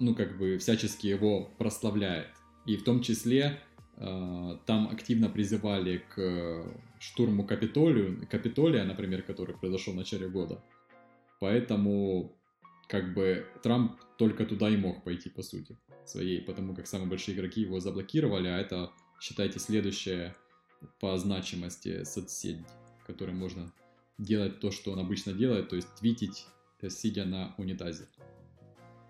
ну, 0.00 0.16
как 0.16 0.36
бы 0.36 0.58
всячески 0.58 1.06
его 1.06 1.48
прославляет. 1.56 2.26
И 2.66 2.76
в 2.76 2.82
том 2.82 3.02
числе 3.02 3.60
э, 3.98 4.58
там 4.66 4.88
активно 4.88 5.28
призывали 5.28 6.04
к 6.12 6.64
штурму 6.98 7.46
Капитолию, 7.46 8.26
Капитолия, 8.28 8.82
например, 8.82 9.22
который 9.22 9.54
произошел 9.54 9.94
в 9.94 9.96
начале 9.96 10.28
года. 10.28 10.60
Поэтому, 11.38 12.36
как 12.88 13.14
бы, 13.14 13.46
Трамп 13.62 13.92
только 14.18 14.44
туда 14.44 14.70
и 14.70 14.76
мог 14.76 15.04
пойти, 15.04 15.30
по 15.30 15.42
сути, 15.42 15.78
своей, 16.04 16.40
потому 16.40 16.74
как 16.74 16.88
самые 16.88 17.08
большие 17.08 17.36
игроки 17.36 17.60
его 17.60 17.78
заблокировали, 17.78 18.48
а 18.48 18.58
это, 18.58 18.90
считайте, 19.20 19.60
следующая 19.60 20.34
по 21.00 21.16
значимости 21.18 22.04
соцсеть, 22.04 22.58
в 23.02 23.06
которой 23.06 23.34
можно 23.34 23.72
делать 24.18 24.60
то, 24.60 24.70
что 24.70 24.92
он 24.92 25.00
обычно 25.00 25.32
делает, 25.32 25.68
то 25.68 25.76
есть 25.76 25.88
твитить, 25.96 26.46
сидя 26.88 27.24
на 27.24 27.54
унитазе. 27.56 28.06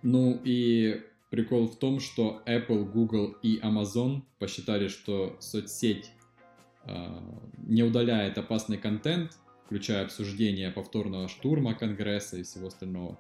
Ну 0.03 0.41
и 0.45 1.03
прикол 1.31 1.67
в 1.67 1.79
том, 1.79 2.01
что 2.01 2.43
Apple, 2.47 2.85
Google 2.85 3.37
и 3.43 3.59
Amazon 3.59 4.23
посчитали, 4.39 4.89
что 4.89 5.37
соцсеть 5.41 6.11
э, 6.85 7.21
не 7.67 7.83
удаляет 7.83 8.39
опасный 8.39 8.79
контент, 8.79 9.37
включая 9.65 10.05
обсуждение 10.05 10.71
повторного 10.71 11.29
штурма 11.29 11.75
Конгресса 11.75 12.37
и 12.37 12.43
всего 12.43 12.69
остального, 12.69 13.19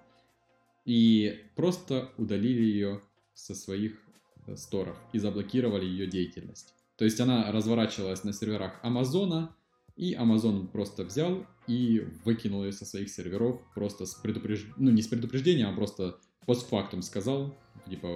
и 0.84 1.44
просто 1.56 2.12
удалили 2.18 2.62
ее 2.62 3.00
со 3.32 3.54
своих 3.54 4.00
э, 4.46 4.56
сторов 4.56 4.96
и 5.12 5.18
заблокировали 5.18 5.86
ее 5.86 6.06
деятельность. 6.06 6.74
То 6.96 7.04
есть 7.04 7.20
она 7.20 7.50
разворачивалась 7.50 8.24
на 8.24 8.32
серверах 8.32 8.78
Амазона, 8.82 9.54
и 9.96 10.14
Amazon 10.14 10.68
просто 10.68 11.04
взял 11.04 11.46
и 11.66 12.00
выкинул 12.24 12.64
ее 12.64 12.72
со 12.72 12.84
своих 12.84 13.10
серверов 13.10 13.60
просто 13.74 14.06
с 14.06 14.14
предупреждением, 14.14 14.74
ну 14.78 14.90
не 14.90 15.02
с 15.02 15.08
предупреждением, 15.08 15.70
а 15.70 15.72
просто 15.74 16.16
постфактум 16.46 17.02
сказал, 17.02 17.56
типа, 17.88 18.08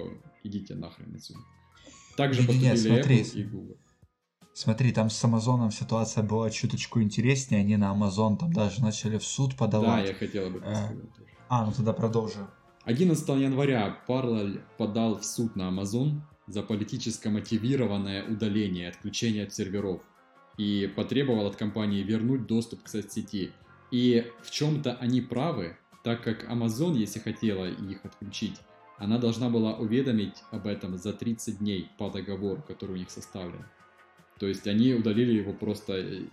идите 0.43 0.75
нахрен 0.75 1.15
отсюда. 1.15 1.39
Также 2.17 2.45
поступили 2.45 2.75
смотри. 2.75 3.21
Apple 3.21 3.33
и 3.33 3.43
Google. 3.43 3.77
Смотри, 4.53 4.91
там 4.91 5.09
с 5.09 5.23
Амазоном 5.23 5.71
ситуация 5.71 6.21
была 6.23 6.49
чуточку 6.49 7.01
интереснее, 7.01 7.61
они 7.61 7.77
на 7.77 7.91
Амазон 7.91 8.37
там 8.37 8.51
даже 8.51 8.81
начали 8.81 9.17
в 9.17 9.23
суд 9.23 9.51
Да, 9.51 9.57
подавать. 9.57 10.09
я 10.09 10.13
хотел 10.13 10.47
об 10.47 10.57
этом 10.57 10.75
сказать. 10.75 10.97
А, 11.47 11.65
ну 11.65 11.71
тогда 11.71 11.93
продолжу. 11.93 12.47
11 12.83 13.27
января 13.29 13.97
Parallel 14.07 14.61
подал 14.77 15.17
в 15.17 15.25
суд 15.25 15.55
на 15.55 15.69
Amazon 15.69 16.21
за 16.49 16.63
политически 16.63 17.27
мотивированное 17.27 18.25
удаление 18.25 18.85
и 18.85 18.89
отключение 18.89 19.43
от 19.43 19.53
серверов 19.53 20.01
и 20.57 20.91
потребовал 20.93 21.47
от 21.47 21.55
компании 21.55 22.03
вернуть 22.03 22.47
доступ 22.47 22.83
к 22.83 22.89
соцсети. 22.89 23.51
И 23.91 24.25
в 24.41 24.51
чем-то 24.51 24.95
они 24.95 25.21
правы, 25.21 25.77
так 26.03 26.23
как 26.23 26.43
Amazon, 26.49 26.97
если 26.97 27.19
хотела 27.19 27.69
их 27.69 28.03
отключить, 28.03 28.57
она 28.97 29.17
должна 29.17 29.49
была 29.49 29.75
уведомить 29.75 30.43
об 30.51 30.67
этом 30.67 30.97
за 30.97 31.13
30 31.13 31.59
дней 31.59 31.89
по 31.97 32.09
договору, 32.09 32.61
который 32.67 32.91
у 32.91 32.97
них 32.97 33.09
составлен. 33.09 33.63
То 34.39 34.47
есть 34.47 34.67
они 34.67 34.93
удалили 34.93 35.33
его 35.33 35.53
просто 35.53 35.93
э, 35.93 36.23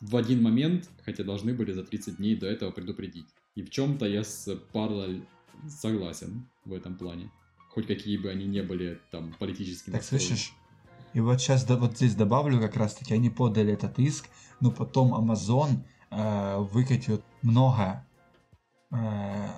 в 0.00 0.16
один 0.16 0.42
момент, 0.42 0.90
хотя 1.04 1.22
должны 1.24 1.54
были 1.54 1.72
за 1.72 1.84
30 1.84 2.16
дней 2.16 2.36
до 2.36 2.46
этого 2.46 2.70
предупредить. 2.70 3.26
И 3.54 3.62
в 3.62 3.70
чем-то 3.70 4.06
я 4.06 4.24
с 4.24 4.48
Parallel 4.72 5.24
согласен 5.68 6.46
в 6.64 6.72
этом 6.74 6.96
плане. 6.96 7.30
Хоть 7.74 7.86
какие 7.86 8.16
бы 8.16 8.30
они 8.30 8.46
не 8.46 8.62
были 8.62 9.00
там 9.10 9.34
политически 9.38 9.86
Так 9.86 9.96
настроены. 9.96 10.26
слышишь? 10.26 10.54
И 11.12 11.20
вот 11.20 11.40
сейчас 11.40 11.68
вот 11.68 11.96
здесь 11.96 12.14
добавлю 12.14 12.60
как 12.60 12.76
раз 12.76 12.94
таки, 12.94 13.14
они 13.14 13.30
подали 13.30 13.72
этот 13.72 13.98
иск, 13.98 14.28
но 14.60 14.70
потом 14.70 15.14
Amazon 15.14 15.84
э, 16.10 16.58
выкатил 16.58 17.22
много 17.42 18.04
э, 18.90 19.48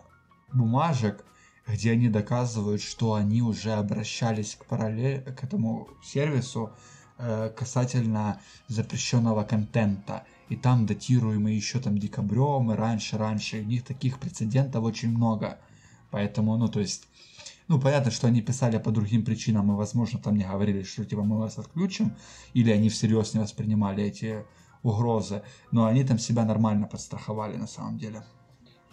бумажек, 0.53 1.25
где 1.67 1.93
они 1.93 2.09
доказывают, 2.09 2.81
что 2.81 3.15
они 3.15 3.43
уже 3.43 3.73
обращались 3.73 4.55
к 4.55 4.67
параллель 4.67 5.23
к 5.23 5.45
этому 5.45 5.89
сервису 6.05 6.73
э, 7.19 7.51
касательно 7.57 8.41
запрещенного 8.69 9.43
контента. 9.45 10.25
И 10.49 10.57
там 10.57 10.87
датируемый 10.87 11.57
еще 11.57 11.81
там 11.81 11.99
декабрем 11.99 12.71
и 12.71 12.77
раньше, 12.77 13.19
раньше. 13.19 13.61
У 13.61 13.65
них 13.65 13.85
таких 13.85 14.21
прецедентов 14.21 14.85
очень 14.85 15.11
много. 15.11 15.59
Поэтому, 16.11 16.57
ну, 16.57 16.69
то 16.69 16.81
есть, 16.81 17.09
ну, 17.69 17.81
понятно, 17.81 18.11
что 18.11 18.27
они 18.29 18.43
писали 18.43 18.79
по 18.79 18.91
другим 18.91 19.25
причинам, 19.25 19.73
и, 19.73 19.77
возможно, 19.77 20.21
там 20.21 20.37
не 20.37 20.45
говорили, 20.45 20.83
что, 20.83 21.05
типа, 21.05 21.23
мы 21.23 21.39
вас 21.39 21.59
отключим, 21.59 22.17
или 22.55 22.71
они 22.71 22.89
всерьез 22.89 23.35
не 23.35 23.41
воспринимали 23.41 24.05
эти 24.05 24.45
угрозы, 24.83 25.43
но 25.73 25.87
они 25.87 26.05
там 26.05 26.19
себя 26.19 26.45
нормально 26.45 26.87
подстраховали 26.87 27.57
на 27.57 27.67
самом 27.67 27.99
деле. 27.99 28.23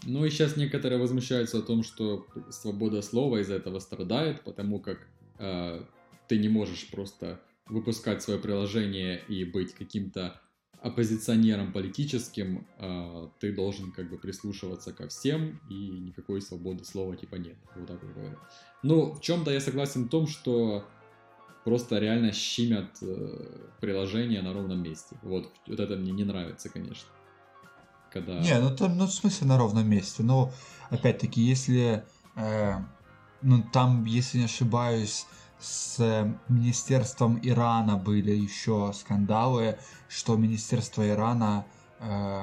Ну 0.06 0.26
и 0.26 0.30
сейчас 0.30 0.58
некоторые 0.58 1.00
возмущаются 1.00 1.60
о 1.60 1.62
том, 1.62 1.84
что 1.84 2.26
свобода 2.50 3.02
слова 3.02 3.42
из-за 3.42 3.56
этого 3.56 3.80
страдает, 3.80 4.44
потому 4.44 4.80
как 4.80 5.08
э, 5.40 5.86
ты 6.28 6.40
не 6.40 6.50
можешь 6.50 6.90
просто 6.90 7.40
выпускать 7.68 8.22
свое 8.22 8.40
приложение 8.40 9.22
и 9.30 9.46
быть 9.46 9.74
каким-то 9.74 10.42
оппозиционером 10.84 11.72
политическим, 11.72 12.68
э, 12.78 13.28
ты 13.40 13.56
должен 13.56 13.92
как 13.92 14.10
бы 14.10 14.18
прислушиваться 14.18 14.92
ко 14.92 15.08
всем, 15.08 15.62
и 15.70 15.74
никакой 15.74 16.42
свободы 16.42 16.84
слова 16.84 17.16
типа 17.16 17.36
нет. 17.36 17.56
Вот 17.76 17.88
так 17.88 18.04
вот 18.04 18.14
говорят. 18.14 18.40
Ну, 18.84 19.14
в 19.14 19.22
чем-то 19.22 19.52
я 19.52 19.62
согласен 19.62 20.04
в 20.06 20.10
том, 20.10 20.28
что 20.28 20.84
просто 21.64 22.00
реально 22.00 22.34
щимят 22.34 22.98
э, 23.02 23.70
приложение 23.80 24.42
на 24.42 24.54
ровном 24.54 24.84
месте. 24.84 25.16
Вот, 25.22 25.50
вот 25.68 25.80
это 25.80 25.96
мне 25.96 26.12
не 26.12 26.26
нравится, 26.26 26.68
конечно. 26.68 27.10
Когда... 28.12 28.40
Не, 28.40 28.60
ну 28.60 28.76
там, 28.76 28.98
ну 28.98 29.06
в 29.06 29.14
смысле 29.14 29.48
на 29.48 29.58
ровном 29.58 29.90
месте. 29.90 30.22
Но 30.22 30.52
опять-таки, 30.90 31.42
если, 31.42 32.04
э, 32.36 32.74
ну 33.42 33.64
там, 33.72 34.04
если 34.04 34.40
не 34.40 34.46
ошибаюсь, 34.46 35.26
с 35.64 36.36
Министерством 36.50 37.40
Ирана 37.42 37.96
были 37.98 38.32
еще 38.32 38.92
скандалы, 38.94 39.78
что 40.10 40.36
Министерство 40.36 41.08
Ирана, 41.08 41.66
э, 42.00 42.42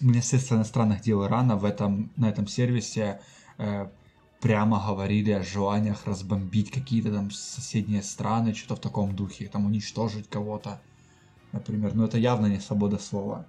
Министерство 0.00 0.54
иностранных 0.54 1.02
дел 1.02 1.26
Ирана 1.26 1.56
в 1.56 1.64
этом, 1.66 2.10
на 2.16 2.30
этом 2.30 2.46
сервисе 2.46 3.20
э, 3.58 3.88
прямо 4.40 4.82
говорили 4.86 5.32
о 5.32 5.42
желаниях 5.42 6.06
разбомбить 6.06 6.70
какие-то 6.70 7.12
там 7.12 7.30
соседние 7.30 8.02
страны, 8.02 8.54
что-то 8.54 8.76
в 8.76 8.80
таком 8.80 9.14
духе, 9.14 9.48
там 9.48 9.66
уничтожить 9.66 10.30
кого-то, 10.30 10.80
например. 11.52 11.94
Но 11.94 12.06
это 12.06 12.16
явно 12.16 12.46
не 12.46 12.60
свобода 12.60 12.98
слова. 12.98 13.46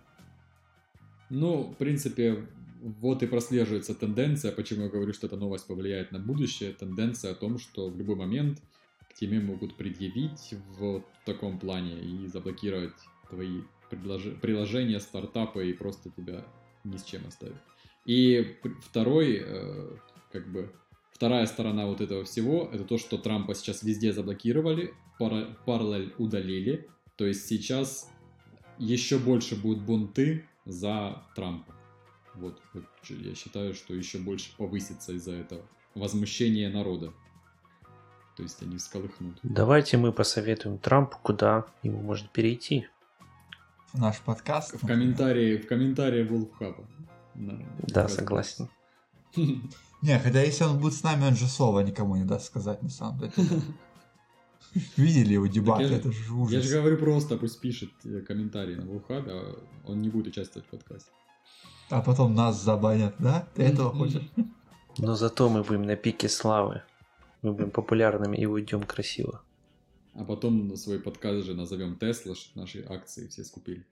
Ну, 1.30 1.64
в 1.64 1.76
принципе, 1.76 2.50
вот 2.82 3.24
и 3.24 3.28
прослеживается 3.28 3.96
тенденция, 3.96 4.52
почему 4.52 4.84
я 4.84 4.90
говорю, 4.90 5.14
что 5.14 5.28
эта 5.28 5.38
новость 5.38 5.68
повлияет 5.68 6.12
на 6.12 6.20
будущее, 6.20 6.74
тенденция 6.74 7.32
о 7.32 7.36
том, 7.36 7.60
что 7.60 7.90
в 7.90 7.98
любой 7.98 8.16
момент 8.16 8.62
к 9.10 9.14
тебе 9.14 9.40
могут 9.40 9.76
предъявить 9.76 10.54
в 10.78 11.04
таком 11.26 11.60
плане 11.60 12.00
и 12.00 12.28
заблокировать 12.28 12.94
твои 13.30 13.62
приложения, 13.90 15.00
стартапы 15.00 15.70
и 15.70 15.74
просто 15.74 16.10
тебя 16.12 16.46
ни 16.84 16.98
с 16.98 17.04
чем 17.04 17.26
оставить. 17.28 17.58
И 18.06 18.58
второй, 18.82 19.42
э, 19.44 19.98
как 20.32 20.52
бы, 20.52 20.72
вторая 21.12 21.46
сторона 21.46 21.86
вот 21.86 22.02
этого 22.02 22.24
всего, 22.24 22.70
это 22.72 22.84
то, 22.84 22.98
что 22.98 23.18
Трампа 23.18 23.56
сейчас 23.56 23.84
везде 23.84 24.14
заблокировали, 24.14 24.94
параллель 25.18 26.14
удалили, 26.18 26.88
то 27.18 27.26
есть 27.26 27.48
сейчас 27.48 28.10
еще 28.78 29.20
больше 29.20 29.56
будут 29.56 29.84
бунты 29.84 30.46
за 30.66 31.24
Трампа. 31.36 31.76
Вот 32.36 32.62
я 33.10 33.36
считаю, 33.36 33.74
что 33.74 33.94
еще 33.94 34.20
больше 34.20 34.56
повысится 34.56 35.12
из-за 35.14 35.34
этого 35.34 35.66
возмущение 35.94 36.70
народа. 36.70 37.14
То 38.40 38.44
есть 38.44 38.62
они 38.62 38.78
всколыхнут. 38.78 39.38
Давайте 39.44 39.98
мы 39.98 40.14
посоветуем 40.14 40.78
Трампу, 40.78 41.18
куда 41.22 41.66
ему 41.84 42.00
может 42.00 42.30
перейти. 42.32 42.88
В 43.92 44.00
наш 44.00 44.22
подкаст. 44.22 44.82
В 44.82 44.88
комментарии, 44.88 45.58
в 45.58 45.68
комментарии 45.68 46.24
Волфхаба. 46.24 46.88
Да, 47.36 48.08
согласен. 48.08 48.70
Не, 49.36 50.18
хотя 50.20 50.42
если 50.42 50.64
он 50.64 50.80
будет 50.80 50.94
с 50.94 51.04
нами, 51.04 51.26
он 51.26 51.36
же 51.36 51.48
слова 51.48 51.82
никому 51.82 52.16
не 52.16 52.24
даст 52.24 52.46
сказать, 52.46 52.82
на 52.82 52.88
самом 52.88 53.20
деле. 53.20 53.34
Видели 54.96 55.34
его 55.34 55.48
дебаты, 55.48 55.84
это 55.84 56.10
же 56.10 56.34
ужас. 56.34 56.54
Я 56.54 56.62
же 56.62 56.78
говорю 56.78 56.96
просто, 56.96 57.36
пусть 57.36 57.60
пишет 57.60 57.92
э, 58.06 58.22
комментарии 58.22 58.76
на 58.76 58.86
Волхабе, 58.86 59.32
а 59.34 59.60
он 59.86 60.02
не 60.02 60.08
будет 60.08 60.28
участвовать 60.28 60.66
в 60.66 60.72
подкасте. 60.72 61.12
А 61.90 62.02
потом 62.02 62.36
нас 62.36 62.64
забанят, 62.64 63.16
да? 63.20 63.50
Ты 63.54 63.64
этого 63.64 63.92
хочешь? 63.92 64.32
Но 64.98 65.16
зато 65.16 65.50
мы 65.50 65.62
будем 65.62 65.82
на 65.82 65.98
пике 65.98 66.30
славы. 66.30 66.84
Мы 67.42 67.54
будем 67.54 67.72
популярными 67.72 68.38
и 68.38 68.46
уйдем 68.46 68.84
красиво. 68.84 69.42
А 70.14 70.26
потом 70.26 70.76
свой 70.76 71.00
подкаст 71.00 71.46
же 71.46 71.54
назовем 71.54 71.98
Тесла, 71.98 72.36
чтобы 72.36 72.62
наши 72.62 72.86
акции 72.88 73.28
все 73.28 73.44
скупили. 73.44 73.86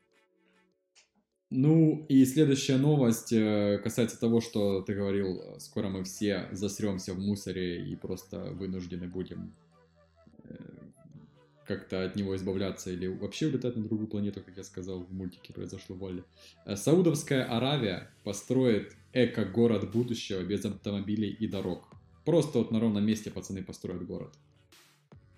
Ну 1.49 2.05
и 2.09 2.25
следующая 2.25 2.77
новость 2.77 3.31
э, 3.31 3.79
касается 3.81 4.19
того, 4.19 4.41
что 4.41 4.81
ты 4.81 4.93
говорил, 4.93 5.55
скоро 5.59 5.87
мы 5.87 6.03
все 6.03 6.49
засремся 6.51 7.13
в 7.13 7.19
мусоре 7.19 7.87
и 7.87 7.95
просто 7.95 8.51
вынуждены 8.51 9.07
будем 9.07 9.53
как-то 11.67 12.03
от 12.03 12.15
него 12.15 12.35
избавляться 12.35 12.89
или 12.89 13.07
вообще 13.07 13.47
улетать 13.47 13.75
на 13.75 13.83
другую 13.83 14.07
планету, 14.07 14.41
как 14.41 14.55
я 14.57 14.63
сказал 14.63 15.03
в 15.03 15.13
мультике 15.13 15.53
произошло 15.53 15.95
в 15.95 15.99
Вале. 15.99 16.23
Э, 16.65 16.75
Саудовская 16.75 17.43
Аравия 17.43 18.09
построит 18.23 18.95
эко-город 19.13 19.91
будущего 19.91 20.41
без 20.43 20.65
автомобилей 20.65 21.29
и 21.29 21.47
дорог. 21.47 21.89
Просто 22.27 22.57
вот 22.57 22.71
на 22.71 22.81
ровном 22.81 23.05
месте 23.05 23.31
пацаны 23.31 23.63
построят 23.63 24.05
город. 24.05 24.33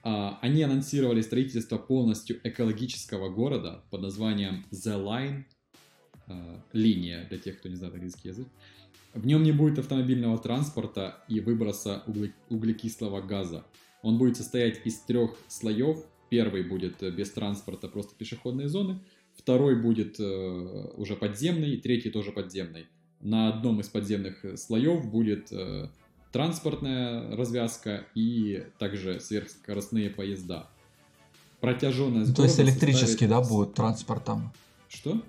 А, 0.02 0.40
они 0.42 0.64
анонсировали 0.64 1.22
строительство 1.22 1.78
полностью 1.78 2.40
экологического 2.44 3.30
города 3.30 3.84
под 3.92 4.02
названием 4.02 4.66
The 4.72 4.98
Line, 4.98 5.44
а, 6.26 6.64
линия, 6.74 7.28
для 7.30 7.38
тех, 7.38 7.60
кто 7.60 7.70
не 7.70 7.76
знает 7.76 7.94
английский 7.94 8.30
язык. 8.30 8.48
В 9.14 9.24
нем 9.28 9.44
не 9.44 9.52
будет 9.52 9.78
автомобильного 9.78 10.40
транспорта 10.40 11.24
и 11.28 11.40
выброса 11.42 12.04
углекислого 12.50 13.22
газа. 13.22 13.68
Он 14.02 14.18
будет 14.18 14.38
состоять 14.38 14.84
из 14.84 14.98
трех 15.02 15.38
слоев. 15.48 16.04
Первый 16.32 16.64
будет 16.64 17.04
э, 17.04 17.12
без 17.12 17.30
транспорта, 17.30 17.88
просто 17.88 18.16
пешеходные 18.16 18.68
зоны. 18.68 19.00
Второй 19.36 19.80
будет 19.80 20.20
э, 20.20 20.24
уже 20.98 21.16
подземный, 21.16 21.78
третий 21.78 22.10
тоже 22.10 22.32
подземный. 22.32 22.88
На 23.22 23.50
одном 23.50 23.80
из 23.80 23.90
подземных 23.90 24.44
э, 24.44 24.58
слоев 24.58 25.08
будет 25.12 25.52
э, 25.52 25.90
транспортная 26.32 27.36
развязка 27.36 28.06
и 28.16 28.68
также 28.78 29.20
сверхскоростные 29.20 30.10
поезда. 30.10 30.70
Протяженность. 31.60 32.36
То 32.36 32.44
есть 32.44 32.60
электрический, 32.60 33.28
составит... 33.28 33.30
да, 33.30 33.42
будет 33.42 33.74
транспортом? 33.74 34.54
Что? 34.88 35.22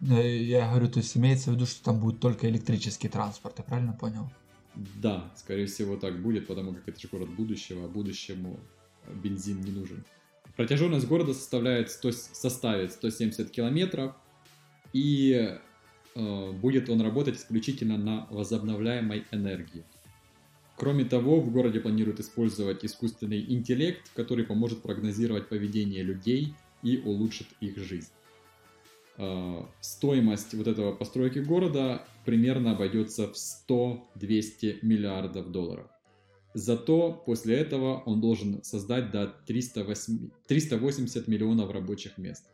Э, 0.00 0.36
я 0.36 0.68
говорю, 0.68 0.88
то 0.88 1.00
есть 1.00 1.16
имеется 1.16 1.50
в 1.50 1.54
виду, 1.54 1.66
что 1.66 1.84
там 1.84 2.00
будет 2.00 2.20
только 2.20 2.48
электрический 2.48 3.08
транспорт, 3.08 3.58
я 3.58 3.64
правильно 3.64 3.92
понял? 3.92 4.30
Да, 4.74 5.30
скорее 5.36 5.66
всего 5.66 5.96
так 5.96 6.22
будет, 6.22 6.46
потому 6.46 6.74
как 6.74 6.88
это 6.88 7.00
же 7.00 7.08
город 7.08 7.28
будущего, 7.30 7.84
а 7.84 7.88
будущему 7.88 8.60
бензин 9.22 9.60
не 9.60 9.72
нужен. 9.72 10.04
Протяженность 10.56 11.06
города 11.06 11.34
составляет 11.34 11.90
100, 11.90 12.12
составит 12.12 12.92
170 12.92 13.50
километров, 13.50 14.14
и 14.92 15.58
э, 16.14 16.52
будет 16.52 16.88
он 16.88 17.00
работать 17.00 17.36
исключительно 17.36 17.98
на 17.98 18.26
возобновляемой 18.30 19.24
энергии. 19.32 19.84
Кроме 20.80 21.04
того, 21.04 21.42
в 21.42 21.52
городе 21.52 21.78
планируют 21.78 22.20
использовать 22.20 22.86
искусственный 22.86 23.44
интеллект, 23.52 24.00
который 24.14 24.46
поможет 24.46 24.80
прогнозировать 24.80 25.50
поведение 25.50 26.02
людей 26.02 26.54
и 26.82 26.96
улучшит 26.96 27.48
их 27.60 27.76
жизнь. 27.76 28.08
Э, 29.18 29.62
стоимость 29.82 30.54
вот 30.54 30.66
этого 30.66 30.94
постройки 30.94 31.40
города 31.40 32.06
примерно 32.24 32.72
обойдется 32.72 33.30
в 33.30 33.34
100-200 33.36 34.78
миллиардов 34.80 35.52
долларов. 35.52 35.86
Зато 36.54 37.12
после 37.26 37.56
этого 37.56 37.98
он 38.06 38.22
должен 38.22 38.62
создать 38.62 39.10
до 39.10 39.26
308, 39.26 40.30
380 40.46 41.28
миллионов 41.28 41.70
рабочих 41.72 42.16
мест. 42.16 42.46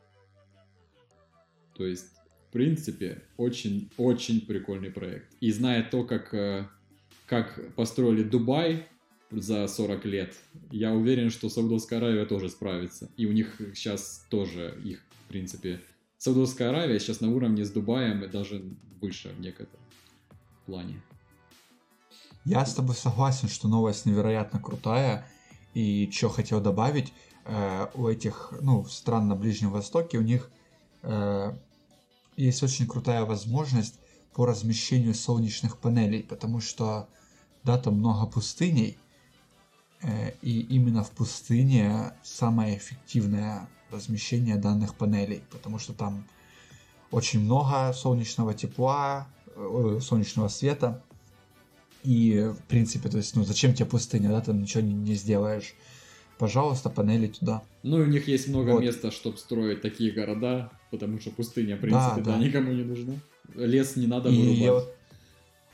То 1.77 1.87
есть, 1.87 2.17
в 2.49 2.53
принципе, 2.53 3.23
очень-очень 3.37 4.41
прикольный 4.47 4.91
проект. 4.91 5.33
И 5.39 5.53
зная 5.53 5.89
то, 5.89 6.03
как, 6.03 6.35
э, 6.35 6.67
как 7.27 7.75
построили 7.75 8.23
Дубай 8.23 8.87
за 9.31 9.67
40 9.67 10.05
лет, 10.05 10.35
я 10.71 10.93
уверен, 10.93 11.31
что 11.31 11.49
Саудовская 11.49 11.99
Аравия 11.99 12.25
тоже 12.27 12.49
справится. 12.49 13.11
И 13.17 13.27
у 13.27 13.33
них 13.33 13.61
сейчас 13.75 14.25
тоже 14.31 14.79
их, 14.85 15.01
в 15.25 15.29
принципе, 15.29 15.81
Саудовская 16.19 16.71
Аравия 16.71 16.99
сейчас 16.99 17.21
на 17.21 17.35
уровне 17.35 17.65
с 17.65 17.71
Дубаем 17.71 18.23
и 18.25 18.29
даже 18.29 18.63
выше 19.01 19.31
в 19.31 19.41
некотором 19.41 19.85
плане. 20.65 21.03
Я 22.45 22.65
с 22.65 22.75
тобой 22.75 22.95
согласен, 22.95 23.49
что 23.49 23.69
новость 23.69 24.07
невероятно 24.07 24.61
крутая. 24.61 25.27
И 25.75 26.09
что 26.11 26.29
хотел 26.29 26.61
добавить, 26.61 27.13
э, 27.45 27.87
у 27.95 28.07
этих, 28.07 28.53
ну, 28.61 28.85
стран 28.87 29.29
на 29.29 29.37
Ближнем 29.37 29.71
Востоке, 29.71 30.17
у 30.19 30.23
них 30.23 30.51
э, 31.03 31.53
есть 32.37 32.63
очень 32.63 32.87
крутая 32.87 33.25
возможность 33.25 33.99
по 34.37 34.45
размещению 34.45 35.15
солнечных 35.15 35.79
панелей, 35.79 36.23
потому 36.23 36.61
что, 36.61 37.09
да, 37.65 37.79
там 37.79 37.95
много 37.95 38.27
пустыней, 38.27 38.99
э, 40.03 40.33
и 40.43 40.61
именно 40.61 41.03
в 41.03 41.11
пустыне 41.11 42.13
самое 42.23 42.77
эффективное 42.77 43.67
размещение 43.91 44.57
данных 44.57 44.95
панелей, 44.95 45.43
потому 45.51 45.79
что 45.79 45.95
там 45.95 46.27
очень 47.11 47.41
много 47.41 47.95
солнечного 47.95 48.53
тепла, 48.53 49.27
э, 49.55 50.01
солнечного 50.03 50.49
света, 50.49 51.03
и, 52.05 52.53
в 52.55 52.63
принципе, 52.69 53.09
то 53.09 53.17
есть, 53.17 53.35
ну, 53.37 53.45
зачем 53.45 53.73
тебе 53.73 53.87
пустыня, 53.87 54.29
да, 54.29 54.43
там 54.43 54.61
ничего 54.61 54.83
не, 54.83 54.93
не 54.93 55.15
сделаешь. 55.15 55.75
Пожалуйста, 56.37 56.91
панели 56.91 57.29
туда. 57.29 57.63
Ну, 57.83 58.03
и 58.03 58.03
у 58.03 58.07
них 58.07 58.29
есть 58.29 58.49
много 58.49 58.73
Вот. 58.73 58.83
места, 58.83 59.11
чтобы 59.11 59.39
строить 59.39 59.81
такие 59.81 60.13
города, 60.13 60.71
потому 60.91 61.19
что 61.19 61.31
пустыня, 61.31 61.77
в 61.77 61.81
принципе, 61.81 62.21
да, 62.21 62.33
да. 62.33 62.39
никому 62.39 62.73
не 62.73 62.85
нужна. 62.85 63.15
Лес 63.55 63.97
не 63.97 64.07
надо 64.07 64.29
И 64.29 64.37
вырубать. 64.37 64.59
я 64.59 64.73
вот- 64.73 64.93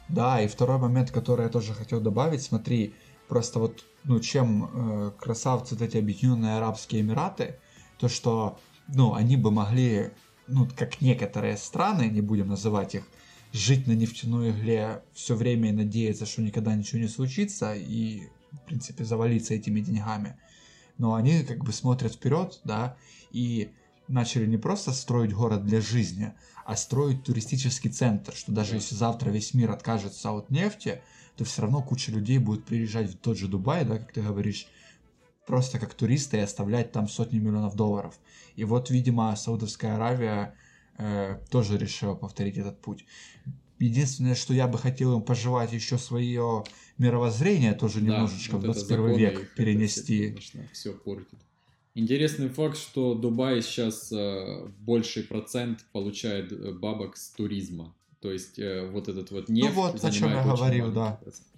Да, 0.09 0.43
и 0.43 0.47
второй 0.49 0.79
момент, 0.79 1.11
который 1.11 1.45
я 1.45 1.49
тоже 1.49 1.73
хотел 1.75 2.01
добавить, 2.01 2.43
смотри, 2.43 2.95
просто 3.29 3.59
вот, 3.59 3.85
ну, 4.05 4.21
чем 4.21 4.71
э, 4.73 5.13
красавцы 5.19 5.75
вот 5.75 5.83
эти 5.83 5.97
Объединенные 5.97 6.57
Арабские 6.59 7.01
Эмираты, 7.01 7.59
то 7.99 8.09
что, 8.09 8.59
ну, 8.89 9.15
они 9.15 9.37
бы 9.37 9.51
могли, 9.51 10.11
ну, 10.49 10.69
как 10.77 11.01
некоторые 11.01 11.57
страны, 11.57 12.11
не 12.11 12.21
будем 12.21 12.49
называть 12.49 12.95
их, 12.95 13.05
жить 13.53 13.87
на 13.87 13.93
нефтяной 13.93 14.51
игле 14.51 15.03
все 15.15 15.35
время 15.35 15.71
и 15.71 15.73
надеяться, 15.73 16.27
что 16.27 16.43
никогда 16.43 16.75
ничего 16.75 17.01
не 17.01 17.09
случится, 17.09 17.75
и, 17.75 18.29
в 18.53 18.67
принципе, 18.67 19.05
завалиться 19.05 19.55
этими 19.55 19.81
деньгами. 19.81 20.37
Но 20.99 21.15
они 21.15 21.43
как 21.43 21.65
бы 21.65 21.73
смотрят 21.73 22.13
вперед, 22.15 22.61
да, 22.65 22.97
и 23.31 23.71
начали 24.13 24.47
не 24.47 24.59
просто 24.59 24.93
строить 24.93 25.33
город 25.33 25.65
для 25.65 25.81
жизни, 25.81 26.33
а 26.65 26.77
строить 26.77 27.25
туристический 27.25 27.91
центр, 27.91 28.35
что 28.35 28.53
даже 28.53 28.71
Да. 28.71 28.77
если 28.77 28.95
завтра 28.95 29.31
весь 29.31 29.55
мир 29.55 29.71
откажется 29.71 30.31
от 30.31 30.51
нефти, 30.51 31.03
то 31.37 31.45
все 31.45 31.63
равно 31.63 31.83
куча 31.83 32.13
людей 32.13 32.39
будет 32.39 32.65
приезжать 32.65 33.11
в 33.11 33.19
тот 33.19 33.39
же 33.39 33.49
Дубай, 33.49 33.85
да, 33.85 33.99
как 33.99 34.13
ты 34.13 34.23
говоришь, 34.23 34.67
просто 35.47 35.79
как 35.79 35.95
туристы 35.95 36.37
и 36.37 36.41
оставлять 36.41 36.93
там 36.93 37.09
сотни 37.09 37.39
миллионов 37.39 37.75
долларов. 37.75 38.15
И 38.55 38.65
вот, 38.65 38.91
видимо, 38.91 39.35
Саудовская 39.35 39.97
Аравия 39.97 40.55
э, 40.99 41.39
тоже 41.51 41.79
решила 41.79 42.15
повторить 42.15 42.59
этот 42.59 42.81
путь. 42.81 43.05
Единственное, 43.79 44.37
что 44.37 44.55
я 44.55 44.69
бы 44.69 44.79
хотел 44.79 45.17
им 45.17 45.23
пожелать 45.23 45.73
еще 45.73 45.99
свое 45.99 46.63
мировоззрение 46.99 47.73
тоже 47.73 48.01
Да, 48.01 48.07
немножечко 48.07 48.53
вот 48.57 48.61
в 48.67 48.71
это 48.71 48.73
21 48.75 49.05
законы 49.07 49.19
век 49.19 49.39
это 49.41 49.47
перенести. 49.57 50.03
все, 50.19 50.29
конечно, 50.29 50.69
все 50.73 50.93
портит. 50.93 51.41
Интересный 51.95 52.49
факт, 52.49 52.79
что 52.79 53.15
Дубай 53.15 53.61
сейчас 53.61 54.11
э, 54.13 54.67
больший 54.79 55.25
процент 55.25 55.85
получает 55.93 56.51
э, 56.51 56.73
бабок 56.73 57.19
с 57.19 57.29
туризма. 57.31 57.95
То 58.21 58.33
есть 58.33 58.59
э, 58.59 58.89
вот 58.91 59.09
этот 59.09 59.31
вот 59.31 59.51
нефть 59.51 59.75
Ну 59.75 59.83
вот, 59.83 60.03
о 60.03 60.11
чем 60.11 60.31
я 60.31 60.43
говорил, 60.43 60.91
да. 60.91 61.19
процент. 61.23 61.49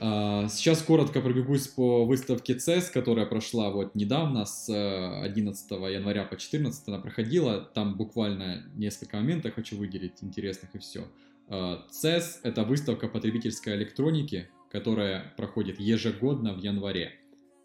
А, 0.00 0.48
Сейчас 0.48 0.82
коротко 0.82 1.20
пробегусь 1.20 1.68
по 1.68 2.04
выставке 2.04 2.54
CES, 2.54 2.90
которая 2.92 3.24
прошла 3.24 3.70
вот 3.70 3.94
недавно, 3.94 4.44
с 4.46 4.68
э, 4.68 5.22
11 5.22 5.70
января 5.70 6.24
по 6.24 6.36
14 6.36 6.88
она 6.88 6.98
проходила. 6.98 7.60
Там 7.60 7.96
буквально 7.96 8.64
несколько 8.74 9.18
моментов 9.18 9.54
хочу 9.54 9.76
выделить 9.76 10.24
интересных 10.24 10.74
и 10.74 10.78
все. 10.78 11.06
CES— 11.48 12.40
это 12.42 12.64
выставка 12.64 13.06
потребительской 13.08 13.74
электроники, 13.76 14.48
которая 14.70 15.34
проходит 15.36 15.78
ежегодно 15.80 16.54
в 16.54 16.58
январе. 16.58 17.19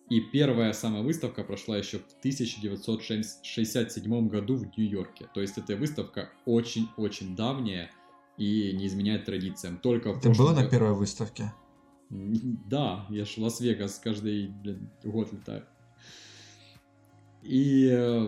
И 0.10 0.20
первая 0.22 0.72
самая 0.74 1.02
выставка 1.02 1.44
прошла 1.44 1.78
еще 1.78 1.98
в 2.00 2.06
1967 2.20 4.28
году 4.28 4.56
в 4.56 4.78
Нью-Йорке. 4.78 5.28
То 5.34 5.42
есть 5.42 5.58
эта 5.58 5.76
выставка 5.76 6.30
очень-очень 6.46 7.36
давняя 7.36 7.90
и 8.38 8.72
не 8.74 8.86
изменяет 8.86 9.26
традициям. 9.26 9.80
Только 9.80 10.14
в 10.14 10.20
Ты 10.20 10.30
прошлом 10.30 10.46
был 10.46 10.54
на 10.56 10.68
первой 10.70 10.94
выставке? 10.94 11.52
да, 12.10 13.06
я 13.10 13.26
ж 13.26 13.30
в 13.30 13.38
Лас-Вегас 13.40 14.00
каждый 14.04 14.50
блин, 14.50 14.90
год 15.04 15.34
летаю. 15.34 15.64
И 17.42 17.88
э, 17.92 18.28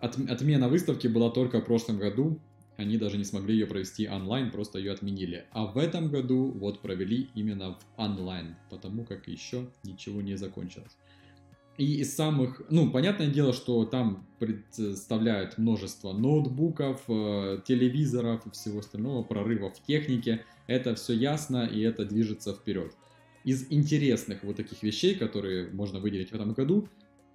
от- 0.00 0.30
отмена 0.30 0.68
выставки 0.68 1.06
была 1.06 1.30
только 1.30 1.60
в 1.60 1.64
прошлом 1.64 1.98
году. 1.98 2.40
Они 2.76 2.96
даже 2.96 3.18
не 3.18 3.24
смогли 3.24 3.54
ее 3.54 3.66
провести 3.66 4.08
онлайн, 4.08 4.50
просто 4.50 4.78
ее 4.78 4.92
отменили. 4.92 5.46
А 5.52 5.66
в 5.66 5.76
этом 5.76 6.10
году 6.10 6.50
вот 6.50 6.80
провели 6.80 7.28
именно 7.34 7.74
в 7.74 8.00
онлайн, 8.00 8.56
потому 8.70 9.04
как 9.04 9.28
еще 9.28 9.68
ничего 9.84 10.22
не 10.22 10.36
закончилось. 10.36 10.96
И 11.78 12.00
из 12.00 12.14
самых, 12.14 12.60
ну, 12.68 12.90
понятное 12.90 13.28
дело, 13.28 13.52
что 13.52 13.84
там 13.84 14.26
представляют 14.38 15.56
множество 15.56 16.12
ноутбуков, 16.12 17.02
э, 17.08 17.60
телевизоров 17.66 18.46
и 18.46 18.50
всего 18.50 18.80
остального, 18.80 19.22
прорывов 19.22 19.78
в 19.78 19.86
технике. 19.86 20.44
Это 20.66 20.94
все 20.94 21.14
ясно, 21.14 21.64
и 21.64 21.80
это 21.80 22.04
движется 22.04 22.52
вперед. 22.52 22.94
Из 23.44 23.66
интересных 23.72 24.44
вот 24.44 24.56
таких 24.56 24.82
вещей, 24.82 25.14
которые 25.14 25.70
можно 25.70 25.98
выделить 25.98 26.30
в 26.30 26.34
этом 26.34 26.52
году, 26.52 26.88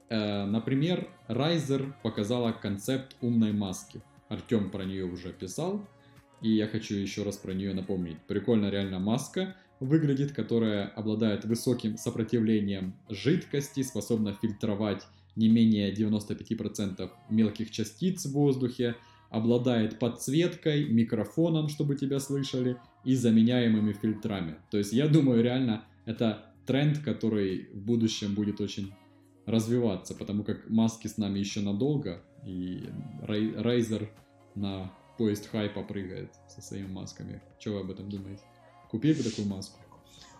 э, 0.09 0.45
например, 0.45 1.09
Riser 1.27 1.93
показала 2.03 2.51
концепт 2.51 3.15
умной 3.21 3.53
маски. 3.53 4.01
Артем 4.29 4.69
про 4.69 4.83
нее 4.83 5.05
уже 5.05 5.31
писал, 5.31 5.87
и 6.41 6.51
я 6.51 6.67
хочу 6.67 6.95
еще 6.95 7.23
раз 7.23 7.37
про 7.37 7.53
нее 7.53 7.73
напомнить. 7.73 8.17
Прикольно 8.27 8.69
реально 8.69 8.99
маска 8.99 9.55
выглядит, 9.79 10.33
которая 10.33 10.87
обладает 10.87 11.45
высоким 11.45 11.97
сопротивлением 11.97 12.95
жидкости, 13.09 13.83
способна 13.83 14.33
фильтровать 14.33 15.03
не 15.35 15.49
менее 15.49 15.93
95% 15.93 17.09
мелких 17.29 17.71
частиц 17.71 18.25
в 18.25 18.31
воздухе, 18.31 18.95
обладает 19.29 19.99
подсветкой, 19.99 20.85
микрофоном, 20.89 21.69
чтобы 21.69 21.95
тебя 21.95 22.19
слышали, 22.19 22.77
и 23.03 23.15
заменяемыми 23.15 23.93
фильтрами. 23.93 24.55
То 24.71 24.77
есть 24.77 24.93
я 24.93 25.07
думаю, 25.07 25.43
реально, 25.43 25.85
это 26.05 26.45
тренд, 26.65 26.99
который 26.99 27.69
в 27.73 27.85
будущем 27.85 28.33
будет 28.33 28.61
очень 28.61 28.93
развиваться, 29.47 30.13
потому 30.13 30.43
как 30.43 30.69
маски 30.69 31.07
с 31.07 31.17
нами 31.17 31.39
еще 31.39 31.61
надолго, 31.61 32.21
и 32.43 32.89
Razer 33.21 34.09
на 34.53 34.91
поезд 35.17 35.47
хайпа 35.47 35.81
прыгает 35.81 36.31
со 36.47 36.61
своими 36.61 36.87
масками. 36.87 37.41
Что 37.57 37.71
вы 37.71 37.79
об 37.79 37.89
этом 37.89 38.09
думаете? 38.09 38.43
Купили 38.91 39.13
бы 39.13 39.23
такую 39.23 39.47
маску? 39.47 39.79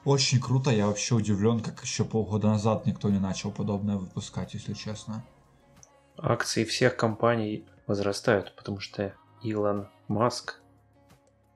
Очень 0.06 0.40
круто, 0.40 0.72
я 0.72 0.88
вообще 0.88 1.16
удивлен, 1.16 1.62
как 1.62 1.82
еще 1.84 2.06
полгода 2.06 2.50
назад 2.50 2.86
никто 2.86 3.10
не 3.10 3.20
начал 3.20 3.52
подобное 3.52 3.98
выпускать, 3.98 4.54
если 4.54 4.74
честно. 4.74 5.26
Акции 6.18 6.64
всех 6.66 6.96
компаний 6.96 7.66
возрастают, 7.88 8.56
потому 8.56 8.80
что 8.80 9.14
Илон 9.42 9.88
Маск, 10.08 10.62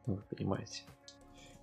ну, 0.06 0.16
вы 0.16 0.22
понимаете. 0.36 0.84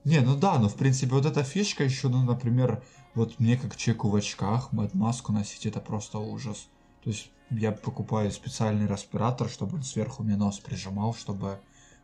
Не, 0.04 0.20
ну 0.20 0.36
да, 0.36 0.58
но 0.58 0.68
в 0.68 0.76
принципе 0.76 1.12
вот 1.12 1.26
эта 1.26 1.42
фишка 1.42 1.84
еще, 1.84 2.08
ну, 2.08 2.22
например, 2.22 2.82
вот 3.18 3.40
мне 3.40 3.56
как 3.56 3.76
человеку 3.76 4.08
в 4.08 4.14
очках, 4.14 4.72
маску 4.72 5.32
носить 5.32 5.66
это 5.66 5.80
просто 5.80 6.18
ужас. 6.18 6.68
То 7.02 7.10
есть 7.10 7.30
я 7.50 7.72
покупаю 7.72 8.30
специальный 8.30 8.86
респиратор, 8.86 9.48
чтобы 9.48 9.76
он 9.76 9.82
сверху 9.82 10.22
мне 10.22 10.36
нос 10.36 10.60
прижимал, 10.60 11.14
чтобы 11.14 11.58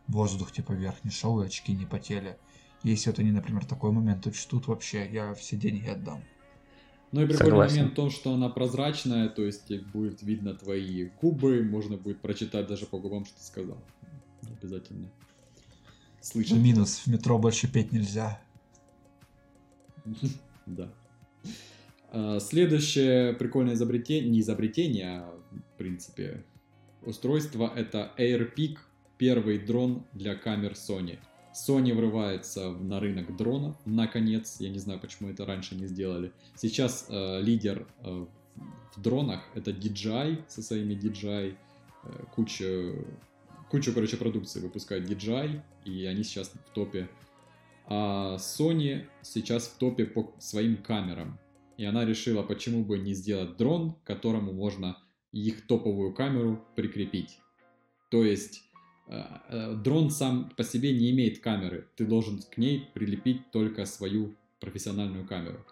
воздух 0.07 0.51
типа 0.51 0.73
вверх 0.73 1.03
не 1.03 1.11
шел 1.11 1.41
и 1.41 1.45
очки 1.45 1.73
не 1.73 1.85
потели. 1.85 2.37
Если 2.83 3.09
вот 3.09 3.19
они, 3.19 3.31
например, 3.31 3.65
такой 3.65 3.91
момент 3.91 4.27
учтут 4.27 4.67
вообще, 4.67 5.09
я 5.09 5.33
все 5.33 5.55
деньги 5.55 5.87
отдам. 5.87 6.21
Ну 7.11 7.21
и 7.21 7.27
прикольный 7.27 7.49
Согласен. 7.51 7.75
момент 7.77 7.93
в 7.93 7.95
том, 7.95 8.11
что 8.11 8.33
она 8.33 8.49
прозрачная, 8.49 9.29
то 9.29 9.43
есть 9.43 9.71
э, 9.71 9.79
будет 9.79 10.21
видно 10.21 10.53
твои 10.53 11.05
губы, 11.21 11.63
можно 11.63 11.95
будет 11.95 12.19
прочитать 12.19 12.67
даже 12.67 12.85
по 12.85 12.99
губам, 12.99 13.23
что 13.25 13.37
ты 13.37 13.43
сказал. 13.43 13.77
Обязательно 14.59 15.09
слышать. 16.19 16.57
Минус, 16.57 17.03
в 17.05 17.07
метро 17.07 17.39
больше 17.39 17.71
петь 17.71 17.93
нельзя. 17.93 18.41
Да. 20.65 20.91
А, 22.11 22.39
Следующее 22.39 23.33
прикольное 23.33 23.73
изобретение, 23.73 24.29
не 24.29 24.39
изобретение, 24.39 25.19
а 25.19 25.39
в 25.51 25.77
принципе 25.77 26.43
устройство, 27.03 27.71
это 27.75 28.11
AirPic, 28.17 28.77
первый 29.17 29.59
дрон 29.59 30.05
для 30.13 30.35
камер 30.35 30.73
Sony. 30.73 31.19
Sony 31.53 31.93
врывается 31.93 32.71
на 32.71 32.99
рынок 32.99 33.35
дронов, 33.37 33.75
наконец, 33.85 34.57
я 34.59 34.69
не 34.69 34.79
знаю, 34.79 34.99
почему 34.99 35.29
это 35.29 35.45
раньше 35.45 35.75
не 35.75 35.87
сделали. 35.87 36.33
Сейчас 36.55 37.07
э, 37.09 37.41
лидер 37.41 37.87
э, 38.03 38.25
в 38.95 39.01
дронах 39.01 39.41
это 39.53 39.71
DJI 39.71 40.43
со 40.49 40.61
своими 40.61 40.95
DJI, 40.95 41.55
э, 42.03 42.23
куча, 42.33 42.93
кучу, 43.69 43.93
короче, 43.93 44.17
продукции 44.17 44.59
выпускает 44.59 45.09
DJI, 45.09 45.61
и 45.85 46.05
они 46.05 46.23
сейчас 46.23 46.49
в 46.49 46.73
топе 46.73 47.07
а 47.87 48.37
Sony 48.37 49.05
сейчас 49.21 49.67
в 49.67 49.77
топе 49.77 50.05
по 50.05 50.33
своим 50.39 50.77
камерам. 50.77 51.39
И 51.77 51.85
она 51.85 52.05
решила, 52.05 52.41
почему 52.41 52.83
бы 52.83 52.97
не 52.97 53.13
сделать 53.13 53.57
дрон, 53.57 53.95
которому 54.03 54.53
можно 54.53 54.97
их 55.31 55.67
топовую 55.67 56.13
камеру 56.13 56.65
прикрепить. 56.75 57.39
То 58.09 58.23
есть 58.23 58.63
э, 59.07 59.21
э, 59.49 59.75
дрон 59.75 60.09
сам 60.09 60.51
по 60.55 60.63
себе 60.63 60.97
не 60.97 61.11
имеет 61.11 61.39
камеры. 61.39 61.87
Ты 61.95 62.05
должен 62.05 62.39
к 62.39 62.57
ней 62.57 62.87
прилепить 62.93 63.51
только 63.51 63.85
свою 63.85 64.35
профессиональную 64.59 65.27
камеру. 65.27 65.65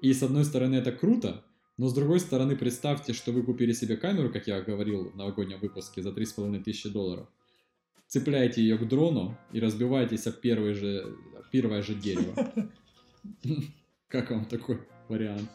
И 0.00 0.12
с 0.14 0.22
одной 0.22 0.44
стороны 0.44 0.76
это 0.76 0.92
круто, 0.92 1.44
Но 1.76 1.88
с 1.88 1.94
другой 1.94 2.20
стороны, 2.20 2.56
представьте, 2.56 3.14
что 3.14 3.32
вы 3.32 3.42
купили 3.42 3.72
себе 3.72 3.96
камеру, 3.96 4.30
как 4.30 4.46
я 4.46 4.60
говорил 4.60 5.10
в 5.10 5.16
новогоднем 5.16 5.60
выпуске, 5.60 6.02
за 6.02 6.10
3,5 6.10 6.62
тысячи 6.62 6.90
долларов. 6.90 7.26
Цепляете 8.06 8.60
ее 8.60 8.76
к 8.76 8.86
дрону 8.86 9.38
и 9.52 9.60
разбиваетесь 9.60 10.26
об 10.26 10.34
первое 10.40 10.74
же, 10.74 11.16
первое 11.50 11.82
же 11.82 11.94
дерево. 11.94 12.34
Как 14.08 14.30
вам 14.30 14.44
такой 14.46 14.80
вариант? 15.08 15.48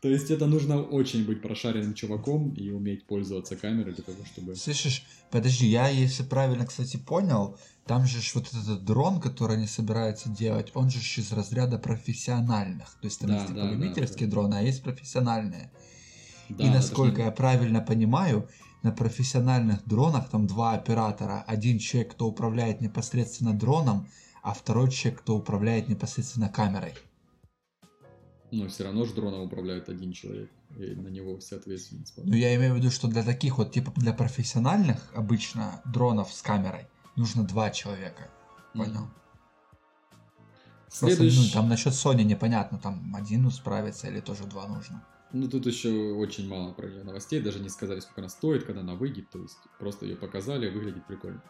То 0.00 0.08
есть 0.08 0.30
это 0.30 0.46
нужно 0.46 0.82
очень 0.82 1.26
быть 1.26 1.42
прошаренным 1.42 1.92
чуваком 1.92 2.54
и 2.54 2.70
уметь 2.70 3.04
пользоваться 3.06 3.54
камерой 3.56 3.92
для 3.92 4.02
того, 4.04 4.24
чтобы... 4.24 4.56
Слышишь, 4.56 5.04
подожди, 5.30 5.66
я, 5.66 5.88
если 5.88 6.22
правильно, 6.22 6.64
кстати, 6.64 6.96
понял, 6.96 7.58
там 7.84 8.06
же 8.06 8.18
вот 8.34 8.48
этот 8.48 8.84
дрон, 8.84 9.20
который 9.20 9.56
они 9.56 9.66
собираются 9.66 10.30
делать, 10.30 10.70
он 10.74 10.88
же 10.88 11.00
из 11.00 11.32
разряда 11.32 11.76
профессиональных. 11.78 12.96
То 13.02 13.06
есть 13.08 13.20
там 13.20 13.28
Да, 13.28 13.34
есть 13.36 13.48
типа 13.48 13.60
да, 13.60 13.70
любительские 13.72 14.26
да. 14.28 14.30
дроны, 14.30 14.54
а 14.54 14.62
есть 14.62 14.82
профессиональные. 14.82 15.70
Да, 16.48 16.64
и 16.64 16.70
насколько 16.70 17.18
не- 17.18 17.24
я 17.24 17.30
правильно 17.30 17.82
понимаю, 17.82 18.48
на 18.82 18.92
профессиональных 18.92 19.84
дронах 19.86 20.30
там 20.30 20.46
два 20.46 20.72
оператора. 20.72 21.44
Один 21.46 21.78
человек, 21.78 22.12
кто 22.12 22.26
управляет 22.26 22.80
непосредственно 22.80 23.52
дроном, 23.52 24.08
а 24.42 24.54
второй 24.54 24.90
человек, 24.90 25.20
кто 25.20 25.36
управляет 25.36 25.88
непосредственно 25.88 26.48
камерой. 26.48 26.94
Ну, 28.52 28.68
все 28.68 28.84
равно 28.84 29.04
же 29.04 29.14
дроном 29.14 29.42
управляет 29.42 29.88
один 29.88 30.12
человек, 30.12 30.50
и 30.76 30.94
на 30.94 31.08
него 31.08 31.38
вся 31.38 31.56
ответственность. 31.56 32.14
Ну, 32.16 32.34
я 32.34 32.56
имею 32.56 32.74
в 32.74 32.78
виду, 32.78 32.90
что 32.90 33.06
для 33.06 33.22
таких 33.22 33.58
вот, 33.58 33.72
типа, 33.72 33.92
для 33.96 34.12
профессиональных 34.12 35.12
обычно 35.14 35.80
дронов 35.84 36.32
с 36.32 36.42
камерой 36.42 36.86
нужно 37.14 37.44
два 37.44 37.70
человека. 37.70 38.28
Понял? 38.74 39.08
Просто, 40.88 41.06
ну, 41.06 41.10
Следующий... 41.14 41.52
там 41.52 41.68
насчет 41.68 41.92
Sony 41.92 42.24
непонятно, 42.24 42.78
там 42.78 43.14
один 43.14 43.48
справится 43.52 44.08
или 44.08 44.20
тоже 44.20 44.44
два 44.44 44.66
нужно. 44.66 45.04
Ну, 45.32 45.48
тут 45.48 45.66
еще 45.66 46.12
очень 46.14 46.48
мало 46.48 46.72
про 46.72 46.88
нее 46.88 47.04
новостей, 47.04 47.40
даже 47.40 47.60
не 47.60 47.68
сказали, 47.68 48.00
сколько 48.00 48.22
она 48.22 48.28
стоит, 48.28 48.64
когда 48.64 48.80
она 48.80 48.96
выйдет, 48.96 49.30
то 49.30 49.38
есть 49.38 49.58
просто 49.78 50.06
ее 50.06 50.16
показали, 50.16 50.68
выглядит 50.68 51.06
прикольно. 51.06 51.40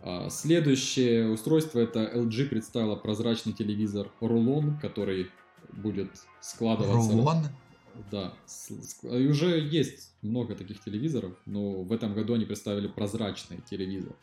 А, 0.00 0.30
следующее 0.30 1.28
устройство 1.28 1.80
это 1.80 2.00
LG 2.04 2.46
представила 2.46 2.96
прозрачный 2.96 3.52
телевизор 3.52 4.10
рулон, 4.20 4.78
который 4.80 5.30
будет 5.72 6.10
складываться. 6.40 7.12
Рулон? 7.12 7.44
Да, 8.12 8.32
и 9.02 9.26
уже 9.26 9.58
есть 9.58 10.12
много 10.22 10.54
таких 10.54 10.82
телевизоров, 10.82 11.32
но 11.46 11.82
в 11.82 11.92
этом 11.92 12.14
году 12.14 12.34
они 12.34 12.44
представили 12.44 12.86
прозрачный 12.86 13.60
телевизор. 13.68 14.14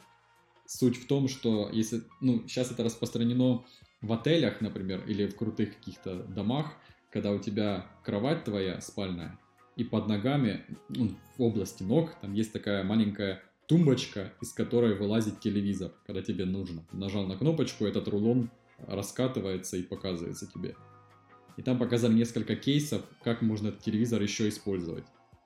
Суть 0.65 0.97
в 0.97 1.07
том, 1.07 1.27
что 1.27 1.69
если, 1.71 2.03
ну, 2.21 2.47
сейчас 2.47 2.71
это 2.71 2.83
распространено 2.83 3.65
в 4.01 4.13
отелях, 4.13 4.61
например, 4.61 5.03
или 5.07 5.27
в 5.27 5.35
крутых 5.35 5.75
каких-то 5.77 6.23
домах, 6.23 6.73
когда 7.11 7.31
у 7.31 7.39
тебя 7.39 7.87
кровать 8.03 8.45
твоя 8.45 8.79
спальная, 8.79 9.37
и 9.75 9.83
под 9.83 10.07
ногами, 10.07 10.65
ну, 10.89 11.15
в 11.37 11.43
области 11.43 11.83
ног, 11.83 12.11
там 12.21 12.33
есть 12.33 12.53
такая 12.53 12.83
маленькая 12.83 13.43
тумбочка, 13.67 14.33
из 14.41 14.53
которой 14.53 14.95
вылазит 14.95 15.39
телевизор, 15.39 15.91
когда 16.05 16.21
тебе 16.21 16.45
нужно. 16.45 16.85
Нажал 16.91 17.25
на 17.25 17.37
кнопочку, 17.37 17.85
этот 17.85 18.07
рулон 18.07 18.49
раскатывается 18.87 19.77
и 19.77 19.83
показывается 19.83 20.47
тебе. 20.47 20.75
И 21.57 21.61
там 21.61 21.77
показали 21.79 22.13
несколько 22.13 22.55
кейсов, 22.55 23.03
как 23.23 23.41
можно 23.41 23.69
этот 23.69 23.81
телевизор 23.81 24.21
еще 24.21 24.49
использовать. 24.49 25.05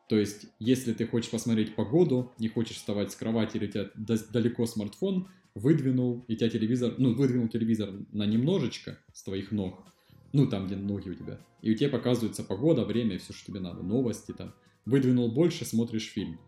То 0.09 0.17
есть, 0.17 0.47
если 0.57 0.93
ты 0.93 1.05
хочешь 1.05 1.29
посмотреть 1.29 1.75
погоду, 1.75 2.31
не 2.39 2.47
хочешь 2.47 2.77
вставать 2.77 3.11
с 3.11 3.15
кровати 3.15 3.57
или 3.57 3.67
у 3.67 3.71
тебя 3.71 3.89
да- 3.95 4.17
далеко 4.31 4.65
смартфон, 4.65 5.27
выдвинул, 5.53 6.25
и 6.27 6.35
тебя 6.35 6.49
телевизор, 6.49 6.95
ну, 6.97 7.13
выдвинул 7.13 7.47
телевизор 7.47 7.91
на 8.11 8.25
немножечко 8.25 8.97
с 9.13 9.21
твоих 9.23 9.51
ног, 9.51 9.85
ну, 10.33 10.47
там, 10.47 10.65
где 10.65 10.75
ноги 10.75 11.09
у 11.09 11.13
тебя, 11.13 11.39
и 11.61 11.71
у 11.71 11.75
тебя 11.75 11.89
показывается 11.89 12.43
погода, 12.43 12.85
время, 12.85 13.19
все, 13.19 13.33
что 13.33 13.47
тебе 13.47 13.59
надо, 13.59 13.83
новости 13.83 14.31
там. 14.31 14.53
Выдвинул 14.85 15.31
больше, 15.31 15.65
смотришь 15.65 16.09
фильм. 16.09 16.39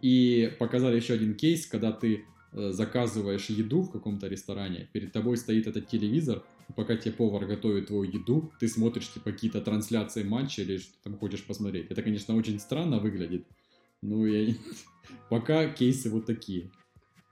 И 0.00 0.52
показали 0.58 0.96
еще 0.96 1.14
один 1.14 1.34
кейс, 1.34 1.66
когда 1.66 1.92
ты 1.92 2.24
э, 2.52 2.70
заказываешь 2.72 3.50
еду 3.50 3.82
в 3.82 3.90
каком-то 3.90 4.28
ресторане, 4.28 4.88
перед 4.92 5.12
тобой 5.12 5.36
стоит 5.36 5.66
этот 5.66 5.88
телевизор, 5.88 6.42
и 6.68 6.72
пока 6.72 6.96
тебе 6.96 7.12
повар 7.12 7.46
готовит 7.46 7.88
твою 7.88 8.04
еду, 8.04 8.52
ты 8.60 8.68
смотришь 8.68 9.12
типа 9.12 9.32
какие-то 9.32 9.60
трансляции 9.60 10.22
матча 10.22 10.62
или 10.62 10.78
что 10.78 10.94
там 11.02 11.18
хочешь 11.18 11.44
посмотреть. 11.44 11.90
Это, 11.90 12.02
конечно, 12.02 12.34
очень 12.34 12.58
странно 12.58 12.98
выглядит, 12.98 13.46
но 14.02 14.26
я... 14.26 14.54
пока 15.28 15.68
кейсы 15.68 16.08
вот 16.10 16.26
такие. 16.26 16.70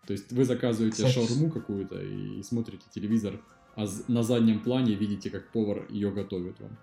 То 0.06 0.12
есть 0.12 0.32
вы 0.32 0.44
заказываете 0.44 1.04
Кстати, 1.04 1.26
шаурму 1.26 1.50
какую-то 1.50 2.00
и 2.00 2.42
смотрите 2.42 2.84
телевизор, 2.94 3.40
а 3.76 3.86
на 4.08 4.22
заднем 4.22 4.60
плане 4.60 4.94
видите, 4.94 5.30
как 5.30 5.52
повар 5.52 5.86
ее 5.90 6.10
готовит 6.10 6.58
вам. 6.60 6.76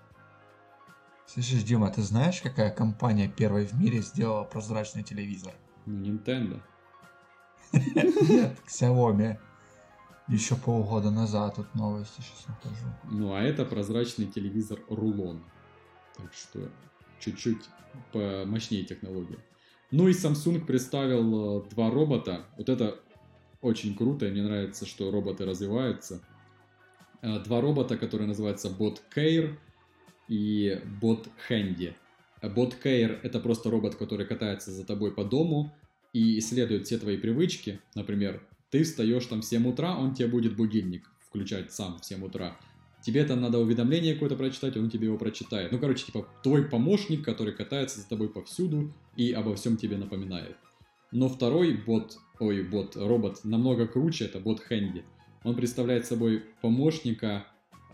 Слышишь, 1.28 1.64
Дима, 1.64 1.90
ты 1.90 2.02
знаешь, 2.02 2.40
какая 2.42 2.70
компания 2.70 3.28
первой 3.28 3.66
в 3.66 3.74
мире 3.74 4.02
сделала 4.02 4.44
прозрачный 4.44 5.04
телевизор? 5.04 5.54
Ну, 5.86 6.04
Nintendo. 6.04 6.62
Нет, 7.74 8.58
Xiaomi. 8.68 9.38
Еще 10.28 10.56
полгода 10.56 11.12
назад 11.12 11.56
тут 11.56 11.74
новости 11.76 12.22
сейчас 12.22 12.48
нахожу. 12.48 12.86
Ну, 13.12 13.34
а 13.34 13.42
это 13.42 13.64
прозрачный 13.64 14.26
телевизор 14.26 14.80
рулон. 14.90 15.44
Так 16.18 16.34
что 16.34 16.72
чуть-чуть 17.20 17.64
помощнее 18.12 18.84
технология. 18.84 19.38
Ну 19.92 20.08
и 20.08 20.14
Samsung 20.14 20.66
представил 20.66 21.60
э, 21.62 21.70
два 21.70 21.92
робота. 21.92 22.46
Вот 22.58 22.70
это 22.70 23.00
очень 23.62 23.96
круто, 23.96 24.26
и 24.26 24.32
мне 24.32 24.42
нравится, 24.44 24.86
что 24.86 25.12
роботы 25.12 25.46
развиваются. 25.46 26.22
Э, 27.22 27.40
Два 27.40 27.62
робота, 27.62 27.98
которые 27.98 28.28
называются 28.28 28.70
Bot 28.70 29.02
Care 29.16 29.58
и 30.28 30.82
Bot 31.02 31.30
Handy. 31.50 31.94
Bot 32.48 32.76
Care 32.84 33.20
это 33.24 33.40
просто 33.40 33.70
робот, 33.70 33.96
который 33.96 34.26
катается 34.26 34.72
за 34.72 34.86
тобой 34.86 35.12
по 35.12 35.24
дому 35.24 35.74
и 36.14 36.40
исследует 36.40 36.86
все 36.86 36.98
твои 36.98 37.18
привычки. 37.18 37.80
Например, 37.94 38.42
ты 38.70 38.84
встаешь 38.84 39.26
там 39.26 39.42
в 39.42 39.46
7 39.46 39.68
утра, 39.68 39.98
он 39.98 40.14
тебе 40.14 40.28
будет 40.28 40.56
будильник 40.56 41.10
включать 41.28 41.72
сам 41.72 42.00
в 42.00 42.06
7 42.06 42.24
утра. 42.24 42.58
Тебе 43.02 43.24
там 43.24 43.40
надо 43.40 43.60
уведомление 43.60 44.16
какое-то 44.16 44.36
прочитать, 44.36 44.76
он 44.78 44.90
тебе 44.90 45.08
его 45.08 45.18
прочитает. 45.18 45.72
Ну, 45.72 45.78
короче, 45.78 46.06
типа, 46.06 46.28
твой 46.42 46.68
помощник, 46.68 47.24
который 47.24 47.54
катается 47.54 48.00
за 48.00 48.10
тобой 48.10 48.30
повсюду 48.30 48.92
и 49.16 49.32
обо 49.32 49.56
всем 49.56 49.78
тебе 49.78 49.98
напоминает. 49.98 50.58
Но 51.12 51.30
второй 51.30 51.74
бот, 51.74 52.18
ой, 52.40 52.64
бот, 52.64 52.96
робот 52.96 53.46
намного 53.46 53.88
круче, 53.88 54.26
это 54.26 54.40
бот 54.40 54.60
Хэнди. 54.60 55.06
Он 55.44 55.56
представляет 55.56 56.08
собой 56.08 56.44
помощника 56.62 57.46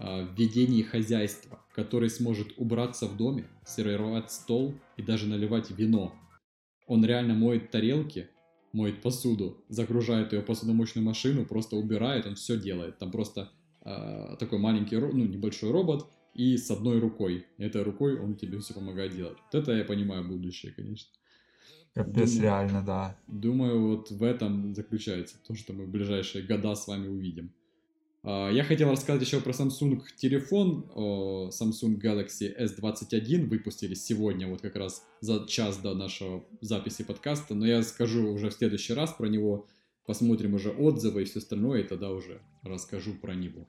в 0.02 0.36
ведении 0.36 0.82
хозяйства, 0.82 1.60
который 1.74 2.10
сможет 2.10 2.54
убраться 2.58 3.08
в 3.08 3.18
доме, 3.18 3.48
сервировать 3.66 4.32
стол 4.32 4.74
и 4.98 5.02
даже 5.02 5.28
наливать 5.28 5.72
вино. 5.72 6.14
Он 6.88 7.06
реально 7.06 7.36
моет 7.36 7.72
тарелки, 7.72 8.30
моет 8.74 9.02
посуду, 9.02 9.64
загружает 9.70 10.34
ее 10.34 10.42
в 10.42 10.46
посудомоечную 10.46 11.06
машину, 11.06 11.46
просто 11.46 11.76
убирает, 11.76 12.26
он 12.26 12.36
все 12.36 12.58
делает. 12.58 12.98
Там 12.98 13.12
просто 13.12 13.52
э, 13.84 14.36
такой 14.40 14.60
маленький, 14.60 14.98
ну, 14.98 15.26
небольшой 15.26 15.72
робот 15.72 16.08
и 16.34 16.58
с 16.58 16.72
одной 16.72 17.00
рукой. 17.00 17.46
Этой 17.58 17.84
рукой 17.84 18.20
он 18.20 18.36
тебе 18.36 18.60
все 18.60 18.74
помогает 18.74 19.16
делать. 19.16 19.38
Вот 19.52 19.62
это 19.62 19.74
я 19.74 19.86
понимаю 19.86 20.28
будущее, 20.28 20.72
конечно. 20.72 21.12
Капец, 21.94 22.32
Думаю. 22.32 22.42
реально, 22.42 22.84
да. 22.84 23.18
Думаю, 23.28 23.88
вот 23.88 24.12
в 24.12 24.24
этом 24.24 24.74
заключается 24.74 25.36
то, 25.46 25.56
что 25.56 25.74
мы 25.74 25.86
в 25.86 25.90
ближайшие 25.90 26.46
года 26.46 26.74
с 26.74 26.88
вами 26.88 27.08
увидим. 27.08 27.54
А, 28.24 28.50
Я 28.52 28.64
хотел 28.64 28.92
рассказать 28.92 29.22
еще 29.22 29.42
про 29.42 29.52
Samsung 29.52 30.02
телефон. 30.16 30.90
о, 30.94 31.50
Samsung 31.50 32.00
Galaxy 32.00 32.52
S21 32.60 33.48
выпустили 33.48 33.94
сегодня, 33.96 34.48
вот 34.48 34.62
как 34.62 34.76
раз 34.76 35.04
за 35.22 35.48
час 35.48 35.78
до 35.78 35.96
нашего 35.96 36.46
записи 36.62 37.04
подкаста. 37.04 37.56
Но 37.56 37.66
я 37.66 37.82
скажу 37.84 38.32
уже 38.32 38.50
в 38.50 38.54
следующий 38.54 38.94
раз 38.94 39.14
про 39.14 39.28
него. 39.28 39.68
Посмотрим 40.06 40.56
уже 40.56 40.72
отзывы 40.72 41.22
и 41.22 41.26
все 41.26 41.40
остальное, 41.40 41.82
и 41.82 41.88
тогда 41.88 42.12
уже 42.12 42.42
расскажу 42.64 43.14
про 43.14 43.34
него. 43.36 43.68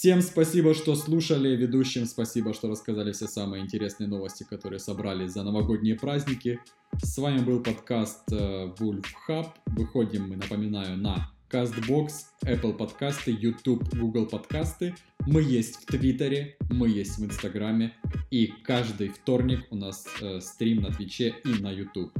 Всем 0.00 0.22
спасибо, 0.22 0.74
что 0.74 0.94
слушали. 0.94 1.56
Ведущим 1.56 2.06
спасибо, 2.06 2.54
что 2.54 2.68
рассказали 2.68 3.10
все 3.10 3.26
самые 3.26 3.64
интересные 3.64 4.06
новости, 4.06 4.46
которые 4.48 4.78
собрали 4.78 5.26
за 5.26 5.42
новогодние 5.42 5.96
праздники. 5.96 6.60
С 7.02 7.18
вами 7.18 7.40
был 7.40 7.60
подкаст 7.60 8.22
э, 8.30 8.72
Wolf 8.78 9.04
Hub. 9.28 9.48
Выходим 9.66 10.28
мы, 10.28 10.36
напоминаю, 10.36 10.96
на 10.96 11.32
CastBox, 11.50 12.10
Apple 12.44 12.74
подкасты, 12.74 13.36
YouTube, 13.36 13.92
Google 13.92 14.26
подкасты. 14.26 14.94
Мы 15.26 15.42
есть 15.42 15.82
в 15.82 15.86
Твиттере, 15.86 16.56
мы 16.70 16.88
есть 16.88 17.18
в 17.18 17.24
Инстаграме. 17.24 17.92
И 18.30 18.52
каждый 18.62 19.08
вторник 19.08 19.66
у 19.70 19.74
нас 19.74 20.06
э, 20.20 20.40
стрим 20.40 20.82
на 20.82 20.92
Твиче 20.92 21.34
и 21.44 21.60
на 21.60 21.72
YouTube. 21.72 22.12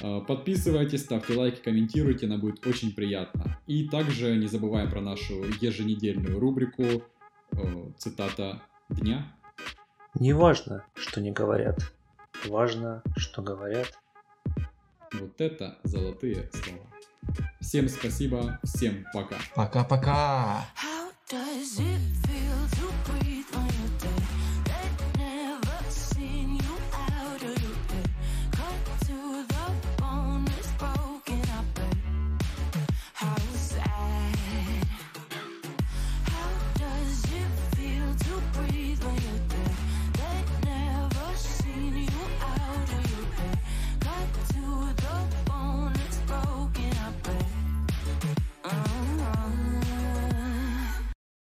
Э, 0.00 0.20
Подписывайтесь, 0.26 1.02
ставьте 1.02 1.34
лайки, 1.34 1.60
комментируйте, 1.60 2.26
нам 2.26 2.40
будет 2.40 2.66
очень 2.66 2.94
приятно. 2.94 3.58
И 3.66 3.88
также 3.88 4.36
не 4.36 4.46
забываем 4.46 4.90
про 4.90 5.00
нашу 5.00 5.44
еженедельную 5.60 6.38
рубрику 6.38 6.82
э, 6.82 7.90
«Цитата 7.98 8.62
дня». 8.88 9.32
Не 10.14 10.32
важно, 10.32 10.84
что 10.94 11.20
не 11.20 11.30
говорят. 11.30 11.92
Важно, 12.46 13.02
что 13.16 13.42
говорят. 13.42 13.98
Вот 15.12 15.40
это 15.40 15.78
золотые 15.84 16.50
слова. 16.52 16.86
Всем 17.60 17.88
спасибо, 17.88 18.58
всем 18.64 19.04
пока. 19.12 19.36
Пока-пока. 19.54 20.66
How 20.74 21.10
Does 21.30 21.78
it 21.78 22.19